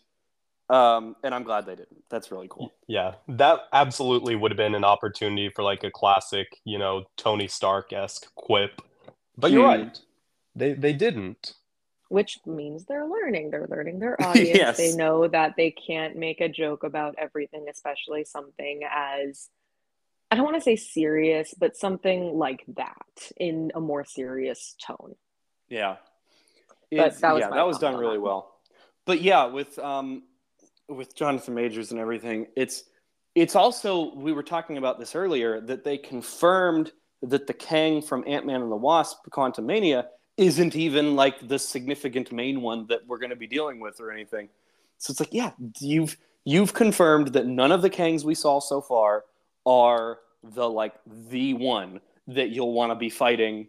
um, 0.70 1.16
and 1.22 1.34
I'm 1.34 1.42
glad 1.42 1.66
they 1.66 1.74
didn't. 1.74 2.04
That's 2.10 2.30
really 2.30 2.48
cool. 2.48 2.72
Yeah, 2.86 3.14
that 3.28 3.60
absolutely 3.72 4.36
would 4.36 4.50
have 4.50 4.56
been 4.56 4.74
an 4.74 4.84
opportunity 4.84 5.50
for 5.50 5.62
like 5.62 5.84
a 5.84 5.90
classic, 5.90 6.60
you 6.64 6.78
know, 6.78 7.04
Tony 7.16 7.48
Stark 7.48 7.92
esque 7.92 8.34
quip. 8.34 8.80
But 9.36 9.50
you're 9.50 9.64
mm. 9.64 9.84
right, 9.84 9.98
they 10.54 10.72
they 10.74 10.92
didn't 10.92 11.54
which 12.14 12.38
means 12.46 12.84
they're 12.84 13.08
learning. 13.08 13.50
They're 13.50 13.66
learning 13.68 13.98
their 13.98 14.20
audience. 14.24 14.56
yes. 14.56 14.76
They 14.76 14.94
know 14.94 15.26
that 15.26 15.54
they 15.56 15.72
can't 15.72 16.16
make 16.16 16.40
a 16.40 16.48
joke 16.48 16.84
about 16.84 17.16
everything, 17.18 17.66
especially 17.68 18.24
something 18.24 18.82
as 18.88 19.48
I 20.30 20.36
don't 20.36 20.44
want 20.44 20.56
to 20.56 20.62
say 20.62 20.76
serious, 20.76 21.54
but 21.58 21.76
something 21.76 22.38
like 22.38 22.64
that 22.76 23.30
in 23.36 23.72
a 23.74 23.80
more 23.80 24.04
serious 24.04 24.76
tone. 24.84 25.16
Yeah. 25.68 25.96
But 26.90 27.20
that 27.20 27.34
was 27.34 27.40
yeah, 27.40 27.50
that 27.50 27.66
was 27.66 27.78
done 27.78 27.96
really 27.96 28.18
well. 28.18 28.54
But 29.06 29.20
yeah, 29.20 29.46
with 29.46 29.76
um 29.80 30.22
with 30.88 31.14
Jonathan 31.14 31.54
Majors 31.54 31.90
and 31.90 32.00
everything, 32.00 32.46
it's 32.56 32.84
it's 33.34 33.56
also 33.56 34.14
we 34.14 34.32
were 34.32 34.42
talking 34.42 34.76
about 34.76 34.98
this 34.98 35.14
earlier 35.14 35.60
that 35.60 35.84
they 35.84 35.98
confirmed 35.98 36.92
that 37.22 37.46
the 37.46 37.54
Kang 37.54 38.02
from 38.02 38.24
Ant 38.26 38.46
Man 38.46 38.62
and 38.62 38.70
the 38.70 38.76
Wasp, 38.76 39.26
Quantumania, 39.30 40.06
isn't 40.36 40.76
even 40.76 41.16
like 41.16 41.48
the 41.48 41.58
significant 41.58 42.32
main 42.32 42.60
one 42.60 42.86
that 42.88 43.06
we're 43.06 43.18
going 43.18 43.30
to 43.30 43.36
be 43.36 43.46
dealing 43.46 43.80
with 43.80 44.00
or 44.00 44.10
anything. 44.10 44.48
So 44.98 45.10
it's 45.10 45.20
like, 45.20 45.32
yeah, 45.32 45.52
you've 45.80 46.16
you've 46.44 46.74
confirmed 46.74 47.28
that 47.28 47.46
none 47.46 47.72
of 47.72 47.82
the 47.82 47.90
Kangs 47.90 48.24
we 48.24 48.34
saw 48.34 48.60
so 48.60 48.80
far 48.80 49.24
are 49.66 50.18
the 50.42 50.68
like 50.68 50.94
the 51.30 51.54
one 51.54 52.00
that 52.28 52.50
you'll 52.50 52.72
want 52.72 52.90
to 52.90 52.96
be 52.96 53.10
fighting 53.10 53.68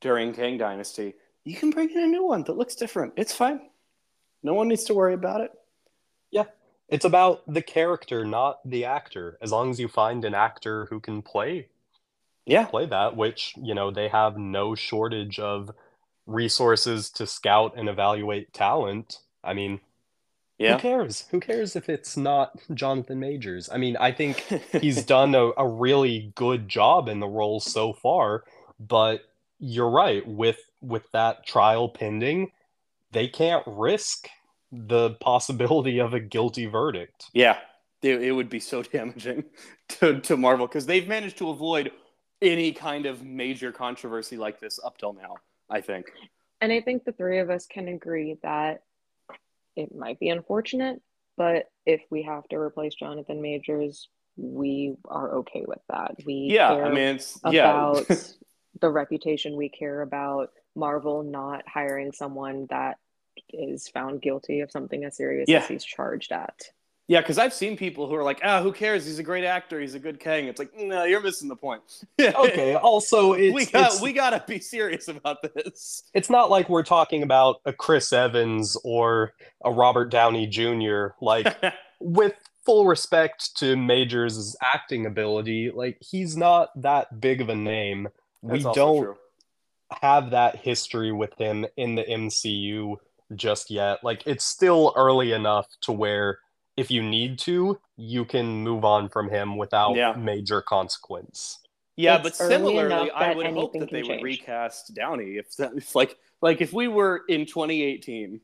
during 0.00 0.32
Kang 0.32 0.58
Dynasty. 0.58 1.14
You 1.44 1.56
can 1.56 1.70
bring 1.70 1.90
in 1.90 1.98
a 1.98 2.06
new 2.06 2.24
one 2.24 2.42
that 2.44 2.56
looks 2.56 2.74
different. 2.74 3.14
It's 3.16 3.34
fine. 3.34 3.60
No 4.42 4.54
one 4.54 4.68
needs 4.68 4.84
to 4.84 4.94
worry 4.94 5.14
about 5.14 5.40
it. 5.40 5.50
It's 6.90 7.04
about 7.04 7.42
the 7.46 7.62
character, 7.62 8.24
not 8.24 8.58
the 8.68 8.84
actor. 8.84 9.38
As 9.40 9.52
long 9.52 9.70
as 9.70 9.80
you 9.80 9.88
find 9.88 10.24
an 10.24 10.34
actor 10.34 10.86
who 10.86 11.00
can 11.00 11.22
play 11.22 11.68
yeah 12.46 12.64
play 12.64 12.86
that 12.86 13.16
which 13.16 13.54
you 13.62 13.74
know 13.74 13.90
they 13.90 14.08
have 14.08 14.36
no 14.36 14.74
shortage 14.74 15.38
of 15.38 15.70
resources 16.26 17.10
to 17.10 17.26
scout 17.26 17.74
and 17.76 17.88
evaluate 17.88 18.52
talent 18.52 19.18
i 19.44 19.52
mean 19.52 19.80
yeah. 20.58 20.74
who 20.74 20.80
cares 20.80 21.26
who 21.30 21.40
cares 21.40 21.76
if 21.76 21.88
it's 21.88 22.16
not 22.16 22.52
jonathan 22.74 23.20
majors 23.20 23.68
i 23.70 23.76
mean 23.76 23.96
i 23.98 24.10
think 24.10 24.44
he's 24.80 25.04
done 25.04 25.34
a, 25.34 25.50
a 25.56 25.66
really 25.66 26.32
good 26.34 26.68
job 26.68 27.08
in 27.08 27.20
the 27.20 27.28
role 27.28 27.60
so 27.60 27.92
far 27.92 28.44
but 28.78 29.22
you're 29.58 29.90
right 29.90 30.26
with 30.26 30.58
with 30.80 31.10
that 31.12 31.46
trial 31.46 31.88
pending 31.88 32.50
they 33.12 33.28
can't 33.28 33.64
risk 33.66 34.28
the 34.72 35.10
possibility 35.20 35.98
of 35.98 36.14
a 36.14 36.20
guilty 36.20 36.66
verdict 36.66 37.26
yeah 37.32 37.58
it, 38.02 38.22
it 38.22 38.32
would 38.32 38.48
be 38.48 38.60
so 38.60 38.82
damaging 38.84 39.44
to, 39.88 40.20
to 40.20 40.36
marvel 40.36 40.66
because 40.66 40.86
they've 40.86 41.08
managed 41.08 41.38
to 41.38 41.50
avoid 41.50 41.92
any 42.42 42.72
kind 42.72 43.06
of 43.06 43.24
major 43.24 43.72
controversy 43.72 44.36
like 44.36 44.60
this 44.60 44.80
up 44.82 44.98
till 44.98 45.12
now, 45.12 45.36
I 45.68 45.80
think. 45.80 46.06
And 46.60 46.72
I 46.72 46.80
think 46.80 47.04
the 47.04 47.12
three 47.12 47.38
of 47.38 47.50
us 47.50 47.66
can 47.66 47.88
agree 47.88 48.36
that 48.42 48.82
it 49.76 49.94
might 49.94 50.18
be 50.18 50.28
unfortunate, 50.28 51.00
but 51.36 51.70
if 51.86 52.02
we 52.10 52.22
have 52.22 52.46
to 52.48 52.56
replace 52.56 52.94
Jonathan 52.94 53.40
Majors, 53.40 54.08
we 54.36 54.94
are 55.06 55.36
okay 55.36 55.64
with 55.66 55.80
that. 55.88 56.14
We 56.24 56.50
yeah, 56.52 56.72
I 56.72 56.88
mean, 56.90 57.16
it's 57.16 57.38
about 57.42 58.08
yeah. 58.08 58.16
the 58.80 58.90
reputation. 58.90 59.56
We 59.56 59.68
care 59.68 60.02
about 60.02 60.50
Marvel 60.74 61.22
not 61.22 61.64
hiring 61.66 62.12
someone 62.12 62.66
that 62.70 62.98
is 63.52 63.88
found 63.88 64.22
guilty 64.22 64.60
of 64.60 64.70
something 64.70 65.04
as 65.04 65.16
serious 65.16 65.48
Yeah. 65.48 65.58
as 65.58 65.68
he's 65.68 65.84
charged 65.84 66.32
at. 66.32 66.62
Yeah, 67.08 67.20
because 67.20 67.38
I've 67.38 67.52
seen 67.52 67.76
people 67.76 68.06
who 68.08 68.14
are 68.14 68.22
like, 68.22 68.40
ah, 68.44 68.62
who 68.62 68.70
cares? 68.70 69.04
He's 69.04 69.18
a 69.18 69.24
great 69.24 69.42
actor. 69.44 69.80
He's 69.80 69.94
a 69.94 69.98
good 69.98 70.20
Kang. 70.20 70.46
It's 70.46 70.60
like, 70.60 70.70
no, 70.78 71.02
you're 71.02 71.20
missing 71.20 71.48
the 71.48 71.56
point. 71.56 71.82
Okay. 72.20 72.74
Also, 72.76 73.32
it's 73.32 73.52
we 73.52 73.66
got 73.66 73.92
it's, 73.94 74.00
we 74.00 74.12
gotta 74.12 74.44
be 74.46 74.60
serious 74.60 75.08
about 75.08 75.38
this. 75.42 76.04
it's 76.14 76.30
not 76.30 76.50
like 76.50 76.68
we're 76.68 76.84
talking 76.84 77.24
about 77.24 77.56
a 77.64 77.72
Chris 77.72 78.12
Evans 78.12 78.76
or 78.84 79.32
a 79.64 79.72
Robert 79.72 80.10
Downey 80.12 80.46
Jr. 80.46 81.08
Like 81.20 81.48
with 82.00 82.34
full 82.64 82.86
respect 82.86 83.56
to 83.56 83.74
Majors' 83.76 84.54
acting 84.62 85.04
ability, 85.06 85.72
like 85.74 85.96
he's 86.00 86.36
not 86.36 86.68
that 86.80 87.20
big 87.20 87.40
of 87.40 87.48
a 87.48 87.56
name. 87.56 88.06
we 88.40 88.52
That's 88.52 88.66
also 88.66 88.78
don't 88.80 89.02
true. 89.02 89.16
have 90.00 90.30
that 90.30 90.56
history 90.56 91.10
with 91.10 91.34
him 91.38 91.66
in 91.76 91.96
the 91.96 92.04
MCU 92.04 92.96
just 93.34 93.70
yet. 93.70 94.02
Like 94.02 94.22
it's 94.26 94.44
still 94.44 94.92
early 94.96 95.32
enough 95.32 95.66
to 95.82 95.92
where 95.92 96.38
if 96.76 96.90
you 96.90 97.02
need 97.02 97.38
to, 97.40 97.78
you 97.96 98.24
can 98.24 98.46
move 98.46 98.84
on 98.84 99.08
from 99.08 99.28
him 99.28 99.56
without 99.56 99.94
Yeah. 99.96 100.12
major 100.14 100.62
consequence. 100.62 101.58
Yeah, 101.96 102.14
It's 102.14 102.22
but 102.22 102.34
similarly, 102.36 103.10
I 103.10 103.34
would 103.34 103.46
hope 103.48 103.74
that 103.74 103.90
they 103.90 104.00
can 104.02 104.16
would 104.16 104.22
recast 104.22 104.94
Downey 104.94 105.36
if, 105.36 105.54
that, 105.56 105.72
if 105.76 105.94
like 105.94 106.16
like 106.40 106.62
if 106.62 106.72
we 106.72 106.88
were 106.88 107.22
in 107.28 107.44
2018, 107.44 108.40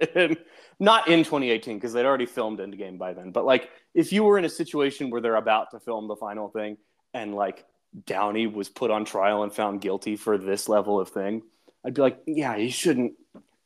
not 0.80 1.08
in 1.08 1.18
2018 1.24 1.76
because 1.76 1.92
they'd 1.92 2.06
already 2.06 2.26
filmed 2.26 2.58
Endgame 2.60 2.98
by 2.98 3.12
then, 3.12 3.30
but 3.30 3.44
like 3.44 3.70
if 3.94 4.12
you 4.12 4.24
were 4.24 4.38
in 4.38 4.44
a 4.44 4.48
situation 4.48 5.10
where 5.10 5.20
they're 5.20 5.36
about 5.36 5.70
to 5.72 5.80
film 5.80 6.08
the 6.08 6.16
final 6.16 6.48
thing 6.48 6.78
and 7.12 7.34
like 7.34 7.66
Downey 8.06 8.46
was 8.46 8.68
put 8.68 8.90
on 8.90 9.04
trial 9.04 9.42
and 9.42 9.52
found 9.52 9.80
guilty 9.80 10.16
for 10.16 10.38
this 10.38 10.68
level 10.68 10.98
of 11.00 11.10
thing, 11.10 11.42
I'd 11.84 11.94
be 11.94 12.02
like, 12.02 12.20
yeah, 12.26 12.56
you 12.56 12.70
shouldn't 12.70 13.14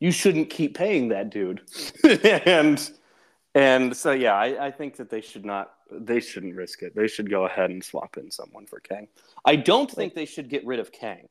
you 0.03 0.11
shouldn't 0.11 0.49
keep 0.49 0.71
paying 0.75 1.07
that 1.09 1.29
dude, 1.29 1.61
and 2.45 2.91
and 3.55 3.95
so 3.95 4.11
yeah, 4.11 4.33
I, 4.33 4.67
I 4.67 4.71
think 4.71 4.97
that 4.97 5.09
they 5.09 5.21
should 5.21 5.45
not 5.45 5.71
they 5.91 6.19
shouldn't 6.19 6.55
risk 6.55 6.81
it. 6.83 6.95
They 6.95 7.07
should 7.07 7.29
go 7.29 7.45
ahead 7.45 7.69
and 7.69 7.83
swap 7.83 8.17
in 8.17 8.29
someone 8.31 8.65
for 8.65 8.79
Kang. 8.79 9.07
I 9.45 9.55
don't 9.55 9.89
think 9.89 10.13
they 10.15 10.25
should 10.25 10.49
get 10.49 10.65
rid 10.65 10.79
of 10.79 10.91
Kang 10.91 11.27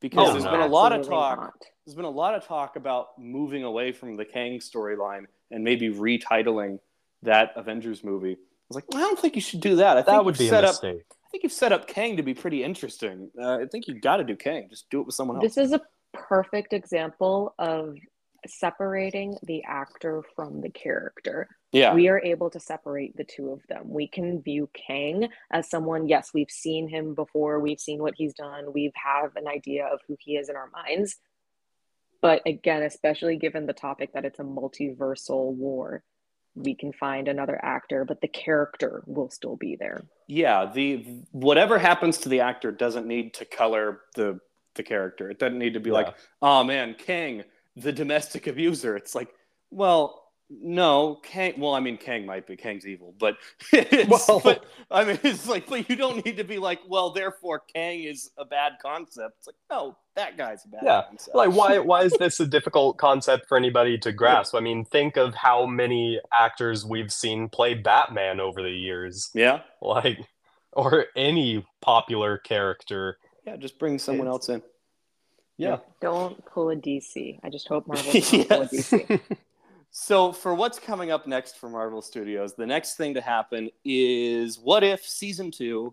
because 0.00 0.28
Oh, 0.28 0.32
there's 0.32 0.44
no. 0.44 0.50
been 0.50 0.60
a 0.60 0.66
lot 0.66 0.92
of 0.92 1.06
talk. 1.06 1.38
not. 1.38 1.54
There's 1.86 1.94
been 1.94 2.04
a 2.04 2.10
lot 2.10 2.34
of 2.34 2.44
talk 2.46 2.76
about 2.76 3.18
moving 3.18 3.62
away 3.64 3.92
from 3.92 4.16
the 4.16 4.24
Kang 4.24 4.58
storyline 4.58 5.24
and 5.52 5.62
maybe 5.64 5.88
retitling 5.90 6.78
that 7.22 7.52
Avengers 7.56 8.02
movie. 8.04 8.32
I 8.32 8.36
was 8.68 8.74
like, 8.76 8.84
well, 8.92 8.98
I 9.02 9.06
don't 9.06 9.18
think 9.18 9.34
you 9.36 9.40
should 9.42 9.60
do 9.60 9.76
that. 9.76 9.96
I 9.96 10.02
think 10.02 10.06
That 10.06 10.24
would 10.24 10.34
you've 10.38 10.50
be 10.50 10.54
a 10.56 10.58
set 10.58 10.64
up. 10.64 10.70
mistake. 10.82 11.02
I 11.10 11.28
think 11.30 11.42
you've 11.44 11.52
set 11.52 11.72
up 11.72 11.86
Kang 11.86 12.16
to 12.16 12.22
be 12.22 12.34
pretty 12.34 12.64
interesting. 12.64 13.30
Uh, 13.40 13.58
I 13.62 13.66
think 13.66 13.86
you've 13.88 14.00
got 14.00 14.16
to 14.18 14.24
do 14.24 14.34
Kang. 14.36 14.66
Just 14.68 14.90
do 14.90 15.00
it 15.00 15.06
with 15.06 15.14
someone 15.14 15.36
else. 15.36 15.54
This 15.54 15.66
is 15.66 15.72
a 15.72 15.80
perfect 16.12 16.72
example 16.72 17.54
of 17.58 17.96
separating 18.46 19.36
the 19.42 19.62
actor 19.64 20.22
from 20.34 20.60
the 20.60 20.70
character. 20.70 21.48
yeah, 21.72 21.94
We 21.94 22.08
are 22.08 22.20
able 22.20 22.50
to 22.50 22.60
separate 22.60 23.16
the 23.16 23.24
two 23.24 23.50
of 23.50 23.60
them. 23.68 23.84
We 23.90 24.08
can 24.08 24.42
view 24.42 24.68
Kang 24.74 25.28
as 25.50 25.68
someone, 25.68 26.08
yes, 26.08 26.30
we've 26.34 26.50
seen 26.50 26.88
him 26.88 27.14
before, 27.14 27.60
we've 27.60 27.80
seen 27.80 28.00
what 28.00 28.14
he's 28.16 28.34
done, 28.34 28.72
we 28.72 28.92
have 28.94 29.36
an 29.36 29.46
idea 29.48 29.86
of 29.86 30.00
who 30.06 30.16
he 30.18 30.36
is 30.36 30.48
in 30.48 30.56
our 30.56 30.70
minds. 30.70 31.16
But 32.22 32.42
again, 32.46 32.82
especially 32.82 33.36
given 33.36 33.66
the 33.66 33.72
topic 33.72 34.12
that 34.12 34.24
it's 34.24 34.38
a 34.38 34.44
multiversal 34.44 35.54
war, 35.54 36.02
we 36.54 36.74
can 36.74 36.92
find 36.92 37.28
another 37.28 37.58
actor, 37.62 38.04
but 38.04 38.20
the 38.20 38.28
character 38.28 39.02
will 39.06 39.30
still 39.30 39.56
be 39.56 39.76
there. 39.76 40.02
yeah. 40.26 40.70
The 40.72 41.04
whatever 41.30 41.78
happens 41.78 42.18
to 42.18 42.28
the 42.28 42.40
actor 42.40 42.72
doesn't 42.72 43.06
need 43.06 43.34
to 43.34 43.44
color 43.44 44.00
the 44.16 44.40
the 44.74 44.82
character. 44.82 45.30
It 45.30 45.38
doesn't 45.38 45.58
need 45.58 45.74
to 45.74 45.80
be 45.80 45.90
like, 45.90 46.14
oh 46.42 46.62
man, 46.64 46.94
Kang, 46.98 47.44
the 47.76 47.92
domestic 47.92 48.46
abuser. 48.46 48.96
It's 48.96 49.14
like, 49.14 49.28
well, 49.70 50.16
no, 50.52 51.20
Kang. 51.22 51.54
Well, 51.58 51.74
I 51.74 51.80
mean, 51.80 51.96
Kang 51.96 52.26
might 52.26 52.44
be 52.44 52.56
Kang's 52.56 52.84
evil, 52.84 53.14
but, 53.20 53.36
Well- 54.08 54.40
but 54.42 54.64
I 54.90 55.04
mean, 55.04 55.18
it's 55.24 55.48
like, 55.48 55.68
but 55.68 55.88
you 55.88 55.94
don't 55.94 56.24
need 56.26 56.36
to 56.38 56.44
be 56.44 56.58
like, 56.58 56.80
well, 56.88 57.10
therefore 57.10 57.62
Kang 57.72 58.02
is 58.02 58.30
a 58.36 58.44
bad 58.44 58.72
concept. 58.82 59.36
It's 59.38 59.46
like, 59.46 59.54
no, 59.70 59.96
that 60.16 60.36
guy's 60.36 60.64
a 60.64 60.68
bad 60.68 60.80
Yeah, 60.82 61.02
concept. 61.06 61.36
like 61.36 61.52
why 61.52 61.78
why 61.90 62.02
is 62.02 62.12
this 62.18 62.40
a 62.40 62.46
difficult 62.46 62.98
concept 62.98 63.46
for 63.48 63.56
anybody 63.56 63.96
to 63.98 64.10
grasp? 64.10 64.56
I 64.56 64.60
mean, 64.60 64.84
think 64.84 65.16
of 65.16 65.36
how 65.36 65.66
many 65.66 66.20
actors 66.38 66.84
we've 66.84 67.12
seen 67.12 67.48
play 67.48 67.74
Batman 67.74 68.40
over 68.40 68.60
the 68.60 68.70
years. 68.72 69.30
Yeah, 69.34 69.60
Like 69.80 70.18
or 70.72 71.06
any 71.16 71.64
popular 71.80 72.38
character. 72.38 73.18
yeah. 73.46 73.56
Just 73.56 73.78
bring 73.78 74.00
someone 74.00 74.26
It's- 74.26 74.48
else 74.48 74.48
in. 74.48 74.62
Yeah. 75.60 75.78
Don't 76.00 76.44
pull 76.46 76.70
a 76.70 76.76
DC. 76.76 77.38
I 77.42 77.48
just 77.50 77.68
hope 77.68 77.86
Marvel 77.88 78.04
doesn't 78.12 78.48
pull 78.48 78.62
a 78.62 78.66
DC. 78.68 79.20
So, 79.92 80.30
for 80.32 80.54
what's 80.54 80.78
coming 80.78 81.10
up 81.10 81.26
next 81.26 81.56
for 81.58 81.68
Marvel 81.68 82.00
Studios, 82.00 82.54
the 82.54 82.64
next 82.64 82.94
thing 82.96 83.12
to 83.14 83.20
happen 83.20 83.70
is 83.84 84.56
What 84.56 84.84
If 84.84 85.04
Season 85.04 85.50
2. 85.50 85.92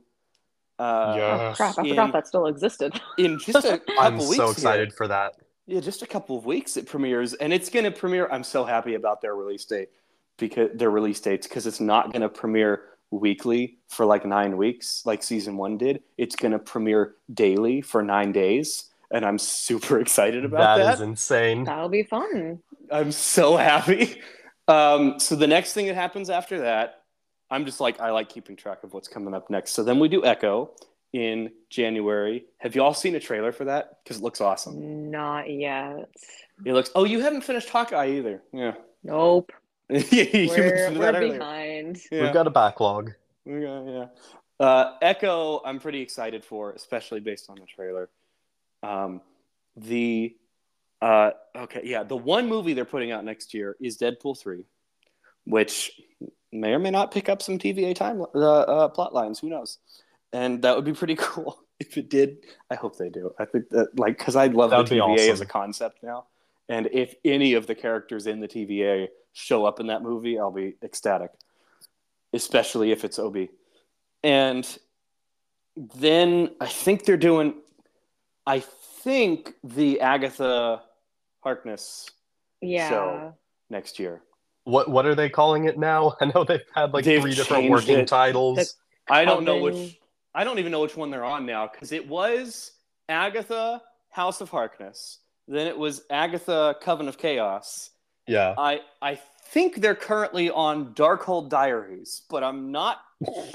Uh, 0.77 1.13
Yeah. 1.17 1.49
Oh 1.51 1.53
crap, 1.55 1.79
I 1.79 1.81
in- 1.81 1.89
forgot 1.89 2.13
that 2.13 2.27
still 2.27 2.45
existed. 2.45 2.93
In 3.17 3.39
just 3.39 3.65
a 3.65 3.79
couple 3.79 3.99
I'm 3.99 4.17
weeks. 4.19 4.35
so 4.35 4.43
here. 4.43 4.51
excited 4.51 4.93
for 4.93 5.07
that. 5.07 5.33
Yeah, 5.65 5.79
just 5.79 6.03
a 6.03 6.05
couple 6.05 6.37
of 6.37 6.45
weeks 6.45 6.77
it 6.77 6.85
premieres, 6.85 7.33
and 7.33 7.51
it's 7.51 7.69
going 7.69 7.85
to 7.85 7.91
premiere. 7.91 8.27
I'm 8.31 8.43
so 8.43 8.63
happy 8.63 8.93
about 8.93 9.19
their 9.19 9.35
release 9.35 9.65
date 9.65 9.89
because 10.37 10.69
their 10.75 10.91
release 10.91 11.19
dates 11.19 11.47
because 11.47 11.65
it's 11.65 11.79
not 11.81 12.11
going 12.13 12.21
to 12.21 12.29
premiere 12.29 12.83
weekly 13.09 13.79
for 13.87 14.05
like 14.05 14.25
nine 14.27 14.57
weeks 14.57 15.01
like 15.07 15.23
season 15.23 15.57
one 15.57 15.75
did. 15.75 16.03
It's 16.19 16.35
going 16.35 16.51
to 16.51 16.59
premiere 16.59 17.15
daily 17.33 17.81
for 17.81 18.03
nine 18.03 18.31
days, 18.31 18.91
and 19.11 19.25
I'm 19.25 19.37
super 19.37 19.99
excited 20.01 20.45
about 20.45 20.77
that 20.77 20.83
that. 20.83 20.93
is 20.95 21.01
insane. 21.01 21.63
That'll 21.63 21.89
be 21.89 22.03
fun. 22.03 22.59
I'm 22.91 23.11
so 23.11 23.57
happy. 23.71 24.21
Um, 24.67 25.19
so 25.19 25.35
the 25.35 25.47
next 25.47 25.73
thing 25.73 25.87
that 25.87 25.95
happens 25.95 26.29
after 26.29 26.59
that, 26.61 27.03
I'm 27.49 27.65
just 27.65 27.79
like 27.79 27.99
I 28.01 28.11
like 28.11 28.29
keeping 28.29 28.55
track 28.55 28.83
of 28.83 28.93
what's 28.93 29.07
coming 29.07 29.33
up 29.33 29.49
next. 29.49 29.71
So 29.71 29.83
then 29.83 29.99
we 29.99 30.09
do 30.09 30.25
Echo 30.25 30.71
in 31.13 31.51
January. 31.69 32.45
Have 32.57 32.75
you 32.75 32.83
all 32.83 32.93
seen 32.93 33.15
a 33.15 33.19
trailer 33.19 33.51
for 33.53 33.65
that? 33.65 33.99
Because 34.03 34.17
it 34.17 34.23
looks 34.23 34.41
awesome. 34.41 35.09
Not 35.09 35.49
yet. 35.49 36.09
It 36.65 36.73
looks. 36.73 36.91
Oh, 36.95 37.05
you 37.05 37.21
haven't 37.21 37.41
finished 37.41 37.69
Hawkeye 37.69 38.09
either. 38.17 38.41
Yeah. 38.51 38.73
Nope. 39.03 39.51
yeah, 39.89 39.99
you 40.11 40.49
We're, 40.49 40.57
mentioned 40.57 40.97
we're 40.99 41.11
that 41.13 41.19
behind. 41.21 41.99
Yeah. 42.11 42.23
We've 42.23 42.33
got 42.33 42.47
a 42.47 42.49
backlog. 42.51 43.13
We 43.45 43.61
got- 43.61 43.85
yeah. 43.85 44.05
Uh, 44.59 44.95
Echo, 45.03 45.61
I'm 45.63 45.79
pretty 45.79 46.01
excited 46.01 46.43
for, 46.43 46.71
especially 46.71 47.19
based 47.19 47.49
on 47.49 47.55
the 47.57 47.65
trailer. 47.67 48.09
Um, 48.83 49.21
the 49.75 50.35
uh, 51.01 51.31
okay, 51.55 51.81
yeah, 51.83 52.03
the 52.03 52.15
one 52.15 52.47
movie 52.47 52.73
they're 52.73 52.85
putting 52.85 53.11
out 53.11 53.23
next 53.23 53.53
year 53.53 53.75
is 53.79 53.97
Deadpool 53.97 54.39
three, 54.39 54.65
which 55.45 55.99
may 56.51 56.73
or 56.73 56.79
may 56.79 56.91
not 56.91 57.11
pick 57.11 57.29
up 57.29 57.41
some 57.41 57.59
TVA 57.59 57.95
time 57.95 58.21
uh, 58.21 58.39
uh, 58.39 58.87
plot 58.89 59.13
lines. 59.13 59.39
Who 59.39 59.49
knows? 59.49 59.77
And 60.33 60.61
that 60.63 60.75
would 60.75 60.85
be 60.85 60.93
pretty 60.93 61.15
cool 61.19 61.59
if 61.79 61.97
it 61.97 62.09
did. 62.09 62.37
I 62.69 62.75
hope 62.75 62.97
they 62.97 63.09
do. 63.09 63.33
I 63.39 63.45
think 63.45 63.69
that 63.69 63.97
like 63.99 64.17
because 64.17 64.35
I 64.35 64.47
love 64.47 64.71
That 64.71 64.87
the 64.87 64.95
TVA 64.95 65.29
as 65.29 65.41
a 65.41 65.45
concept 65.45 66.03
now, 66.03 66.25
and 66.69 66.89
if 66.91 67.15
any 67.23 67.53
of 67.53 67.67
the 67.67 67.75
characters 67.75 68.27
in 68.27 68.39
the 68.39 68.47
TVA 68.47 69.07
show 69.33 69.65
up 69.65 69.79
in 69.79 69.87
that 69.87 70.01
movie, 70.01 70.39
I'll 70.39 70.51
be 70.51 70.75
ecstatic 70.83 71.31
especially 72.33 72.91
if 72.91 73.03
it's 73.03 73.19
Obi. 73.19 73.49
And 74.23 74.67
then 75.75 76.51
I 76.59 76.67
think 76.67 77.05
they're 77.05 77.17
doing, 77.17 77.55
I 78.47 78.59
think 78.61 79.53
the 79.63 80.01
Agatha 80.01 80.81
Harkness 81.43 82.09
Yeah. 82.61 82.89
So- 82.89 83.33
next 83.69 83.99
year. 83.99 84.21
What 84.63 84.89
what 84.89 85.05
are 85.05 85.15
they 85.15 85.29
calling 85.29 85.65
it 85.65 85.77
now? 85.77 86.15
I 86.21 86.25
know 86.33 86.43
they've 86.43 86.61
had 86.73 86.93
like 86.93 87.05
They've 87.05 87.21
three 87.21 87.35
different 87.35 87.69
working 87.69 87.99
it. 87.99 88.07
titles. 88.07 88.75
I 89.09 89.23
don't 89.23 89.45
know 89.45 89.61
which, 89.61 89.97
I 90.35 90.43
don't 90.43 90.59
even 90.59 90.71
know 90.73 90.81
which 90.81 90.97
one 90.97 91.09
they're 91.09 91.23
on 91.23 91.45
now 91.45 91.67
because 91.71 91.91
it 91.93 92.07
was 92.07 92.71
Agatha 93.07 93.81
House 94.09 94.41
of 94.41 94.49
Harkness. 94.49 95.19
Then 95.47 95.67
it 95.67 95.77
was 95.77 96.01
Agatha 96.09 96.75
Coven 96.81 97.07
of 97.07 97.17
Chaos. 97.17 97.91
yeah. 98.27 98.53
I 98.57 98.81
I 99.01 99.15
think 99.45 99.77
they're 99.77 99.95
currently 99.95 100.49
on 100.49 100.93
Darkhold 100.93 101.47
Diaries, 101.49 102.23
but 102.29 102.43
I'm 102.43 102.71
not 102.73 102.99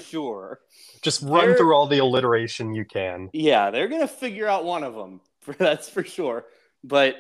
sure. 0.03 0.61
Just 1.03 1.23
run 1.23 1.47
They're- 1.47 1.57
through 1.57 1.75
all 1.75 1.87
the 1.87 1.99
alliteration 1.99 2.75
you 2.75 2.85
can. 2.85 3.31
Yeah, 3.33 3.71
they're 3.71 3.89
gonna 3.89 4.09
figure 4.09 4.47
out 4.49 4.65
one 4.65 4.85
of 4.85 4.95
them. 4.95 5.21
For, 5.43 5.53
That's 5.55 5.89
for 5.89 6.05
sure. 6.05 6.45
But 6.85 7.17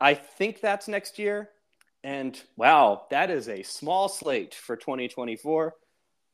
I 0.00 0.14
think 0.14 0.60
that's 0.60 0.88
next 0.88 1.18
year. 1.20 1.48
And 2.02 2.40
wow, 2.56 3.02
that 3.10 3.30
is 3.30 3.48
a 3.48 3.62
small 3.62 4.08
slate 4.08 4.54
for 4.54 4.74
2024 4.76 5.74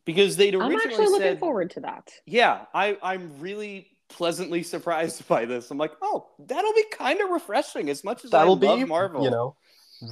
because 0.07 0.37
they'd 0.37 0.55
originally 0.55 0.65
I'm 0.65 0.71
originally 0.81 0.93
actually 0.95 1.07
looking 1.13 1.27
said, 1.33 1.41
forward 1.41 1.71
to 1.73 1.81
that. 1.81 2.11
yeah, 2.25 2.67
I, 2.73 2.97
I'm 3.03 3.39
really 3.41 3.89
pleasantly 4.09 4.63
surprised 4.63 5.27
by 5.29 5.45
this. 5.45 5.71
I'm 5.71 5.77
like, 5.79 5.93
oh, 6.01 6.29
that'll 6.39 6.73
be 6.73 6.85
kind 6.93 7.21
of 7.21 7.29
refreshing 7.31 7.91
as 7.91 8.03
much 8.05 8.25
as 8.25 8.31
That'll 8.31 8.55
I 8.63 8.67
love 8.69 8.79
be 8.79 8.85
Marvel. 8.87 9.23
you 9.25 9.31
know, 9.31 9.57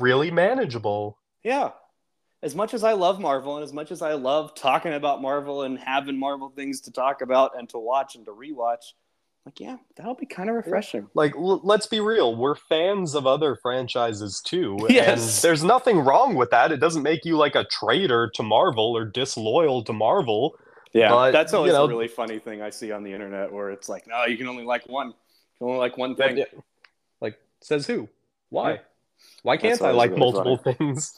really 0.01 0.31
manageable. 0.31 1.16
Yeah. 1.43 1.71
As 2.45 2.55
much 2.55 2.75
as 2.75 2.85
I 2.85 2.93
love 2.93 3.19
Marvel 3.21 3.57
and 3.57 3.65
as 3.65 3.73
much 3.73 3.91
as 3.91 4.03
I 4.03 4.12
love 4.12 4.55
talking 4.55 4.93
about 4.93 5.23
Marvel 5.23 5.62
and 5.62 5.79
having 5.79 6.19
Marvel 6.19 6.51
things 6.51 6.83
to 6.83 6.93
talk 6.93 7.23
about 7.23 7.59
and 7.59 7.66
to 7.71 7.79
watch 7.79 8.16
and 8.16 8.25
to 8.27 8.33
rewatch, 8.33 8.93
Like, 9.47 9.61
yeah, 9.61 9.79
that'll 9.97 10.15
be 10.15 10.27
kind 10.27 10.51
of 10.51 10.55
refreshing. 10.57 11.09
Like, 11.15 11.35
l- 11.37 11.61
let's 11.65 11.87
be 11.87 12.01
real, 12.01 12.37
we're 12.37 12.55
fans 12.55 13.15
of 13.15 13.27
other 13.27 13.57
franchises 13.57 14.43
too. 14.45 14.77
Yes. 14.91 15.09
And 15.43 15.43
there's 15.49 15.65
nothing 15.65 15.99
wrong 16.01 16.35
with 16.35 16.51
that. 16.51 16.71
It 16.71 16.81
doesn't 16.81 17.03
make 17.03 17.25
you 17.25 17.37
like 17.39 17.55
a 17.55 17.65
traitor 17.65 18.31
to 18.35 18.43
Marvel 18.43 18.95
or 18.97 19.07
disloyal 19.07 19.83
to 19.85 19.93
Marvel. 19.95 20.55
Yeah, 20.93 21.09
But, 21.11 21.33
that's 21.33 21.55
always 21.55 21.73
you 21.73 21.79
know- 21.79 21.85
a 21.87 21.89
really 21.89 22.09
funny 22.09 22.39
thing 22.39 22.61
I 22.61 22.69
see 22.71 22.93
on 22.93 23.03
the 23.05 23.12
internet 23.12 23.51
where 23.53 23.71
it's 23.71 23.89
like, 23.89 24.07
no, 24.07 24.27
you 24.27 24.37
can 24.37 24.49
only 24.49 24.65
like 24.65 24.87
one. 24.87 25.09
You 25.09 25.15
can 25.59 25.66
only 25.69 25.79
like 25.79 25.97
one 25.97 26.15
thing. 26.15 26.37
Yeah. 26.37 26.45
Like, 27.23 27.39
says 27.62 27.87
who? 27.87 28.09
Why? 28.51 28.73
Yeah. 28.73 28.79
Why 29.43 29.57
can't 29.57 29.81
I 29.81 29.93
like 29.93 30.11
really 30.11 30.21
multiple 30.21 30.57
things? 30.79 31.15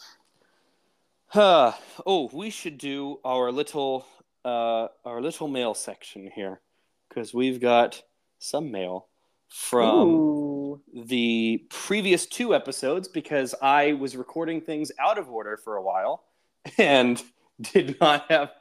Huh. 1.28 1.72
oh, 2.06 2.30
we 2.32 2.50
should 2.50 2.78
do 2.78 3.18
our 3.24 3.50
little 3.50 4.06
uh, 4.44 4.88
our 5.04 5.20
little 5.20 5.48
mail 5.48 5.74
section 5.74 6.30
here 6.34 6.60
because 7.08 7.34
we've 7.34 7.60
got 7.60 8.00
some 8.38 8.70
mail 8.70 9.08
from 9.48 10.08
Ooh. 10.08 10.82
the 10.94 11.64
previous 11.68 12.26
two 12.26 12.54
episodes 12.54 13.08
because 13.08 13.54
I 13.60 13.94
was 13.94 14.16
recording 14.16 14.60
things 14.60 14.92
out 15.00 15.18
of 15.18 15.28
order 15.28 15.56
for 15.56 15.76
a 15.76 15.82
while 15.82 16.24
and 16.78 17.22
did 17.60 17.98
not 18.00 18.30
have 18.30 18.52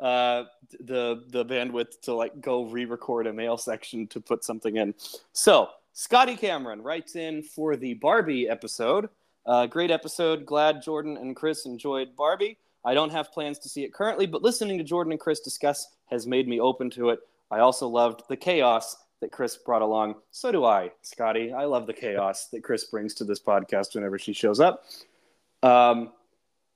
uh, 0.00 0.44
the 0.80 1.24
the 1.28 1.44
bandwidth 1.44 2.00
to 2.02 2.14
like 2.14 2.40
go 2.40 2.64
re-record 2.64 3.26
a 3.26 3.32
mail 3.32 3.56
section 3.56 4.06
to 4.08 4.20
put 4.20 4.44
something 4.44 4.76
in. 4.76 4.94
So 5.32 5.68
Scotty 5.92 6.36
Cameron 6.36 6.82
writes 6.82 7.16
in 7.16 7.42
for 7.42 7.76
the 7.76 7.94
Barbie 7.94 8.48
episode. 8.48 9.08
Uh, 9.46 9.66
great 9.66 9.90
episode. 9.90 10.46
Glad 10.46 10.82
Jordan 10.82 11.16
and 11.16 11.36
Chris 11.36 11.66
enjoyed 11.66 12.16
Barbie. 12.16 12.58
I 12.84 12.94
don't 12.94 13.10
have 13.10 13.32
plans 13.32 13.58
to 13.60 13.68
see 13.68 13.84
it 13.84 13.92
currently, 13.94 14.26
but 14.26 14.42
listening 14.42 14.78
to 14.78 14.84
Jordan 14.84 15.12
and 15.12 15.20
Chris 15.20 15.40
discuss 15.40 15.86
has 16.10 16.26
made 16.26 16.48
me 16.48 16.60
open 16.60 16.90
to 16.90 17.10
it. 17.10 17.20
I 17.50 17.60
also 17.60 17.88
loved 17.88 18.22
the 18.28 18.36
chaos 18.36 18.96
that 19.20 19.32
Chris 19.32 19.56
brought 19.56 19.82
along. 19.82 20.16
So 20.30 20.52
do 20.52 20.64
I, 20.64 20.90
Scotty. 21.02 21.52
I 21.52 21.64
love 21.64 21.86
the 21.86 21.92
chaos 21.94 22.48
that 22.48 22.62
Chris 22.64 22.84
brings 22.84 23.14
to 23.14 23.24
this 23.24 23.40
podcast 23.40 23.94
whenever 23.94 24.18
she 24.18 24.32
shows 24.32 24.60
up. 24.60 24.84
Um, 25.62 26.12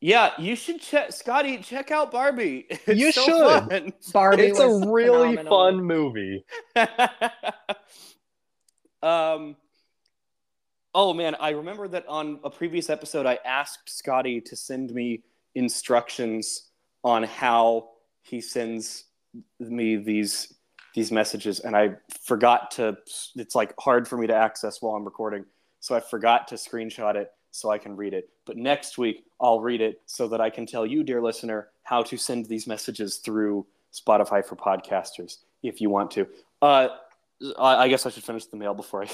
yeah, 0.00 0.30
you 0.38 0.56
should 0.56 0.80
check, 0.80 1.12
Scotty. 1.12 1.58
Check 1.58 1.90
out 1.90 2.10
Barbie. 2.10 2.66
It's 2.70 2.88
You 3.00 3.12
so 3.12 3.24
should. 3.24 3.70
fun. 3.70 3.92
Barbie 4.12 4.42
It's 4.44 4.60
a 4.60 4.68
really 4.88 5.36
phenomenal. 5.36 5.50
fun 5.50 5.82
movie. 5.84 6.44
um, 9.02 9.56
oh 10.98 11.14
man, 11.14 11.36
I 11.38 11.50
remember 11.50 11.86
that 11.86 12.04
on 12.08 12.40
a 12.42 12.50
previous 12.50 12.90
episode, 12.90 13.24
I 13.24 13.38
asked 13.44 13.88
Scotty 13.88 14.40
to 14.40 14.56
send 14.56 14.92
me 14.92 15.22
instructions 15.54 16.70
on 17.04 17.22
how 17.22 17.90
he 18.22 18.40
sends 18.40 19.04
me 19.60 19.94
these 19.94 20.54
these 20.96 21.12
messages, 21.12 21.60
and 21.60 21.76
I 21.76 21.90
forgot 22.24 22.72
to. 22.72 22.98
It's 23.36 23.54
like 23.54 23.74
hard 23.78 24.08
for 24.08 24.16
me 24.16 24.26
to 24.26 24.34
access 24.34 24.82
while 24.82 24.96
I'm 24.96 25.04
recording, 25.04 25.44
so 25.78 25.94
I 25.94 26.00
forgot 26.00 26.48
to 26.48 26.56
screenshot 26.56 27.14
it 27.14 27.30
so 27.52 27.70
I 27.70 27.78
can 27.78 27.94
read 27.94 28.12
it. 28.12 28.28
But 28.44 28.56
next 28.56 28.98
week, 28.98 29.24
I'll 29.40 29.60
read 29.60 29.80
it 29.80 30.02
so 30.06 30.26
that 30.26 30.40
I 30.40 30.50
can 30.50 30.66
tell 30.66 30.84
you, 30.84 31.04
dear 31.04 31.22
listener, 31.22 31.68
how 31.84 32.02
to 32.02 32.16
send 32.16 32.46
these 32.46 32.66
messages 32.66 33.18
through 33.18 33.64
Spotify 33.94 34.44
for 34.44 34.56
podcasters 34.56 35.36
if 35.62 35.80
you 35.80 35.90
want 35.90 36.10
to. 36.12 36.26
Uh, 36.60 36.88
I 37.58 37.84
I 37.84 37.88
guess 37.88 38.06
I 38.06 38.10
should 38.10 38.24
finish 38.24 38.46
the 38.46 38.56
mail 38.56 38.74
before 38.74 39.02
I 39.02 39.06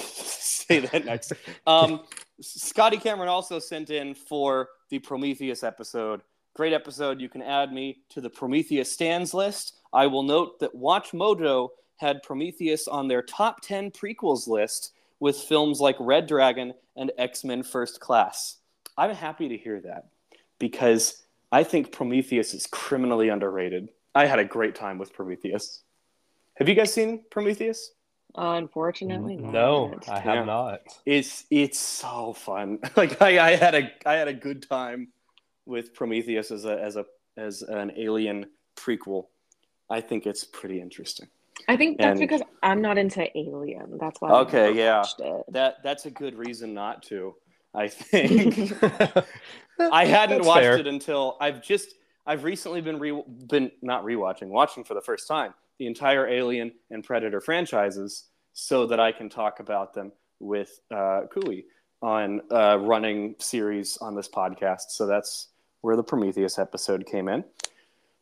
say 0.65 0.79
that 0.79 1.05
next. 1.05 1.33
Um, 1.67 2.01
Scotty 2.41 2.97
Cameron 2.97 3.29
also 3.29 3.59
sent 3.59 3.89
in 3.89 4.13
for 4.13 4.69
the 4.89 4.99
Prometheus 4.99 5.63
episode. 5.63 6.21
Great 6.53 6.73
episode. 6.73 7.19
You 7.19 7.29
can 7.29 7.41
add 7.41 7.71
me 7.71 7.99
to 8.09 8.21
the 8.21 8.29
Prometheus 8.29 8.91
stands 8.91 9.33
list. 9.33 9.77
I 9.93 10.07
will 10.07 10.23
note 10.23 10.59
that 10.59 10.75
WatchMojo 10.75 11.69
had 11.97 12.23
Prometheus 12.23 12.87
on 12.87 13.07
their 13.07 13.21
top 13.21 13.61
10 13.61 13.91
prequels 13.91 14.47
list 14.47 14.91
with 15.19 15.37
films 15.37 15.79
like 15.79 15.95
Red 15.99 16.27
Dragon 16.27 16.73
and 16.95 17.11
X 17.17 17.43
Men 17.43 17.63
First 17.63 17.99
Class. 17.99 18.57
I'm 18.97 19.13
happy 19.13 19.49
to 19.49 19.57
hear 19.57 19.79
that 19.81 20.07
because 20.59 21.23
I 21.51 21.63
think 21.63 21.91
Prometheus 21.91 22.53
is 22.53 22.67
criminally 22.67 23.29
underrated. 23.29 23.89
I 24.13 24.25
had 24.25 24.39
a 24.39 24.45
great 24.45 24.75
time 24.75 24.97
with 24.97 25.13
Prometheus. 25.13 25.81
Have 26.55 26.69
you 26.69 26.75
guys 26.75 26.93
seen 26.93 27.23
Prometheus? 27.29 27.91
Unfortunately, 28.37 29.37
No, 29.37 29.87
not. 29.89 30.09
I 30.09 30.19
have 30.19 30.35
Yeah. 30.35 30.43
not. 30.45 30.81
It's 31.05 31.45
it's 31.49 31.79
so 31.79 32.33
fun. 32.33 32.79
Like 32.97 33.21
I, 33.21 33.51
I 33.51 33.55
had 33.55 33.75
a 33.75 33.91
I 34.05 34.13
had 34.15 34.27
a 34.27 34.33
good 34.33 34.67
time 34.67 35.09
with 35.65 35.93
Prometheus 35.93 36.51
as 36.51 36.65
a 36.65 36.81
as 36.81 36.95
a 36.95 37.05
as 37.37 37.61
an 37.61 37.91
alien 37.97 38.47
prequel. 38.75 39.27
I 39.89 40.01
think 40.01 40.25
it's 40.25 40.43
pretty 40.43 40.81
interesting. 40.81 41.27
I 41.67 41.77
think 41.77 41.97
that's 41.97 42.19
And- 42.19 42.19
because 42.19 42.41
I'm 42.61 42.81
not 42.81 42.97
into 42.97 43.25
Alien. 43.37 43.97
That's 43.99 44.19
why. 44.21 44.31
Okay, 44.41 44.67
never 44.67 44.73
yeah. 44.73 44.97
watched 44.97 45.19
it. 45.21 45.43
That 45.49 45.77
that's 45.83 46.05
a 46.05 46.11
good 46.11 46.35
reason 46.35 46.73
not 46.73 47.03
to. 47.03 47.35
I 47.73 47.87
think 47.87 48.71
I 49.79 50.05
hadn't 50.05 50.37
That's 50.37 50.47
watched 50.47 50.61
fair. 50.61 50.77
it 50.77 50.87
until 50.87 51.37
I've 51.41 51.61
just 51.61 51.95
I've 52.25 52.43
recently 52.43 52.81
been 52.81 52.99
re 52.99 53.21
been 53.49 53.71
not 53.81 54.03
rewatching, 54.05 54.47
watching 54.47 54.83
for 54.83 54.93
the 54.93 55.01
first 55.01 55.27
time 55.27 55.53
the 55.79 55.87
entire 55.87 56.27
Alien 56.27 56.71
and 56.91 57.03
Predator 57.03 57.41
franchises 57.41 58.25
so 58.53 58.87
that 58.87 58.99
I 58.99 59.11
can 59.11 59.29
talk 59.29 59.59
about 59.59 59.93
them 59.93 60.11
with 60.39 60.79
uh, 60.91 61.21
on 62.01 62.41
uh, 62.51 62.77
running 62.79 63.35
series 63.39 63.97
on 63.97 64.15
this 64.15 64.27
podcast. 64.27 64.89
So 64.89 65.05
that's 65.05 65.47
where 65.81 65.95
the 65.95 66.03
Prometheus 66.03 66.59
episode 66.59 67.05
came 67.05 67.27
in. 67.27 67.43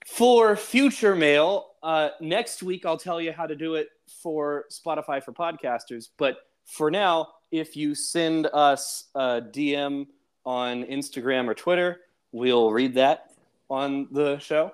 For 0.05 0.55
future 0.55 1.15
mail, 1.15 1.67
uh, 1.81 2.09
next 2.19 2.61
week 2.63 2.85
I'll 2.85 2.97
tell 2.97 3.21
you 3.21 3.31
how 3.31 3.45
to 3.45 3.55
do 3.55 3.75
it 3.75 3.89
for 4.21 4.65
Spotify 4.69 5.23
for 5.23 5.31
podcasters. 5.31 6.09
But 6.17 6.38
for 6.65 6.91
now, 6.91 7.30
if 7.51 7.75
you 7.75 7.95
send 7.95 8.47
us 8.53 9.05
a 9.15 9.41
DM 9.41 10.07
on 10.45 10.84
Instagram 10.85 11.47
or 11.47 11.53
Twitter, 11.53 12.01
we'll 12.31 12.71
read 12.71 12.95
that 12.95 13.34
on 13.69 14.07
the 14.11 14.39
show. 14.39 14.71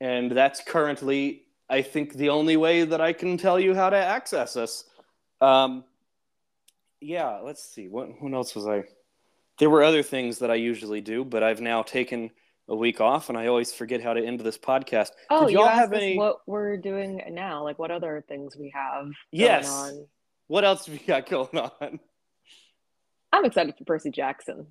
And 0.00 0.30
that's 0.30 0.62
currently, 0.62 1.42
I 1.70 1.82
think, 1.82 2.14
the 2.14 2.28
only 2.30 2.56
way 2.56 2.84
that 2.84 3.00
I 3.00 3.12
can 3.12 3.38
tell 3.38 3.58
you 3.60 3.74
how 3.74 3.88
to 3.90 3.96
access 3.96 4.56
us. 4.56 4.84
Um, 5.40 5.84
yeah, 7.00 7.38
let's 7.42 7.64
see. 7.64 7.88
What, 7.88 8.08
what 8.20 8.34
else 8.34 8.54
was 8.54 8.66
I? 8.66 8.84
There 9.58 9.70
were 9.70 9.82
other 9.82 10.02
things 10.02 10.38
that 10.40 10.50
I 10.50 10.56
usually 10.56 11.00
do, 11.00 11.24
but 11.24 11.42
I've 11.42 11.60
now 11.60 11.82
taken 11.82 12.30
a 12.68 12.74
week 12.76 13.00
off, 13.00 13.28
and 13.28 13.38
I 13.38 13.46
always 13.46 13.72
forget 13.72 14.02
how 14.02 14.12
to 14.14 14.24
end 14.24 14.40
this 14.40 14.58
podcast. 14.58 15.10
Oh, 15.30 15.46
Did 15.46 15.52
you 15.52 15.58
y'all 15.60 15.68
asked 15.68 15.78
have 15.80 15.92
any- 15.92 16.16
what 16.16 16.40
we're 16.46 16.76
doing 16.76 17.22
now, 17.30 17.62
like 17.64 17.78
what 17.78 17.90
other 17.90 18.24
things 18.28 18.56
we 18.56 18.70
have 18.74 19.04
going 19.04 19.14
Yes. 19.32 19.68
on. 19.70 20.06
What 20.48 20.64
else 20.64 20.86
have 20.86 20.94
you 21.00 21.06
got 21.06 21.28
going 21.28 21.56
on? 21.56 22.00
I'm 23.32 23.44
excited 23.44 23.76
for 23.78 23.84
Percy 23.84 24.10
Jackson. 24.10 24.66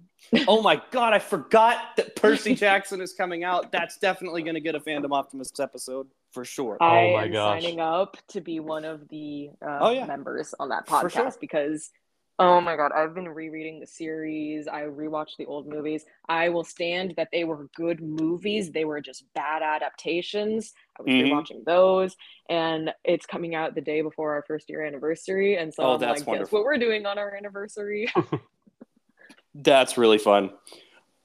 oh 0.48 0.62
my 0.62 0.82
god, 0.92 1.14
I 1.14 1.20
forgot 1.20 1.96
that 1.98 2.16
Percy 2.18 2.56
Jackson 2.56 3.00
is 3.00 3.14
coming 3.14 3.44
out. 3.46 3.72
That's 3.72 3.98
definitely 3.98 4.44
going 4.44 4.56
to 4.56 4.60
get 4.62 4.76
a 4.76 4.80
fandom 4.82 5.12
optimists 5.14 5.60
episode 5.62 6.08
for 6.32 6.46
sure. 6.46 6.78
I 6.82 7.12
my 7.14 7.24
am 7.26 7.32
gosh. 7.32 7.62
signing 7.64 7.80
up 7.80 8.18
to 8.30 8.42
be 8.42 8.60
one 8.60 8.86
of 8.86 9.08
the 9.10 9.50
uh, 9.66 9.80
Oh, 9.82 9.90
yeah. 9.92 10.06
members 10.06 10.54
on 10.60 10.70
that 10.70 10.86
podcast 10.88 11.12
sure. 11.14 11.34
because, 11.42 11.90
oh 12.38 12.62
my 12.62 12.76
god, 12.76 12.92
I've 12.92 13.14
been 13.16 13.28
rereading 13.28 13.80
the 13.80 13.88
series. 13.88 14.68
I 14.68 14.84
rewatched 14.84 15.38
the 15.38 15.46
old 15.46 15.68
movies. 15.68 16.06
I 16.28 16.50
will 16.50 16.64
stand 16.64 17.14
that 17.18 17.30
they 17.32 17.44
were 17.44 17.68
good 17.76 18.02
movies. 18.02 18.72
They 18.72 18.86
were 18.86 19.02
just 19.02 19.26
bad 19.34 19.62
adaptations. 19.64 20.74
I 21.00 21.04
was 21.04 21.12
Mhm. 21.14 21.30
rewatching 21.32 21.66
those, 21.66 22.16
and 22.50 22.94
it's 23.04 23.26
coming 23.26 23.56
out 23.56 23.74
the 23.76 23.82
day 23.82 24.02
before 24.02 24.34
our 24.34 24.44
first 24.44 24.70
year 24.70 24.86
anniversary. 24.86 25.58
And 25.58 25.74
so 25.74 25.84
Oh, 25.84 25.94
I'm 25.96 26.00
that's 26.00 26.10
like, 26.10 26.20
guess 26.20 26.28
wonderful. 26.28 26.60
what 26.60 26.66
we're 26.66 26.78
doing 26.78 27.06
on 27.06 27.18
our 27.18 27.34
anniversary? 27.36 28.12
That's 29.56 29.98
really 29.98 30.20
fun. 30.20 30.52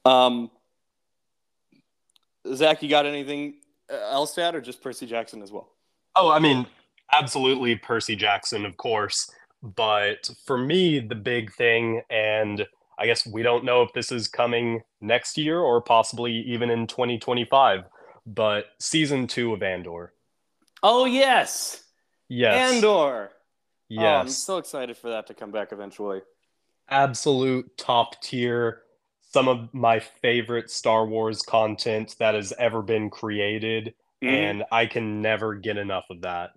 Um, 0.04 0.50
Zach, 2.52 2.82
you 2.82 2.88
got 2.88 3.06
anything 3.06 3.54
uh, 3.94 4.26
add, 4.38 4.54
or 4.54 4.60
just 4.60 4.82
Percy 4.82 5.06
Jackson 5.06 5.42
as 5.42 5.52
well? 5.52 5.70
Oh, 6.16 6.30
I 6.30 6.38
mean, 6.38 6.66
absolutely 7.12 7.76
Percy 7.76 8.16
Jackson, 8.16 8.64
of 8.64 8.76
course. 8.76 9.30
But 9.62 10.28
for 10.46 10.58
me, 10.58 11.00
the 11.00 11.14
big 11.14 11.52
thing, 11.54 12.02
and 12.10 12.66
I 12.98 13.06
guess 13.06 13.26
we 13.26 13.42
don't 13.42 13.64
know 13.64 13.82
if 13.82 13.92
this 13.92 14.12
is 14.12 14.28
coming 14.28 14.82
next 15.00 15.38
year 15.38 15.58
or 15.58 15.80
possibly 15.80 16.32
even 16.32 16.70
in 16.70 16.86
2025, 16.86 17.84
but 18.26 18.66
season 18.78 19.26
two 19.26 19.52
of 19.52 19.62
Andor. 19.62 20.12
Oh 20.82 21.06
yes, 21.06 21.84
Yes. 22.28 22.74
Andor. 22.74 23.30
Oh, 23.96 24.04
I'm 24.04 24.28
so 24.28 24.58
excited 24.58 24.96
for 24.96 25.10
that 25.10 25.26
to 25.28 25.34
come 25.34 25.50
back 25.50 25.72
eventually. 25.72 26.20
Absolute 26.88 27.76
top 27.76 28.20
tier. 28.22 28.82
Some 29.34 29.48
of 29.48 29.74
my 29.74 29.98
favorite 29.98 30.70
Star 30.70 31.04
Wars 31.04 31.42
content 31.42 32.14
that 32.20 32.36
has 32.36 32.52
ever 32.56 32.82
been 32.82 33.10
created. 33.10 33.92
Mhm. 34.22 34.28
And 34.28 34.64
I 34.70 34.86
can 34.86 35.20
never 35.22 35.56
get 35.56 35.76
enough 35.76 36.04
of 36.08 36.20
that. 36.20 36.52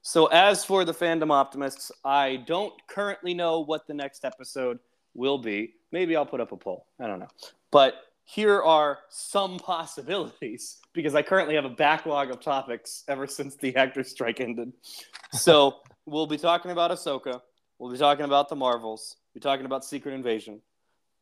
So, 0.00 0.24
as 0.28 0.64
for 0.64 0.86
the 0.86 0.94
fandom 0.94 1.30
optimists, 1.30 1.92
I 2.02 2.36
don't 2.46 2.72
currently 2.86 3.34
know 3.34 3.60
what 3.60 3.86
the 3.86 3.92
next 3.92 4.24
episode 4.24 4.78
will 5.12 5.36
be. 5.36 5.74
Maybe 5.90 6.16
I'll 6.16 6.24
put 6.24 6.40
up 6.40 6.52
a 6.52 6.56
poll. 6.56 6.86
I 6.98 7.06
don't 7.06 7.18
know. 7.18 7.28
But 7.70 7.96
here 8.24 8.62
are 8.62 9.00
some 9.10 9.58
possibilities 9.72 10.78
because 10.94 11.14
I 11.14 11.20
currently 11.20 11.56
have 11.56 11.66
a 11.66 11.76
backlog 11.86 12.30
of 12.30 12.40
topics 12.40 13.04
ever 13.06 13.26
since 13.26 13.54
the 13.56 13.76
actor 13.76 14.02
strike 14.02 14.40
ended. 14.40 14.72
So 15.32 15.82
we'll 16.06 16.26
be 16.26 16.38
talking 16.38 16.70
about 16.70 16.90
Ahsoka. 16.90 17.42
We'll 17.78 17.92
be 17.92 17.98
talking 17.98 18.24
about 18.24 18.48
the 18.48 18.56
Marvels. 18.56 19.16
We'll 19.34 19.40
be 19.40 19.44
talking 19.44 19.66
about 19.66 19.84
Secret 19.84 20.14
Invasion. 20.14 20.62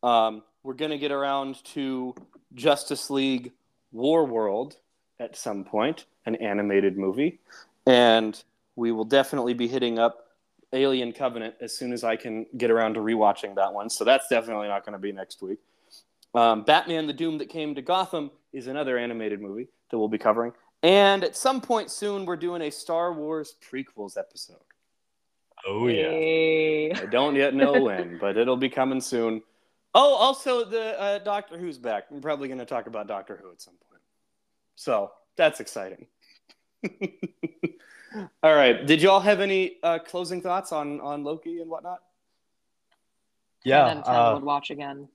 Um, 0.01 0.43
we're 0.63 0.73
going 0.73 0.91
to 0.91 0.97
get 0.97 1.11
around 1.11 1.63
to 1.65 2.15
Justice 2.53 3.09
League 3.09 3.51
Warworld 3.93 4.77
at 5.19 5.35
some 5.35 5.63
point, 5.63 6.05
an 6.25 6.35
animated 6.35 6.97
movie. 6.97 7.39
And 7.85 8.41
we 8.75 8.91
will 8.91 9.05
definitely 9.05 9.53
be 9.53 9.67
hitting 9.67 9.99
up 9.99 10.27
Alien 10.73 11.11
Covenant 11.13 11.55
as 11.61 11.75
soon 11.75 11.93
as 11.93 12.03
I 12.03 12.15
can 12.15 12.45
get 12.57 12.71
around 12.71 12.93
to 12.93 12.99
rewatching 13.01 13.55
that 13.55 13.73
one. 13.73 13.89
So 13.89 14.03
that's 14.03 14.27
definitely 14.29 14.67
not 14.67 14.85
going 14.85 14.93
to 14.93 14.99
be 14.99 15.11
next 15.11 15.41
week. 15.41 15.59
Um, 16.33 16.63
Batman: 16.63 17.07
The 17.07 17.13
Doom 17.13 17.37
That 17.39 17.49
Came 17.49 17.75
to 17.75 17.81
Gotham 17.81 18.31
is 18.53 18.67
another 18.67 18.97
animated 18.97 19.41
movie 19.41 19.67
that 19.89 19.97
we'll 19.97 20.07
be 20.07 20.17
covering. 20.17 20.53
And 20.83 21.23
at 21.23 21.35
some 21.35 21.61
point 21.61 21.91
soon, 21.91 22.25
we're 22.25 22.37
doing 22.37 22.61
a 22.61 22.71
Star 22.71 23.13
Wars 23.13 23.55
prequels 23.61 24.17
episode. 24.17 24.57
Oh 25.67 25.87
yeah. 25.87 26.09
Hey. 26.09 26.91
I 26.93 27.05
don't 27.05 27.35
yet 27.35 27.53
know 27.53 27.81
when, 27.83 28.17
but 28.17 28.37
it'll 28.37 28.57
be 28.57 28.69
coming 28.69 29.01
soon. 29.01 29.43
Oh, 29.93 30.13
also 30.15 30.63
the 30.63 30.99
uh, 30.99 31.19
Doctor 31.19 31.57
Who's 31.57 31.77
back. 31.77 32.05
I'm 32.11 32.21
probably 32.21 32.47
going 32.47 32.59
to 32.59 32.65
talk 32.65 32.87
about 32.87 33.07
Doctor 33.07 33.37
Who 33.41 33.51
at 33.51 33.61
some 33.61 33.73
point. 33.89 34.01
So 34.75 35.11
that's 35.35 35.59
exciting. 35.59 36.07
all 38.43 38.55
right. 38.55 38.85
Did 38.85 39.01
y'all 39.01 39.19
have 39.19 39.39
any 39.41 39.77
uh, 39.83 39.99
closing 39.99 40.41
thoughts 40.41 40.71
on 40.71 41.01
on 41.01 41.23
Loki 41.23 41.59
and 41.61 41.69
whatnot? 41.69 41.99
Yeah. 43.63 43.87
And 43.87 43.97
then 43.97 44.03
Tim 44.03 44.15
uh, 44.15 44.33
would 44.35 44.43
watch 44.43 44.71
again. 44.71 45.07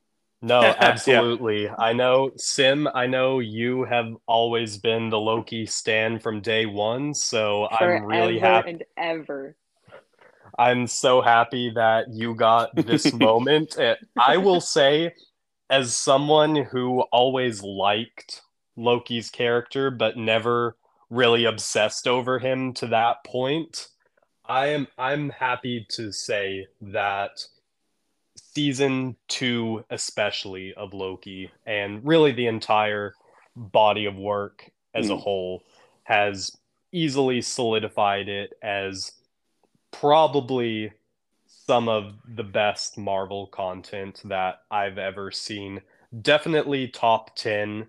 No, 0.42 0.60
Yeah. 0.62 0.76
absolutely. 0.78 1.68
I 1.70 1.92
know, 1.94 2.30
Sim, 2.36 2.86
I 2.94 3.06
know 3.06 3.38
you 3.40 3.84
have 3.84 4.14
always 4.26 4.76
been 4.76 5.08
the 5.08 5.18
Loki 5.18 5.64
stan 5.66 6.18
from 6.20 6.40
day 6.42 6.66
one, 6.66 7.14
so 7.14 7.66
I'm 7.68 8.04
really 8.04 8.38
Forever 8.38 8.54
happy. 8.54 8.70
and 8.70 8.84
ever. 8.98 9.56
I'm 10.58 10.86
so 10.86 11.20
happy 11.20 11.70
that 11.74 12.06
you 12.12 12.34
got 12.34 12.74
this 12.74 13.12
moment. 13.14 13.76
I 14.18 14.36
will 14.36 14.60
say, 14.60 15.14
as 15.70 15.96
someone 15.96 16.56
who 16.56 17.00
always 17.12 17.62
liked 17.62 18.42
Loki's 18.76 19.30
character, 19.30 19.90
but 19.90 20.16
never 20.16 20.76
really 21.10 21.44
obsessed 21.44 22.06
over 22.08 22.38
him 22.38 22.72
to 22.74 22.86
that 22.88 23.24
point, 23.24 23.88
I 24.44 24.66
am 24.68 24.86
I'm 24.96 25.30
happy 25.30 25.86
to 25.90 26.12
say 26.12 26.68
that 26.80 27.44
season 28.36 29.16
two, 29.28 29.84
especially 29.90 30.72
of 30.74 30.94
Loki, 30.94 31.50
and 31.66 32.04
really 32.06 32.32
the 32.32 32.46
entire 32.46 33.14
body 33.54 34.04
of 34.06 34.16
work 34.16 34.70
as 34.94 35.10
a 35.10 35.14
Mm. 35.14 35.20
whole, 35.20 35.62
has 36.04 36.56
easily 36.92 37.42
solidified 37.42 38.28
it 38.28 38.52
as 38.62 39.12
probably 40.00 40.92
some 41.46 41.88
of 41.88 42.14
the 42.34 42.44
best 42.44 42.98
Marvel 42.98 43.46
content 43.48 44.20
that 44.24 44.62
I've 44.70 44.98
ever 44.98 45.30
seen. 45.30 45.80
Definitely 46.22 46.88
top 46.88 47.34
10. 47.36 47.86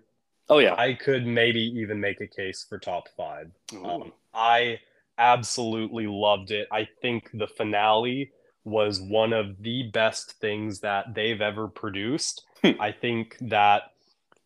Oh 0.48 0.58
yeah. 0.58 0.74
I 0.74 0.94
could 0.94 1.26
maybe 1.26 1.60
even 1.60 2.00
make 2.00 2.20
a 2.20 2.26
case 2.26 2.64
for 2.68 2.78
top 2.78 3.08
five. 3.16 3.50
Um, 3.84 4.12
I 4.34 4.80
absolutely 5.18 6.06
loved 6.06 6.50
it. 6.50 6.68
I 6.72 6.88
think 7.02 7.30
the 7.34 7.46
finale 7.46 8.32
was 8.64 9.00
one 9.00 9.32
of 9.32 9.62
the 9.62 9.84
best 9.92 10.32
things 10.40 10.80
that 10.80 11.14
they've 11.14 11.40
ever 11.40 11.68
produced. 11.68 12.44
Hmm. 12.62 12.80
I 12.80 12.92
think 12.92 13.36
that 13.42 13.92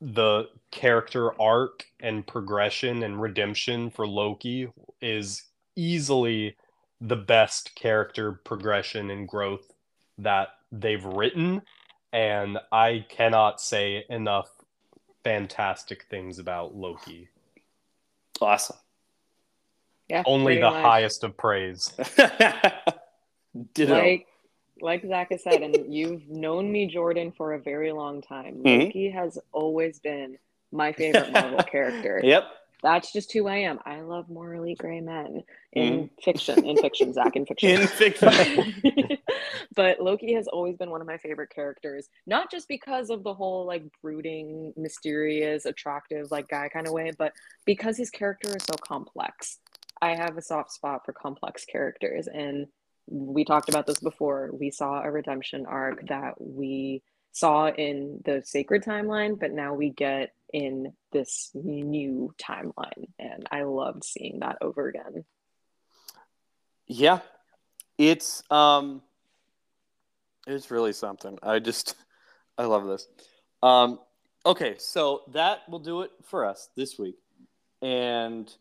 the 0.01 0.49
character 0.71 1.41
arc 1.41 1.87
and 2.01 2.27
progression 2.27 3.03
and 3.03 3.21
redemption 3.21 3.91
for 3.91 4.07
Loki 4.07 4.69
is 5.01 5.45
easily 5.77 6.57
the 7.05 7.17
best 7.17 7.75
character 7.75 8.33
progression 8.33 9.11
and 9.11 9.27
growth 9.27 9.73
that 10.19 10.49
they've 10.71 11.05
written. 11.05 11.63
And 12.13 12.59
I 12.71 13.05
cannot 13.09 13.61
say 13.61 14.05
enough 14.09 14.49
fantastic 15.25 16.05
things 16.11 16.39
about 16.39 16.75
Loki. 16.77 17.29
awesome. 18.41 18.77
Yeah. 20.09 20.23
Only 20.27 20.57
the 20.57 20.71
much. 20.71 20.83
highest 20.83 21.25
of 21.25 21.37
praise. 21.37 21.93
Ditto. 23.75 23.95
Like 23.95 24.27
like 24.81 25.07
Zach 25.07 25.31
has 25.31 25.43
said, 25.45 25.63
and 25.63 25.95
you've 25.95 26.29
known 26.29 26.71
me, 26.73 26.87
Jordan, 26.87 27.33
for 27.37 27.53
a 27.55 27.59
very 27.59 27.93
long 27.93 28.21
time. 28.21 28.63
Mhm. 28.65 28.87
Loki 28.87 29.11
has 29.11 29.39
always 29.53 30.01
been 30.01 30.39
my 30.73 30.93
favorite 30.93 31.33
Marvel 31.33 31.59
character. 31.71 32.21
Yep. 32.23 32.45
That's 32.83 33.13
just 33.13 33.33
who 33.33 33.47
I 33.47 33.59
am. 33.59 33.79
I 33.87 34.01
love 34.01 34.29
morally 34.29 34.75
gray 34.75 35.01
men 35.01 35.45
in 35.73 35.93
mm. 35.93 36.11
fiction. 36.23 36.67
In 36.67 36.77
fiction, 36.77 37.13
Zach, 37.13 37.37
in 37.37 37.47
fiction. 37.47 37.81
In 37.81 37.87
fiction. 37.87 39.19
but 39.77 40.01
Loki 40.01 40.35
has 40.35 40.49
always 40.49 40.77
been 40.77 40.91
one 40.91 41.01
of 41.01 41.07
my 41.07 41.17
favorite 41.17 41.51
characters, 41.51 42.09
not 42.27 42.51
just 42.51 42.67
because 42.67 43.09
of 43.11 43.23
the 43.23 43.35
whole 43.35 43.67
like 43.67 43.85
brooding, 44.03 44.73
mysterious, 44.77 45.65
attractive 45.65 46.31
like 46.33 46.49
guy 46.49 46.69
kind 46.69 46.87
of 46.87 46.93
way, 46.93 47.13
but 47.17 47.33
because 47.65 47.97
his 47.97 48.11
character 48.11 48.57
is 48.57 48.65
so 48.65 48.75
complex. 48.75 49.59
I 50.01 50.17
have 50.17 50.37
a 50.37 50.43
soft 50.43 50.73
spot 50.73 51.07
for 51.07 51.13
complex 51.13 51.65
characters 51.65 52.27
and 52.27 52.67
we 53.07 53.45
talked 53.45 53.69
about 53.69 53.87
this 53.87 54.01
before. 54.01 54.51
We 54.53 54.71
saw 54.71 55.03
a 55.03 55.11
redemption 55.11 55.67
arc 55.67 56.07
that 56.09 56.35
we 56.41 57.03
saw 57.33 57.69
in 57.69 58.21
the 58.25 58.43
sacred 58.45 58.85
timeline, 58.85 59.39
but 59.39 59.53
now 59.53 59.75
we 59.75 59.91
get 59.91 60.35
in 60.53 60.93
this 61.13 61.51
new 61.55 62.35
timeline 62.41 63.09
and 63.19 63.47
I 63.51 63.63
loved 63.63 64.05
seeing 64.05 64.41
that 64.41 64.59
over 64.61 64.89
again. 64.89 65.25
Yeah, 66.87 67.21
it's 67.99 68.43
um, 68.51 69.03
it's 70.47 70.71
really 70.71 70.93
something. 70.93 71.39
I 71.43 71.59
just, 71.59 71.95
I 72.59 72.65
love 72.65 72.87
this. 72.87 73.09
Um, 73.63 73.99
okay, 74.45 74.77
so 74.79 75.23
that 75.33 75.69
will 75.69 75.79
do 75.79 76.03
it 76.03 76.11
for 76.25 76.45
us 76.45 76.69
this 76.77 76.99
week. 76.99 77.17
And 77.81 78.53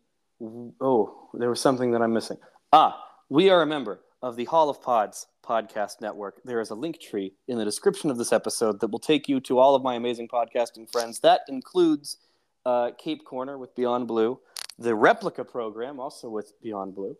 oh, 0.80 1.30
there 1.34 1.50
was 1.50 1.62
something 1.62 1.92
that 1.92 2.02
I'm 2.02 2.14
missing. 2.14 2.38
Ah, 2.72 3.04
we 3.30 3.50
are 3.50 3.62
a 3.62 3.66
member 3.66 4.00
of 4.22 4.36
the 4.36 4.46
Hall 4.46 4.70
of 4.70 4.82
Pods 4.82 5.28
podcast 5.44 6.02
network. 6.02 6.42
There 6.46 6.62
is 6.62 6.72
a 6.72 6.76
Linktree 6.76 7.32
in 7.48 7.58
the 7.58 7.66
description 7.66 8.10
of 8.10 8.18
this 8.18 8.32
episode 8.32 8.80
that 8.80 8.92
will 8.92 9.00
take 9.00 9.28
you 9.28 9.40
to 9.42 9.58
all 9.58 9.76
of 9.76 9.84
my 9.84 9.96
amazing 9.96 10.28
podcasting 10.28 10.92
friends. 10.92 11.20
That 11.20 11.42
includes 11.48 12.18
uh, 12.66 12.92
Cape 12.98 13.26
Corner 13.26 13.58
with 13.58 13.76
Beyond 13.76 14.08
Blue, 14.08 14.40
the 14.78 14.94
Replica 14.94 15.44
program 15.44 16.00
also 16.00 16.30
with 16.30 16.54
Beyond 16.62 16.96
Blue, 16.96 17.18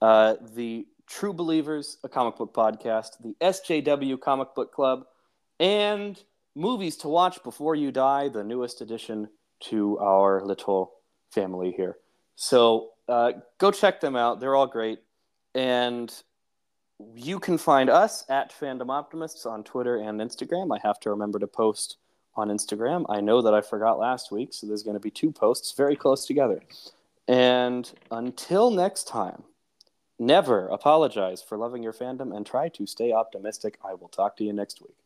uh, 0.00 0.34
the 0.54 0.86
True 1.06 1.32
Believers, 1.32 1.98
a 2.04 2.08
comic 2.08 2.36
book 2.36 2.52
podcast, 2.54 3.10
the 3.22 3.34
SJW 3.40 4.20
Comic 4.20 4.54
Book 4.54 4.72
Club, 4.72 5.04
and 5.60 6.20
Movies 6.54 6.96
to 6.98 7.08
Watch 7.08 7.42
Before 7.42 7.74
You 7.74 7.92
Die, 7.92 8.28
the 8.28 8.44
newest 8.44 8.80
addition 8.80 9.28
to 9.60 9.98
our 9.98 10.44
little 10.44 10.92
family 11.30 11.72
here. 11.76 11.96
So 12.34 12.90
uh, 13.08 13.32
go 13.58 13.70
check 13.70 14.00
them 14.00 14.16
out. 14.16 14.40
They're 14.40 14.56
all 14.56 14.66
great. 14.66 14.98
And 15.54 16.12
you 17.14 17.38
can 17.38 17.58
find 17.58 17.90
us 17.90 18.24
at 18.28 18.52
Fandom 18.52 18.90
Optimists 18.90 19.46
on 19.46 19.64
Twitter 19.64 19.96
and 19.96 20.20
Instagram. 20.20 20.74
I 20.74 20.80
have 20.86 21.00
to 21.00 21.10
remember 21.10 21.38
to 21.38 21.46
post 21.46 21.96
on 22.34 22.48
Instagram. 22.48 23.04
I 23.08 23.20
know 23.20 23.42
that 23.42 23.54
I 23.54 23.60
forgot 23.60 23.98
last 23.98 24.32
week, 24.32 24.52
so 24.52 24.66
there's 24.66 24.82
going 24.82 24.94
to 24.94 25.00
be 25.00 25.10
two 25.10 25.30
posts 25.30 25.72
very 25.72 25.96
close 25.96 26.26
together. 26.26 26.60
And 27.28 27.90
until 28.10 28.70
next 28.70 29.06
time, 29.06 29.44
never 30.18 30.68
apologize 30.68 31.42
for 31.42 31.56
loving 31.58 31.82
your 31.82 31.92
fandom 31.92 32.34
and 32.34 32.46
try 32.46 32.68
to 32.70 32.86
stay 32.86 33.12
optimistic. 33.12 33.78
I 33.84 33.94
will 33.94 34.08
talk 34.08 34.36
to 34.38 34.44
you 34.44 34.52
next 34.52 34.80
week. 34.80 35.01